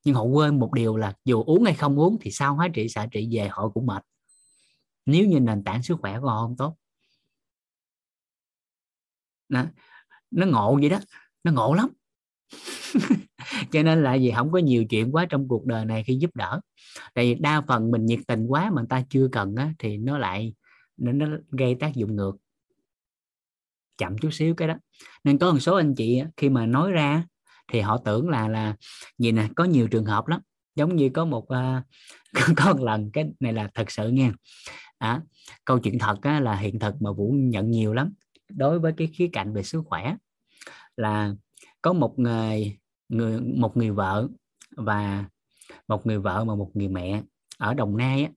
[0.04, 2.88] Nhưng họ quên một điều là dù uống hay không uống thì sau hóa trị
[2.88, 4.02] xạ trị về họ cũng mệt.
[5.06, 6.76] Nếu như nền tảng sức khỏe của họ không tốt.
[9.48, 9.64] Đó.
[10.30, 10.98] nó ngộ vậy đó
[11.44, 11.88] nó ngộ lắm.
[13.72, 16.36] Cho nên là gì không có nhiều chuyện quá trong cuộc đời này khi giúp
[16.36, 16.60] đỡ.
[17.14, 19.96] Tại vì đa phần mình nhiệt tình quá mà người ta chưa cần á, thì
[19.96, 20.54] nó lại
[20.96, 22.36] nó, nó gây tác dụng ngược.
[23.98, 24.74] Chậm chút xíu cái đó.
[25.24, 27.24] Nên có một số anh chị khi mà nói ra
[27.72, 28.76] thì họ tưởng là là
[29.18, 30.40] gì nè có nhiều trường hợp lắm.
[30.76, 34.32] Giống như có một uh, có một lần cái này là thật sự nha.
[34.98, 35.20] À,
[35.64, 38.12] câu chuyện thật á, là hiện thực mà vũ nhận nhiều lắm
[38.48, 40.16] đối với cái khía cạnh về sức khỏe
[40.96, 41.34] là
[41.82, 44.28] có một người người một người vợ
[44.76, 45.24] và
[45.88, 47.22] một người vợ và một người mẹ
[47.58, 48.30] ở đồng nai á,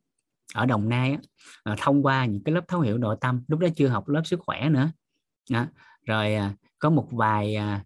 [0.53, 1.19] ở đồng nai á,
[1.63, 4.21] à, thông qua những cái lớp thấu hiểu nội tâm lúc đó chưa học lớp
[4.25, 4.91] sức khỏe nữa
[5.49, 5.65] đó.
[6.05, 7.84] rồi à, có một vài à,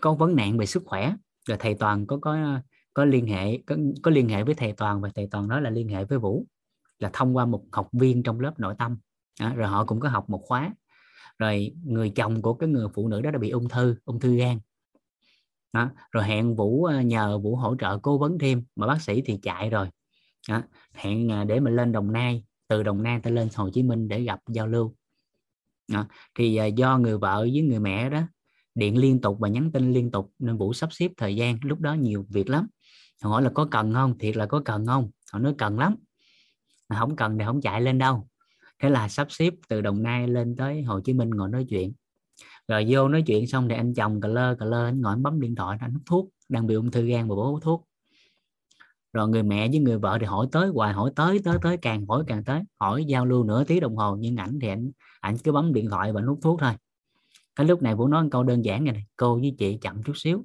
[0.00, 1.14] có vấn nạn về sức khỏe
[1.48, 2.60] rồi thầy toàn có có
[2.94, 5.70] có liên hệ có, có liên hệ với thầy toàn và thầy toàn nói là
[5.70, 6.46] liên hệ với vũ
[6.98, 8.98] là thông qua một học viên trong lớp nội tâm
[9.40, 9.54] đó.
[9.54, 10.72] rồi họ cũng có học một khóa
[11.38, 14.36] rồi người chồng của cái người phụ nữ đó đã bị ung thư ung thư
[14.36, 14.58] gan
[15.72, 15.90] đó.
[16.10, 19.38] rồi hẹn vũ ờ, nhờ vũ hỗ trợ cố vấn thêm, mà bác sĩ thì
[19.42, 19.88] chạy rồi
[20.48, 20.62] đó.
[20.92, 24.08] hẹn ờ, để mình lên đồng nai, từ đồng nai ta lên hồ chí minh
[24.08, 24.94] để gặp giao lưu
[25.92, 26.06] đó.
[26.34, 28.22] thì ờ, do người vợ với người mẹ đó
[28.74, 31.80] điện liên tục và nhắn tin liên tục nên vũ sắp xếp thời gian, lúc
[31.80, 32.66] đó nhiều việc lắm
[33.22, 35.96] họ hỏi là có cần không thiệt là có cần không họ nói cần lắm
[36.88, 38.28] không cần thì không chạy lên đâu
[38.84, 41.92] thế là sắp xếp từ đồng nai lên tới hồ chí minh ngồi nói chuyện.
[42.68, 45.22] Rồi vô nói chuyện xong thì anh chồng cà lơ cà lơ anh ngồi anh
[45.22, 47.88] bấm điện thoại anh hút thuốc đang bị ung thư gan và bố hút thuốc.
[49.12, 52.06] Rồi người mẹ với người vợ thì hỏi tới hoài hỏi tới tới tới càng
[52.06, 52.62] hỏi càng tới.
[52.80, 54.90] Hỏi giao lưu nửa tiếng đồng hồ nhưng ảnh thì ảnh
[55.20, 56.72] ảnh cứ bấm điện thoại và hút thuốc thôi.
[57.56, 60.02] Cái lúc này vũ nói một câu đơn giản này, này cô với chị chậm
[60.02, 60.44] chút xíu.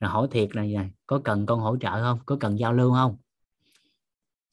[0.00, 2.18] Rồi hỏi thiệt là này, có cần con hỗ trợ không?
[2.26, 3.16] Có cần giao lưu không?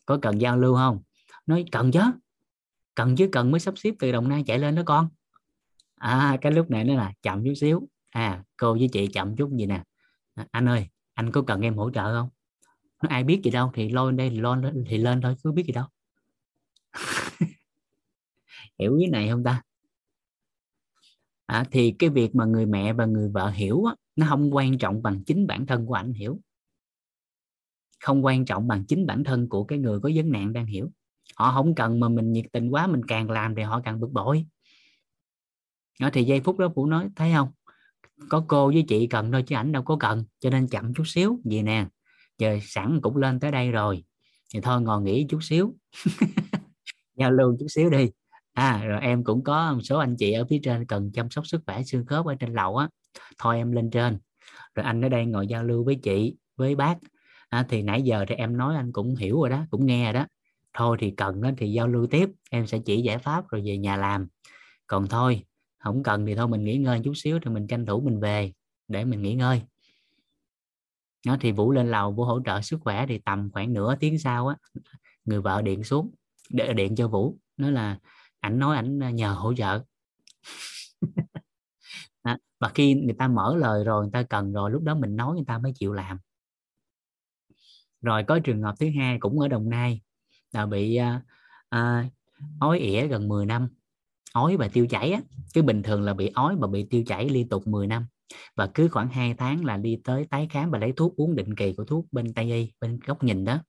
[0.05, 0.99] Có cần giao lưu không?
[1.45, 2.01] Nói cần chứ
[2.97, 5.09] cần chứ cần mới sắp xếp từ đồng nai chạy lên đó con.
[5.95, 7.87] À cái lúc này nó là chậm chút xíu.
[8.11, 9.83] À cô với chị chậm chút gì nè.
[10.33, 12.29] À, anh ơi anh có cần em hỗ trợ không?
[13.03, 15.65] Nó ai biết gì đâu thì lôi đây thì lên thì lên thôi cứ biết
[15.65, 15.85] gì đâu.
[18.79, 19.61] Hiểu cái này không ta?
[21.45, 24.77] À, thì cái việc mà người mẹ và người vợ hiểu á, nó không quan
[24.77, 26.39] trọng bằng chính bản thân của anh hiểu.
[28.03, 30.91] Không quan trọng bằng chính bản thân của cái người có vấn nạn đang hiểu
[31.37, 34.11] họ không cần mà mình nhiệt tình quá mình càng làm thì họ càng bực
[34.11, 34.45] bội.
[35.99, 37.51] Đó thì giây phút đó phụ nói thấy không?
[38.29, 41.03] Có cô với chị cần thôi chứ ảnh đâu có cần cho nên chậm chút
[41.05, 41.39] xíu.
[41.45, 41.85] Gì nè
[42.37, 44.03] giờ sẵn cũng lên tới đây rồi.
[44.53, 45.75] Thì thôi ngồi nghỉ chút xíu.
[47.15, 48.09] Giao lưu chút xíu đi.
[48.53, 51.47] À rồi em cũng có một số anh chị ở phía trên cần chăm sóc
[51.47, 52.89] sức khỏe xương khớp ở trên lầu á.
[53.37, 54.19] Thôi em lên trên.
[54.75, 56.95] Rồi anh ở đây ngồi giao lưu với chị với bác.
[57.49, 60.13] À, thì nãy giờ thì em nói anh cũng hiểu rồi đó cũng nghe rồi
[60.13, 60.27] đó
[60.77, 63.97] thôi thì cần thì giao lưu tiếp, em sẽ chỉ giải pháp rồi về nhà
[63.97, 64.27] làm.
[64.87, 65.43] Còn thôi,
[65.79, 68.53] không cần thì thôi mình nghỉ ngơi chút xíu thì mình tranh thủ mình về
[68.87, 69.61] để mình nghỉ ngơi.
[71.25, 74.19] Nó thì vũ lên lầu vũ hỗ trợ sức khỏe thì tầm khoảng nửa tiếng
[74.19, 74.55] sau á,
[75.25, 76.11] người vợ điện xuống,
[76.49, 77.99] để, điện cho vũ, nói là
[78.39, 79.81] ảnh nói ảnh nhờ hỗ trợ.
[82.59, 85.35] Và khi người ta mở lời rồi, người ta cần rồi, lúc đó mình nói
[85.35, 86.19] người ta mới chịu làm.
[88.01, 90.01] Rồi có trường hợp thứ hai cũng ở đồng nai
[90.51, 91.21] là bị à,
[91.69, 92.09] à,
[92.59, 93.69] ói ỉa gần 10 năm.
[94.33, 95.21] Ói và tiêu chảy á
[95.53, 98.05] cái bình thường là bị ói và bị tiêu chảy liên tục 10 năm.
[98.55, 101.55] Và cứ khoảng 2 tháng là đi tới tái khám và lấy thuốc uống định
[101.55, 103.59] kỳ của thuốc bên tây y bên góc nhìn đó.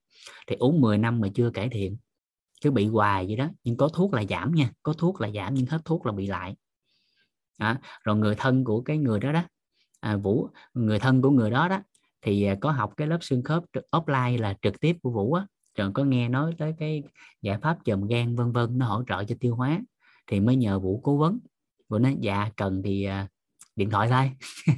[0.47, 1.97] Thì uống 10 năm mà chưa cải thiện.
[2.61, 5.55] Cứ bị hoài vậy đó nhưng có thuốc là giảm nha có thuốc là giảm
[5.55, 6.57] nhưng hết thuốc là bị lại.
[7.59, 9.43] À, rồi người thân của cái người đó đó
[10.01, 11.83] à, vũ người thân của người đó đó
[12.23, 15.47] thì à, có học cái lớp xương khớp offline là trực tiếp của vũ á
[15.79, 17.03] rồi có nghe nói tới cái
[17.43, 19.81] giải pháp chùm gan vân vân nó hỗ trợ cho tiêu hóa
[20.27, 21.39] thì mới nhờ vũ cố vấn.
[21.89, 23.31] Vũ nói dạ cần thì uh,
[23.77, 24.31] điện thoại thôi.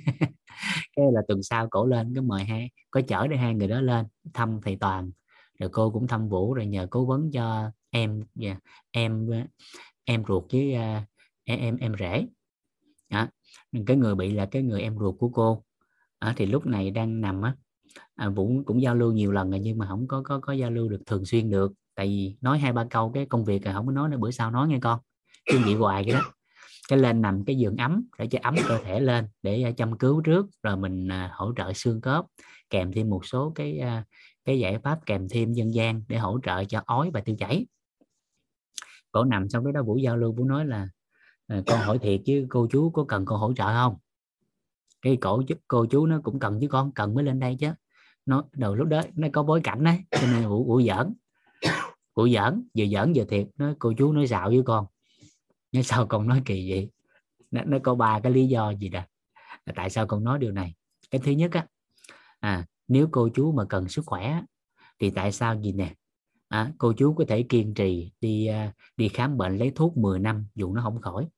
[0.97, 3.81] Cái là tuần sau cổ lên cái mời hai có chở để hai người đó
[3.81, 5.11] lên thăm thầy toàn.
[5.59, 8.57] Rồi cô cũng thăm vũ rồi nhờ cố vấn cho em dạ,
[8.91, 9.47] em à,
[10.05, 11.09] em ruột với uh,
[11.45, 12.27] em em rể.
[13.11, 13.29] Đó.
[13.87, 15.65] cái người bị là cái người em ruột của cô.
[16.19, 17.55] À, thì lúc này đang nằm á
[18.21, 20.71] à, Vũ cũng giao lưu nhiều lần rồi nhưng mà không có có có giao
[20.71, 21.73] lưu được thường xuyên được.
[21.95, 24.31] Tại vì nói hai ba câu cái công việc rồi không có nói nữa bữa
[24.31, 25.01] sau nói nghe con.
[25.51, 26.21] Chứ bị hoài cái đó.
[26.89, 29.99] Cái lên nằm cái giường ấm để cho ấm cơ thể lên để à, chăm
[29.99, 32.25] cứu trước rồi mình à, hỗ trợ xương khớp
[32.71, 34.05] kèm thêm một số cái à,
[34.45, 37.67] cái giải pháp kèm thêm dân gian để hỗ trợ cho ói và tiêu chảy.
[39.13, 40.89] Cổ nằm xong cái đó vũ giao lưu vũ nói là
[41.47, 43.97] con hỏi thiệt chứ cô chú có cần con hỗ trợ không?
[45.03, 47.73] Cái cổ cô chú nó cũng cần chứ con cần mới lên đây chứ
[48.27, 51.15] nó đầu lúc đó nó có bối cảnh đấy cho nên vũ vũ giỡn.
[52.15, 53.47] Vũ giỡn vừa giỡn vừa thiệt.
[53.57, 54.87] Nó cô chú nói xạo với con.
[55.73, 56.91] Nhưng sao con nói kỳ vậy?
[57.51, 59.01] Nó, nó có ba cái lý do gì đó.
[59.75, 60.75] Tại sao con nói điều này?
[61.11, 61.67] Cái thứ nhất á
[62.41, 64.43] à, nếu cô chú mà cần sức khỏe
[64.99, 65.95] thì tại sao gì nè?
[66.49, 70.19] À, cô chú có thể kiên trì đi à, đi khám bệnh lấy thuốc 10
[70.19, 71.29] năm dù nó không khỏi.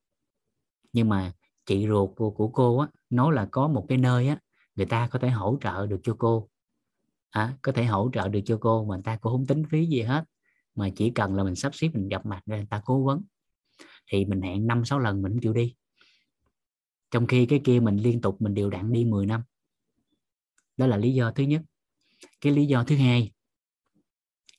[0.92, 1.32] Nhưng mà
[1.66, 4.38] chị ruột của, của cô á nói là có một cái nơi á
[4.76, 6.48] người ta có thể hỗ trợ được cho cô
[7.32, 9.86] à, có thể hỗ trợ được cho cô mà người ta cũng không tính phí
[9.86, 10.24] gì hết.
[10.74, 13.22] Mà chỉ cần là mình sắp xếp mình gặp mặt rồi người ta cố vấn.
[14.10, 15.74] Thì mình hẹn năm sáu lần mình chịu đi.
[17.10, 19.42] Trong khi cái kia mình liên tục mình đều đặn đi 10 năm.
[20.76, 21.62] Đó là lý do thứ nhất.
[22.40, 23.32] Cái lý do thứ hai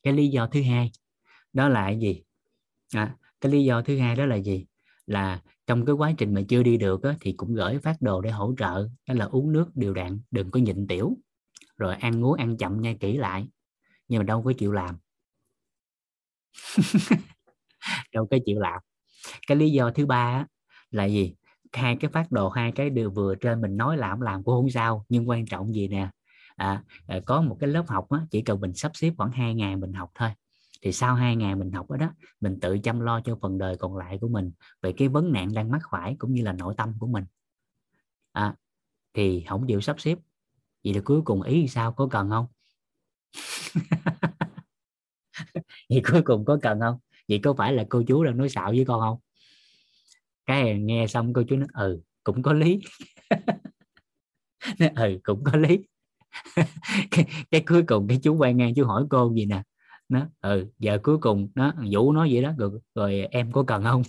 [0.03, 0.91] cái lý do thứ hai
[1.53, 2.23] đó là gì?
[2.93, 4.65] À, cái lý do thứ hai đó là gì?
[5.05, 8.21] Là trong cái quá trình mà chưa đi được á, thì cũng gửi phát đồ
[8.21, 11.17] để hỗ trợ đó là uống nước đều đặn đừng có nhịn tiểu
[11.77, 13.47] rồi ăn uống ăn chậm nhai kỹ lại.
[14.07, 14.97] Nhưng mà đâu có chịu làm.
[18.13, 18.81] Đâu có chịu làm.
[19.47, 20.45] Cái lý do thứ ba
[20.91, 21.35] là gì?
[21.73, 24.69] Hai cái phát đồ hai cái điều vừa trên mình nói làm làm cũng không
[24.71, 26.09] sao nhưng quan trọng gì nè?
[26.55, 29.55] À, à, có một cái lớp học á, chỉ cần mình sắp xếp khoảng hai
[29.55, 30.29] ngày mình học thôi.
[30.83, 33.77] Thì sau hai ngày mình học đó, đó mình tự chăm lo cho phần đời
[33.77, 34.51] còn lại của mình
[34.81, 37.25] về cái vấn nạn đang mắc phải cũng như là nội tâm của mình.
[38.33, 38.55] À,
[39.13, 40.17] thì không chịu sắp xếp
[40.83, 41.91] vậy là cuối cùng ý sao?
[41.93, 42.45] Có cần không?
[45.89, 46.97] Vậy cuối cùng có cần không?
[47.29, 49.19] Vậy có phải là cô chú đang nói xạo với con không?
[50.45, 52.79] Cái nghe xong cô chú nói ừ cũng có lý.
[54.79, 55.79] Nói ừ cũng có lý.
[57.11, 59.63] Cái, cái cuối cùng cái chú quay ngang chú hỏi cô gì nè?
[60.09, 63.83] Nó ừ giờ cuối cùng nó vũ nói vậy đó rồi, rồi em có cần
[63.83, 64.03] không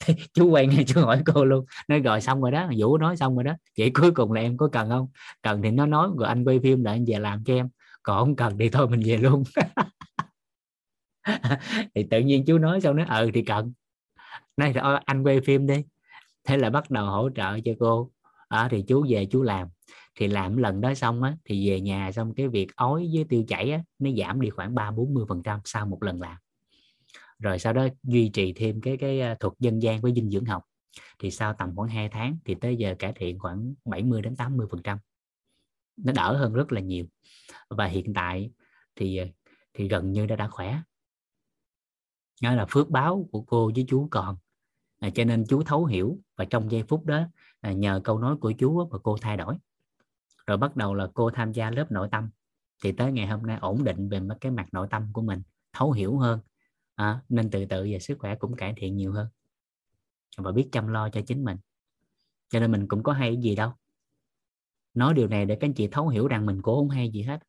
[0.00, 1.64] thì chú quay ngay chú hỏi cô luôn.
[1.88, 3.52] Nói rồi xong rồi đó vũ nói xong rồi đó.
[3.78, 5.08] Vậy cuối cùng là em có cần không?
[5.42, 7.68] Cần thì nó nói rồi anh quay phim lại anh về làm cho em.
[8.02, 9.44] Còn không cần thì thôi mình về luôn.
[11.94, 13.72] Thì tự nhiên chú nói xong nó ừ thì cần.
[14.56, 15.84] Nói thôi anh quay phim đi.
[16.44, 18.10] Thế là bắt đầu hỗ trợ cho cô.
[18.48, 19.68] À, thì chú về chú làm.
[20.18, 23.44] Thì làm lần đó xong á thì về nhà xong cái việc ói với tiêu
[23.48, 26.36] chảy á nó giảm đi khoảng ba bốn mươi phần trăm sau một lần làm
[27.38, 30.44] rồi sau đó duy trì thêm cái cái à, thuật dân gian với dinh dưỡng
[30.44, 30.62] học.
[31.18, 34.66] Thì sau tầm khoảng 2 tháng thì tới giờ cải thiện khoảng 70 đến 80
[34.70, 34.98] phần trăm.
[35.96, 37.06] Nó đỡ hơn rất là nhiều.
[37.68, 38.50] Và hiện tại
[38.96, 39.26] thì à,
[39.74, 40.80] thì gần như đã đã khỏe.
[42.42, 44.36] Đó là phước báo của cô với chú còn.
[44.98, 47.24] À, cho nên chú thấu hiểu và trong giây phút đó
[47.60, 49.56] à, nhờ câu nói của chú mà cô thay đổi.
[50.46, 52.30] Rồi bắt đầu là cô tham gia lớp nội tâm.
[52.82, 55.42] Thì tới ngày hôm nay ổn định về cái mặt nội tâm của mình
[55.72, 56.40] thấu hiểu hơn
[56.96, 59.28] à, nên từ từ về sức khỏe cũng cải thiện nhiều hơn.
[60.36, 61.56] Và biết chăm lo cho chính mình.
[62.48, 63.72] Cho nên mình cũng có hay gì đâu.
[64.94, 67.22] Nói điều này để các anh chị thấu hiểu rằng mình cũng không hay gì
[67.22, 67.40] hết.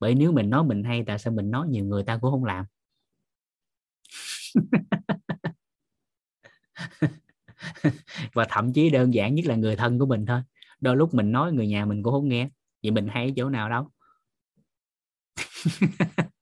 [0.00, 2.44] Bởi nếu mình nói mình hay tại sao mình nói nhiều người ta cũng không
[2.44, 2.64] làm?
[8.34, 10.40] Và thậm chí đơn giản nhất là người thân của mình thôi.
[10.80, 12.48] Đôi lúc mình nói người nhà mình cũng không nghe.
[12.82, 13.90] Vậy mình hay chỗ nào đâu?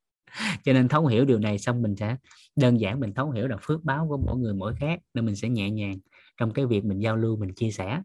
[0.64, 2.16] cho nên thấu hiểu điều này xong mình sẽ
[2.56, 5.36] đơn giản mình thấu hiểu là phước báo của mỗi người mỗi khác nên mình
[5.36, 5.98] sẽ nhẹ nhàng
[6.36, 8.02] trong cái việc mình giao lưu mình chia sẻ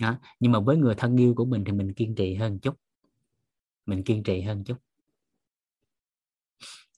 [0.00, 0.18] đó.
[0.40, 2.74] nhưng mà với người thân yêu của mình thì mình kiên trì hơn chút
[3.86, 4.76] mình kiên trì hơn chút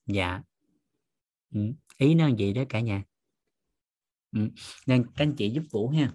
[0.06, 0.43] dạ
[1.55, 1.60] ừ.
[1.97, 3.05] ý nó vậy đó cả nhà
[4.32, 4.48] ừ.
[4.86, 6.12] nên các anh chị giúp vũ ha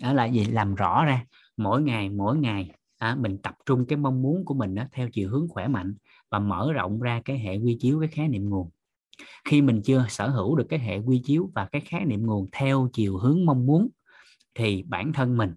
[0.00, 1.24] đó là gì làm rõ ra
[1.56, 5.08] mỗi ngày mỗi ngày à, mình tập trung cái mong muốn của mình đó, theo
[5.12, 5.94] chiều hướng khỏe mạnh
[6.30, 8.70] và mở rộng ra cái hệ quy chiếu cái khái niệm nguồn.
[9.44, 12.48] Khi mình chưa sở hữu được cái hệ quy chiếu và cái khái niệm nguồn
[12.52, 13.88] theo chiều hướng mong muốn
[14.54, 15.54] thì bản thân mình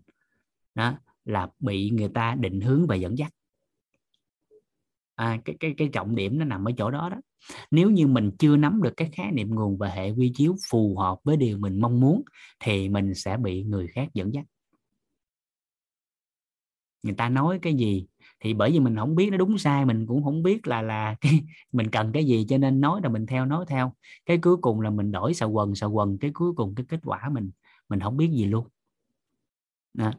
[0.75, 0.93] đó
[1.25, 3.33] là bị người ta định hướng và dẫn dắt.
[5.15, 7.17] À, cái cái cái trọng điểm nó nằm ở chỗ đó đó.
[7.71, 10.97] Nếu như mình chưa nắm được cái khái niệm nguồn và hệ quy chiếu phù
[10.97, 12.23] hợp với điều mình mong muốn
[12.59, 14.45] thì mình sẽ bị người khác dẫn dắt.
[17.03, 18.05] Người ta nói cái gì
[18.41, 21.15] thì bởi vì mình không biết nó đúng sai mình cũng không biết là là
[21.21, 21.41] cái
[21.71, 23.93] mình cần cái gì cho nên nói là mình theo nói theo
[24.25, 26.99] cái cuối cùng là mình đổi sờ quần sờ quần cái cuối cùng cái kết
[27.03, 27.51] quả mình
[27.89, 28.67] mình không biết gì luôn
[29.93, 30.11] đó.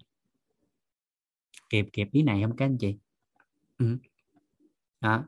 [1.70, 2.96] kịp kịp ý này không các anh chị
[3.78, 3.98] ừ.
[5.00, 5.24] đó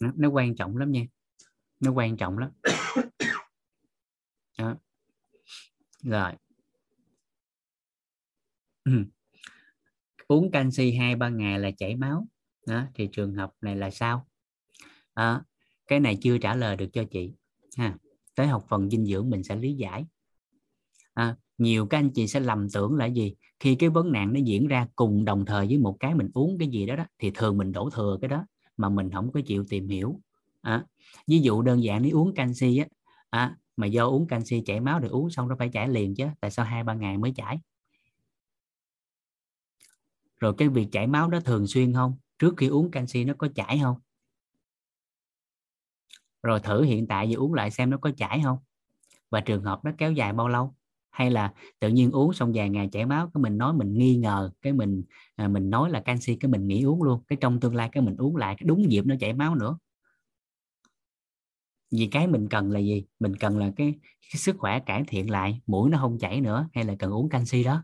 [0.00, 1.06] nó, nó quan trọng lắm nha
[1.80, 2.50] nó quan trọng lắm
[4.58, 4.76] đó.
[6.02, 6.32] rồi
[8.84, 9.04] ừ
[10.32, 12.26] uống canxi hai ba ngày là chảy máu.
[12.66, 14.26] Đó thì trường hợp này là sao?
[15.14, 15.42] À,
[15.86, 17.32] cái này chưa trả lời được cho chị.
[17.78, 17.96] Ha
[18.36, 20.06] tới học phần dinh dưỡng mình sẽ lý giải.
[21.14, 23.34] À, nhiều các anh chị sẽ lầm tưởng là gì?
[23.60, 26.58] Khi cái vấn nạn nó diễn ra cùng đồng thời với một cái mình uống
[26.58, 28.46] cái gì đó đó thì thường mình đổ thừa cái đó
[28.76, 30.20] mà mình không có chịu tìm hiểu.
[30.62, 30.84] À,
[31.26, 32.86] ví dụ đơn giản nếu uống canxi á
[33.30, 36.26] à, mà do uống canxi chảy máu thì uống xong nó phải chảy liền chứ
[36.40, 37.58] tại sao hai ba ngày mới chảy?
[40.42, 42.14] Rồi cái việc chảy máu đó thường xuyên không?
[42.38, 43.96] Trước khi uống canxi nó có chảy không?
[46.42, 48.58] Rồi thử hiện tại giờ uống lại xem nó có chảy không?
[49.30, 50.74] Và trường hợp nó kéo dài bao lâu?
[51.10, 54.16] Hay là tự nhiên uống xong vài ngày chảy máu cái mình nói mình nghi
[54.16, 55.04] ngờ cái mình
[55.36, 57.22] à, mình nói là canxi cái mình nghỉ uống luôn.
[57.28, 59.78] Cái trong tương lai cái mình uống lại cái đúng dịp nó chảy máu nữa.
[61.92, 63.04] Vì cái mình cần là gì?
[63.20, 66.68] Mình cần là cái, cái sức khỏe cải thiện lại mũi nó không chảy nữa
[66.74, 67.82] hay là cần uống canxi đó?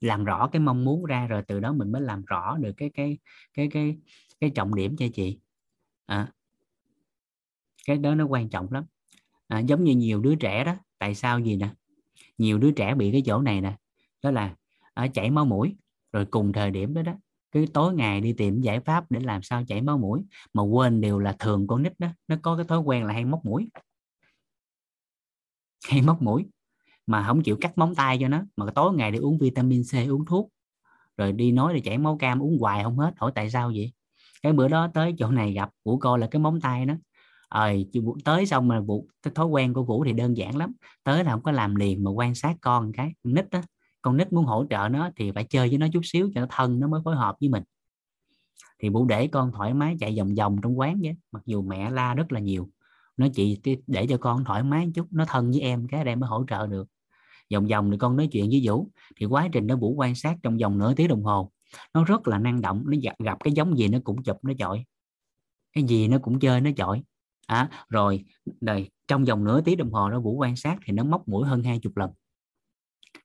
[0.00, 2.90] Làm rõ cái mong muốn ra rồi từ đó mình mới làm rõ được cái
[2.94, 3.18] cái
[3.54, 3.96] cái cái
[4.40, 5.38] cái trọng điểm cho chị.
[6.06, 6.32] À,
[7.86, 8.84] cái đó nó quan trọng lắm.
[9.48, 11.68] À, giống như nhiều đứa trẻ đó tại sao gì nè?
[12.38, 13.76] Nhiều đứa trẻ bị cái chỗ này nè
[14.22, 14.54] đó là
[14.94, 15.76] ở à, chảy máu mũi
[16.12, 17.12] rồi cùng thời điểm đó đó
[17.52, 21.00] cứ tối ngày đi tìm giải pháp để làm sao chảy máu mũi mà quên
[21.00, 23.68] điều là thường con nít đó nó có cái thói quen là hay móc mũi.
[25.84, 26.46] Hay móc mũi
[27.08, 30.10] mà không chịu cắt móng tay cho nó, mà tối ngày đi uống vitamin C,
[30.10, 30.48] uống thuốc,
[31.16, 33.92] rồi đi nói là chảy máu cam, uống hoài không hết, hỏi tại sao vậy?
[34.42, 36.94] Cái bữa đó tới chỗ này gặp, vũ coi là cái móng tay nó
[37.48, 37.72] ờ
[38.24, 40.72] tới xong mà vũ thói quen của vũ thì đơn giản lắm,
[41.04, 43.60] tới là không có làm liền mà quan sát con cái nít đó
[44.02, 46.46] con nít muốn hỗ trợ nó thì phải chơi với nó chút xíu cho nó
[46.50, 47.62] thân, nó mới phối hợp với mình.
[48.78, 51.90] Thì vũ để con thoải mái chạy vòng vòng trong quán vậy, mặc dù mẹ
[51.90, 52.68] la rất là nhiều,
[53.16, 56.28] nó chị để cho con thoải mái chút, nó thân với em cái em mới
[56.28, 56.88] hỗ trợ được
[57.54, 58.88] vòng vòng thì con nói chuyện với vũ.
[59.16, 61.50] Thì quá trình đó vũ quan sát trong vòng nửa tiếng đồng hồ
[61.94, 64.52] nó rất là năng động nó gặp, gặp cái giống gì nó cũng chụp nó
[64.58, 64.84] chọi.
[65.72, 67.02] Cái gì nó cũng chơi nó chọi.
[67.46, 68.24] À, rồi
[68.60, 71.46] đây trong vòng nửa tiếng đồng hồ nó vũ quan sát thì nó móc mũi
[71.46, 72.10] hơn hai chục lần.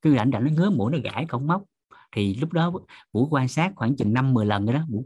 [0.01, 1.63] Cứ rảnh rảnh nó ngứa mũi nó gãi không móc.
[2.11, 2.71] Thì lúc đó
[3.13, 4.85] vũ quan sát khoảng chừng năm 10 lần rồi đó.
[4.89, 5.05] Vũ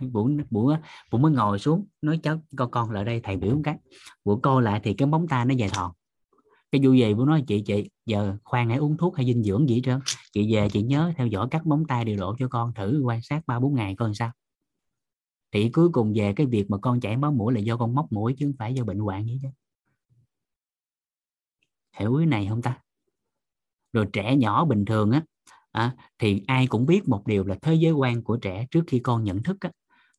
[0.00, 0.72] vũ vũ,
[1.10, 3.76] vũ, mới ngồi xuống nói cháu con con lại đây thầy biểu cái.
[4.24, 5.92] Vũ coi lại thì cái móng tay nó dài thòn
[6.72, 9.68] cái vui gì của nói chị chị giờ khoan hãy uống thuốc hay dinh dưỡng
[9.68, 10.00] gì trơn.
[10.32, 13.22] Chị về chị nhớ theo dõi cắt móng tay điều độ cho con thử quan
[13.22, 14.32] sát ba bốn ngày coi sao.
[15.52, 18.12] Thì cuối cùng về cái việc mà con chảy máu mũi là do con móc
[18.12, 19.48] mũi chứ không phải do bệnh hoạn gì chứ.
[21.98, 22.78] Hiểu cái này không ta?
[23.92, 25.22] Rồi trẻ nhỏ bình thường á
[25.72, 28.98] à, thì ai cũng biết một điều là thế giới quan của trẻ trước khi
[28.98, 29.70] con nhận thức á,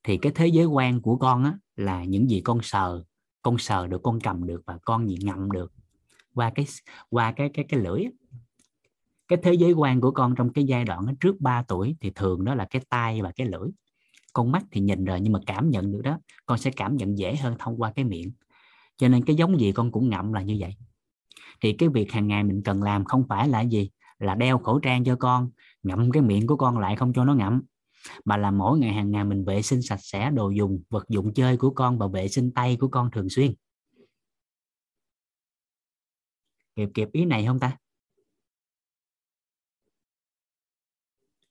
[0.04, 3.04] thì cái thế giới quan của con á, là những gì con sờ.
[3.42, 5.72] Con sờ được con cầm được và con gì ngậm được
[6.34, 6.66] qua cái
[7.10, 8.06] qua cái cái cái lưỡi
[9.28, 12.46] cái thế giới quan của con trong cái giai đoạn trước 3 tuổi thì thường
[12.46, 13.70] đó là cái tai và cái lưỡi.
[14.34, 17.18] Con mắt thì nhìn rồi nhưng mà cảm nhận được đó, con sẽ cảm nhận
[17.18, 18.32] dễ hơn thông qua cái miệng.
[18.98, 20.76] Cho nên cái giống gì con cũng ngậm là như vậy.
[21.62, 23.90] Thì cái việc hàng ngày mình cần làm không phải là gì?
[24.20, 25.50] Là đeo khẩu trang cho con,
[25.84, 27.62] ngậm cái miệng của con lại không cho nó ngậm,
[28.26, 31.34] mà là mỗi ngày hàng ngày mình vệ sinh sạch sẽ đồ dùng, vật dụng
[31.34, 33.54] chơi của con và vệ sinh tay của con thường xuyên.
[36.80, 37.78] Kịp kịp ý này không ta?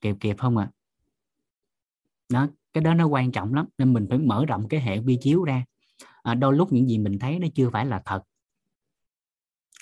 [0.01, 0.71] Kịp kịp không ạ?
[0.73, 0.79] À?
[2.29, 5.19] đó cái đó nó quan trọng lắm nên mình phải mở rộng cái hệ vi
[5.21, 5.65] chiếu ra.
[6.23, 8.23] À, đôi lúc những gì mình thấy nó chưa phải là thật.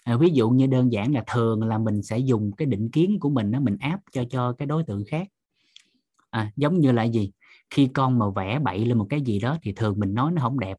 [0.05, 3.19] À, ví dụ như đơn giản là thường là mình sẽ dùng cái định kiến
[3.21, 5.29] của mình đó mình áp cho cho cái đối tượng khác.
[6.31, 7.33] À, giống như là gì?
[7.71, 10.43] Khi con mà vẽ bậy lên một cái gì đó thì thường mình nói nó
[10.43, 10.77] không đẹp.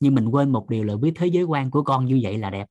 [0.00, 2.50] Nhưng mình quên một điều là biết thế giới quan của con như vậy là
[2.50, 2.66] đẹp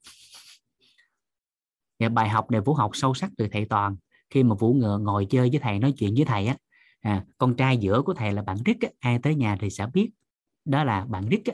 [2.00, 3.96] và bài học này vũ học sâu sắc từ thầy toàn.
[4.30, 6.56] Khi mà vũ ngờ ngồi chơi với thầy nói chuyện với thầy á
[7.02, 9.88] à, con trai giữa của thầy là bạn rít á, ai tới nhà thì sẽ
[9.94, 10.10] biết.
[10.66, 11.54] Đó là bạn rít á.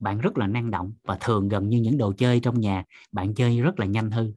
[0.00, 3.34] bạn rất là năng động và thường gần như những đồ chơi trong nhà bạn
[3.34, 4.32] chơi rất là nhanh hư.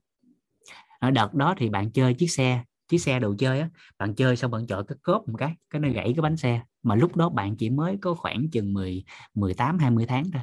[1.00, 3.70] Ở đợt đó thì bạn chơi chiếc xe chiếc xe đồ chơi á
[4.00, 6.62] bạn chơi xong bạn chọi cái cốp một cái cái nó gãy cái bánh xe.
[6.84, 9.04] Mà lúc đó bạn chỉ mới có khoảng chừng 10
[9.34, 10.42] 18 20 tháng thôi.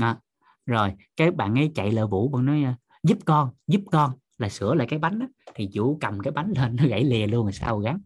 [0.00, 0.18] À,
[0.66, 2.64] rồi cái bạn ấy chạy lờ vũ bạn nói
[3.02, 4.12] giúp con giúp con.
[4.38, 5.26] Là sửa lại cái bánh đó.
[5.54, 8.00] thì chủ cầm cái bánh lên, nó gãy lìa luôn rồi sao gắn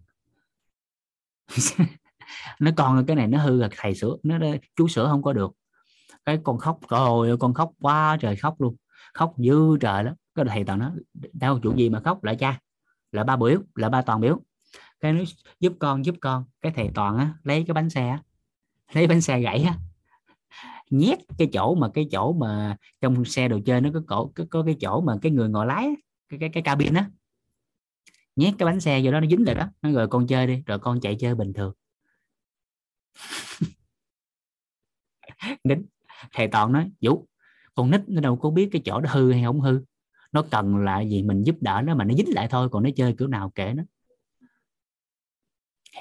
[2.61, 4.39] nó con cái này nó hư là thầy sửa, nó
[4.77, 5.53] chú sửa không có được.
[6.25, 8.77] Cái con khóc rồi con khóc quá trời khóc luôn.
[9.15, 10.93] Khóc dư trời đó cái thầy toàn nó
[11.33, 12.61] đau chủ gì mà khóc, lại cha?
[13.13, 14.41] Là ba biểu, là ba toàn biểu.
[15.01, 15.21] Cái nó
[15.61, 16.45] giúp con giúp con.
[16.61, 18.19] Cái thầy toàn á, lấy cái bánh xe
[18.93, 19.75] lấy bánh xe gãy á
[20.91, 24.45] nhét cái chỗ mà cái chỗ mà trong xe đồ chơi nó có cổ có,
[24.51, 25.89] có cái chỗ mà cái người ngồi lái
[26.29, 27.11] cái cái cái cabin á.
[28.37, 30.63] Nhét cái bánh xe vô đó nó dính lại đó nó rồi con chơi đi
[30.67, 31.73] rồi con chạy chơi bình thường.
[35.65, 35.87] Nín
[36.33, 37.27] thầy toàn nói vũ
[37.75, 39.81] con nít nó đâu có biết cái chỗ đó hư hay không hư.
[40.33, 42.91] Nó cần là gì mình giúp đỡ nó mà nó dính lại thôi còn nó
[42.97, 43.83] chơi kiểu nào kể nó.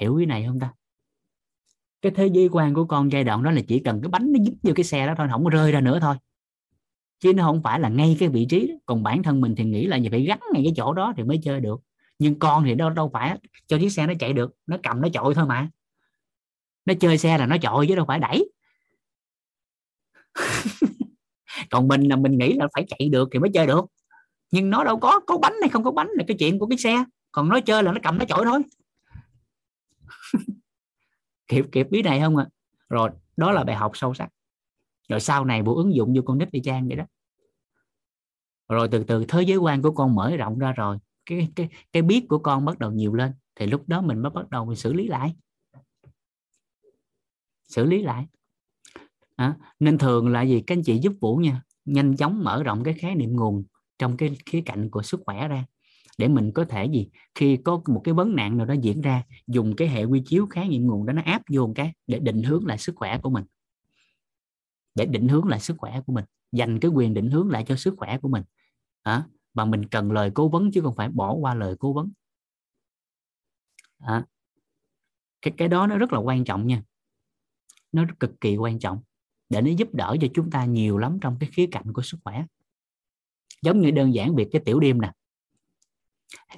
[0.00, 0.72] Hiểu cái này không ta?
[2.02, 4.38] Cái thế giới quan của con giai đoạn đó là chỉ cần cái bánh nó
[4.44, 6.16] dính vô cái xe đó thôi không có rơi ra nữa thôi.
[7.20, 8.74] Chứ nó không phải là ngay cái vị trí đó.
[8.86, 11.40] còn bản thân mình thì nghĩ là phải gắn ngay cái chỗ đó thì mới
[11.44, 11.80] chơi được.
[12.18, 15.08] Nhưng con thì đâu đâu phải cho chiếc xe nó chạy được, nó cầm nó
[15.12, 15.70] chọi thôi mà.
[16.84, 18.50] Nó chơi xe là nó chọi chứ đâu phải đẩy.
[21.70, 23.84] Còn mình là mình nghĩ là phải chạy được thì mới chơi được.
[24.50, 26.78] Nhưng nó đâu có có bánh hay không có bánh là cái chuyện của cái
[26.78, 27.04] xe.
[27.32, 28.62] Còn nó chơi là nó cầm nó chọi thôi.
[31.48, 32.46] kịp kịp biết này không ạ?
[32.48, 32.52] À?
[32.88, 34.28] rồi đó là bài học sâu sắc.
[35.08, 37.04] Rồi sau này bộ ứng dụng vô con nít đi trang vậy đó.
[38.68, 42.02] Rồi từ từ thế giới quan của con mở rộng ra rồi cái cái cái
[42.02, 44.76] biết của con bắt đầu nhiều lên thì lúc đó mình mới bắt đầu mình
[44.76, 45.36] xử lý lại.
[47.68, 48.26] Xử lý lại.
[49.36, 50.62] À, nên thường là gì?
[50.66, 53.64] Các anh chị giúp vũ nha nhanh chóng mở rộng cái khái niệm nguồn
[53.98, 55.64] trong cái khía cạnh của sức khỏe ra
[56.18, 59.24] để mình có thể gì khi có một cái vấn nạn nào đó diễn ra
[59.46, 62.18] dùng cái hệ quy chiếu khái niệm nguồn đó nó áp vô một cái để
[62.18, 63.44] định hướng lại sức khỏe của mình.
[64.94, 67.76] Để định hướng lại sức khỏe của mình dành cái quyền định hướng lại cho
[67.76, 68.42] sức khỏe của mình.
[69.02, 72.12] À, và mình cần lời cố vấn chứ không phải bỏ qua lời cố vấn.
[73.98, 74.26] À,
[75.42, 76.82] cái cái đó nó rất là quan trọng nha.
[77.92, 79.02] Nó cực kỳ quan trọng
[79.48, 82.18] để nó giúp đỡ cho chúng ta nhiều lắm trong cái khía cạnh của sức
[82.24, 82.44] khỏe.
[83.62, 85.12] Giống như đơn giản việc cái tiểu đêm nè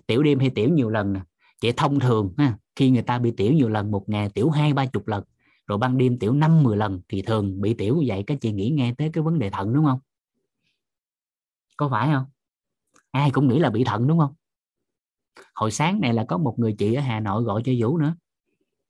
[0.07, 1.21] tiểu đêm hay tiểu nhiều lần nè
[1.63, 4.73] vậy thông thường ha, khi người ta bị tiểu nhiều lần một ngày tiểu hai
[4.73, 5.25] ba chục lần
[5.69, 8.25] rồi ban đêm tiểu năm mười lần thì thường bị tiểu như vậy.
[8.27, 9.99] Các chị nghĩ nghe tới cái vấn đề thận đúng không?
[11.77, 12.25] Có phải không?
[13.11, 14.35] Ai cũng nghĩ là bị thận đúng không?
[15.55, 18.15] Hồi sáng này là có một người chị ở Hà Nội gọi cho Vũ nữa.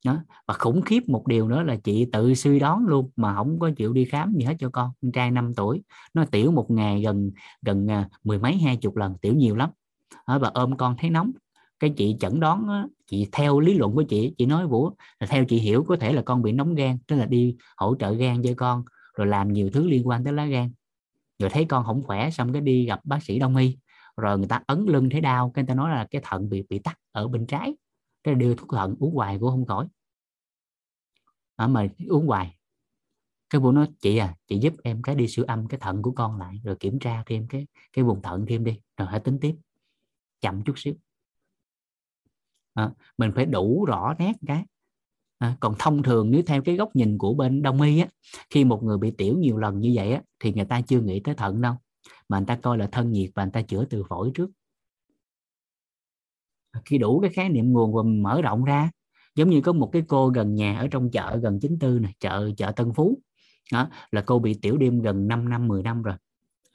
[0.04, 0.24] Đó.
[0.46, 3.70] và khủng khiếp một điều nữa là chị tự suy đoán luôn mà không có
[3.76, 4.90] chịu đi khám gì hết cho con.
[5.02, 5.82] Con trai 5 tuổi
[6.14, 7.30] nó tiểu một ngày gần
[7.62, 9.70] gần à, mười mấy hai chục lần tiểu nhiều lắm.
[10.24, 11.32] Ờ, và ôm con thấy nóng.
[11.80, 14.90] Cái chị chẩn đoán chị theo lý luận của chị chị nói vũ
[15.20, 17.94] là theo chị hiểu có thể là con bị nóng gan tức là đi hỗ
[17.98, 18.84] trợ gan cho con
[19.16, 20.70] rồi làm nhiều thứ liên quan tới lá gan.
[21.38, 23.78] Rồi thấy con không khỏe xong cái đi gặp bác sĩ đông y.
[24.16, 26.62] Rồi người ta ấn lưng thấy đau cái người ta nói là cái thận bị
[26.70, 27.74] bị tắc ở bên trái.
[28.24, 29.88] Cái đưa thuốc thận uống hoài cũng không khỏi.
[31.56, 32.56] À, mà uống hoài.
[33.50, 36.12] Cái vụ nói chị à chị giúp em cái đi siêu âm cái thận của
[36.12, 39.38] con lại rồi kiểm tra thêm cái cái vùng thận thêm đi rồi hãy tính
[39.40, 39.56] tiếp
[40.40, 40.94] chậm chút xíu.
[42.74, 44.64] À, mình phải đủ rõ nét cái.
[45.38, 48.08] À, còn thông thường nếu theo cái góc nhìn của bên đông y á
[48.50, 51.20] khi một người bị tiểu nhiều lần như vậy á thì người ta chưa nghĩ
[51.20, 51.74] tới thận đâu
[52.28, 54.50] mà người ta coi là thân nhiệt và người ta chữa từ phổi trước.
[56.70, 58.90] À, khi đủ cái khái niệm nguồn và mở rộng ra
[59.34, 62.50] giống như có một cái cô gần nhà ở trong chợ gần 94 này chợ
[62.56, 63.18] chợ Tân Phú.
[63.72, 66.14] Đó là cô bị tiểu đêm gần 5 năm 10 năm rồi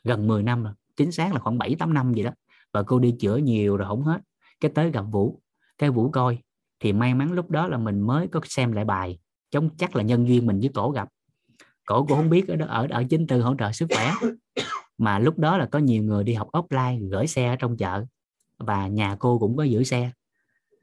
[0.03, 2.31] gần 10 năm rồi chính xác là khoảng 7 8 năm gì đó
[2.73, 4.21] và cô đi chữa nhiều rồi không hết.
[4.59, 5.41] Cái tới gặp Vũ.
[5.77, 6.37] Cái Vũ coi
[6.79, 9.19] thì may mắn lúc đó là mình mới có xem lại bài.
[9.51, 11.09] Chống chắc là nhân duyên mình với cổ gặp.
[11.85, 14.11] Cổ cũng không biết ở đó ở ở chính tư hỗ trợ sức khỏe.
[14.97, 18.05] Mà lúc đó là có nhiều người đi học offline gửi xe ở trong chợ.
[18.57, 20.11] Và nhà cô cũng có giữ xe.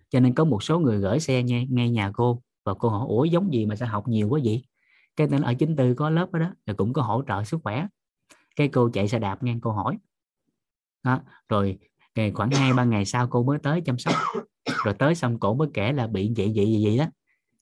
[0.08, 2.42] Cho nên có một số người gửi xe ngay, ngay nhà cô.
[2.64, 4.64] Và cô hỏi ủa giống gì mà sao học nhiều quá vậy?
[5.16, 7.60] Cái tên ở chính tư có lớp đó, đó rồi cũng có hỗ trợ sức
[7.64, 7.86] khỏe.
[8.56, 9.98] Cái cô chạy xe đạp ngang cô hỏi
[11.02, 11.20] đó.
[11.48, 11.78] rồi
[12.34, 14.14] khoảng hai ba ngày sau cô mới tới chăm sóc.
[14.84, 17.04] Rồi tới xong cổ mới kể là bị vậy vậy vậy, vậy đó.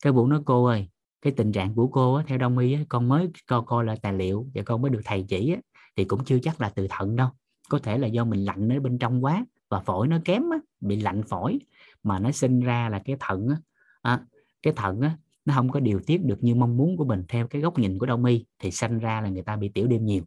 [0.02, 0.89] Cái vụ nói cô ơi
[1.23, 3.97] cái tình trạng của cô á, theo đông y á, con mới coi coi là
[4.02, 5.60] tài liệu và con mới được thầy chỉ á,
[5.97, 7.28] thì cũng chưa chắc là từ thận đâu.
[7.69, 10.59] Có thể là do mình lạnh ở bên trong quá và phổi nó kém á,
[10.81, 11.59] bị lạnh phổi
[12.02, 13.56] mà nó sinh ra là cái thận á,
[14.02, 14.20] à,
[14.62, 17.47] cái thận á, nó không có điều tiết được như mong muốn của mình theo
[17.47, 20.05] cái góc nhìn của đông y thì sinh ra là người ta bị tiểu đêm
[20.05, 20.23] nhiều.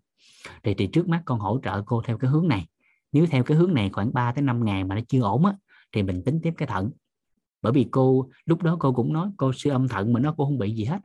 [0.63, 2.67] Thì thì trước mắt con hỗ trợ cô theo cái hướng này
[3.11, 5.53] nếu theo cái hướng này khoảng 3 tới 5 ngày mà nó chưa ổn á,
[5.91, 6.91] thì mình tính tiếp cái thận.
[7.61, 10.45] Bởi vì cô, lúc đó cô cũng nói, cô siêu âm thận mà nó cô
[10.45, 10.99] không bị gì hết.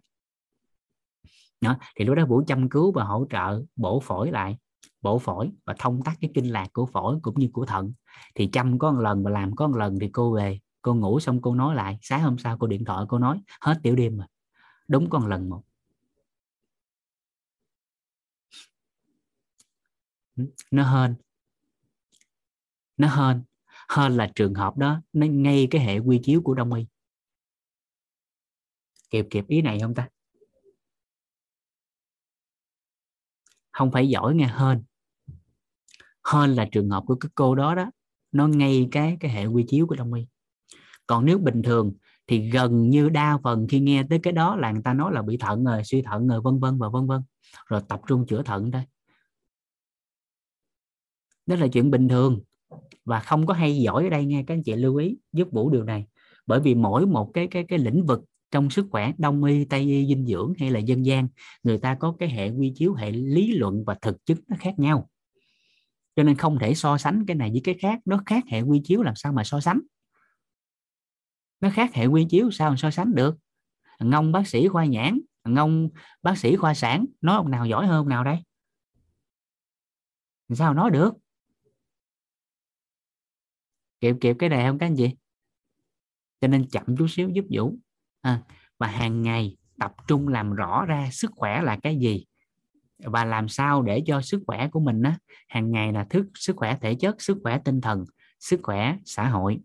[1.61, 1.77] Đó.
[1.97, 4.59] thì lúc đó vũ chăm cứu và hỗ trợ bổ phổi lại,
[5.01, 7.93] bổ phổi và thông tắc cái kinh lạc của phổi cũng như của thận.
[8.35, 11.21] Thì chăm có một lần và làm có một lần thì cô về, cô ngủ
[11.21, 14.17] xong cô nói lại, sáng hôm sau cô điện thoại cô nói, hết tiểu đêm
[14.17, 14.27] rồi,
[14.89, 15.63] đúng con lần một.
[20.71, 21.26] Nó hên
[22.97, 23.43] nó hên.
[23.97, 26.87] Hên là trường hợp đó, nó ngay cái hệ quy chiếu của đông y.
[29.11, 30.09] Kịp kịp ý này không ta?
[33.73, 34.85] Không phải giỏi nghe, hên.
[36.33, 37.91] Hên là trường hợp của cái cô đó đó,
[38.33, 40.27] nó ngay cái cái hệ quy chiếu của đông y.
[41.07, 41.95] Còn nếu bình thường
[42.27, 45.23] thì gần như đa phần khi nghe tới cái đó là người ta nói là
[45.23, 47.23] bị thận rồi, suy thận rồi, vân vân và vân vân.
[47.67, 48.83] Rồi tập trung chữa thận thôi.
[51.47, 52.41] Đó là chuyện bình thường
[53.07, 55.71] và không có hay giỏi ở đây nghe, các anh chị lưu ý, giúp vũ
[55.71, 56.07] điều này.
[56.47, 58.21] Bởi vì mỗi một cái cái cái lĩnh vực
[58.51, 61.29] trong sức khỏe, đông y, tây y, dinh dưỡng hay là dân gian,
[61.63, 64.79] người ta có cái hệ quy chiếu, hệ lý luận và thực chứng nó khác
[64.79, 65.09] nhau.
[66.17, 68.01] Cho nên không thể so sánh cái này với cái khác.
[68.05, 69.81] Nó khác hệ quy chiếu làm sao mà so sánh?
[71.61, 73.37] Nó khác hệ quy chiếu sao mà so sánh được?
[74.01, 75.89] Ngông bác sĩ khoa nhãn ngông
[76.23, 78.39] bác sĩ khoa sản nói ông nào giỏi hơn ông nào đây?
[80.55, 81.15] Sao nói được?
[84.01, 85.17] Kịp kịp cái này không các anh chị?
[86.41, 87.77] Cho nên chậm chút xíu giúp vũ.
[88.21, 88.43] À,
[88.79, 92.25] và hàng ngày tập trung làm rõ ra sức khỏe là cái gì
[92.99, 95.19] và làm sao để cho sức khỏe của mình á,
[95.49, 98.05] hàng ngày là thức sức khỏe thể chất sức khỏe tinh thần
[98.41, 99.59] sức khỏe xã hội.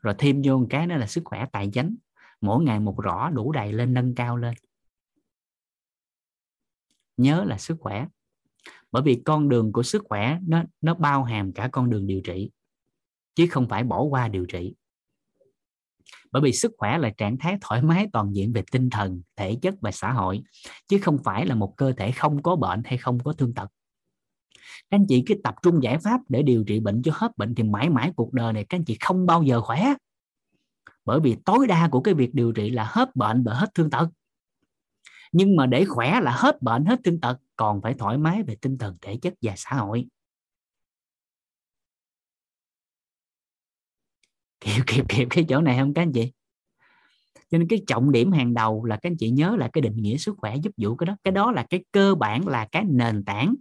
[0.00, 1.96] Rồi thêm vô một cái nữa là sức khỏe tài chính.
[2.40, 4.54] Mỗi ngày một rõ đủ đầy lên nâng cao lên.
[7.16, 8.06] Nhớ là sức khỏe.
[8.92, 12.20] Bởi vì con đường của sức khỏe nó nó bao hàm cả con đường điều
[12.20, 12.50] trị
[13.34, 14.74] chứ không phải bỏ qua điều trị.
[16.32, 19.56] Bởi vì sức khỏe là trạng thái thoải mái toàn diện về tinh thần, thể
[19.62, 20.42] chất và xã hội,
[20.88, 23.68] chứ không phải là một cơ thể không có bệnh hay không có thương tật.
[24.90, 27.54] Các anh chị cứ tập trung giải pháp để điều trị bệnh cho hết bệnh
[27.54, 29.94] thì mãi mãi cuộc đời này các anh chị không bao giờ khỏe.
[31.04, 33.90] Bởi vì tối đa của cái việc điều trị là hết bệnh và hết thương
[33.90, 34.08] tật.
[35.32, 38.56] Nhưng mà để khỏe là hết bệnh, hết thương tật còn phải thoải mái về
[38.60, 40.06] tinh thần, thể chất và xã hội.
[44.60, 46.32] Kịp kịp kịp, cái chỗ này không các anh chị?
[47.50, 49.96] Cho nên cái trọng điểm hàng đầu là các anh chị nhớ là cái định
[49.96, 51.16] nghĩa sức khỏe giúp vụ cái đó.
[51.24, 53.54] Cái đó là cái cơ bản, là cái nền tảng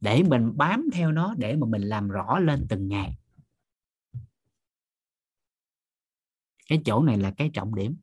[0.00, 3.18] để mình bám theo nó, để mà mình làm rõ lên từng ngày.
[6.68, 7.96] Cái chỗ này là cái trọng điểm.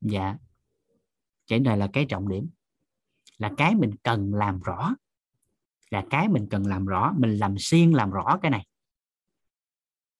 [0.00, 0.36] Dạ.
[1.46, 2.48] Chỗ này là cái trọng điểm.
[3.38, 4.94] Là cái mình cần làm rõ.
[5.90, 8.66] Là cái mình cần làm rõ, mình làm xuyên làm rõ cái này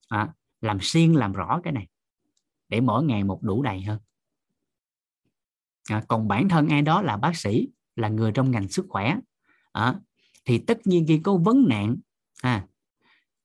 [0.07, 1.87] à, làm xuyên làm rõ cái này
[2.69, 3.99] để mỗi ngày một đủ đầy hơn.
[5.89, 9.15] À, còn bản thân ai đó là bác sĩ là người trong ngành sức khỏe
[9.71, 9.99] à,
[10.45, 11.97] thì tất nhiên khi có vấn nạn
[12.41, 12.67] à,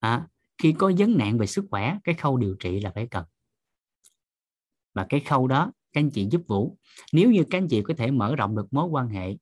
[0.00, 0.26] à,
[0.58, 3.24] khi có vấn nạn về sức khỏe cái khâu điều trị là phải cần.
[4.94, 6.78] Và cái khâu đó các anh chị giúp vũ
[7.12, 9.36] nếu như các anh chị có thể mở rộng được mối quan hệ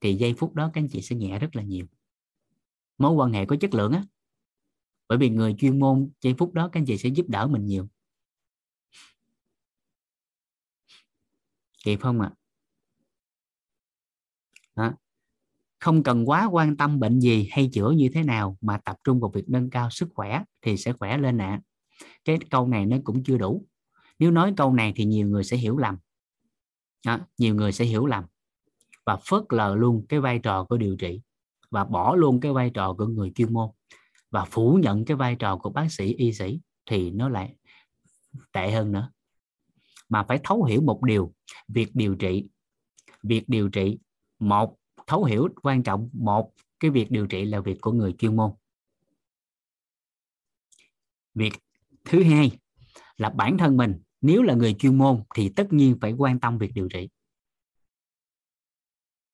[0.00, 1.86] thì giây phút đó các anh chị sẽ nhẹ rất là nhiều.
[2.98, 4.04] Mối quan hệ có chất lượng á
[5.08, 7.66] bởi vì người chuyên môn giây phút đó các anh chị sẽ giúp đỡ mình
[7.66, 7.88] nhiều.
[11.84, 12.30] Kịp không ạ.
[14.74, 14.94] À?
[15.84, 19.20] không cần quá quan tâm bệnh gì hay chữa như thế nào mà tập trung
[19.20, 21.46] vào việc nâng cao sức khỏe thì sẽ khỏe lên ạ.
[21.46, 21.60] À.
[22.24, 23.66] cái câu này nó cũng chưa đủ.
[24.18, 25.96] Nếu nói câu này thì nhiều người sẽ hiểu lầm.
[27.06, 28.24] À, nhiều người sẽ hiểu lầm.
[29.06, 31.20] Và phớt lờ luôn cái vai trò của điều trị.
[31.70, 33.70] Và bỏ luôn cái vai trò của người chuyên môn
[34.34, 37.54] và phủ nhận cái vai trò của bác sĩ y sĩ thì nó lại
[38.52, 39.12] tệ hơn nữa.
[40.08, 41.34] Mà phải thấu hiểu một điều,
[41.68, 42.48] việc điều trị,
[43.22, 43.98] việc điều trị
[44.38, 48.36] một, thấu hiểu quan trọng một cái việc điều trị là việc của người chuyên
[48.36, 48.50] môn.
[51.34, 51.52] Việc
[52.04, 52.50] thứ hai
[53.16, 56.58] là bản thân mình, nếu là người chuyên môn thì tất nhiên phải quan tâm
[56.58, 57.08] việc điều trị.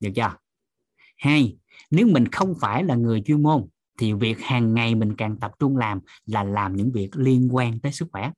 [0.01, 0.37] Được chưa?
[1.17, 1.59] Hai,
[1.91, 3.69] nếu mình không phải là người chuyên môn
[4.01, 7.81] thì việc hàng ngày mình càng tập trung làm là làm những việc liên quan
[7.81, 8.33] tới sức khỏe.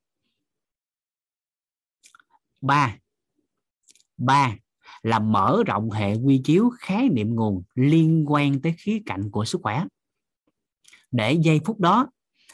[2.61, 2.97] Ba
[4.17, 4.57] ba
[5.03, 9.45] là mở rộng hệ quy chiếu khái niệm nguồn liên quan tới khía cạnh của
[9.45, 9.85] sức khỏe.
[11.11, 12.07] Để giây phút đó,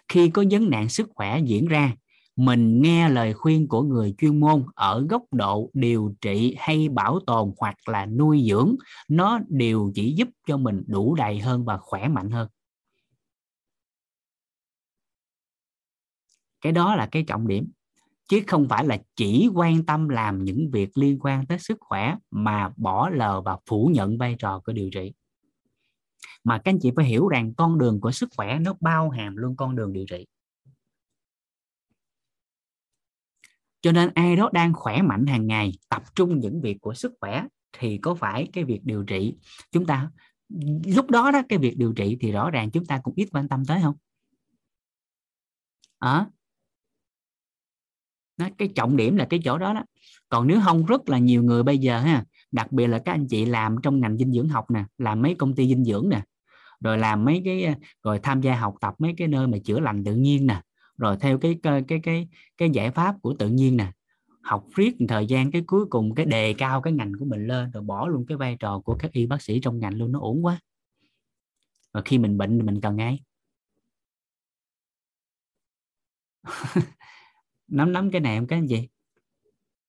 [0.09, 1.93] khi có vấn nạn sức khỏe diễn ra,
[2.37, 7.21] mình nghe lời khuyên của người chuyên môn ở góc độ điều trị hay bảo
[7.27, 8.77] tồn hoặc là nuôi dưỡng,
[9.09, 12.49] nó đều chỉ giúp cho mình đủ đầy hơn và khỏe mạnh hơn.
[16.61, 17.71] Cái đó là cái trọng điểm.
[18.29, 22.17] Chứ không phải là chỉ quan tâm làm những việc liên quan tới sức khỏe
[22.31, 25.13] mà bỏ lờ và phủ nhận vai trò của điều trị.
[26.45, 29.37] Mà các anh chị phải hiểu rằng con đường của sức khỏe nó bao hàm
[29.37, 30.27] luôn con đường điều trị.
[33.81, 37.13] Cho nên ai đó đang khỏe mạnh hàng ngày tập trung những việc của sức
[37.21, 39.37] khỏe thì có phải cái việc điều trị
[39.73, 40.11] chúng ta
[40.85, 43.49] lúc đó đó cái việc điều trị thì rõ ràng chúng ta cũng ít quan
[43.49, 43.95] tâm tới không?
[45.99, 46.27] À,
[48.39, 49.85] đó, cái trọng điểm là cái chỗ đó đó.
[50.29, 53.27] Còn nếu không rất là nhiều người bây giờ ha đặc biệt là các anh
[53.29, 56.23] chị làm trong ngành dinh dưỡng học nè làm mấy công ty dinh dưỡng nè
[56.81, 57.75] rồi làm mấy cái ờ,
[58.05, 60.63] rồi tham gia học tập mấy cái nơi mà chữa lành tự nhiên nè
[60.99, 62.29] rồi theo cái cái cái cái
[62.59, 63.93] cái giải pháp của tự nhiên nè
[64.43, 67.71] học riết thời gian cái cuối cùng cái đề cao cái ngành của mình lên
[67.71, 70.21] rồi bỏ luôn cái vai trò của các y bác sĩ trong ngành luôn nó
[70.21, 70.61] ổn quá.
[71.93, 73.21] Và khi mình bệnh thì mình cần ngay
[77.69, 78.89] nắm nắm cái này em cái gì.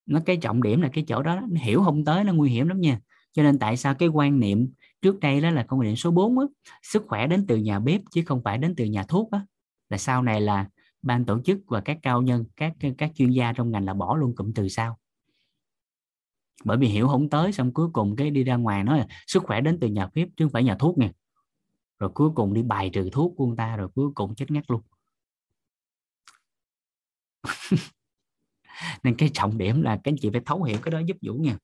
[0.06, 2.68] Nó cái trọng điểm là cái chỗ đó nó hiểu không tới nó nguy hiểm
[2.68, 3.00] lắm nha.
[3.34, 6.40] Cho nên tại sao cái quan niệm trước đây đó là quan niệm số 4
[6.40, 6.46] á,
[6.84, 9.46] sức khỏe đến từ nhà bếp chứ không phải đến từ nhà thuốc á
[9.90, 10.70] là sau này là
[11.02, 14.16] ban tổ chức và các cao nhân các các chuyên gia trong ngành là bỏ
[14.16, 14.98] luôn cụm từ sau.
[16.66, 19.44] Bởi vì hiểu không tới xong cuối cùng cái đi ra ngoài nói là sức
[19.44, 21.12] khỏe đến từ nhà bếp chứ không phải nhà thuốc nè.
[22.00, 24.72] Rồi cuối cùng đi bài trừ thuốc của người ta rồi cuối cùng chết ngắt
[24.72, 24.82] luôn.
[29.04, 31.34] nên cái trọng điểm là các anh chị phải thấu hiểu cái đó giúp vũ
[31.34, 31.58] nha.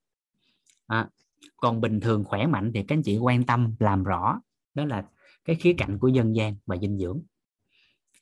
[0.88, 1.10] À,
[1.58, 4.42] còn bình thường khỏe mạnh thì các anh chị quan tâm làm rõ
[4.74, 5.06] đó là
[5.46, 7.22] cái khía cạnh của dân gian và dinh dưỡng.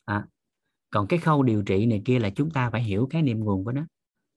[0.06, 0.26] À,
[0.90, 3.66] còn cái khâu điều trị này kia là chúng ta phải hiểu cái niệm nguồn
[3.66, 3.86] của nó.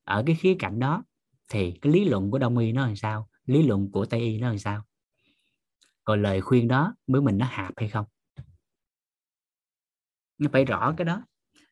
[0.04, 1.04] Ở cái khía cạnh đó
[1.48, 3.28] thì cái lý luận của đông y nó làm sao?
[3.46, 4.82] Lý luận của tây y nó làm sao?
[6.04, 8.06] Còn lời khuyên đó với mình nó hạp hay không?
[10.38, 11.22] Nó phải rõ cái đó.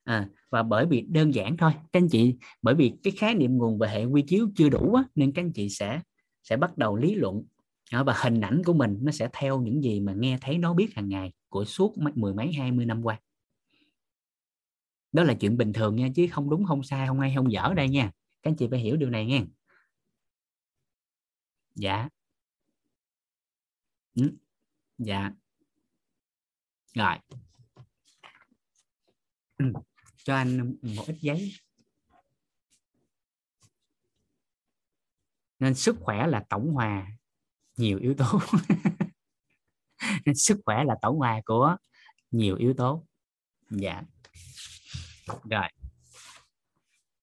[0.04, 1.72] À, và bởi vì đơn giản thôi.
[1.92, 4.94] Các anh chị bởi vì cái khái niệm nguồn về hệ quy chiếu chưa đủ
[4.94, 6.00] á, nên các anh chị sẽ
[6.42, 7.42] sẽ bắt đầu lý luận.
[7.92, 10.94] Và hình ảnh của mình nó sẽ theo những gì mà nghe thấy nó biết
[10.94, 13.20] hàng ngày của suốt mười mấy hai mươi năm qua.
[15.12, 17.72] Đó là chuyện bình thường nha chứ không đúng không sai không hay không dở
[17.76, 18.10] đây nha.
[18.42, 19.44] Các anh chị phải hiểu điều này nha
[21.74, 22.08] dạ.
[24.14, 24.30] Ừ.
[24.98, 25.30] dạ.
[26.94, 27.16] Rồi.
[29.58, 29.72] Ừ
[30.24, 31.52] cho anh một ít giấy.
[35.58, 37.06] Nên sức khỏe là tổng hòa,
[37.76, 38.26] nhiều yếu tố.
[40.26, 41.76] Nên sức khỏe là tổng hòa của
[42.30, 43.06] nhiều yếu tố.
[43.70, 44.02] Dạ.
[45.26, 45.68] Rồi.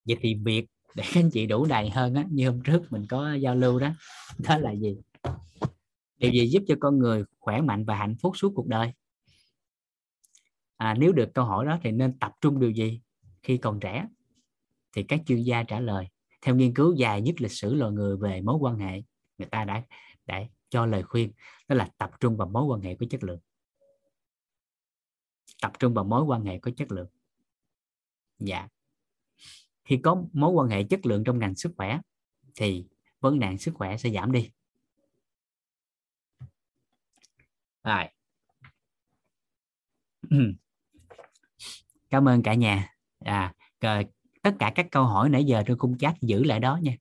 [0.04, 3.06] Vậy thì việc để các anh chị đủ đầy hơn á, như hôm trước mình
[3.08, 3.90] có giao lưu đó.
[4.38, 4.96] Đó là gì?
[6.16, 8.92] Điều gì giúp cho con người khỏe mạnh và hạnh phúc suốt cuộc đời?
[10.82, 13.00] À, nếu được câu hỏi đó thì nên tập trung điều gì
[13.42, 14.06] khi còn trẻ?
[14.92, 16.08] Thì các chuyên gia trả lời.
[16.40, 19.02] Theo nghiên cứu dài nhất lịch sử loài người về mối quan hệ
[19.38, 19.82] người ta đã
[20.26, 21.32] đã cho lời khuyên
[21.68, 23.40] đó là tập trung vào mối quan hệ có chất lượng.
[25.62, 27.08] Tập trung vào mối quan hệ có chất lượng.
[28.38, 28.68] Dạ.
[29.84, 32.00] Khi có mối quan hệ chất lượng trong ngành sức khỏe
[32.54, 32.86] thì
[33.20, 34.50] vấn nạn sức khỏe sẽ giảm đi.
[37.84, 38.08] Rồi.
[42.12, 42.88] cảm ơn cả nhà.
[43.24, 43.52] À
[44.42, 46.96] tất cả các câu hỏi nãy giờ tôi khung chat giữ lại đó nha.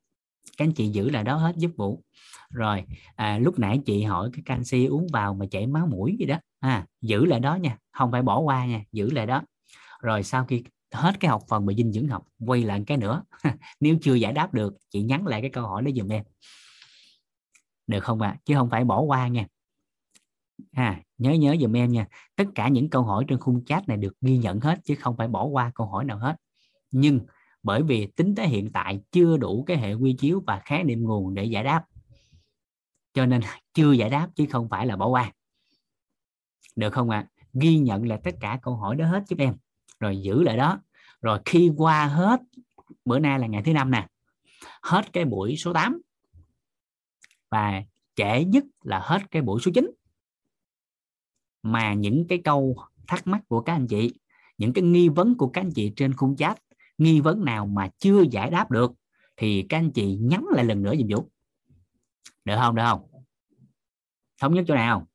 [0.58, 2.04] Các anh chị giữ lại đó hết giúp vũ.
[2.50, 2.84] Rồi
[3.16, 6.40] à, lúc nãy chị hỏi cái canxi uống vào mà chảy máu mũi gì đó.
[6.60, 7.78] À, giữ lại đó nha.
[7.92, 8.84] Không phải bỏ qua nha.
[8.92, 9.42] Giữ lại đó.
[10.02, 13.24] Rồi sau khi hết cái học phần về dinh dưỡng học quay lại cái nữa.
[13.80, 16.24] Nếu chưa giải đáp được chị nhắn lại cái câu hỏi đó dùm em.
[17.88, 18.30] Được không ạ?
[18.30, 18.38] À?
[18.46, 19.46] chứ không phải bỏ qua nha.
[20.72, 22.08] À, nhớ nhớ dùm em nha.
[22.36, 25.18] Tất cả những câu hỏi trên khung chat này được ghi nhận hết chứ không
[25.18, 26.36] phải bỏ qua câu hỏi nào hết.
[26.92, 27.20] Nhưng
[27.64, 31.04] bởi vì tính tới hiện tại chưa đủ cái hệ quy chiếu và khái niệm
[31.04, 31.84] nguồn để giải đáp.
[33.14, 33.42] Cho nên
[33.74, 35.32] chưa giải đáp chứ không phải là bỏ qua.
[36.76, 37.28] Được không ạ?
[37.28, 37.28] À?
[37.54, 39.56] ghi nhận là tất cả câu hỏi đó hết giúp em.
[40.00, 40.80] Rồi giữ lại đó.
[41.22, 42.42] Rồi khi qua hết,
[43.06, 44.08] bữa nay là ngày thứ năm nè.
[44.82, 46.02] Hết cái buổi số 8
[47.50, 47.84] và
[48.16, 49.92] trễ nhất là hết cái buổi số 9
[51.64, 52.76] mà những cái câu
[53.08, 54.14] thắc mắc của các anh chị,
[54.58, 56.58] những cái nghi vấn của các anh chị trên khung chat,
[56.98, 58.92] nghi vấn nào mà chưa giải đáp được,
[59.38, 61.30] thì các anh chị nhắn lại lần nữa giùm Vũ.
[62.46, 62.76] Được không?
[62.76, 63.02] Được không?
[64.42, 65.08] Thống nhất chỗ nào?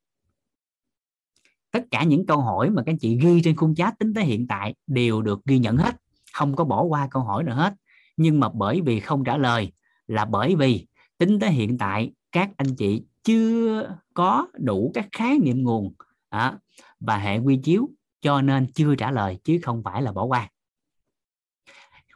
[1.71, 4.25] Tất cả những câu hỏi mà các anh chị ghi trên khung chat tính tới
[4.25, 5.97] hiện tại đều được ghi nhận hết,
[6.33, 7.75] không có bỏ qua câu hỏi nữa hết.
[8.17, 9.73] Nhưng mà bởi vì không trả lời
[10.07, 10.87] là bởi vì
[11.19, 15.95] tính tới hiện tại, các anh chị chưa có đủ các khái niệm nguồn
[16.37, 16.59] à,
[17.01, 17.91] và hệ quy chiếu
[18.21, 20.51] cho nên chưa trả lời chứ không phải là bỏ qua.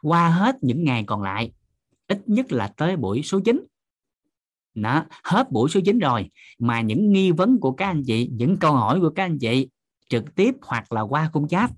[0.01, 1.51] Qua hết những ngày còn lại
[2.07, 3.65] ít nhất là tới buổi số 9
[4.73, 6.29] đó hết buổi số 9 rồi
[6.59, 9.69] mà những nghi vấn của các anh chị những câu hỏi của các anh chị
[10.09, 11.71] trực tiếp hoặc là qua khung chat.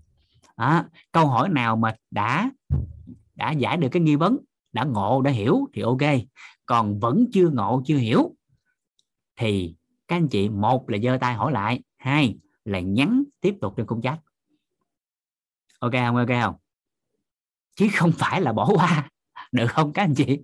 [0.57, 2.51] Đó, câu hỏi nào mà đã
[3.35, 4.37] đã giải được cái nghi vấn
[4.73, 6.01] đã ngộ đã hiểu thì ok.
[6.65, 8.35] Còn vẫn chưa ngộ chưa hiểu
[9.39, 9.75] thì
[10.07, 13.87] các anh chị một là giơ tay hỏi lại hai là nhắn tiếp tục trên
[13.87, 14.19] khung chat.
[15.79, 16.15] Ok không?
[16.15, 16.55] Ok không?
[17.75, 19.09] Chứ không phải là bỏ qua.
[19.51, 20.39] Được không, các anh chị?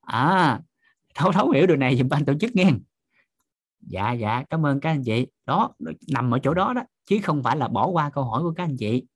[0.00, 0.60] À
[1.14, 2.70] thấu thấu hiểu điều này dùm ban tổ chức nghe.
[3.80, 5.26] Dạ dạ cảm ơn các anh chị.
[5.46, 5.74] Đó,
[6.12, 8.64] nằm ở chỗ đó đó, chứ không phải là bỏ qua câu hỏi của các
[8.64, 9.06] anh chị.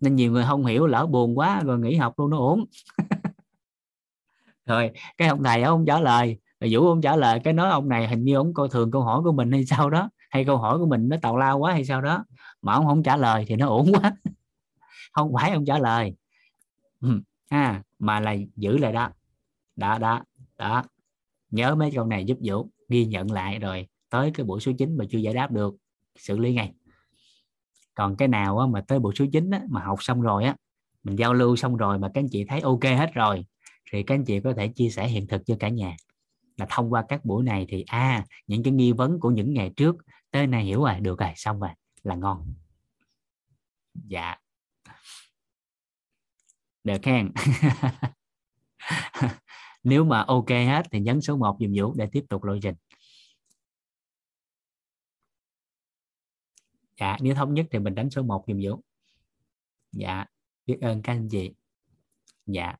[0.00, 2.64] Nên nhiều người không hiểu, lỡ buồn quá rồi nghỉ học luôn nó ổn
[4.66, 6.38] rồi, cái ông thầy ông trả lời.
[6.60, 9.02] Rồi vũ ông trả lời, cái nói ông này hình như ông coi thường câu
[9.02, 11.72] hỏi của mình hay sao đó hay câu hỏi của mình nó tào lao quá
[11.72, 12.24] hay sao đó
[12.62, 14.12] mà ông không trả lời thì nó ổn quá.
[15.12, 16.14] Không phải ông trả lời.
[17.48, 19.10] À, mà là giữ lại đó.
[19.76, 20.22] Đó đó
[20.58, 20.84] đó.
[21.50, 24.96] Nhớ mấy câu này giúp vũ ghi nhận lại rồi tới cái buổi số 9
[24.96, 25.74] mà chưa giải đáp được.
[26.18, 26.72] Xử lý ngay.
[27.94, 30.56] Còn cái nào mà tới buổi số 9 á, mà học xong rồi á
[31.04, 33.46] mình giao lưu xong rồi mà các anh chị thấy ok hết rồi
[33.92, 35.96] thì các anh chị có thể chia sẻ hiện thực cho cả nhà.
[36.56, 39.54] Là thông qua các buổi này thì a à, những cái nghi vấn của những
[39.54, 39.96] ngày trước
[40.36, 41.70] tới nay hiểu rồi, được rồi, xong rồi,
[42.02, 42.54] là ngon.
[43.94, 44.36] Dạ.
[46.84, 47.32] Được khen
[49.84, 52.74] nếu mà ok hết thì nhấn số 1 dùm Vũ để tiếp tục lộ trình.
[57.00, 58.80] Dạ nếu thống nhất thì mình đánh số 1 dùm Vũ
[59.92, 60.24] dạ
[60.66, 61.54] biết ơn các anh chị.
[62.46, 62.76] Dạ.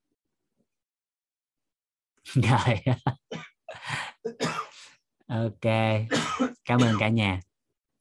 [2.34, 2.96] Rồi.
[5.28, 5.60] Ok,
[6.64, 7.40] cảm ơn cả nhà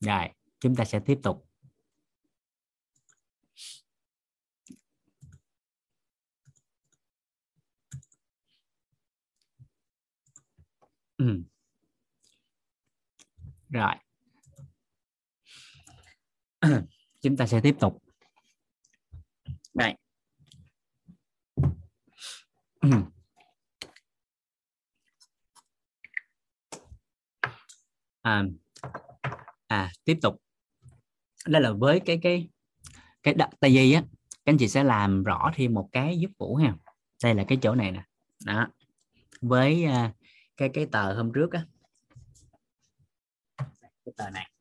[0.06, 0.30] rồi
[0.60, 1.45] chúng ta sẽ tiếp tục.
[11.18, 11.44] Ừ.
[13.69, 13.95] rồi.
[17.22, 18.03] Chúng ta sẽ tiếp tục.
[19.73, 19.95] Đây.
[28.22, 28.44] À,
[29.67, 30.41] à tiếp tục.
[31.45, 32.49] Đây là với cái cái
[33.23, 34.03] cái đặt tay dây á
[34.45, 36.75] các anh chị sẽ làm rõ thêm một cái giúp vũ ha.
[37.23, 38.03] Đây là cái chỗ này nè.
[38.45, 38.67] Đó.
[39.41, 40.15] Với uh,
[40.57, 41.65] cái cái tờ hôm trước á.
[44.05, 44.51] Cái tờ này.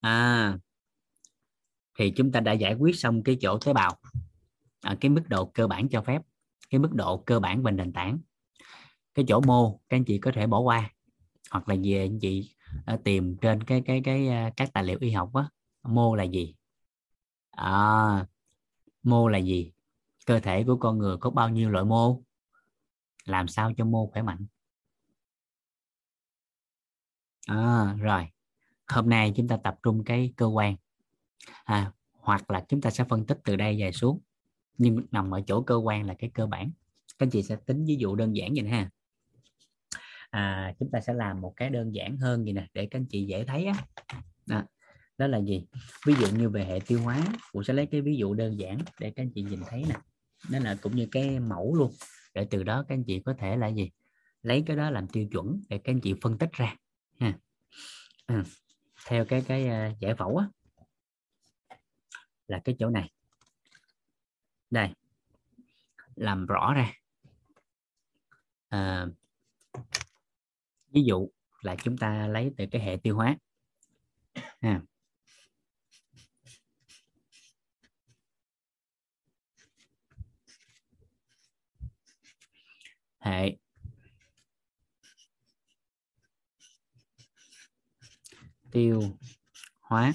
[0.00, 0.58] À
[1.98, 3.98] thì chúng ta đã giải quyết xong cái chỗ tế bào.
[4.80, 6.22] Ở cái mức độ cơ bản cho phép
[6.70, 8.18] cái mức độ cơ bản về nền tảng
[9.14, 10.90] cái chỗ mô các anh chị có thể bỏ qua
[11.50, 12.54] hoặc là về anh chị
[12.86, 15.48] ờ, tìm trên cái cái cái ờ, các tài liệu y học á
[15.82, 16.54] mô là gì?
[17.50, 18.26] À,
[19.02, 19.72] mô là gì?
[20.26, 22.22] Cơ thể của con người có bao nhiêu loại mô?
[23.24, 24.46] Làm sao cho mô khỏe mạnh?
[27.46, 28.26] À, rồi
[28.88, 30.76] hôm nay chúng ta tập trung cái cơ quan.
[31.64, 34.20] À, hoặc là chúng ta sẽ phân tích từ đây về xuống
[34.78, 36.70] nhưng nằm ở chỗ cơ quan là cái cơ bản.
[37.18, 38.90] Các chị sẽ tính ví dụ đơn giản vậy ha
[40.32, 43.06] à, chúng ta sẽ làm một cái đơn giản hơn gì nè để các anh
[43.06, 43.74] chị dễ thấy á.
[44.46, 44.62] Đó.
[45.18, 45.66] đó là gì?
[46.06, 48.78] Ví dụ như về hệ tiêu hóa cũng sẽ lấy cái ví dụ đơn giản
[49.00, 49.94] để các anh chị nhìn thấy nè.
[50.50, 51.92] Đó là cũng như cái mẫu luôn.
[52.34, 53.90] Để từ đó các anh chị có thể là gì?
[54.42, 56.76] Lấy cái đó làm tiêu chuẩn để các anh chị phân tích ra
[57.20, 57.38] ha.
[58.26, 58.44] À,
[59.06, 60.46] theo cái cái ờ, giải phẫu á.
[62.46, 63.10] Là cái chỗ này.
[64.70, 64.90] Đây
[66.14, 66.92] làm rõ ra.
[68.68, 69.06] À,
[70.92, 71.30] ví dụ
[71.62, 73.36] là chúng ta lấy từ cái hệ tiêu hóa.
[74.60, 74.80] À.
[83.22, 83.56] hệ.
[88.70, 89.02] Tiêu
[89.80, 90.12] hóa.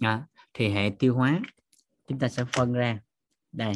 [0.00, 1.40] À, thì hệ tiêu hóa
[2.06, 3.00] chúng ta sẽ phân ra.
[3.52, 3.74] Đây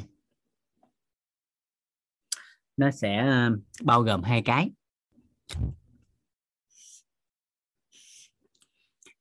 [2.78, 3.50] nó sẽ ờ,
[3.84, 4.70] bao gồm hai cái.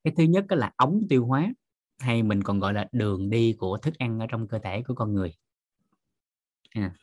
[0.03, 1.53] Cái thứ nhất là ống tiêu hóa
[1.99, 4.95] hay mình còn gọi là đường đi của thức ăn ở trong cơ thể của
[4.95, 5.33] con người.
[6.69, 6.93] À.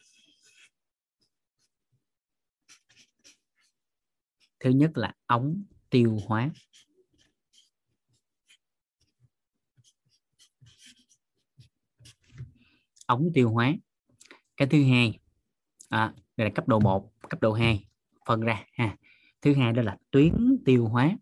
[4.61, 6.51] thứ nhất là ống tiêu hóa.
[13.07, 13.73] Ống tiêu hóa.
[14.57, 15.19] Cái thứ hai
[15.89, 17.85] à, đây là cấp độ 1 cấp độ 2
[18.27, 18.97] phân ra, ha.
[19.43, 21.17] Thứ hai đó là tuyến tiêu hóa.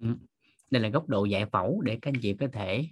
[0.00, 0.16] Ừ.
[0.70, 2.88] Đây là góc độ giải phẫu để các anh chị có thể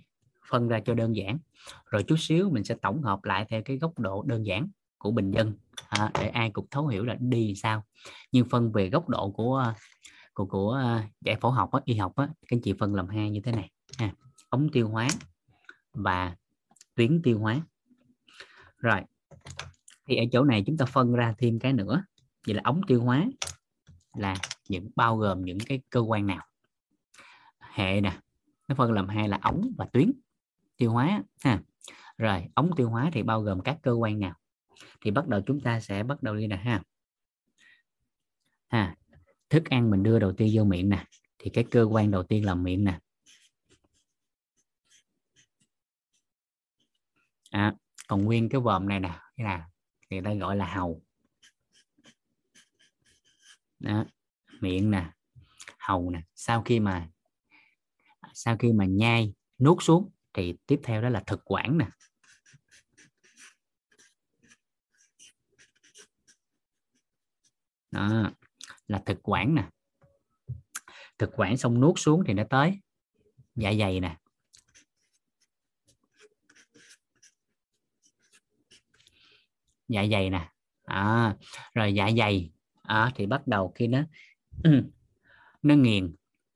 [0.51, 1.39] phân ra cho đơn giản.
[1.86, 5.10] Rồi chút xíu mình sẽ tổng hợp lại theo cái góc độ đơn giản của
[5.10, 5.52] bình dân
[5.88, 7.84] à, để ai cũng thấu hiểu là đi sao.
[8.32, 9.74] Nhưng phân về góc độ của ờ,
[10.34, 13.08] của của ờ, giải phẫu học á, y học á, các anh chị phân làm
[13.08, 14.12] hai như thế này ha.
[14.48, 15.08] ống tiêu hóa
[15.92, 16.36] và
[16.94, 17.60] tuyến tiêu hóa.
[18.78, 19.00] Rồi
[20.06, 22.04] thì ở chỗ này chúng ta phân ra thêm cái nữa
[22.46, 23.26] vậy là ống tiêu hóa
[24.14, 24.36] là
[24.68, 26.46] những bao gồm những cái cơ quan nào?
[27.60, 28.18] Hệ nè
[28.68, 30.12] nó phân làm hai là ống và tuyến
[30.76, 31.62] tiêu hóa ha.
[32.18, 34.34] Rồi ống tiêu hóa thì bao gồm các cơ quan nào?
[35.00, 36.82] Thì bắt đầu chúng ta sẽ bắt đầu đi nè ha.
[38.68, 38.96] Ha
[39.50, 41.05] thức ăn mình đưa đầu tiên vô miệng nè.
[41.38, 42.98] Thì cái cơ quan đầu tiên là miệng nè.
[47.50, 47.74] À,
[48.09, 49.68] còn nguyên cái vòm này nè cái là
[50.10, 51.02] người ta gọi là hầu.
[53.78, 54.05] Đó,
[54.60, 55.10] miệng nè
[55.78, 56.20] hầu nè.
[56.34, 57.09] Sau khi mà
[58.34, 61.86] sau khi mà nhai nuốt xuống thì tiếp theo đó là thực quản nè.
[67.98, 68.30] Đó
[68.88, 69.68] là thực quản nè.
[71.18, 72.80] Thực quản xong nuốt xuống thì nó tới.
[73.54, 74.16] Dạ dày nè.
[79.88, 80.51] Dạ dày nè.
[80.85, 81.36] À,
[81.74, 82.51] rồi dạ dày.
[82.82, 84.02] À, thì bắt đầu khi nó
[85.62, 86.14] nó nghiền.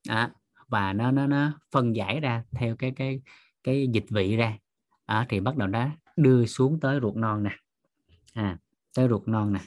[0.09, 0.31] À,
[0.67, 3.21] và nó nó nó phân giải ra theo cái cái
[3.63, 4.57] cái dịch vị ra.
[5.05, 7.57] À, thì bắt đầu nó đưa xuống tới ruột non nè.
[8.33, 8.57] À,
[8.95, 9.59] tới ruột non nè.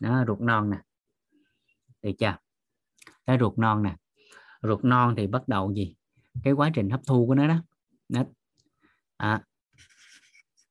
[0.00, 0.76] Đó ruột non nè.
[2.02, 2.36] Được chưa?
[3.26, 3.96] Cái ruột non nè.
[4.62, 5.96] Ruột non thì bắt đầu gì?
[6.42, 7.56] Cái quá trình hấp thu của nó đó.
[8.08, 8.24] Nó
[9.16, 9.42] à,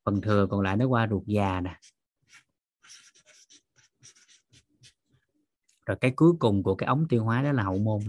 [0.06, 1.80] phần thừa còn lại nó qua ruột già nè.
[5.86, 8.00] Rồi cái cuối cùng của cái ống tiêu hóa đó là hậu môn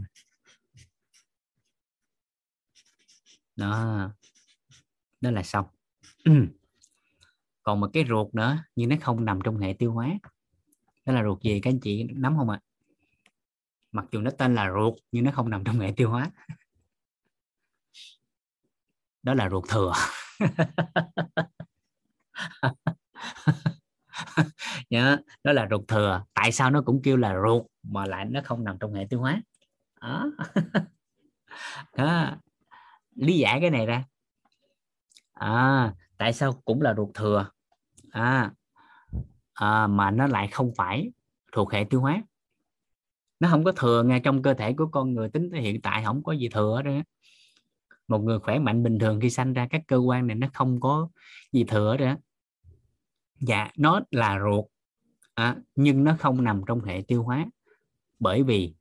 [3.57, 4.11] đó.
[5.21, 5.67] Đó là xong.
[7.63, 10.19] Còn một cái ruột nữa nhưng nó không nằm trong hệ tiêu hóa
[11.11, 12.61] đó là ruột gì các anh chị nắm không ạ?
[12.63, 12.67] À?
[13.93, 16.31] mặc dù nó tên là ruột nhưng nó không nằm trong hệ tiêu hóa.
[19.23, 19.93] Đó là ruột thừa.
[24.91, 26.25] Nhớ đó là ruột thừa.
[26.35, 29.21] Tại sao nó cũng kêu là ruột mà lại nó không nằm trong hệ tiêu
[29.21, 29.43] hóa?
[30.01, 30.31] Đó,
[31.97, 32.37] đó.
[33.15, 34.05] lý giải cái này ra.
[35.33, 37.51] À, tại sao cũng là ruột thừa?
[38.11, 38.53] À,
[39.61, 41.11] à, mà nó lại không phải
[41.53, 42.23] thuộc hệ tiêu hóa.
[43.41, 46.05] Nó không có thừa ngay trong cơ thể của con người tính tới hiện tại
[46.05, 46.93] không có gì thừa đó
[48.09, 50.81] một người khỏe mạnh bình thường khi sanh ra các cơ quan này nó không
[50.81, 51.09] có
[51.53, 52.17] gì thừa đó
[53.41, 54.65] dạ nó là ruột
[55.35, 57.47] à, nhưng nó không nằm trong hệ tiêu hóa.
[58.19, 58.75] Bởi vì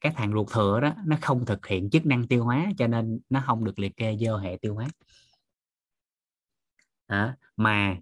[0.00, 3.20] cái thằng ruột thừa đó nó không thực hiện chức năng tiêu hóa cho nên
[3.30, 4.88] nó không được liệt kê vô hệ tiêu hóa.
[7.06, 7.96] À, mà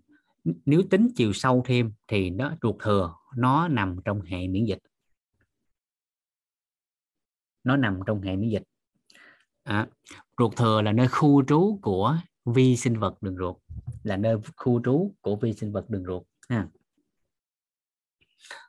[0.45, 4.79] nếu tính chiều sâu thêm thì nó ruột thừa nó nằm trong hệ miễn dịch.
[7.65, 8.62] Nó nằm trong hệ miễn dịch.
[9.62, 9.89] À,
[10.39, 13.57] ruột thừa là nơi khu trú của vi sinh vật đường ruột
[14.03, 16.69] là nơi khu trú của vi sinh vật đường ruột ha.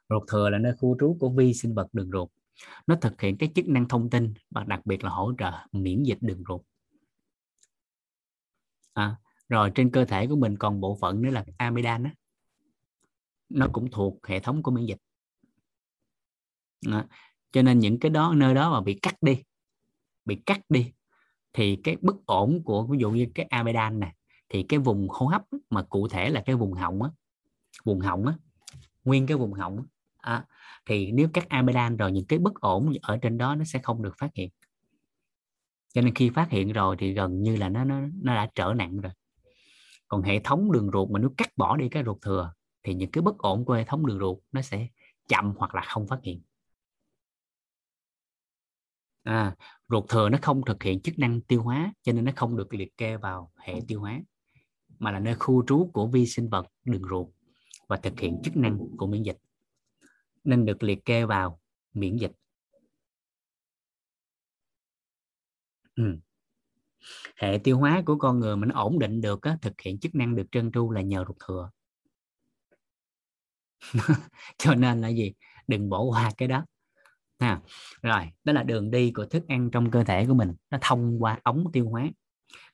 [0.09, 2.29] ruột thừa là nơi khu trú của vi sinh vật đường ruột.
[2.87, 6.03] Nó thực hiện cái chức năng thông tin và đặc biệt là hỗ trợ miễn
[6.03, 6.61] dịch đường ruột.
[8.93, 9.15] À,
[9.53, 12.09] rồi trên cơ thể của mình còn bộ phận nữa là amidan đó.
[13.49, 14.97] nó cũng thuộc hệ thống của miễn dịch
[16.85, 17.03] đó.
[17.51, 19.43] cho nên những cái đó nơi đó mà bị cắt đi
[20.25, 20.91] bị cắt đi
[21.53, 24.15] thì cái bất ổn của ví dụ như cái amidan này
[24.49, 27.09] thì cái vùng hô hấp mà cụ thể là cái vùng họng á
[27.85, 28.33] vùng họng á
[29.03, 29.85] nguyên cái vùng họng
[30.17, 30.45] á,
[30.85, 34.03] thì nếu cắt amidan rồi những cái bất ổn ở trên đó nó sẽ không
[34.03, 34.49] được phát hiện
[35.93, 38.73] cho nên khi phát hiện rồi thì gần như là nó nó nó đã trở
[38.73, 39.11] nặng rồi
[40.07, 43.11] còn hệ thống đường ruột mà nếu cắt bỏ đi cái ruột thừa thì những
[43.11, 44.87] cái bất ổn của hệ thống đường ruột nó sẽ
[45.27, 46.41] chậm hoặc là không phát hiện.
[49.23, 49.55] À,
[49.89, 52.73] ruột thừa nó không thực hiện chức năng tiêu hóa cho nên nó không được
[52.73, 54.21] liệt kê vào hệ tiêu hóa
[54.99, 57.27] mà là nơi khu trú của vi sinh vật đường ruột
[57.87, 59.37] và thực hiện chức năng của miễn dịch.
[60.43, 61.59] Nên được liệt kê vào
[61.93, 62.31] miễn dịch.
[65.95, 66.19] Ừ
[67.35, 70.35] hệ tiêu hóa của con người mình ổn định được á, thực hiện chức năng
[70.35, 71.69] được trơn tru là nhờ ruột thừa.
[74.57, 75.33] Cho nên là gì?
[75.67, 76.65] Đừng bỏ qua cái đó.
[77.39, 77.61] Ha
[78.01, 80.53] rồi đó là đường đi của thức ăn trong cơ thể của mình.
[80.69, 82.09] Nó thông qua ống tiêu hóa.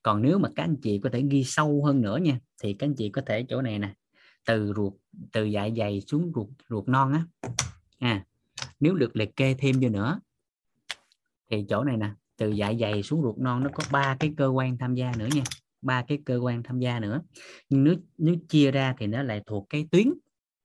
[0.03, 2.87] Còn nếu mà các anh chị có thể ghi sâu hơn nữa nha thì các
[2.87, 3.93] anh chị có thể chỗ này nè
[4.45, 4.93] từ ruột
[5.31, 7.25] từ dạ dày xuống ruột ruột non á.
[7.99, 8.25] À,
[8.79, 10.19] nếu được liệt kê thêm vô nữa
[11.49, 12.09] thì chỗ này nè
[12.39, 15.27] từ dạ dày xuống ruột non nó có ba cái cơ quan tham gia nữa
[15.35, 15.43] nha
[15.81, 17.21] ba cái cơ quan tham gia nữa
[17.69, 20.13] nhưng nếu nếu chia ra thì nó lại thuộc cái tuyến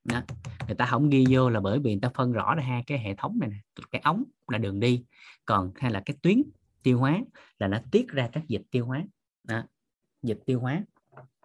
[0.05, 0.23] đó.
[0.67, 2.99] người ta không ghi vô là bởi vì người ta phân rõ ra hai cái
[2.99, 3.57] hệ thống này nè
[3.91, 5.05] cái ống là đường đi
[5.47, 6.43] còn hay là cái tuyến
[6.83, 7.21] tiêu hóa
[7.59, 9.05] là nó tiết ra các dịch tiêu hóa
[9.45, 9.63] đó.
[10.23, 10.83] dịch tiêu hóa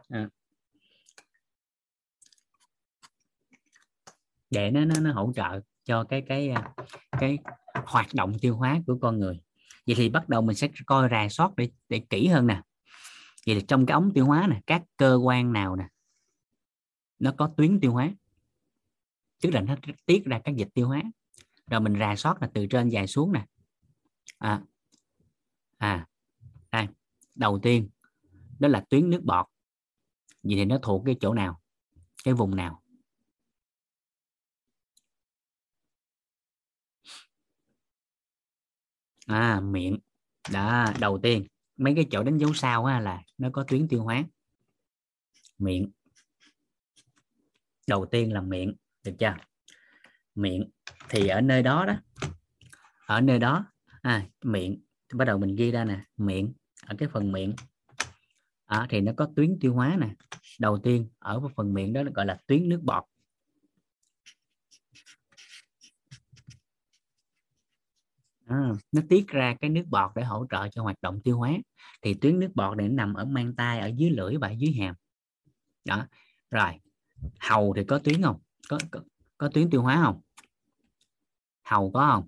[0.10, 0.30] đó.
[4.52, 6.74] để nó, nó nó hỗ trợ cho cái cái à,
[7.12, 7.38] cái
[7.74, 9.40] hoạt động tiêu hóa của con người
[9.90, 12.62] vậy thì bắt đầu mình sẽ coi rà soát để để kỹ hơn nè.
[13.46, 15.88] Vậy thì trong cái ống tiêu hóa nè các cơ quan nào nè
[17.20, 18.12] nó có tuyến tiêu hóa?
[19.42, 21.04] Tức là nó tiết ra các dịch tiêu hóa.
[21.68, 23.46] Rồi mình rà soát là từ trên dài xuống nè.
[24.38, 24.62] À,
[25.78, 26.08] à
[26.72, 26.88] đây
[27.36, 27.90] đầu tiên
[28.60, 29.46] đó là tuyến nước bọt.
[30.44, 31.60] Vậy thì nó thuộc cái chỗ nào?
[32.24, 32.84] Cái vùng nào?
[39.30, 40.00] À miệng.
[40.52, 41.46] Đó đầu tiên
[41.78, 44.24] mấy cái chỗ đánh dấu sao á, là nó có tuyến tiêu hóa.
[45.58, 45.92] Miệng.
[47.88, 49.36] Đầu tiên là miệng được chưa?
[50.36, 50.70] Miệng.
[51.10, 51.94] Thì ở nơi đó đó
[53.06, 53.66] ở nơi đó
[54.02, 54.82] à, miệng
[55.14, 56.54] bắt đầu mình ghi ra nè miệng
[56.86, 57.56] ở cái phần miệng.
[58.66, 60.10] À, thì nó có tuyến tiêu hóa nè.
[60.60, 63.04] Đầu tiên ở phần miệng đó gọi là tuyến nước bọt.
[68.50, 71.52] À, nó tiết ra cái nước bọt để hỗ trợ cho hoạt động tiêu hóa.
[72.02, 74.52] Thì tuyến nước bọt này nó nằm ở mang tay ở dưới lưỡi và ở
[74.52, 74.96] dưới hàm.
[75.86, 76.08] Đó
[76.52, 76.80] rồi
[77.40, 78.40] hầu thì có tuyến không?
[78.70, 79.00] Có, có
[79.38, 80.22] có tuyến tiêu hóa không?
[81.64, 82.28] Hầu có không?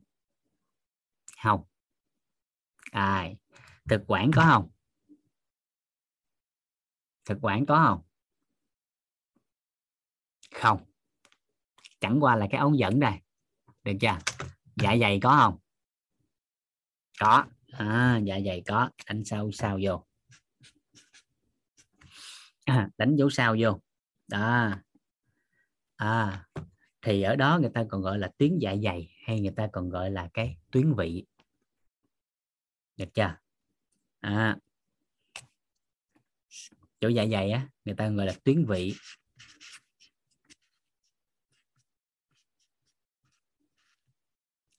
[1.38, 1.68] Hầu.
[2.92, 3.30] À,
[3.90, 4.70] thực quản có không?
[7.26, 8.02] Thực quản có không?
[10.56, 10.86] Không.
[12.00, 13.14] Chẳng qua là cái ống dẫn đây.
[13.84, 14.18] Được chưa?
[14.76, 15.61] Dạ dày có không?
[17.22, 17.46] Có.
[17.72, 18.90] À, dạ dày có.
[19.08, 20.06] Đánh sao sao vô?
[22.66, 23.82] À, đánh dấu sao vô.
[24.28, 24.72] Đó.
[25.96, 26.46] À
[27.02, 29.90] thì ở đó người ta còn gọi là tuyến dạ dày hay người ta còn
[29.90, 31.26] gọi là cái tuyến vị.
[32.98, 33.36] Được chưa?
[34.20, 34.58] À,
[37.00, 38.94] chỗ dạ dày á người ta gọi là tuyến vị.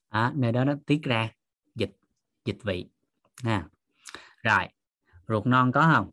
[0.09, 1.31] À, nơi đó nó tiết ra
[2.45, 2.85] dịch vị
[3.43, 3.67] ha.
[4.43, 4.67] Rồi
[5.27, 6.11] ruột non có không?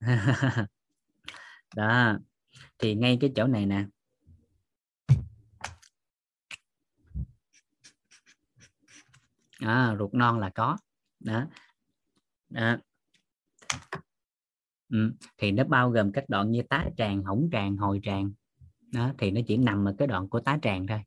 [1.76, 2.18] Đó
[2.78, 3.86] thì ngay cái chỗ này nè.
[9.60, 10.76] À, ruột non là có.
[11.20, 11.46] Đó,
[12.50, 12.76] đó.
[14.88, 15.12] Ừ.
[15.38, 18.32] thì nó bao gồm các đoạn như tá tràng hỏng tràng hồi tràng.
[18.92, 21.02] Đó thì nó chỉ nằm ở cái đoạn của tá tràng thôi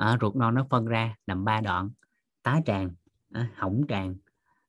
[0.00, 1.90] à, ruột non nó phân ra nằm ba đoạn
[2.42, 2.90] tá tràng
[3.32, 4.14] à, hỏng tràng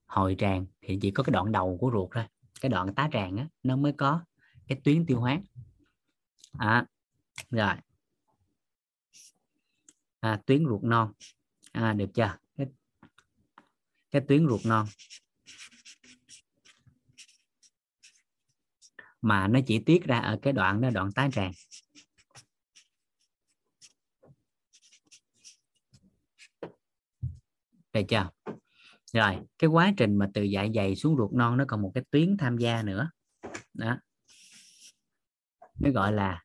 [0.05, 2.23] hồi tràng thì chỉ có cái đoạn đầu của ruột thôi.
[2.61, 4.23] Cái đoạn tá tràng á nó mới có
[4.67, 5.39] cái tuyến tiêu hóa.
[6.57, 6.85] À,
[7.49, 7.75] rồi.
[10.19, 11.11] À, tuyến ruột non.
[11.71, 12.37] À, được chưa?
[12.57, 12.67] Cái,
[14.11, 14.85] cái tuyến ruột non.
[19.21, 21.51] Mà nó chỉ tiết ra ở cái đoạn đó đoạn tá tràng.
[27.93, 28.29] Được chưa?
[29.13, 32.03] Rồi cái quá trình mà từ dạ dày xuống ruột non nó còn một cái
[32.11, 33.09] tuyến tham gia nữa.
[33.73, 33.97] Đó.
[35.79, 36.43] Nó gọi là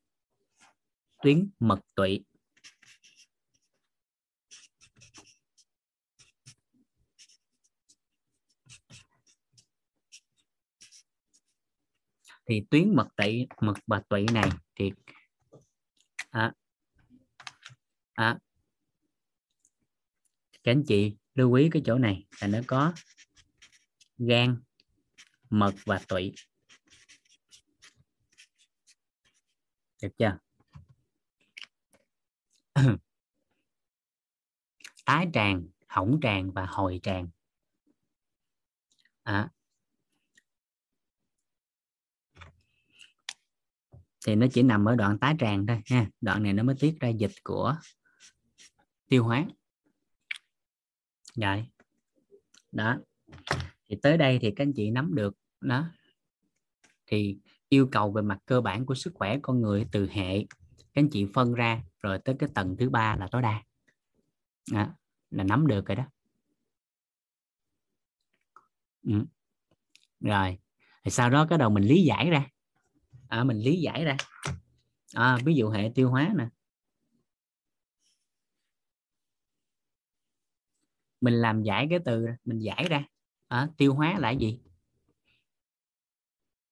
[1.23, 2.25] tuyến mật tụy.
[12.49, 14.93] Thì tuyến mật tụy mật và tụy này thì
[16.31, 16.53] à,
[18.15, 18.39] à,
[20.63, 22.93] các anh chị lưu ý cái chỗ này là nó có
[24.19, 24.63] gan
[25.51, 26.35] mật và tụy.
[30.03, 30.39] Được chưa?
[35.05, 37.29] Tái tràng hỏng tràng và hồi tràng.
[39.23, 39.51] À,
[44.27, 46.07] thì nó chỉ nằm ở đoạn tái tràng thôi ha.
[46.21, 47.77] Đoạn này nó mới tiết ra dịch của
[49.09, 49.47] tiêu hóa
[51.37, 51.67] rồi.
[52.73, 52.99] Đó.
[53.89, 55.85] Thì tới đây thì các anh chị nắm được đó.
[57.07, 60.47] Thì yêu cầu về mặt cơ bản của sức khỏe con người từ hệ
[60.97, 63.63] các anh chị phân ra rồi tới cái tầng thứ ba là tối đa.
[64.73, 64.87] Đó,
[65.31, 66.05] là nắm được rồi đó.
[69.03, 69.25] Ừ.
[70.21, 70.59] rồi.
[71.05, 72.47] Thì sau đó cái đầu mình lý giải ra.
[73.29, 74.17] À, mình lý giải ra.
[75.15, 76.49] À, ví dụ hệ tiêu hóa nè.
[81.21, 83.05] Mình làm giải cái từ mình giải ra.
[83.49, 84.61] À, tiêu hóa là gì?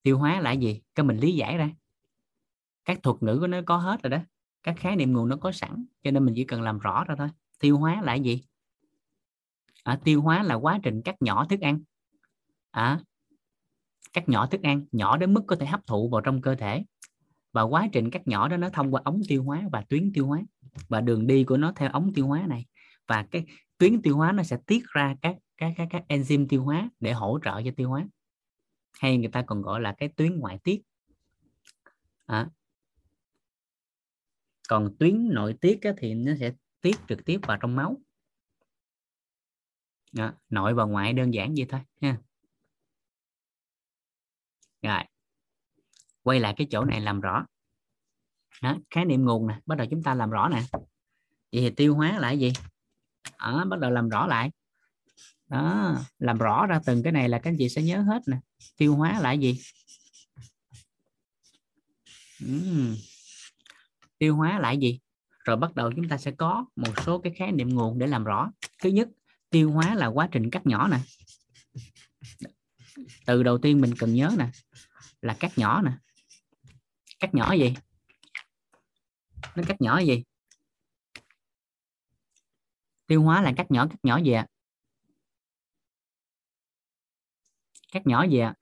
[0.03, 0.83] Tiêu hóa là gì?
[0.95, 1.71] Cái mình lý giải ra.
[2.85, 4.19] Các thuật ngữ của nó có hết rồi đó.
[4.63, 7.15] Các khái niệm nguồn nó có sẵn cho nên mình chỉ cần làm rõ ra
[7.19, 7.29] thôi.
[7.61, 8.45] Tiêu hóa là gì?
[9.83, 11.81] À, tiêu hóa là quá trình cắt nhỏ thức ăn.
[12.71, 13.01] À,
[14.13, 16.85] cắt nhỏ thức ăn nhỏ đến mức có thể hấp thụ vào trong cơ thể.
[17.53, 20.27] Và quá trình cắt nhỏ đó nó thông qua ống tiêu hóa và tuyến tiêu
[20.27, 20.43] hóa.
[20.89, 22.67] Và đường đi của nó theo ống tiêu hóa này.
[23.07, 23.47] Và cái
[23.85, 27.13] tuyến tiêu hóa nó sẽ tiết ra các các các, các enzyme tiêu hóa để
[27.13, 28.07] hỗ trợ cho tiêu hóa.
[28.93, 30.83] Hay người ta còn gọi là cái tuyến ngoại tiết.
[32.27, 32.51] À.
[34.69, 38.01] còn tuyến nội tiết á, thì nó sẽ tiết trực tiếp vào trong máu.
[40.13, 40.33] Đó.
[40.49, 42.19] nội và ngoại đơn giản vậy thôi ha.
[44.83, 45.03] Rồi.
[46.23, 47.47] Quay lại cái chỗ này làm rõ.
[48.63, 50.63] Đó, khái niệm nguồn nè bắt đầu chúng ta làm rõ nè.
[51.53, 52.53] Vậy thì tiêu hóa là cái gì?
[53.39, 54.51] Đó, bắt đầu làm rõ lại.
[55.49, 58.37] Đó làm rõ ra từng cái này là các anh chị sẽ nhớ hết nè.
[58.77, 59.61] Tiêu hóa lại gì?
[62.45, 62.97] Uhm.
[64.19, 65.01] tiêu hóa lại gì?
[65.45, 68.25] Rồi bắt đầu chúng ta sẽ có một số cái khái niệm nguồn để làm
[68.25, 68.51] rõ.
[68.83, 69.09] Thứ nhất
[69.51, 70.99] tiêu hóa là quá trình cắt nhỏ nè.
[73.27, 74.51] Từ đầu tiên mình cần nhớ nè
[75.23, 75.93] là cắt nhỏ nè.
[77.21, 77.75] Cắt nhỏ gì?
[79.57, 80.25] Nó cắt nhỏ gì?
[83.07, 84.47] Tiêu hóa là cắt nhỏ cắt nhỏ gì ạ.
[87.93, 88.55] Cắt nhỏ gì ạ.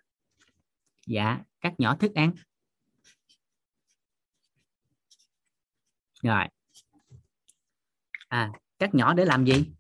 [1.07, 2.33] Dạ cắt nhỏ thức ăn.
[6.23, 6.45] Rồi.
[8.29, 9.73] À cắt nhỏ để làm gì?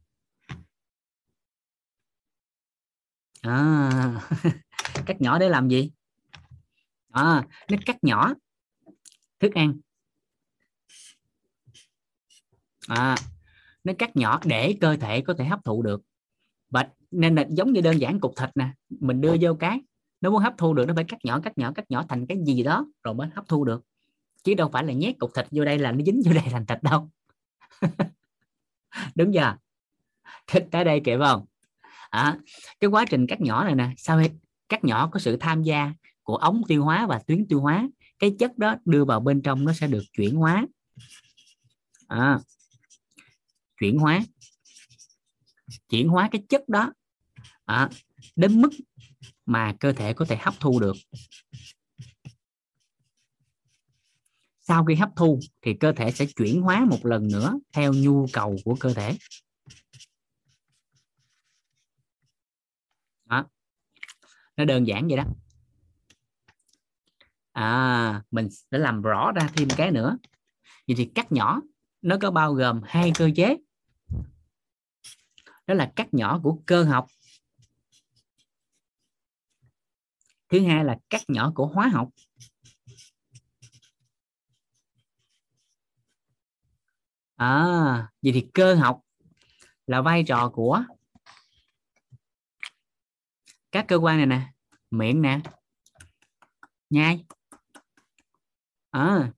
[3.43, 3.91] À,
[5.07, 5.93] cắt nhỏ để làm gì?
[7.11, 8.35] À, nó cắt nhỏ
[9.41, 9.81] thức ăn.
[12.89, 13.17] À,
[13.85, 16.03] nó cắt nhỏ để cơ thể có thể hấp thụ được.
[16.71, 19.81] Và nên là giống như đơn giản cục thịt nè mình đưa vô cái.
[20.21, 22.39] Nó muốn hấp thu được nó phải cắt nhỏ cắt nhỏ cắt nhỏ thành cái
[22.47, 23.85] gì đó rồi mới hấp thu được.
[24.45, 26.67] Chứ đâu phải là nhét cục thịt vô đây là nó dính vô đây thành
[26.67, 27.09] thịt đâu.
[29.15, 29.55] Đúng giờ
[30.47, 31.45] thịt tới đây kịp không?
[32.11, 32.39] À,
[32.81, 34.31] cái quá trình cắt nhỏ này nè sau khi
[34.69, 37.89] cắt nhỏ có sự tham gia của ống tiêu hóa và tuyến tiêu hóa.
[38.19, 40.67] Cái chất đó đưa vào bên trong nó sẽ được chuyển hóa.
[42.09, 42.39] À,
[43.83, 44.21] chuyển hóa
[45.89, 46.93] chuyển hóa cái chất đó
[47.65, 47.91] à,
[48.37, 48.71] đến mức
[49.47, 50.97] mà cơ thể có thể hấp thu được.
[54.61, 58.27] Sau khi hấp thu thì cơ thể sẽ chuyển hóa một lần nữa theo nhu
[58.33, 59.17] cầu của cơ thể.
[63.25, 63.45] Đó.
[64.57, 65.25] nó đơn giản vậy đó.
[67.53, 70.19] À mình sẽ làm rõ ra thêm cái nữa.
[70.87, 71.61] Vậy thì cắt nhỏ
[72.03, 73.57] nó có bao gồm hai cơ chế
[75.73, 77.07] đó là cắt nhỏ của cơ học.
[80.49, 82.09] Thứ hai là cắt nhỏ của hóa học.
[87.37, 89.01] À vậy thì cơ học
[89.87, 90.85] là vai trò của
[93.73, 94.53] các cơ quan này nè.
[94.91, 95.41] Miệng nè.
[96.91, 97.25] Nhai.
[98.91, 99.33] À,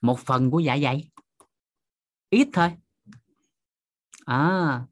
[0.00, 1.10] một phần của dạ dày.
[2.30, 2.76] Ít thôi.
[4.24, 4.86] À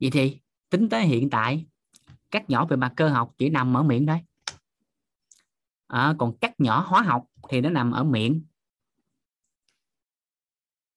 [0.00, 1.66] vậy thì tính tới hiện tại
[2.30, 4.20] cắt nhỏ về mặt cơ học chỉ nằm ở miệng thôi.
[5.86, 8.42] À, còn cắt nhỏ hóa học thì nó nằm ở miệng.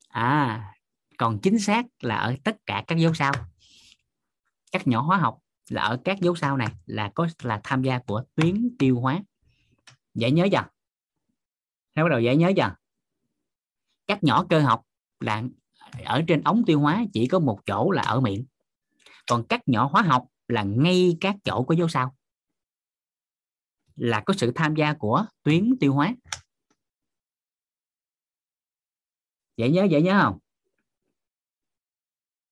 [0.07, 0.65] À
[1.19, 3.33] còn chính xác là ở tất cả các dấu sao.
[4.71, 7.99] Cắt nhỏ hóa học là ở các dấu sao này là có là tham gia
[7.99, 9.19] của tuyến tiêu hóa.
[10.13, 10.65] Dễ nhớ chưa?
[11.95, 12.75] Thấy bắt đầu dễ nhớ chưa?
[14.07, 14.85] Cắt nhỏ cơ học
[15.19, 15.43] là
[16.05, 18.45] ở trên ống tiêu hóa chỉ có một chỗ là ở miệng
[19.29, 22.15] còn cắt nhỏ hóa học là ngay các chỗ của dấu sao.
[23.95, 26.15] Là có sự tham gia của tuyến tiêu hóa.
[29.57, 30.39] Dễ nhớ dễ nhớ không?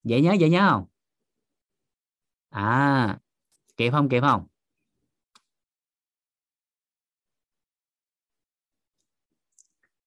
[0.03, 0.85] Dễ nhớ dễ nhớ không?
[2.49, 3.19] À
[3.77, 4.47] kịp không kịp không?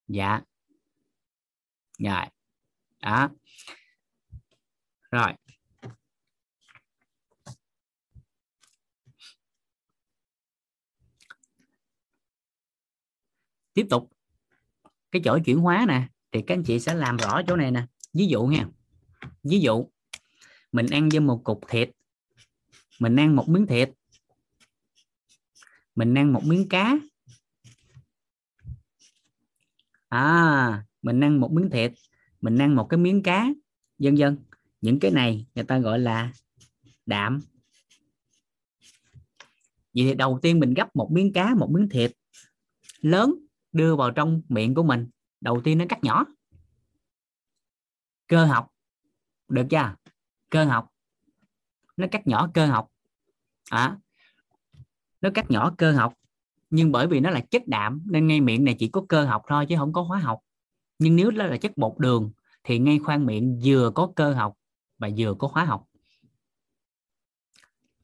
[0.08, 0.40] Dạ.
[1.98, 2.26] Rồi.
[3.00, 3.28] Đó.
[5.10, 5.34] Rồi.
[13.74, 14.10] Tiếp tục.
[15.10, 17.86] Cái chỗ chuyển hóa nè, thì các anh chị sẽ làm rõ chỗ này nè.
[18.12, 18.68] Ví dụ nha.
[19.42, 19.86] Ví dụ,
[20.72, 21.90] mình ăn với một cục thịt.
[22.98, 23.90] Mình ăn một miếng thịt.
[25.94, 26.96] Mình ăn một miếng cá.
[30.08, 31.92] À mình ăn một miếng thịt.
[32.40, 33.46] Mình ăn một cái miếng cá.
[33.98, 34.38] Vân vân.
[34.80, 36.32] Những cái này người ta gọi là
[37.06, 37.40] đạm.
[39.94, 42.12] Vậy thì đầu tiên mình gấp một miếng cá, một miếng thịt
[43.00, 43.34] lớn
[43.72, 45.08] đưa vào trong miệng của mình.
[45.40, 46.24] Đầu tiên nó cắt nhỏ.
[48.26, 48.68] Cơ học.
[49.48, 49.94] Được chưa?
[50.50, 50.88] Cơ học.
[51.96, 52.88] Nó cắt nhỏ cơ học.
[53.70, 53.98] À,
[55.20, 56.14] nó cắt nhỏ cơ học.
[56.70, 59.42] Nhưng bởi vì nó là chất đạm nên ngay miệng này chỉ có cơ học
[59.48, 60.40] thôi chứ không có hóa học.
[60.98, 62.30] Nhưng nếu đó là chất bột đường
[62.64, 64.56] thì ngay khoang miệng vừa có cơ học
[64.98, 65.86] và vừa có hóa học.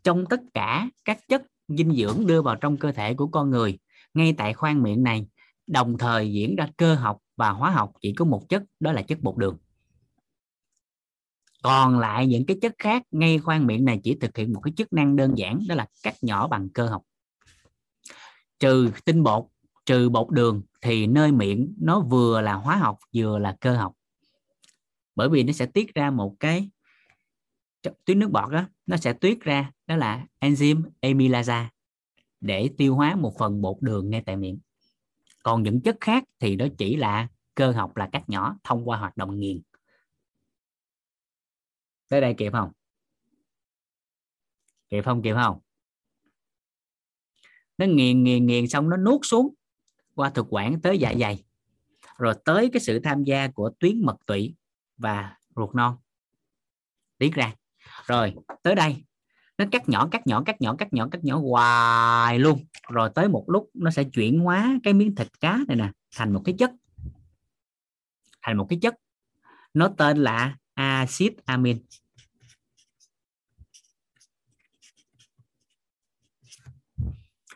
[0.03, 3.78] Trong tất cả các chất dinh dưỡng đưa vào trong cơ thể của con người
[4.15, 5.27] ngay tại khoang miệng này
[5.67, 9.03] đồng thời diễn ra cơ học và hóa học chỉ có một chất, đó là
[9.03, 9.59] chất bột đường.
[11.62, 14.73] Còn lại những cái chất khác ngay khoang miệng này chỉ thực hiện một cái
[14.77, 17.03] chức năng đơn giản, đó là cắt nhỏ bằng cơ học.
[18.59, 19.47] Trừ tinh bột,
[19.86, 23.93] trừ bột đường thì nơi miệng nó vừa là hóa học vừa là cơ học.
[25.15, 26.70] Bởi vì nó sẽ tiết ra một cái
[28.05, 31.69] tuyến nước bọt đó nó sẽ tuyết ra đó là enzyme amylase
[32.41, 34.59] để tiêu hóa một phần bột đường ngay tại miệng
[35.47, 38.99] còn những chất khác thì nó chỉ là cơ học là cắt nhỏ thông qua
[38.99, 39.62] hoạt động nghiền.
[42.08, 42.73] Tới đây kịp không?
[44.89, 45.60] Kịp không kịp không?
[47.78, 49.55] Nó nghiền nghiền nghiền xong nó nuốt xuống
[50.15, 51.44] qua thực quản tới dạ dày.
[52.18, 54.55] Rồi tới cái sự tham gia của tuyến mật tụy
[54.97, 55.97] và ruột non.
[57.18, 57.55] Tiết ra.
[58.07, 59.05] Rồi, tới đây
[59.59, 62.65] nó cắt nhỏ cắt nhỏ cắt nhỏ cắt nhỏ cắt nhỏ hoài luôn.
[62.89, 66.33] Rồi tới một lúc nó sẽ chuyển hóa cái miếng thịt cá này nè thành
[66.33, 66.70] một cái chất.
[68.43, 68.94] Thành một cái chất.
[69.75, 71.85] Nó tên là axit amin.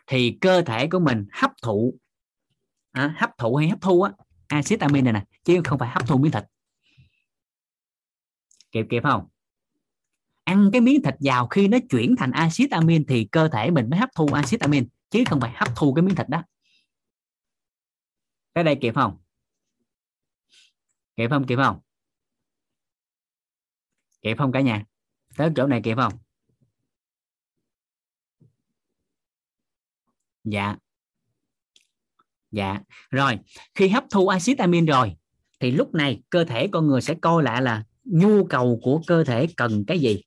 [0.07, 1.93] Thì cơ thể của mình hấp thụ
[2.91, 4.11] à, hấp thụ hay hấp thu á
[4.47, 6.43] axit amin này nè chứ không phải hấp thu miếng thịt.
[8.71, 9.27] Kịp kịp không?
[10.51, 13.89] Ăn cái miếng thịt giàu khi nó chuyển thành axit amin thì cơ thể mình
[13.89, 16.43] mới hấp thu axit amin, chứ không phải hấp thu cái miếng thịt đó.
[18.53, 19.17] Cái đây kịp không?
[21.15, 21.79] Kịp không kịp không?
[24.21, 24.85] Kịp không cả nhà?
[25.37, 26.13] Tới chỗ này kịp không?
[30.43, 30.75] Dạ.
[32.51, 32.79] Dạ.
[33.09, 33.39] Rồi,
[33.75, 35.15] khi hấp thu axit amin rồi,
[35.59, 39.23] thì lúc này cơ thể con người sẽ coi lại là nhu cầu của cơ
[39.23, 40.23] thể cần cái gì?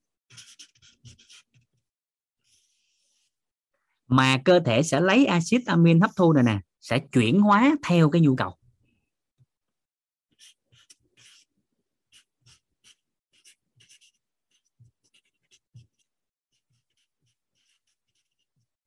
[4.06, 8.10] Mà cơ thể sẽ lấy axit amin hấp thu này nè, sẽ chuyển hóa theo
[8.10, 8.56] cái nhu cầu.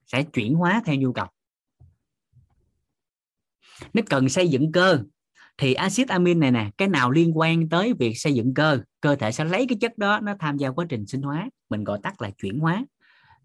[0.06, 1.28] Sẽ chuyển hóa theo nhu cầu.
[3.94, 5.04] Nó cần xây dựng cơ,
[5.58, 9.16] thì axit amin này nè, cái nào liên quan tới việc xây dựng cơ cơ
[9.16, 11.50] thể sẽ lấy cái chất đó, nó tham gia quá trình sinh hóa.
[11.70, 12.86] Mình gọi tắt là chuyển hóa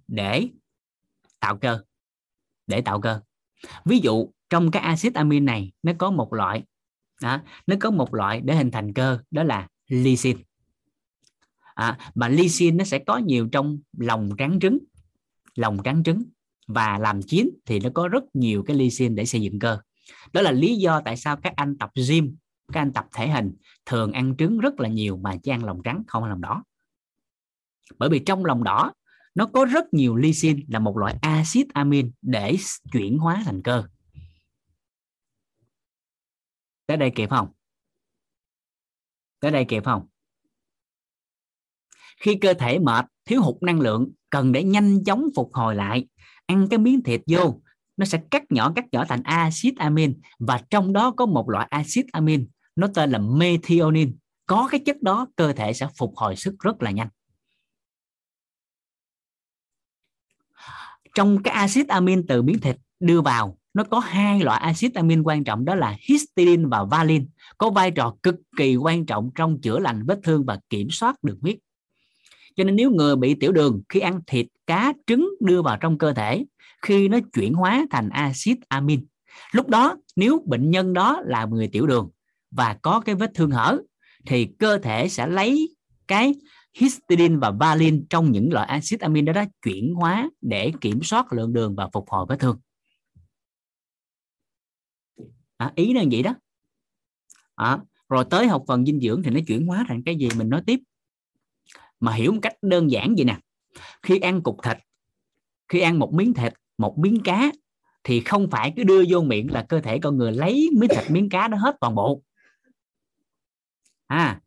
[0.09, 0.49] để
[1.43, 1.83] tạo cơ
[2.67, 3.21] để tạo cơ.
[3.85, 6.63] Ví dụ trong cái axit amin này nó có một loại
[7.23, 10.43] đó, nó có một loại để hình thành cơ đó là lysine
[11.75, 14.79] à, mà lysine nó sẽ có nhiều trong lòng trắng trứng
[15.55, 16.23] lòng trắng trứng
[16.67, 19.79] và làm chín thì nó có rất nhiều cái lysine để xây dựng cơ.
[20.33, 22.37] Đó là lý do tại sao các anh tập gym
[22.73, 23.53] các anh tập thể hình
[23.87, 26.65] thường ăn trứng rất là nhiều mà chỉ ăn lòng trắng không ăn lòng đỏ.
[27.99, 28.93] Bởi vì trong lòng đỏ
[29.35, 32.57] nó có rất nhiều lysine là một loại axit amin để
[32.93, 33.85] chuyển hóa thành cơ.
[36.87, 37.49] Tới đây kịp không?
[39.41, 40.07] Tới đây kịp không?
[42.21, 46.07] Khi cơ thể mệt, thiếu hụt năng lượng, cần để nhanh chóng phục hồi lại,
[46.47, 47.61] ăn cái miếng thịt vô,
[47.97, 51.67] nó sẽ cắt nhỏ cắt nhỏ thành axit amin và trong đó có một loại
[51.71, 54.13] axit amin, nó tên là methionine.
[54.47, 57.09] Có cái chất đó, cơ thể sẽ phục hồi sức rất là nhanh.
[61.15, 65.23] Trong cái axit amin từ miếng thịt đưa vào, nó có hai loại axit amin
[65.23, 67.25] quan trọng, đó là histidine và valine.
[67.59, 71.25] Có vai trò cực kỳ quan trọng trong chữa lành vết thương và kiểm soát
[71.25, 71.57] đường huyết.
[72.57, 75.99] Cho nên nếu người bị tiểu đường khi ăn thịt, cá, trứng đưa vào trong
[75.99, 76.45] cơ thể,
[76.83, 79.07] khi nó chuyển hóa thành axit amin,
[79.53, 82.11] lúc đó nếu bệnh nhân đó là người tiểu đường
[82.51, 83.79] và có cái vết thương hở,
[84.27, 85.75] thì cơ thể sẽ lấy
[86.09, 86.35] cái
[86.75, 91.33] histidine và valine trong những loại axit amin đó, đó chuyển hóa để kiểm soát
[91.33, 92.59] lượng đường và phục hồi vết thương.
[95.57, 96.35] À, ý là vậy đó.
[97.55, 97.79] À,
[98.09, 100.63] rồi tới học phần dinh dưỡng thì nó chuyển hóa thành cái gì mình nói
[100.67, 100.81] tiếp?
[102.01, 103.39] Mà hiểu một cách đơn giản vậy nè.
[104.03, 104.77] Khi ăn cục thịt
[105.73, 107.53] khi ăn một miếng thịt một miếng cá
[108.05, 111.11] thì không phải cứ đưa vô miệng là cơ thể con người lấy miếng thịt
[111.11, 112.23] miếng cá đó hết toàn bộ.
[114.07, 114.41] À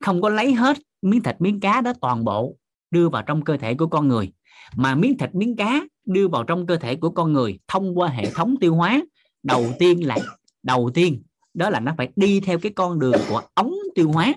[0.00, 2.56] không có lấy hết miếng thịt, miếng cá đó toàn bộ
[2.90, 4.32] đưa vào trong cơ thể của con người.
[4.76, 8.08] Mà miếng thịt, miếng cá đưa vào trong cơ thể của con người thông qua
[8.08, 9.02] hệ thống tiêu hóa.
[9.42, 10.16] Đầu tiên là,
[10.62, 11.22] đầu tiên,
[11.54, 14.34] đó là nó phải đi theo cái con đường của ống tiêu hóa.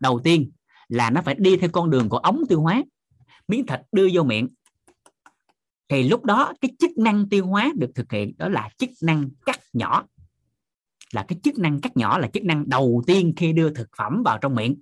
[0.00, 0.50] Đầu tiên
[0.88, 2.82] là nó phải đi theo con đường của ống tiêu hóa.
[3.48, 4.48] Miếng thịt đưa vô miệng.
[5.88, 9.28] Thì lúc đó cái chức năng tiêu hóa được thực hiện, đó là chức năng
[9.46, 10.04] cắt nhỏ.
[11.12, 14.22] Là cái chức năng cắt nhỏ là chức năng đầu tiên khi đưa thực phẩm
[14.24, 14.76] vào trong miệng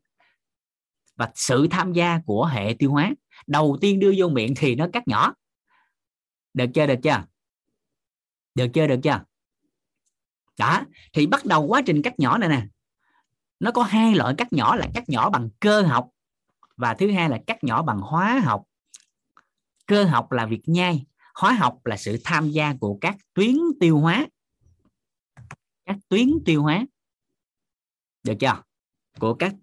[1.22, 3.12] và sự tham gia của hệ tiêu hóa.
[3.46, 5.34] Đầu tiên đưa vô miệng thì nó cắt nhỏ.
[6.54, 7.24] Được chưa được chưa?
[8.54, 9.24] Được chưa được chưa?
[10.58, 10.80] Đó,
[11.12, 12.66] thì bắt đầu quá trình cắt nhỏ này nè.
[13.60, 16.10] Nó có hai loại cắt nhỏ là cắt nhỏ bằng cơ học
[16.76, 18.64] và thứ hai là cắt nhỏ bằng hóa học.
[19.86, 23.98] Cơ học là việc nhai, hóa học là sự tham gia của các tuyến tiêu
[23.98, 24.26] hóa.
[25.84, 26.86] Các tuyến tiêu hóa.
[28.22, 28.62] Được chưa?
[29.18, 29.54] Của các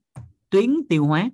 [0.50, 1.30] tuyến tiêu hóa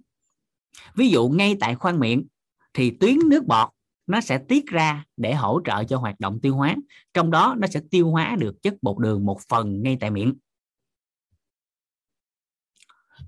[0.96, 2.28] ví dụ ngay tại khoang miệng,
[2.74, 3.70] thì tuyến nước bọt
[4.08, 6.76] nó sẽ tiết ra để hỗ trợ cho hoạt động tiêu hóa.
[7.14, 10.34] Trong đó, nó sẽ tiêu hóa được chất bột đường một phần ngay tại miệng.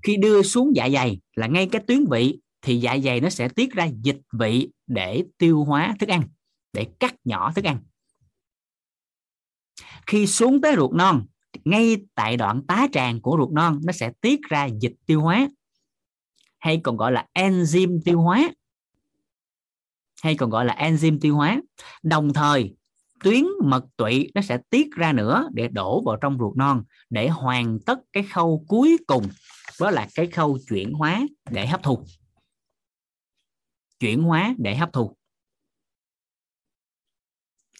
[0.02, 3.48] Khi đưa xuống dạ dày là ngay cái tuyến vị, thì dạ dày nó sẽ
[3.48, 6.28] tiết ra dịch vị để tiêu hóa thức ăn,
[6.72, 7.80] để cắt nhỏ thức ăn.
[10.06, 11.26] Khi xuống tới ruột non,
[11.64, 15.48] ngay tại đoạn tá tràng của ruột non, nó sẽ tiết ra dịch tiêu hóa
[16.58, 18.50] hay còn gọi là enzyme tiêu hóa
[20.22, 21.60] hay còn gọi là enzyme tiêu hóa.
[22.02, 22.76] Đồng thời
[23.24, 27.28] tuyến mật tụy nó sẽ tiết ra nữa để đổ vào trong ruột non để
[27.28, 29.28] hoàn tất cái khâu cuối cùng
[29.80, 32.04] đó là cái khâu chuyển hóa để hấp thu.
[34.00, 35.16] Chuyển hóa để hấp thu.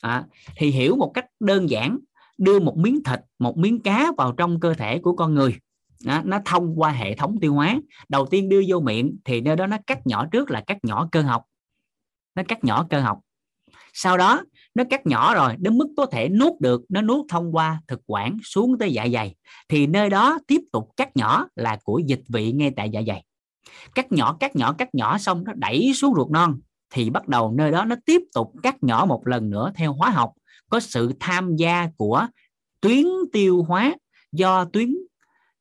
[0.01, 0.27] À,
[0.57, 1.99] thì hiểu một cách đơn giản
[2.39, 5.59] đưa một miếng thịt một miếng cá vào trong cơ thể của con người
[6.05, 7.81] đó, nó thông qua hệ thống tiêu hóa.
[8.09, 11.09] Đầu tiên đưa vô miệng thì nơi đó nó cắt nhỏ trước là cắt nhỏ
[11.13, 11.45] cơ học.
[12.35, 13.19] Nó cắt nhỏ cơ học.
[13.93, 14.43] Sau đó
[14.75, 18.01] nó cắt nhỏ rồi đến mức có thể nuốt được nó nuốt thông qua thực
[18.07, 19.35] quản xuống tới dạ dày.
[19.69, 23.25] Thì nơi đó tiếp tục cắt nhỏ là của dịch vị ngay tại dạ dày.
[23.95, 26.61] Cắt nhỏ cắt nhỏ cắt nhỏ xong nó đẩy xuống ruột non.
[26.91, 30.11] Thì bắt đầu nơi đó nó tiếp tục cắt nhỏ một lần nữa theo hóa
[30.11, 30.33] học.
[30.71, 32.27] Có sự tham gia của
[32.81, 33.95] tuyến tiêu hóa
[34.33, 34.95] do tuyến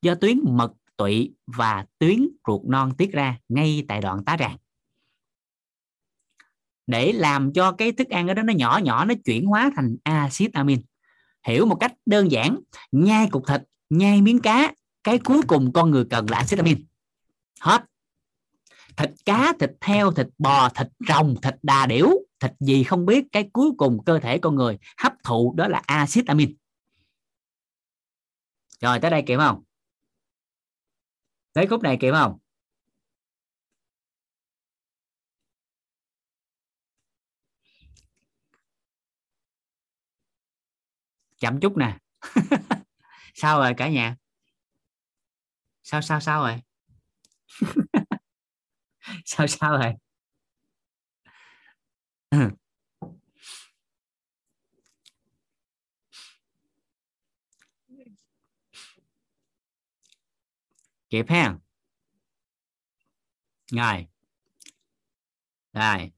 [0.02, 4.56] do tuyến mật tụy và tuyến ruột non tiết ra ngay tại đoạn tá tràng
[6.88, 9.96] để làm cho cái thức ăn ở đó nó nhỏ nhỏ, nó chuyển hóa thành
[10.02, 10.82] axit amin.
[11.46, 12.60] Hiểu một cách đơn giản,
[12.92, 16.84] nhai cục thịt, nhai miếng cá, cái cuối cùng con người cần là axit amin.
[17.60, 17.84] Hết.
[18.96, 22.10] Thịt cá, thịt heo, thịt bò, thịt rồng, thịt đà điểu,
[22.40, 25.82] thịt gì không biết, cái cuối cùng cơ thể con người hấp thụ đó là
[25.86, 26.56] axit amin.
[28.80, 29.62] Rồi tới đây kịp không?
[31.58, 32.38] Thấy khúc này kịp không?
[41.38, 41.98] Chậm chút nè.
[43.34, 44.16] Sao rồi cả nhà?
[45.82, 46.62] Sao sao sao rồi?
[49.24, 49.92] Sao sao rồi?
[61.10, 61.58] Kịp ha
[63.72, 64.06] rồi.
[65.72, 66.12] Rồi.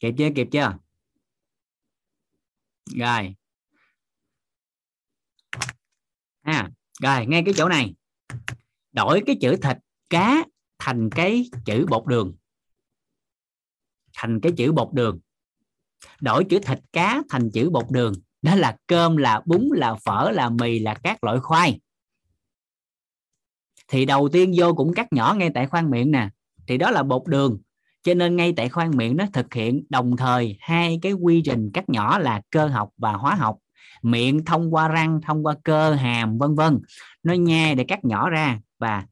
[0.00, 0.28] Kịp chưa?
[0.36, 0.78] Kịp chưa?
[2.86, 3.34] Rồi.
[6.40, 6.70] À
[7.02, 7.94] rồi, ngay cái chỗ này.
[8.92, 9.76] Đổi cái chữ thịt
[10.10, 10.44] cá
[10.78, 12.36] thành cái chữ bột đường.
[14.12, 15.20] Thành cái chữ bột đường.
[16.20, 18.12] Đổi chữ thịt cá thành chữ bột đường
[18.42, 21.80] đó là cơm, là bún, là phở, là mì, là các loại khoai.
[23.88, 26.28] Thì đầu tiên vô cũng cắt nhỏ ngay tại khoang miệng nè.
[26.66, 27.58] Thì đó là bột đường.
[28.02, 31.70] Cho nên ngay tại khoang miệng nó thực hiện đồng thời hai cái quy trình
[31.74, 33.58] cắt nhỏ là cơ học và hóa học.
[34.02, 36.78] Miệng thông qua răng, thông qua cơ, hàm, vân vân.
[37.22, 39.04] Nó nhai để cắt nhỏ ra và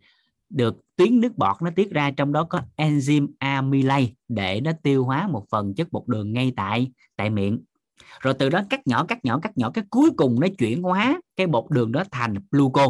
[0.51, 5.05] được tuyến nước bọt nó tiết ra, trong đó có enzyme amylase để nó tiêu
[5.05, 7.59] hóa một phần chất bột đường ngay tại tại miệng
[8.20, 11.20] rồi từ đó cắt nhỏ cắt nhỏ cắt nhỏ, cái cuối cùng nó chuyển hóa
[11.36, 12.86] cái bột đường đó thành gluco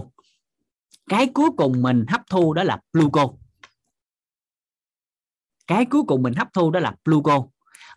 [1.11, 3.29] cái cuối cùng mình hấp thu đó là gluco
[5.67, 7.47] cái cuối cùng mình hấp thu đó là gluco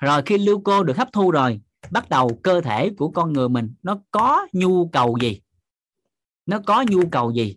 [0.01, 3.73] rồi khi gluco được hấp thu rồi, bắt đầu cơ thể của con người mình
[3.83, 5.41] nó có nhu cầu gì?
[6.45, 7.55] Nó có nhu cầu gì?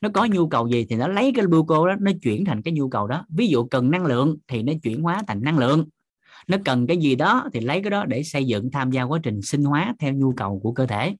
[0.00, 2.74] Nó có nhu cầu gì thì nó lấy cái gluco đó, nó chuyển thành cái
[2.74, 3.24] nhu cầu đó.
[3.28, 5.88] Ví dụ cần năng lượng thì nó chuyển hóa thành năng lượng
[6.46, 9.18] nó cần cái gì đó thì lấy cái đó để xây dựng tham gia quá
[9.22, 11.16] trình sinh hóa theo nhu cầu của cơ thể.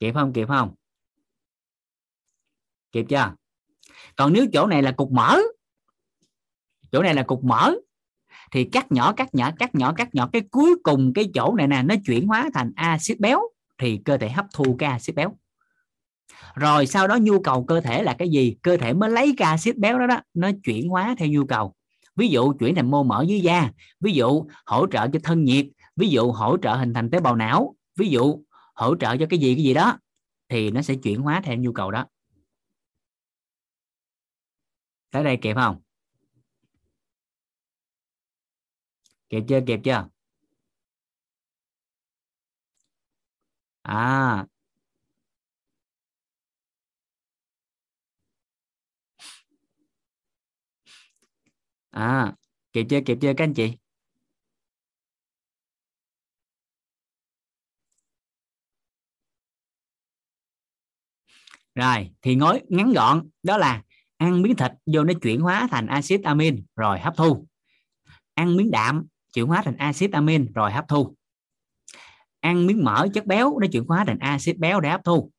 [0.00, 0.32] Kịp không?
[0.32, 0.74] Kịp không?
[2.92, 3.34] Kịp chưa?
[4.16, 5.38] Còn nếu chỗ này là cục mỡ
[6.94, 7.74] chỗ này là cục mỡ
[8.52, 10.30] thì cắt nhỏ cắt nhỏ cắt nhỏ cắt nhỏ.
[10.32, 13.40] Cái cuối cùng cái chỗ này nè, nó chuyển hóa thành axit béo,
[13.78, 15.36] thì cơ thể hấp thu cái axit béo
[16.54, 18.56] rồi sau đó nhu cầu cơ thể là cái gì?
[18.62, 21.74] Cơ thể mới lấy ra axit béo đó đó, nó chuyển hóa theo nhu cầu.
[22.16, 25.66] Ví dụ chuyển thành mô mỡ dưới da, ví dụ hỗ trợ cho thân nhiệt,
[25.96, 29.38] ví dụ hỗ trợ hình thành tế bào não, ví dụ hỗ trợ cho cái
[29.38, 29.98] gì cái gì đó,
[30.48, 32.06] thì nó sẽ chuyển hóa theo nhu cầu đó.
[35.10, 35.80] Tới đây kịp không?
[39.28, 39.60] Kịp chưa?
[39.66, 40.08] Kịp chưa?
[43.82, 44.46] À
[51.94, 52.34] à
[52.72, 53.76] kịp chưa kịp chưa các anh chị?
[61.74, 63.82] Rồi, thì nói ngắn gọn, đó là
[64.16, 67.46] ăn miếng thịt vô nó chuyển hóa thành axit amin, rồi hấp thu.
[68.34, 71.14] Ăn miếng đạm, chuyển hóa thành axit amin, rồi hấp thu.
[72.40, 75.30] Ăn miếng mỡ chất béo, nó chuyển hóa thành axit béo để hấp thu.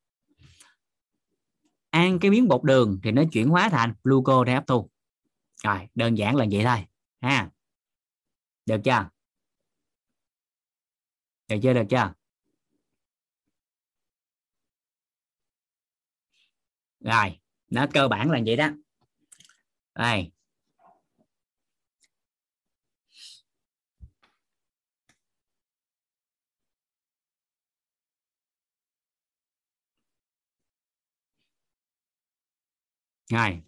[1.90, 4.90] Ăn cái miếng bột đường thì nó chuyển hóa thành glucose để hấp thu
[5.64, 6.86] rồi, đơn giản là vậy thôi,
[7.22, 7.50] ha.
[8.66, 9.10] Được chưa?
[11.48, 12.14] Được chưa được chưa?
[17.00, 18.70] Rồi, nó cơ bản là vậy đó.
[19.96, 20.32] Đây
[33.32, 33.62] rồi.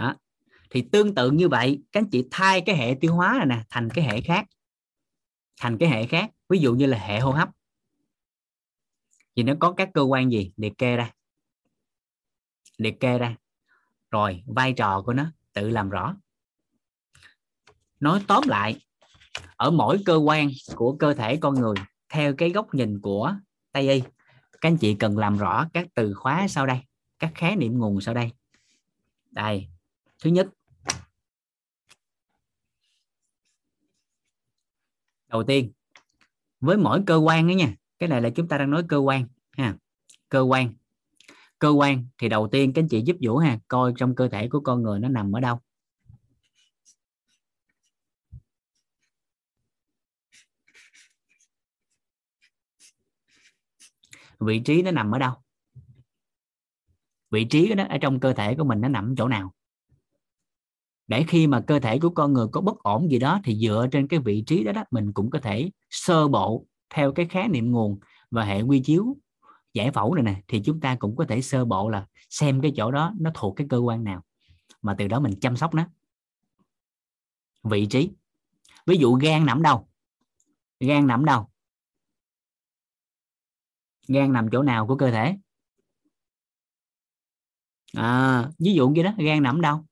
[0.00, 0.14] Đó.
[0.70, 3.64] Thì tương tự như vậy, các anh chị thay cái hệ tiêu hóa này nè
[3.70, 4.46] thành cái hệ khác,
[5.60, 7.48] thành cái hệ khác, ví dụ như là hệ hô hấp.
[9.36, 10.52] Thì nó có các cơ quan gì?
[10.56, 11.10] Liệt kê ra.
[12.76, 13.36] Liệt kê ra.
[14.10, 16.16] Rồi, vai trò của nó tự làm rõ.
[18.00, 18.80] Nói tóm lại,
[19.56, 21.74] ở mỗi cơ quan của cơ thể con người,
[22.08, 23.34] theo cái góc nhìn của
[23.72, 24.00] tây y,
[24.60, 26.78] các anh chị cần làm rõ các từ khóa sau đây,
[27.18, 28.30] các khái niệm nguồn sau đây.
[29.30, 29.68] Đây
[30.20, 30.48] thứ nhất.
[35.28, 35.72] Đầu tiên,
[36.60, 39.26] với mỗi cơ quan đó nha, cái này là chúng ta đang nói cơ quan,
[39.50, 39.76] ha.
[40.28, 40.74] Cơ quan.
[41.58, 44.48] Cơ quan thì đầu tiên các anh chị giúp vũ ha, coi trong cơ thể
[44.48, 45.60] của con người nó nằm ở đâu.
[54.40, 55.34] Vị trí nó nằm ở đâu?
[57.30, 59.54] Vị trí đó, ở trong cơ thể của mình nó nằm chỗ nào?
[61.10, 63.86] Để khi mà cơ thể của con người có bất ổn gì đó thì dựa
[63.92, 67.48] trên cái vị trí đó đó mình cũng có thể sơ bộ theo cái khái
[67.48, 67.98] niệm nguồn
[68.30, 69.16] và hệ quy chiếu
[69.74, 72.72] giải phẫu này nè thì chúng ta cũng có thể sơ bộ là xem cái
[72.76, 74.22] chỗ đó nó thuộc cái cơ quan nào.
[74.82, 75.86] Mà từ đó mình chăm sóc nó.
[77.62, 78.10] Vị trí.
[78.86, 79.88] Ví dụ gan nằm đâu?
[80.80, 81.50] Gan nằm đâu?
[84.08, 85.36] Gan nằm chỗ nào của cơ thể?
[87.96, 89.84] À, ví dụ như đó gan nằm đâu?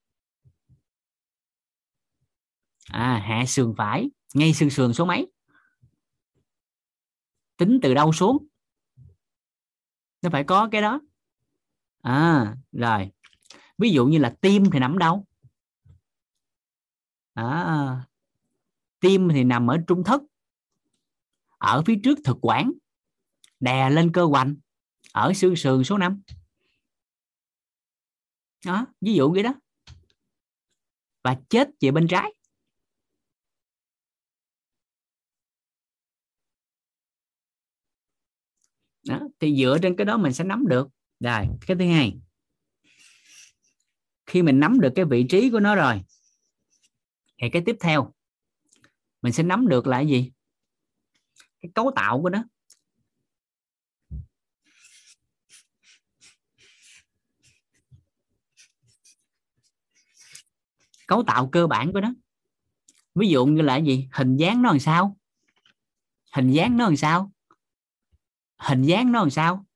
[2.89, 5.33] À hạ sườn phải ngay xương sườn số mấy?
[7.57, 8.47] Tính từ đâu xuống?
[10.23, 11.01] Nó phải có cái đó.
[12.03, 13.11] À rồi.
[13.79, 15.25] Ví dụ như là tim thì nằm đâu?
[17.35, 18.07] À,
[19.01, 20.23] tim thì nằm ở trung thất
[21.59, 22.73] ở phía trước thực quản
[23.61, 24.57] đè lên cơ hoành
[25.13, 26.23] ở xương sườn số 5
[28.67, 29.55] đó ví dụ vậy đó.
[31.25, 32.35] Và chết về bên trái.
[39.09, 39.21] Đó.
[39.41, 40.89] thì dựa trên cái đó mình sẽ nắm được.
[41.21, 42.19] Rồi, cái thứ hai.
[44.27, 46.03] Khi mình nắm được cái vị trí của nó rồi,
[47.43, 48.15] thì cái tiếp theo,
[49.23, 50.33] mình sẽ nắm được là cái gì?
[51.61, 52.45] Cái cấu tạo của nó.
[61.07, 62.15] Cấu tạo cơ bản của nó.
[63.15, 64.09] Ví dụ như là gì?
[64.13, 65.17] Hình dáng nó làm sao?
[66.33, 67.33] Hình dáng nó làm sao?
[68.59, 69.67] Hình dáng nó làm sao?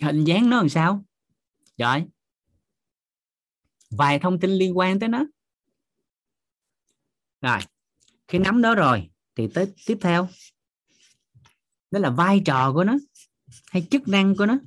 [0.00, 1.04] Hình dáng nó làm sao?
[1.78, 2.04] Rồi.
[3.90, 5.24] Vài thông tin liên quan tới nó.
[7.40, 7.58] Rồi
[8.28, 10.28] khi nắm đó rồi, thì tới tiếp theo.
[11.90, 12.94] Đó là vai trò của nó,
[13.66, 14.58] hay chức năng của nó.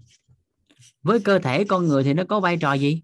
[1.01, 3.03] Với cơ thể con người thì nó có vai trò gì?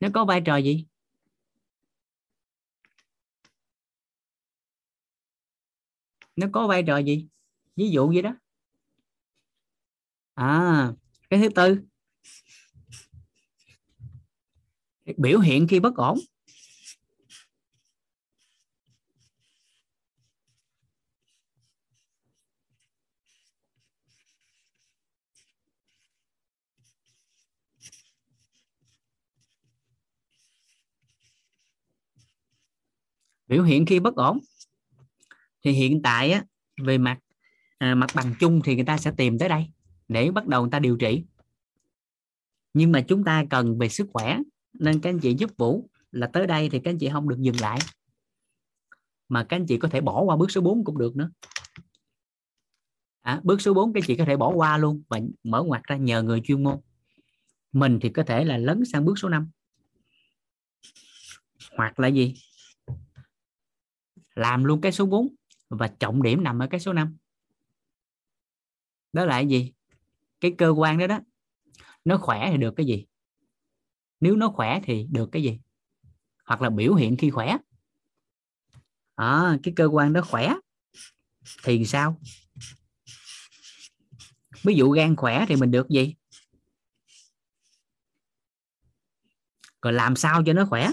[0.00, 0.86] Nó có vai trò gì?
[6.36, 7.26] Nó có vai trò gì?
[7.76, 8.34] Ví dụ gì đó.
[10.34, 10.92] À
[11.30, 11.78] cái thứ tư.
[15.16, 16.18] Biểu hiện khi bất ổn.
[33.48, 34.38] Biểu hiện khi bất ổn
[35.66, 36.44] thì hiện tại á,
[36.82, 37.18] về mặt
[37.78, 39.66] à, mặt bằng chung thì người ta sẽ tìm tới đây
[40.08, 41.24] để bắt đầu người ta điều trị.
[42.74, 44.38] Nhưng mà chúng ta cần về sức khỏe
[44.72, 47.40] nên các anh chị giúp vũ là tới đây thì các anh chị không được
[47.40, 47.78] dừng lại.
[49.28, 51.30] Mà các anh chị có thể bỏ qua bước số 4 cũng được nữa.
[53.22, 55.82] À, bước số 4 các anh chị có thể bỏ qua luôn và mở ngoặt
[55.84, 56.80] ra nhờ người chuyên môn.
[57.72, 59.50] Mình thì có thể là lấn sang bước số 5
[61.76, 62.34] hoặc là gì?
[64.34, 65.28] Làm luôn cái số 4
[65.68, 67.16] và trọng điểm nằm ở cái số 5
[69.12, 69.72] đó là cái gì?
[70.40, 71.20] Cái cơ quan đó đó
[72.04, 73.06] nó khỏe thì được cái gì?
[74.20, 75.60] Nếu nó khỏe thì được cái gì?
[76.44, 77.56] Hoặc là biểu hiện khi khỏe.
[79.14, 80.54] À, cái cơ quan đó khỏe
[81.62, 82.20] thì sao?
[84.62, 86.14] Ví dụ gan khỏe thì mình được gì?
[89.82, 90.90] Rồi làm sao cho nó khỏe?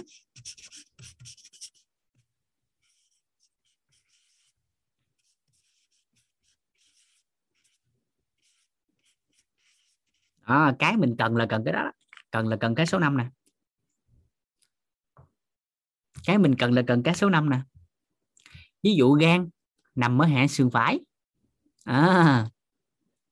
[10.44, 11.92] À, cái mình cần là cần cái đó
[12.32, 13.30] cần là cần cái số 5 nè.
[16.26, 17.62] Cái mình cần là cần cái số 5 nè.
[18.84, 19.50] Ví dụ gan
[19.96, 21.00] nằm ở hạ sườn phải.
[21.84, 22.48] À,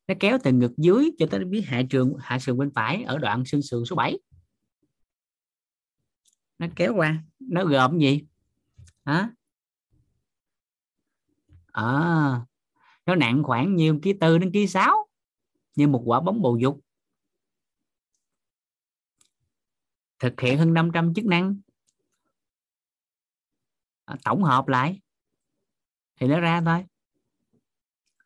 [0.08, 3.18] nó kéo từ ngực dưới cho tới biết hạ trường hạ sườn bên phải ở
[3.18, 4.18] đoạn xương sườn số 7
[6.62, 7.24] nó kéo qua.
[7.40, 8.26] Nó gồm gì?
[9.06, 9.30] Hả?
[11.72, 11.86] À,
[13.06, 15.08] nó nặng khoảng nhiêu ký tư đến ký sáu
[15.76, 16.80] như một quả bóng bầu dục.
[20.22, 21.56] Thực hiện hơn 500 chức năng.
[24.06, 25.00] À, tổng hợp lại.
[26.20, 26.84] Thì nó ra thôi.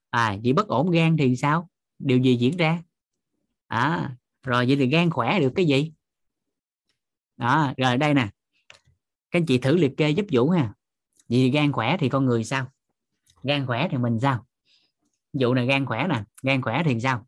[0.10, 1.70] À chỉ bất ổn gan thì sao?
[2.00, 2.84] Điều gì diễn ra?
[3.68, 5.92] À rồi vậy thì gan khỏe được cái gì?
[7.38, 8.30] Đó, rồi đây nè.
[9.32, 10.74] Các anh chị thử liệt kê giúp vũ ha.
[11.30, 12.72] Vì gan khỏe thì con người sao?
[13.44, 14.46] Gan khỏe thì mình sao?
[15.34, 16.24] Dụ này gan khỏe nè.
[16.42, 17.28] Gan khỏe thì sao?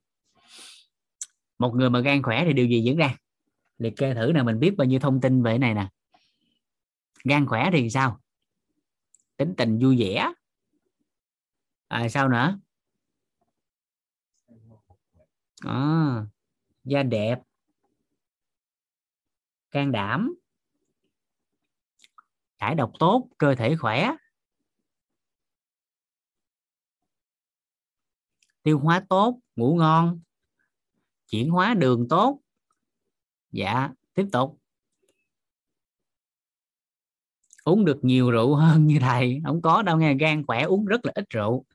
[1.60, 3.18] Một người mà gan khỏe thì điều gì diễn ra?
[3.78, 5.90] Liệt kê thử nè mình biết bao nhiêu thông tin về cái này nè.
[7.24, 8.20] Gan khỏe thì sao?
[9.38, 10.32] Tính tình vui vẻ.
[11.88, 12.60] À, sao nữa?
[15.66, 16.26] À,
[16.84, 17.40] da đẹp.
[19.72, 20.36] Can đảm.
[22.60, 24.12] Thải độc tốt cơ thể khỏe.
[28.64, 30.22] Tiêu hóa tốt ngủ ngon.
[31.28, 32.40] Chuyển hóa đường tốt
[33.52, 34.60] dạ tiếp tục.
[37.64, 39.42] Uống được nhiều rượu hơn như thầy.
[39.46, 41.66] Không có đâu nghe gan khỏe uống rất là ít rượu.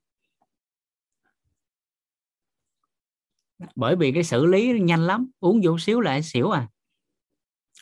[3.75, 5.31] Bởi vì cái xử lý nhanh lắm.
[5.41, 6.69] Uống vô xíu là xỉu à.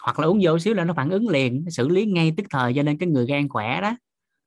[0.02, 1.64] Hoặc là uống vô xíu là nó phản ứng liền.
[1.70, 3.96] Xử lý ngay tức thời cho nên cái người gan khỏe đó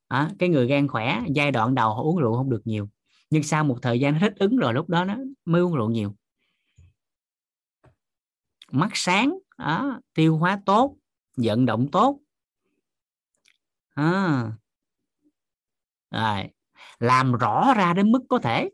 [0.08, 2.88] à, cái người gan khỏe giai đoạn đầu họ uống rượu không được nhiều.
[3.30, 5.90] Nhưng sau một thời gian nó thích ứng rồi lúc đó nó mới uống rượu
[5.90, 6.14] nhiều
[8.74, 10.96] mắt sáng đó, tiêu hóa tốt
[11.36, 12.20] vận động tốt.
[13.94, 14.52] À.
[16.10, 16.48] rồi
[16.98, 18.70] làm rõ ra đến mức có thể.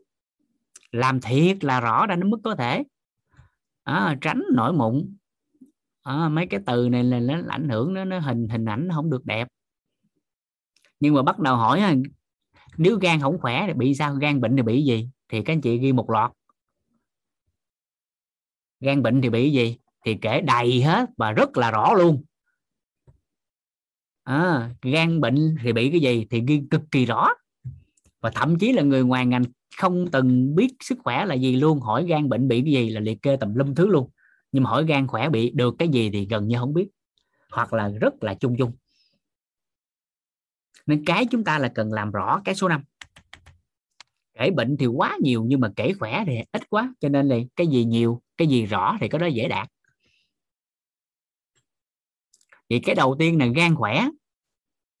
[0.91, 2.83] Làm thiệt là rõ ra đến mức có thể.
[3.83, 5.15] À, tránh nổi mụn.
[6.03, 8.95] À, mấy cái từ này là nó ảnh hưởng nó, nó hình hình ảnh nó
[8.95, 9.47] không được đẹp.
[10.99, 11.95] Nhưng mà bắt đầu hỏi à,
[12.77, 14.15] nếu gan không khỏe thì bị sao?
[14.15, 15.09] Gan bệnh thì bị gì?
[15.29, 16.31] Thì các anh chị ghi một loạt.
[18.79, 19.77] Gan bệnh thì bị gì?
[20.05, 22.23] Thì kể đầy hết và rất là rõ luôn.
[24.23, 27.29] À, gan bệnh thì bị cái gì thì ghi cực kỳ rõ.
[28.21, 29.43] Và thậm chí là người ngoài ngành
[29.77, 31.79] không từng biết sức khỏe là gì luôn.
[31.79, 34.09] Hỏi gan bệnh bị cái gì là liệt kê tầm lum thứ luôn.
[34.51, 36.87] Nhưng mà hỏi gan khỏe bị được cái gì thì gần như không biết.
[37.51, 38.71] Hoặc là rất là chung chung.
[40.85, 42.83] Nên cái chúng ta là cần làm rõ cái số 5
[44.33, 46.93] kể bệnh thì quá nhiều nhưng mà kể khỏe thì ít quá.
[46.99, 49.69] Cho nên là cái gì nhiều cái gì rõ thì có đó dễ đạt
[52.71, 54.07] vậy cái đầu tiên là gan khỏe.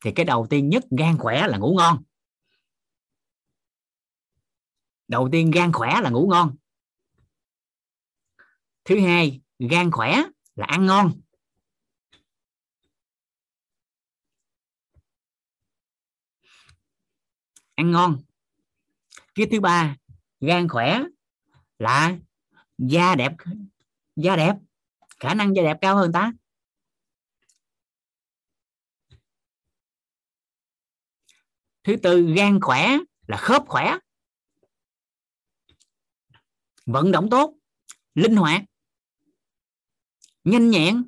[0.03, 2.03] Thì cái đầu tiên nhất gan khỏe là ngủ ngon.
[5.07, 6.55] Đầu tiên gan khỏe là ngủ ngon.
[8.85, 10.23] Thứ hai, gan khỏe
[10.55, 11.21] là ăn ngon.
[17.75, 18.17] Ăn ngon.
[19.35, 19.95] Cái thứ ba,
[20.39, 21.01] gan khỏe
[21.79, 22.17] là
[22.77, 23.31] da đẹp
[24.15, 24.53] da đẹp,
[25.19, 26.31] khả năng da đẹp cao hơn ta.
[31.83, 33.97] Thứ tư gan khỏe là khớp khỏe.
[36.85, 37.53] Vận động tốt
[38.13, 38.61] linh hoạt
[40.43, 41.07] nhanh nhẹn.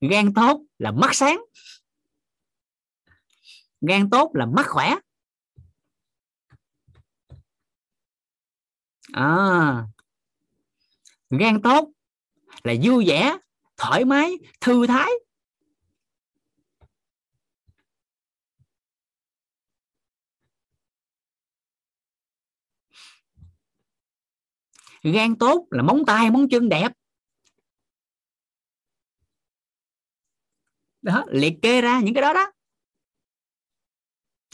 [0.00, 1.40] Gan tốt là mắt sáng.
[3.80, 4.94] Gan tốt là mắt khỏe.
[9.12, 9.86] À,
[11.30, 11.92] gan tốt
[12.64, 13.38] là vui vẻ
[13.76, 15.10] thoải mái thư thái.
[25.12, 26.92] Gan tốt là móng tay, móng chân đẹp.
[31.02, 32.52] Đó, liệt kê ra những cái đó đó.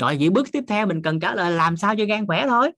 [0.01, 2.73] Rồi vậy bước tiếp theo mình cần trả lời làm sao cho gan khỏe thôi.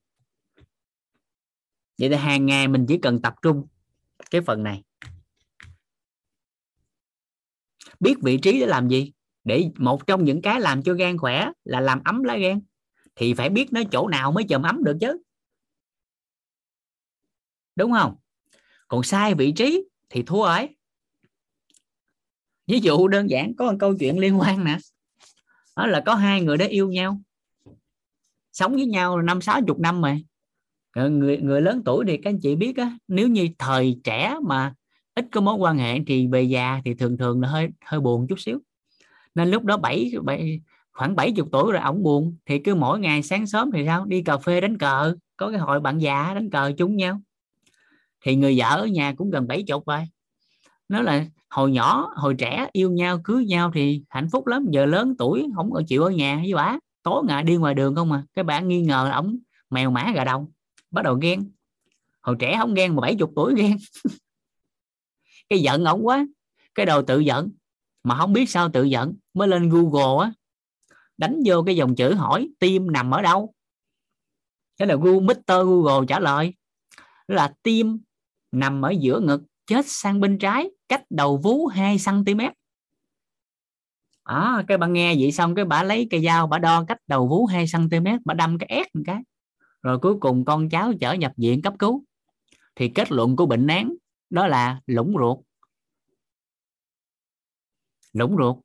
[1.99, 3.67] Vậy thì hàng ngày mình chỉ cần tập trung
[4.31, 4.83] cái phần này.
[8.01, 9.13] Biết vị trí để làm gì.
[9.45, 12.61] Để một trong những cái làm cho gan khỏe là làm ấm lá gan.
[13.17, 15.23] Thì phải biết nó chỗ nào mới chầm ấm được chứ
[17.77, 18.15] đúng không?
[18.89, 20.77] Còn sai vị trí thì thua ấy.
[22.67, 24.79] Ví dụ đơn giản, có một câu chuyện liên quan nè.
[25.77, 27.21] Đó là có hai người đó yêu nhau.
[28.53, 30.03] Sống với nhau năm sáu chục năm
[30.95, 34.37] rồi người người lớn tuổi thì các anh chị biết á, nếu như thời trẻ
[34.43, 34.75] mà
[35.15, 38.27] ít có mối quan hệ thì về già thì thường thường là hơi hơi buồn
[38.29, 38.59] chút xíu.
[39.35, 40.13] Nên lúc đó bảy,
[40.93, 44.05] khoảng bảy chục tuổi rồi ổng buồn, thì cứ mỗi ngày sáng sớm thì sao?
[44.05, 47.21] Đi cà phê đánh cờ, có cái hội bạn già đánh cờ chung nhau
[48.23, 50.09] thì người vợ ở nhà cũng gần bảy chục rồi.
[50.89, 54.67] Nó là hồi nhỏ, hồi trẻ yêu nhau, cưới nhau thì hạnh phúc lắm.
[54.71, 57.95] Giờ lớn tuổi không ở chịu ở nhà với bà tối ngày đi ngoài đường
[57.95, 59.39] không mà cái bạn nghi ngờ là ổng
[59.71, 60.47] mèo mã gà đồng
[60.91, 61.51] bắt đầu ghen.
[62.21, 63.77] Hồi trẻ không ghen mà bảy chục tuổi ghen.
[65.49, 66.27] Cái giận ổng quá.
[66.75, 67.51] Cái đầu tự giận.
[68.05, 69.15] Mà không biết sao tự giận.
[69.35, 70.33] Mới lên google á.
[71.17, 73.55] Đánh vô cái dòng chữ hỏi tim nằm ở đâu?
[74.79, 76.55] Thế là google Mr google trả lời.
[77.29, 77.99] Là tim
[78.53, 82.41] nằm ở giữa ngực chết sang bên trái cách đầu vú 2 cm
[84.23, 87.29] à, cái bà nghe vậy xong cái bà lấy cây dao bà đo cách đầu
[87.29, 89.19] vú 2 cm bà đâm cái ép một cái.
[89.83, 92.05] Rồi cuối cùng con cháu chở nhập viện cấp cứu.
[92.77, 93.95] Thì kết luận của bệnh án
[94.31, 95.39] đó là lũng ruột.
[98.13, 98.57] Lũng ruột.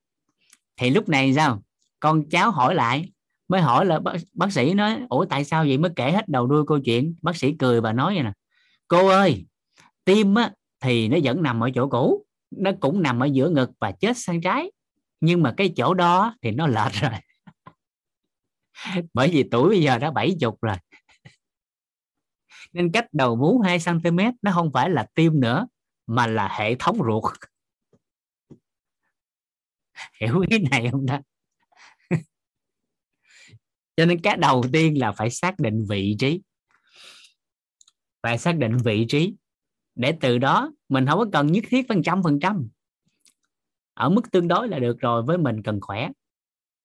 [0.77, 1.64] Thì lúc này sao?
[1.99, 3.11] Con cháu hỏi lại
[3.48, 5.77] mới hỏi là bác, bác sĩ nói ủa tại sao vậy?
[5.77, 7.16] Mới kể hết đầu đuôi câu chuyện.
[7.22, 8.32] Bác sĩ cười và nói vậy nè.
[8.88, 9.45] Cô ơi
[10.08, 13.69] tim á, thì nó vẫn nằm ở chỗ cũ nó cũng nằm ở giữa ngực
[13.80, 14.72] và chết sang trái.
[15.19, 17.11] Nhưng mà cái chỗ đó thì nó lệch rồi.
[19.14, 20.76] Bởi vì tuổi bây giờ đã bảy chục rồi.
[22.74, 25.68] Nên cách đầu vú 2 cm nó không phải là tim nữa
[26.08, 27.34] mà là hệ thống ruột.
[30.22, 31.22] Hiểu ý này không ta?
[33.95, 36.42] Cho nên cái đầu tiên là phải xác định vị trí.
[38.24, 39.36] Phải xác định vị trí
[39.98, 42.67] để từ đó mình không có cần nhất thiết phần trăm phần trăm.
[43.93, 46.09] Ở mức tương đối là được rồi với mình cần khỏe.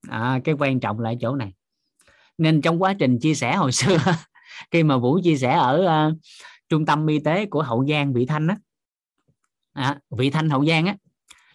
[0.08, 1.52] À, cái quan trọng là ở chỗ này.
[2.38, 3.98] Nên trong quá trình chia sẻ hồi xưa
[4.70, 6.18] khi mà vũ chia sẻ ở uh,
[6.68, 8.56] trung tâm y tế của hậu giang vị thanh á
[9.72, 10.96] à, vị thanh hậu giang á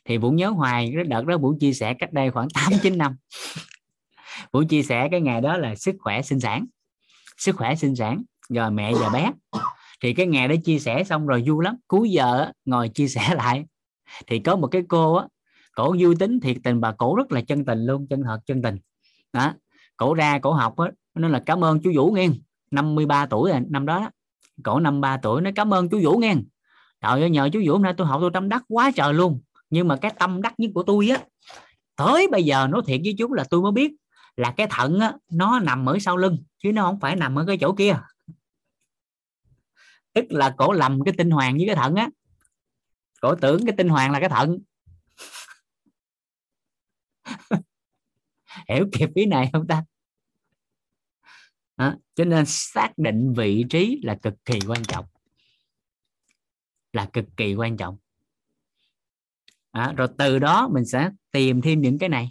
[0.05, 2.97] thì vũ nhớ hoài cái đợt đó vũ chia sẻ cách đây khoảng 8 9
[2.97, 3.15] năm.
[4.51, 6.65] Vũ chia sẻ cái ngày đó là sức khỏe sinh sản.
[7.37, 9.31] Sức khỏe sinh sản rồi mẹ và bé
[10.03, 11.75] thì cái ngày đó chia sẻ xong rồi vui lắm.
[11.87, 13.65] Cuối giờ ngồi chia sẻ lại.
[14.27, 15.27] Thì có một cái cô á
[15.75, 18.61] cổ vui tính thiệt tình bà cổ rất là chân tình luôn chân thật chân
[18.61, 18.77] tình.
[19.33, 19.53] Đó
[19.97, 22.27] cổ ra cổ học á nên là cảm ơn chú Vũ nghe.
[22.71, 24.09] 53 tuổi rồi năm đó
[24.63, 26.35] cổ 53 tuổi nó cảm ơn chú Vũ nghe.
[27.01, 29.41] Trời ơi nhờ chú Vũ hôm nay tôi học tôi tâm đắc quá trời luôn.
[29.69, 31.17] Nhưng mà cái tâm đắc nhất của tôi á
[31.97, 33.91] tới bây giờ nói thiệt với chú là tôi mới biết
[34.35, 37.45] là cái thận á, nó nằm ở sau lưng chứ nó không phải nằm ở
[37.47, 37.99] cái chỗ kia
[40.17, 42.09] tức là cổ lầm cái tinh hoàng với cái thận á.
[43.21, 44.57] Cổ tưởng cái tinh hoàng là cái thận
[48.69, 49.83] hiểu kịp ý này không ta?
[51.77, 51.95] Đó.
[52.15, 55.05] cho nên xác định vị trí là cực kỳ quan trọng.
[56.93, 57.97] Là cực kỳ quan trọng.
[59.73, 59.93] Đó.
[59.97, 62.27] rồi từ đó mình sẽ tìm thêm những cái này.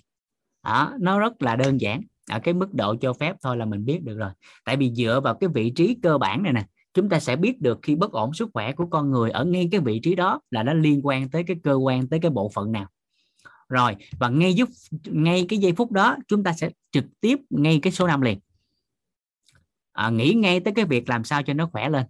[0.63, 0.95] Đó.
[1.01, 2.01] nó rất là đơn giản.
[2.31, 4.31] Ở cái mức độ cho phép thôi là mình biết được rồi.
[4.65, 6.67] Tại vì dựa vào cái vị trí cơ bản này nè
[6.97, 9.69] chúng ta sẽ biết được khi bất ổn sức khỏe của con người ở ngay
[9.73, 12.51] cái vị trí đó là nó liên quan tới cái cơ quan tới cái bộ
[12.55, 12.87] phận nào.
[13.69, 14.69] Rồi và ngay giúp
[15.05, 18.39] ngay cái giây phút đó chúng ta sẽ trực tiếp ngay cái số năm liền.
[19.93, 22.07] À, nghĩ ngay tới cái việc làm sao cho nó khỏe lên.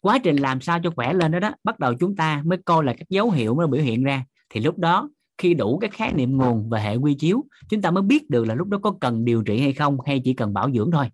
[0.00, 2.84] Quá trình làm sao cho khỏe lên đó đó bắt đầu chúng ta mới coi
[2.84, 4.24] là các dấu hiệu mới biểu hiện ra.
[4.50, 7.90] Thì lúc đó khi đủ cái khái niệm nguồn và hệ quy chiếu chúng ta
[7.90, 10.54] mới biết được là lúc đó có cần điều trị hay không hay chỉ cần
[10.54, 11.08] bảo dưỡng thôi.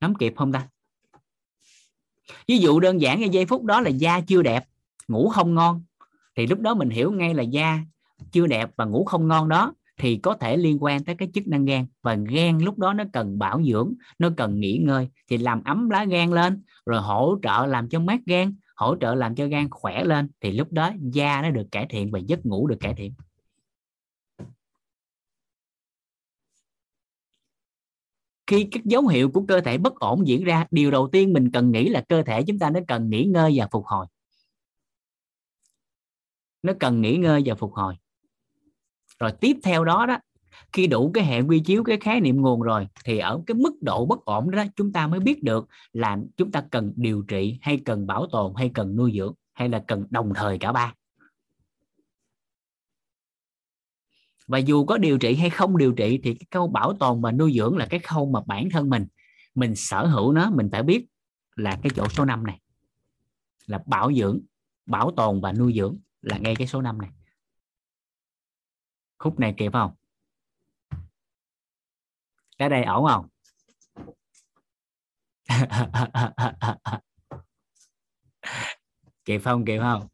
[0.00, 0.68] Nắm kịp không ta?
[2.48, 4.64] Ví dụ đơn giản ngay giây phút đó là da chưa đẹp,
[5.08, 5.84] ngủ không ngon,
[6.36, 7.78] thì lúc đó mình hiểu ngay là da
[8.32, 11.46] chưa đẹp và ngủ không ngon đó thì có thể liên quan tới cái chức
[11.46, 11.86] năng gan.
[12.02, 15.08] Và gan lúc đó nó cần bảo dưỡng, nó cần nghỉ ngơi.
[15.28, 19.14] Thì làm ấm lá gan lên, rồi hỗ trợ làm cho mát gan, hỗ trợ
[19.14, 22.46] làm cho gan khỏe lên, thì lúc đó da nó được cải thiện và giấc
[22.46, 23.14] ngủ được cải thiện.
[28.50, 31.50] Khi các dấu hiệu của cơ thể bất ổn diễn ra, điều đầu tiên mình
[31.50, 34.06] cần nghĩ là cơ thể chúng ta nó cần nghỉ ngơi và phục hồi.
[36.62, 37.94] Nó cần nghỉ ngơi và phục hồi.
[39.18, 40.18] Rồi tiếp theo đó đó,
[40.72, 43.72] khi đủ cái hệ quy chiếu, cái khái niệm nguồn rồi, thì ở cái mức
[43.80, 47.58] độ bất ổn đó, chúng ta mới biết được là chúng ta cần điều trị
[47.62, 50.94] hay cần bảo tồn hay cần nuôi dưỡng hay là cần đồng thời cả ba.
[54.50, 57.32] Và dù có điều trị hay không điều trị thì cái câu bảo tồn và
[57.32, 59.06] nuôi dưỡng là cái khâu mà bản thân mình
[59.54, 61.06] mình sở hữu nó, mình phải biết
[61.56, 62.60] là cái chỗ số 5 này,
[63.66, 64.40] là bảo dưỡng,
[64.86, 67.10] bảo tồn và nuôi dưỡng là ngay cái số 5 này.
[69.18, 69.92] Khúc này kịp không?
[72.58, 73.28] Cái đây ổn không?
[79.24, 79.64] Kịp không?
[79.64, 80.08] Kịp không?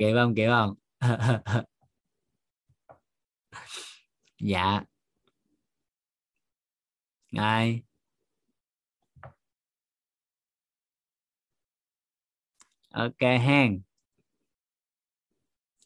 [0.00, 0.34] Kịp không?
[0.34, 0.74] Kịp không?
[4.40, 4.84] Dạ.
[7.32, 7.82] Ngay
[12.94, 13.82] ok hen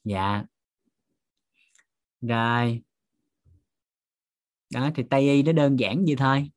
[0.04, 0.44] dạ.
[2.20, 2.82] Rồi.
[4.74, 6.50] Đó, thì tây y nó đơn giản vậy thôi.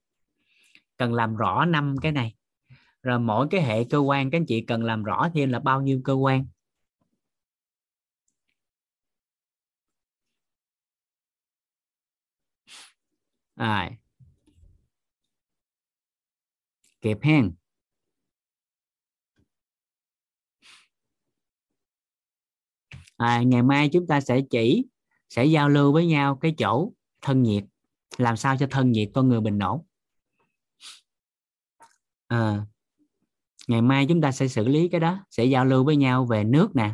[0.98, 2.36] Cần làm rõ năm cái này.
[3.04, 5.82] Rồi mỗi cái hệ cơ quan các anh chị cần làm rõ thêm là bao
[5.82, 6.46] nhiêu cơ quan.
[13.58, 13.98] Ai?
[17.02, 17.56] Kịp hen.
[23.18, 24.86] À, ngày mai chúng ta sẽ chỉ
[25.30, 27.64] sẽ giao lưu với nhau cái chỗ thân nhiệt.
[28.18, 29.86] Làm sao cho thân nhiệt con người bình ổn?
[32.28, 32.66] À,
[33.68, 36.44] ngày mai chúng ta sẽ xử lý cái đó sẽ giao lưu với nhau về
[36.44, 36.94] nước nè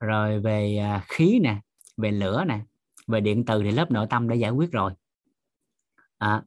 [0.00, 1.60] rồi về à, khí nè
[1.96, 2.60] về lửa nè
[3.06, 4.92] về điện từ thì lớp nội tâm đã giải quyết rồi
[6.18, 6.42] à,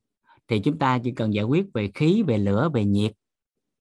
[0.48, 3.14] thì chúng ta chỉ cần giải quyết về khí về lửa về nhiệt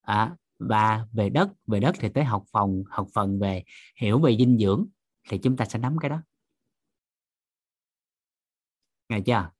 [0.00, 1.48] à, và về đất.
[1.66, 3.64] Về đất thì tới học phòng học phần về
[3.96, 4.86] hiểu về dinh dưỡng
[5.28, 6.22] thì chúng ta sẽ nắm cái đó.
[9.08, 9.50] Nghe chưa?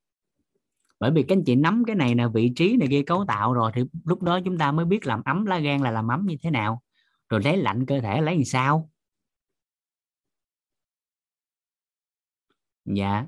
[1.00, 3.52] Bởi vì các anh chị nắm cái này là vị trí này kia cấu tạo
[3.52, 6.26] rồi thì lúc đó chúng ta mới biết làm ấm lá gan là làm ấm
[6.26, 6.82] như thế nào.
[7.28, 8.90] Rồi lấy lạnh cơ thể lấy làm sao?
[12.84, 13.26] Dạ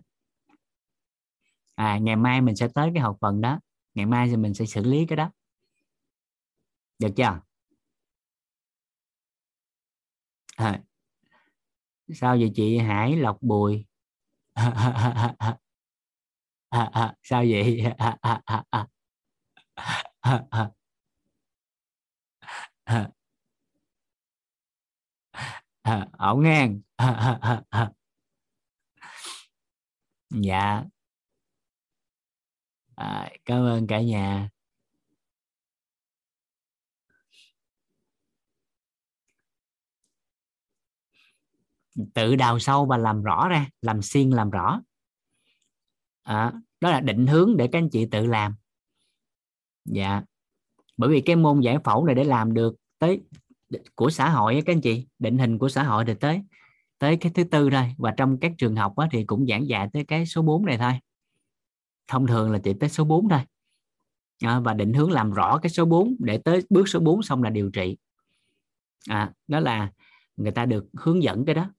[1.79, 3.61] à ngày mai mình sẽ tới cái học phần đó
[3.95, 5.31] ngày mai thì mình sẽ xử lý cái đó
[6.99, 7.41] được chưa
[10.57, 10.81] à,
[12.15, 13.85] sao vậy chị Hải Lộc Bùi
[14.55, 14.71] à,
[16.93, 18.87] à, sao vậy à, à, à, à.
[20.21, 20.71] À, à.
[25.83, 26.07] À.
[26.19, 26.81] Ổn ngang
[30.31, 30.85] dạ
[32.99, 34.49] à, cảm ơn cả nhà.
[42.15, 44.81] Tự đào sâu và làm rõ ra làm xuyên làm rõ.
[46.23, 48.55] À, đó là định hướng để các anh chị tự làm.
[49.85, 50.23] Dạ.
[50.97, 53.21] Bởi vì cái môn giải phẫu này để làm được tới
[53.95, 56.43] của xã hội các anh chị định hình của xã hội thì tới
[56.99, 57.95] tới cái thứ tư thôi.
[57.99, 60.93] Và trong các trường học thì cũng giảng dạy tới cái số 4 này thôi
[62.09, 63.41] thông thường là chỉ tới số 4 thôi.
[64.45, 67.43] À, và định hướng làm rõ cái số 4 để tới bước số 4 xong
[67.43, 67.97] là điều trị.
[69.09, 69.93] À, đó là
[70.37, 71.71] người ta được hướng dẫn cái đó.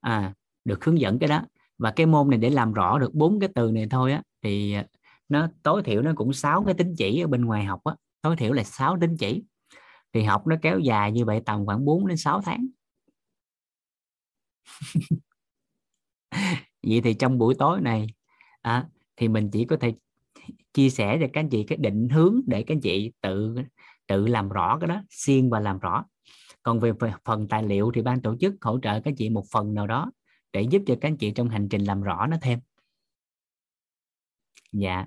[0.00, 1.42] À, được hướng dẫn cái đó.
[1.78, 4.76] Và cái môn này để làm rõ được bốn cái từ này thôi á thì
[5.28, 7.94] nó tối thiểu nó cũng sáu cái tính chỉ ở bên ngoài học á.
[8.22, 9.42] Tối thiểu là 6 tính chỉ.
[10.12, 12.66] Thì học nó kéo dài như vậy tầm khoảng 4 đến 6 tháng.
[16.82, 18.06] Vậy thì trong buổi tối này
[18.62, 18.88] à,
[19.18, 19.94] thì mình chỉ có thể
[20.74, 23.56] chia sẻ cho các anh chị cái định hướng để các anh chị tự
[24.06, 26.04] tự làm rõ cái đó xuyên và làm rõ.
[26.62, 26.92] Còn về
[27.24, 30.12] phần tài liệu thì ban tổ chức hỗ trợ các chị một phần nào đó
[30.52, 32.58] để giúp cho các anh chị trong hành trình làm rõ nó thêm.
[34.72, 35.06] Dạ.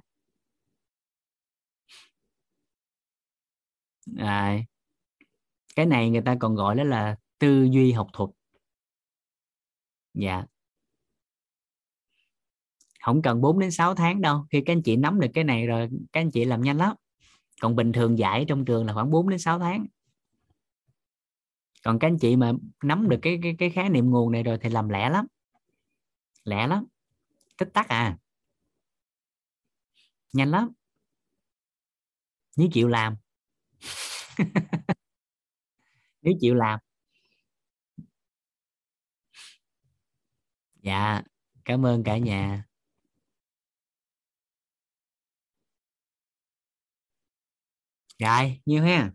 [4.17, 4.57] À,
[5.75, 8.29] cái này người ta còn gọi đó là tư duy học thuật.
[10.13, 10.45] Dạ
[13.01, 14.45] không cần 4 đến 6 tháng đâu.
[14.51, 16.95] Khi các anh chị nắm được cái này rồi các anh chị làm nhanh lắm.
[17.61, 19.85] Còn bình thường dạy trong trường là khoảng 4 đến 6 tháng.
[21.83, 24.57] Còn các anh chị mà nắm được cái cái, cái khái niệm nguồn này rồi
[24.61, 25.25] thì làm lẻ lắm.
[26.43, 26.85] Lẻ lắm.
[27.57, 28.17] Tích tắc à.
[30.33, 30.69] Nhanh lắm.
[32.57, 33.15] Nếu chịu làm.
[36.21, 36.79] Nếu chịu làm.
[40.81, 41.21] Dạ
[41.65, 42.70] cảm ơn cả nhà.
[48.21, 49.11] Rồi nhiêu ha?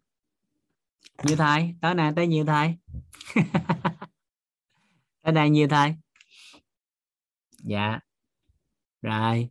[1.24, 1.74] Nhiêu thầy?
[1.80, 2.76] Tới nè tới nhiêu thầy?
[5.22, 5.94] Tới đây nhiêu thầy?
[7.58, 7.98] Dạ.
[9.02, 9.50] Rồi.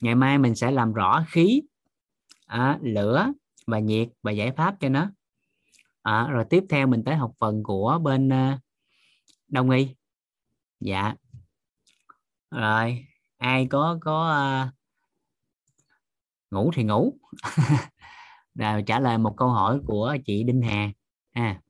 [0.00, 1.62] Ngày mai mình sẽ làm rõ khí
[2.46, 3.32] à, lửa
[3.66, 5.10] và nhiệt và giải pháp cho nó.
[6.02, 8.60] À, rồi tiếp theo mình tới học phần của bên uh,
[9.48, 9.94] đông y.
[10.80, 11.14] Dạ.
[12.50, 13.06] Rồi
[13.38, 14.34] ai có có
[14.66, 14.74] uh,
[16.50, 17.18] ngủ thì ngủ.
[18.58, 20.90] rồi trả lời một câu hỏi của chị Đinh Hà.
[21.32, 21.60] À,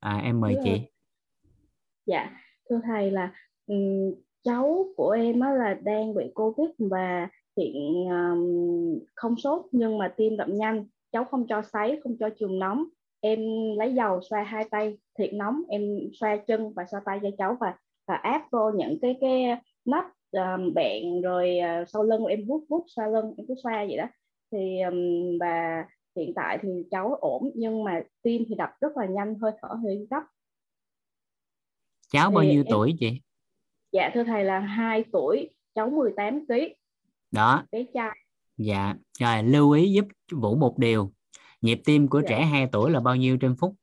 [0.00, 0.80] à em mời chị.
[2.06, 2.30] Dạ
[2.70, 3.32] thưa thầy là
[3.66, 9.98] um, cháu của em á là đang bị covid và hiện um, không sốt nhưng
[9.98, 10.86] mà tim đập nhanh.
[11.12, 12.84] Cháu không cho sấy không cho trường nóng
[13.20, 13.40] em
[13.76, 15.82] lấy dầu xoa hai tay thiệt nóng em
[16.20, 17.74] xoa chân và xoa tay cho cháu và
[18.06, 19.44] và áp vô những cái cái
[19.84, 23.84] nắp um, bẹn rồi uh, sau lưng em vuốt vuốt xoa lưng em cứ xoa
[23.88, 24.06] vậy đó
[24.52, 25.84] thì um, và
[26.16, 29.68] hiện tại thì cháu ổn nhưng mà tim thì đập rất là nhanh hơi thở
[29.82, 30.22] hơi gấp.
[32.08, 33.20] Cháu bao nhiêu em, tuổi chị?
[33.92, 36.52] Dạ thưa thầy là 2 tuổi cháu 18 kg
[37.30, 37.64] đó.
[37.72, 38.18] Bé trai.
[38.56, 41.12] Dạ rồi lưu ý giúp vũ một điều
[41.60, 42.28] nhịp tim của dạ.
[42.28, 43.74] trẻ 2 tuổi là bao nhiêu trên phút?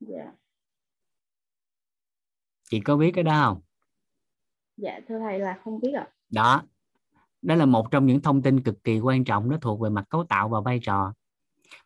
[0.00, 0.32] Dạ.
[2.70, 3.62] Chị có biết cái đó không?
[4.76, 6.08] Dạ thưa thầy là không biết ạ.
[6.30, 6.62] Đó
[7.44, 10.04] đó là một trong những thông tin cực kỳ quan trọng nó thuộc về mặt
[10.10, 11.12] cấu tạo và vai trò.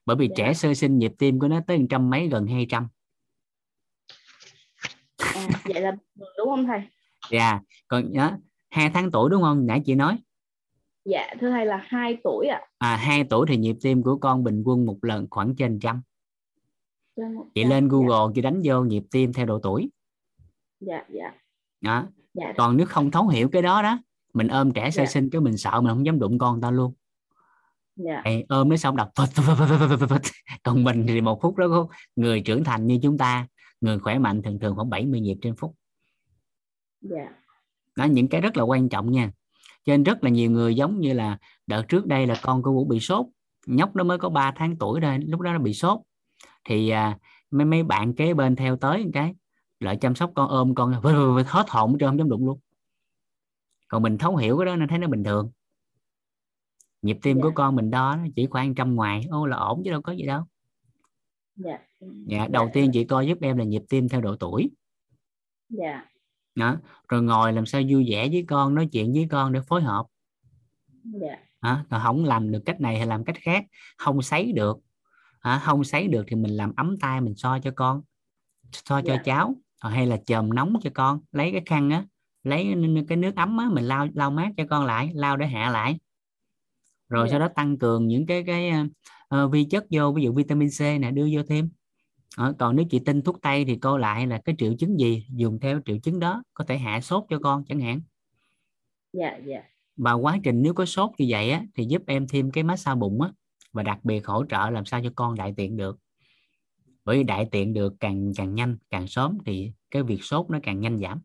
[0.06, 0.34] Bởi vì dạ.
[0.36, 2.88] trẻ sơ sinh nhịp tim của nó tới trăm mấy gần 200
[5.16, 5.96] à, vậy là
[6.38, 6.80] đúng không thầy?
[7.30, 8.36] Dạ còn nhớ
[8.70, 9.66] hai tháng tuổi đúng không?
[9.66, 10.18] Nãy chị nói.
[11.04, 12.60] Dạ thưa thầy là 2 tuổi ạ.
[12.78, 12.92] À.
[12.92, 16.02] à 2 tuổi thì nhịp tim của con bình quân một lần khoảng trên trăm.
[17.54, 18.32] Chị lên Google dạ.
[18.34, 19.90] chị đánh vô nhịp tim theo độ tuổi.
[20.80, 21.32] Dạ dạ.
[21.80, 22.06] Đó.
[22.34, 22.52] Dạ.
[22.56, 23.98] còn nếu không thấu hiểu cái đó đó
[24.39, 25.07] mình ôm trẻ sơ dạ.
[25.07, 26.94] sinh cái mình sợ mình không dám đụng con ta luôn
[27.97, 28.23] dạ.
[28.25, 29.10] Ê, ôm nó xong đập
[30.62, 33.47] còn mình thì một phút đó người trưởng thành như chúng ta
[33.81, 35.75] người khỏe mạnh thường thường khoảng 70 nhịp trên phút
[37.00, 37.28] dạ.
[37.97, 39.31] đó những cái rất là quan trọng nha
[39.84, 42.73] cho nên rất là nhiều người giống như là đợt trước đây là con của
[42.73, 43.26] vũ bị sốt
[43.67, 46.00] nhóc nó mới có 3 tháng tuổi thôi lúc đó nó bị sốt
[46.65, 47.18] thì à,
[47.50, 49.34] mấy mấy bạn kế bên theo tới một cái
[49.81, 50.92] lại chăm sóc con ôm con
[51.47, 52.58] hết hồn chứ không dám đụng luôn
[53.89, 55.50] còn mình thấu hiểu cái đó nên thấy nó bình thường.
[57.02, 57.42] Nhịp tim dạ.
[57.42, 59.25] của con mình đo nó chỉ khoảng trăm ngoài.
[59.31, 60.44] Ô là ổn chứ đâu có gì đâu.
[61.57, 61.78] Dạ.
[62.26, 62.70] dạ đầu dạ.
[62.75, 64.70] tiên chị coi giúp em là nhịp tim theo độ tuổi.
[65.68, 66.05] Dạ.
[66.55, 66.76] Đó.
[67.08, 70.07] Rồi ngồi làm sao vui vẻ với con nói chuyện với con để phối hợp.
[71.05, 71.39] Dạ.
[71.60, 73.65] À, rồi không làm được cách này hay làm cách khác.
[73.99, 74.78] Không sấy được.
[75.41, 78.02] À, không sấy được thì mình làm ấm tay mình so cho con
[78.73, 79.23] so cho dạ.
[79.25, 79.55] cháu.
[79.81, 81.20] Hay là chườm nóng cho con.
[81.33, 82.05] Lấy cái khăn á
[82.49, 82.75] lấy
[83.09, 85.99] cái nước ấm á mình lau lau mát cho con lại lau để hạ lại.
[87.09, 87.31] Rồi yeah.
[87.31, 88.73] sau đó tăng cường những cái cái
[89.35, 91.70] uh, vi chất vô ví dụ vitamin C nè đưa vô thêm.
[92.36, 95.27] À, còn nếu chị tin thuốc tây thì cô lại là cái triệu chứng gì
[95.35, 98.01] dùng theo triệu chứng đó có thể hạ sốt cho con chẳng hạn.
[99.12, 99.55] Dạ yeah, dạ.
[99.55, 99.65] Yeah.
[99.97, 102.99] và quá trình nếu có sốt như vậy á thì giúp em thêm cái massage
[102.99, 103.31] bụng á
[103.73, 105.99] và đặc biệt hỗ trợ làm sao cho con đại tiện được.
[107.05, 110.59] Bởi vì đại tiện được càng càng nhanh càng sớm thì cái việc sốt nó
[110.62, 111.20] càng nhanh giảm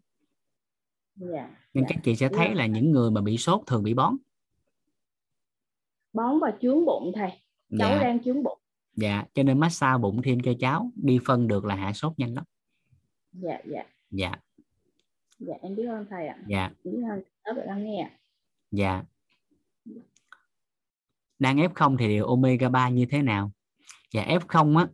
[1.16, 1.88] dạ nên dạ.
[1.90, 4.16] các chị sẽ thấy là những người mà bị sốt thường bị bón.
[6.14, 7.30] Bón và chướng bụng thầy
[7.80, 8.00] cháu dạ.
[8.02, 8.60] đang chướng bụng.
[8.96, 12.34] Dạ cho nên massage bụng thêm cho cháu đi phân được là hạ sốt nhanh
[12.34, 12.44] lắm.
[13.32, 13.84] Dạ dạ.
[14.12, 14.32] Dạ.
[15.40, 16.38] Dạ em biết ơn thầy ạ.
[16.48, 16.72] Dạ.
[16.84, 18.12] Biết ơn các bạn nghe ạ.
[18.72, 19.04] dạ.
[21.40, 23.52] Đang F0 thì liều omega 3 như thế nào?
[24.12, 24.88] Dạ F0 á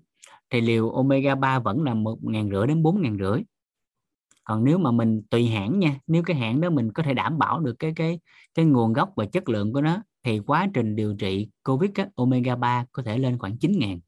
[0.50, 3.42] thì liều omega 3 vẫn là một ngàn rưỡi đến bốn ngàn rưỡi
[4.50, 7.38] còn nếu mà mình tùy hãng nha nếu cái hãng đó mình có thể đảm
[7.38, 8.20] bảo được cái cái
[8.54, 12.08] cái nguồn gốc và chất lượng của nó thì quá trình điều trị covid á,
[12.16, 14.00] omega 3 có thể lên khoảng 9 ngàn.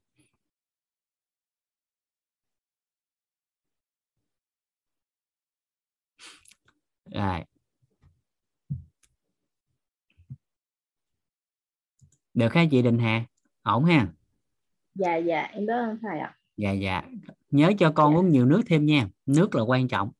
[7.14, 7.44] Rồi.
[12.34, 13.24] Được ha chị Đình Hà?
[13.62, 14.08] Ổn ha?
[14.94, 16.38] Dạ dạ em ơn thầy ạ.
[16.56, 17.02] Dạ dạ.
[17.50, 18.18] Nhớ cho con Dạ.
[18.18, 19.08] uống nhiều nước thêm nha.
[19.26, 20.10] Nước là quan trọng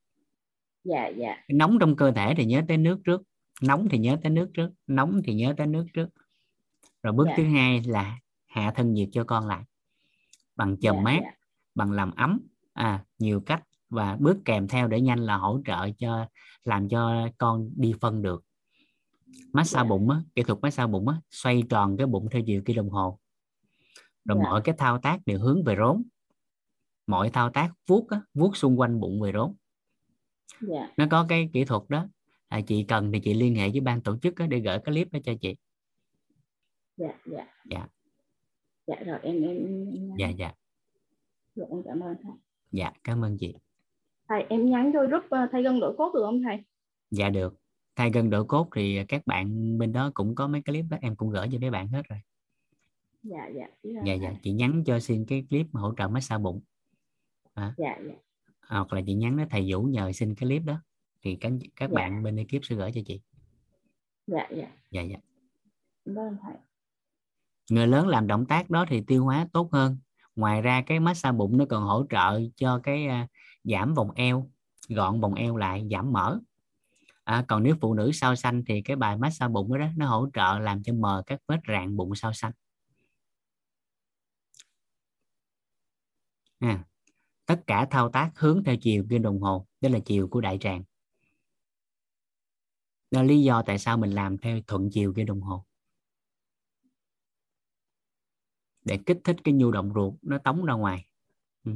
[0.84, 3.22] dạ dạ nóng trong cơ thể thì nhớ tới nước trước
[3.62, 6.08] nóng thì nhớ tới nước trước nóng thì nhớ tới nước trước
[7.02, 7.34] rồi bước Dạ.
[7.36, 9.62] thứ hai là hạ thân nhiệt cho con lại
[10.56, 11.30] bằng chườm dạ, mát dạ.
[11.74, 12.40] bằng làm ấm
[12.72, 16.26] à nhiều cách và bước kèm theo để nhanh là hỗ trợ cho
[16.64, 18.44] làm cho con đi phân được
[19.52, 19.88] massage Dạ.
[19.88, 22.90] bụng á kỹ thuật massage bụng á xoay tròn cái bụng theo chiều kim đồng
[22.90, 23.18] hồ
[24.24, 24.50] rồi Dạ.
[24.50, 26.02] mọi cái thao tác đều hướng về rốn
[27.06, 29.54] mọi thao tác vuốt á, vuốt xung quanh bụng về rốn
[30.60, 30.88] dạ.
[30.96, 32.08] Nó có cái kỹ thuật đó.
[32.48, 35.12] À, chị cần thì chị liên hệ với ban tổ chức để gửi cái clip
[35.12, 35.56] đó cho chị.
[36.96, 37.46] Dạ dạ.
[37.70, 37.86] Dạ.
[38.86, 39.56] dạ rồi em em,
[39.92, 40.52] em dạ dạ.
[41.54, 42.32] Dạ, em cảm ơn thầy.
[42.70, 43.54] Dạ cảm ơn chị.
[44.28, 46.58] Thầy em nhắn cho group ờ, thay gân đổi cốt được không thầy?
[47.10, 47.54] Dạ được.
[47.96, 51.16] Thay gân độ cốt thì các bạn bên đó cũng có mấy clip đó em
[51.16, 52.18] cũng gửi cho mấy bạn hết rồi.
[53.22, 53.66] Dạ dạ.
[53.82, 54.18] Dạ thầy.
[54.22, 56.60] dạ chị nhắn cho xin cái clip hỗ trợ massage bụng.
[57.56, 58.14] Dạ dạ
[58.72, 60.82] hoặc là chị nhắn đến thầy Vũ nhờ xin cái clip đó.
[61.22, 61.94] Thì các các Dạ.
[61.94, 63.20] bạn bên ekip sẽ gửi cho chị.
[64.26, 64.72] Dạ dạ.
[64.90, 65.16] Dạ dạ.
[66.04, 66.54] Ơn thầy.
[67.70, 69.98] Người lớn làm động tác đó thì tiêu hóa tốt hơn.
[70.36, 73.28] Ngoài ra cái massage bụng nó còn hỗ trợ cho cái à,
[73.64, 74.50] giảm vòng eo
[74.88, 76.38] gọn vòng eo lại giảm mỡ.
[77.24, 80.06] À, còn nếu phụ nữ sau xanh thì cái bài massage bụng đó, đó nó
[80.06, 82.52] hỗ trợ làm cho mờ các vết rạn bụng sau xanh
[86.60, 86.84] à,
[87.52, 89.66] tất cả thao tác hướng theo chiều kim đồng hồ.
[89.80, 90.82] Đó là chiều của đại tràng.
[93.10, 95.64] Đó là lý do tại sao mình làm theo thuận chiều kim đồng hồ.
[98.84, 101.06] Để kích thích cái nhu động ruột nó tống ra ngoài.
[101.64, 101.72] Ừ.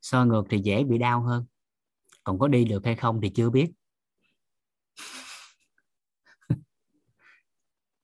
[0.00, 1.44] so ngược thì dễ bị đau hơn.
[2.24, 3.72] Còn có đi được hay không thì chưa biết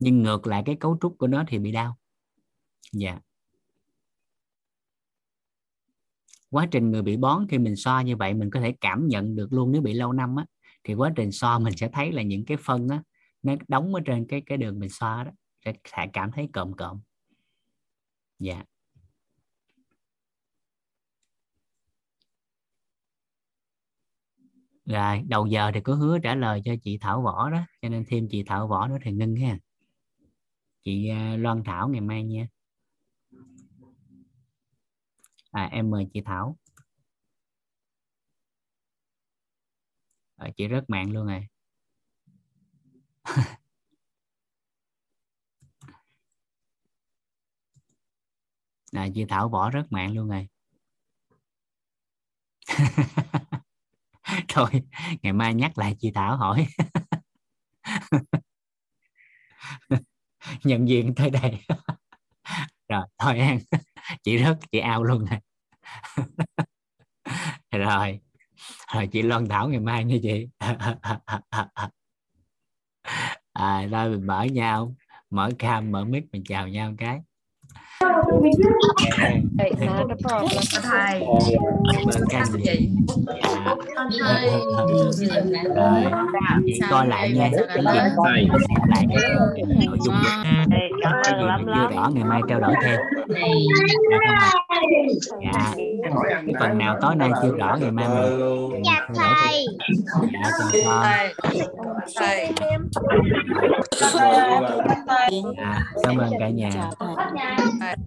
[0.00, 1.96] nhưng ngược lại cái cấu trúc của nó thì bị đau.
[2.92, 3.18] Dạ.
[6.50, 9.36] Quá trình người bị bón khi mình so như vậy, mình có thể cảm nhận
[9.36, 9.72] được luôn.
[9.72, 10.46] Nếu bị lâu năm á,
[10.84, 13.02] thì quá trình so mình sẽ thấy là những cái phân á,
[13.42, 15.30] nó đóng ở trên cái cái đường mình so đó,
[15.64, 15.72] sẽ
[16.12, 17.00] cảm thấy cộm cộm.
[18.38, 18.62] Dạ.
[24.86, 28.04] Rồi, đầu giờ thì có hứa trả lời cho chị Thảo Võ đó, cho nên
[28.08, 29.58] thêm chị Thảo Võ nữa thì ngưng ha
[30.84, 32.46] chị à, Loan Thảo ngày mai nha.
[35.52, 36.56] À em mời chị Thảo.
[40.36, 41.46] À, chị rớt mạng luôn rồi
[48.92, 50.46] à, chị Thảo Võ rớt mạng luôn rồi
[54.48, 54.70] thôi
[55.22, 56.66] ngày mai nhắc lại chị Thảo hỏi.
[60.64, 61.58] nhận diện tới đây.
[62.88, 63.58] Rồi, thôi an
[64.22, 65.40] chị rớt, chị ao luôn này
[67.78, 68.20] rồi.
[68.94, 70.48] Rồi, chị Loan Thảo ngày mai nha chị.
[73.52, 74.94] À rồi, mình mở nhau.
[75.30, 77.20] Mở cam, mở mic, mình chào nhau một cái
[79.16, 79.42] thầy
[79.80, 80.04] dạ.
[80.82, 81.22] thầy
[86.90, 88.48] coi lại nha cái gì Thầy.
[88.88, 89.06] lại
[89.86, 90.14] nội dung
[90.70, 93.00] cái gì mà chưa rõ ngày mai trao đổi thêm
[95.42, 95.74] Dạ,
[96.30, 99.66] dạ cái phần nào tối nay chưa rõ ngày mai mình Dạ thầy.
[100.32, 100.50] dạ
[102.16, 102.52] thầy
[105.56, 106.70] dạ cảm ơn cả nhà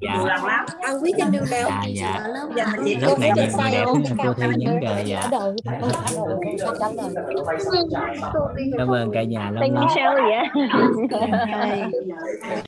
[0.04, 0.66] dạ.
[0.82, 2.20] Ăn quý trên đường nào dạ dạ.
[2.56, 3.86] Giờ mà chị lớp này nhiều người đẹp.
[3.86, 5.30] Lắm nha cô thi những đề dạ.
[8.78, 9.86] cảm ơn cả nhà lắm lắm.
[9.96, 10.66] Sao vậy
[11.52, 12.62] thầy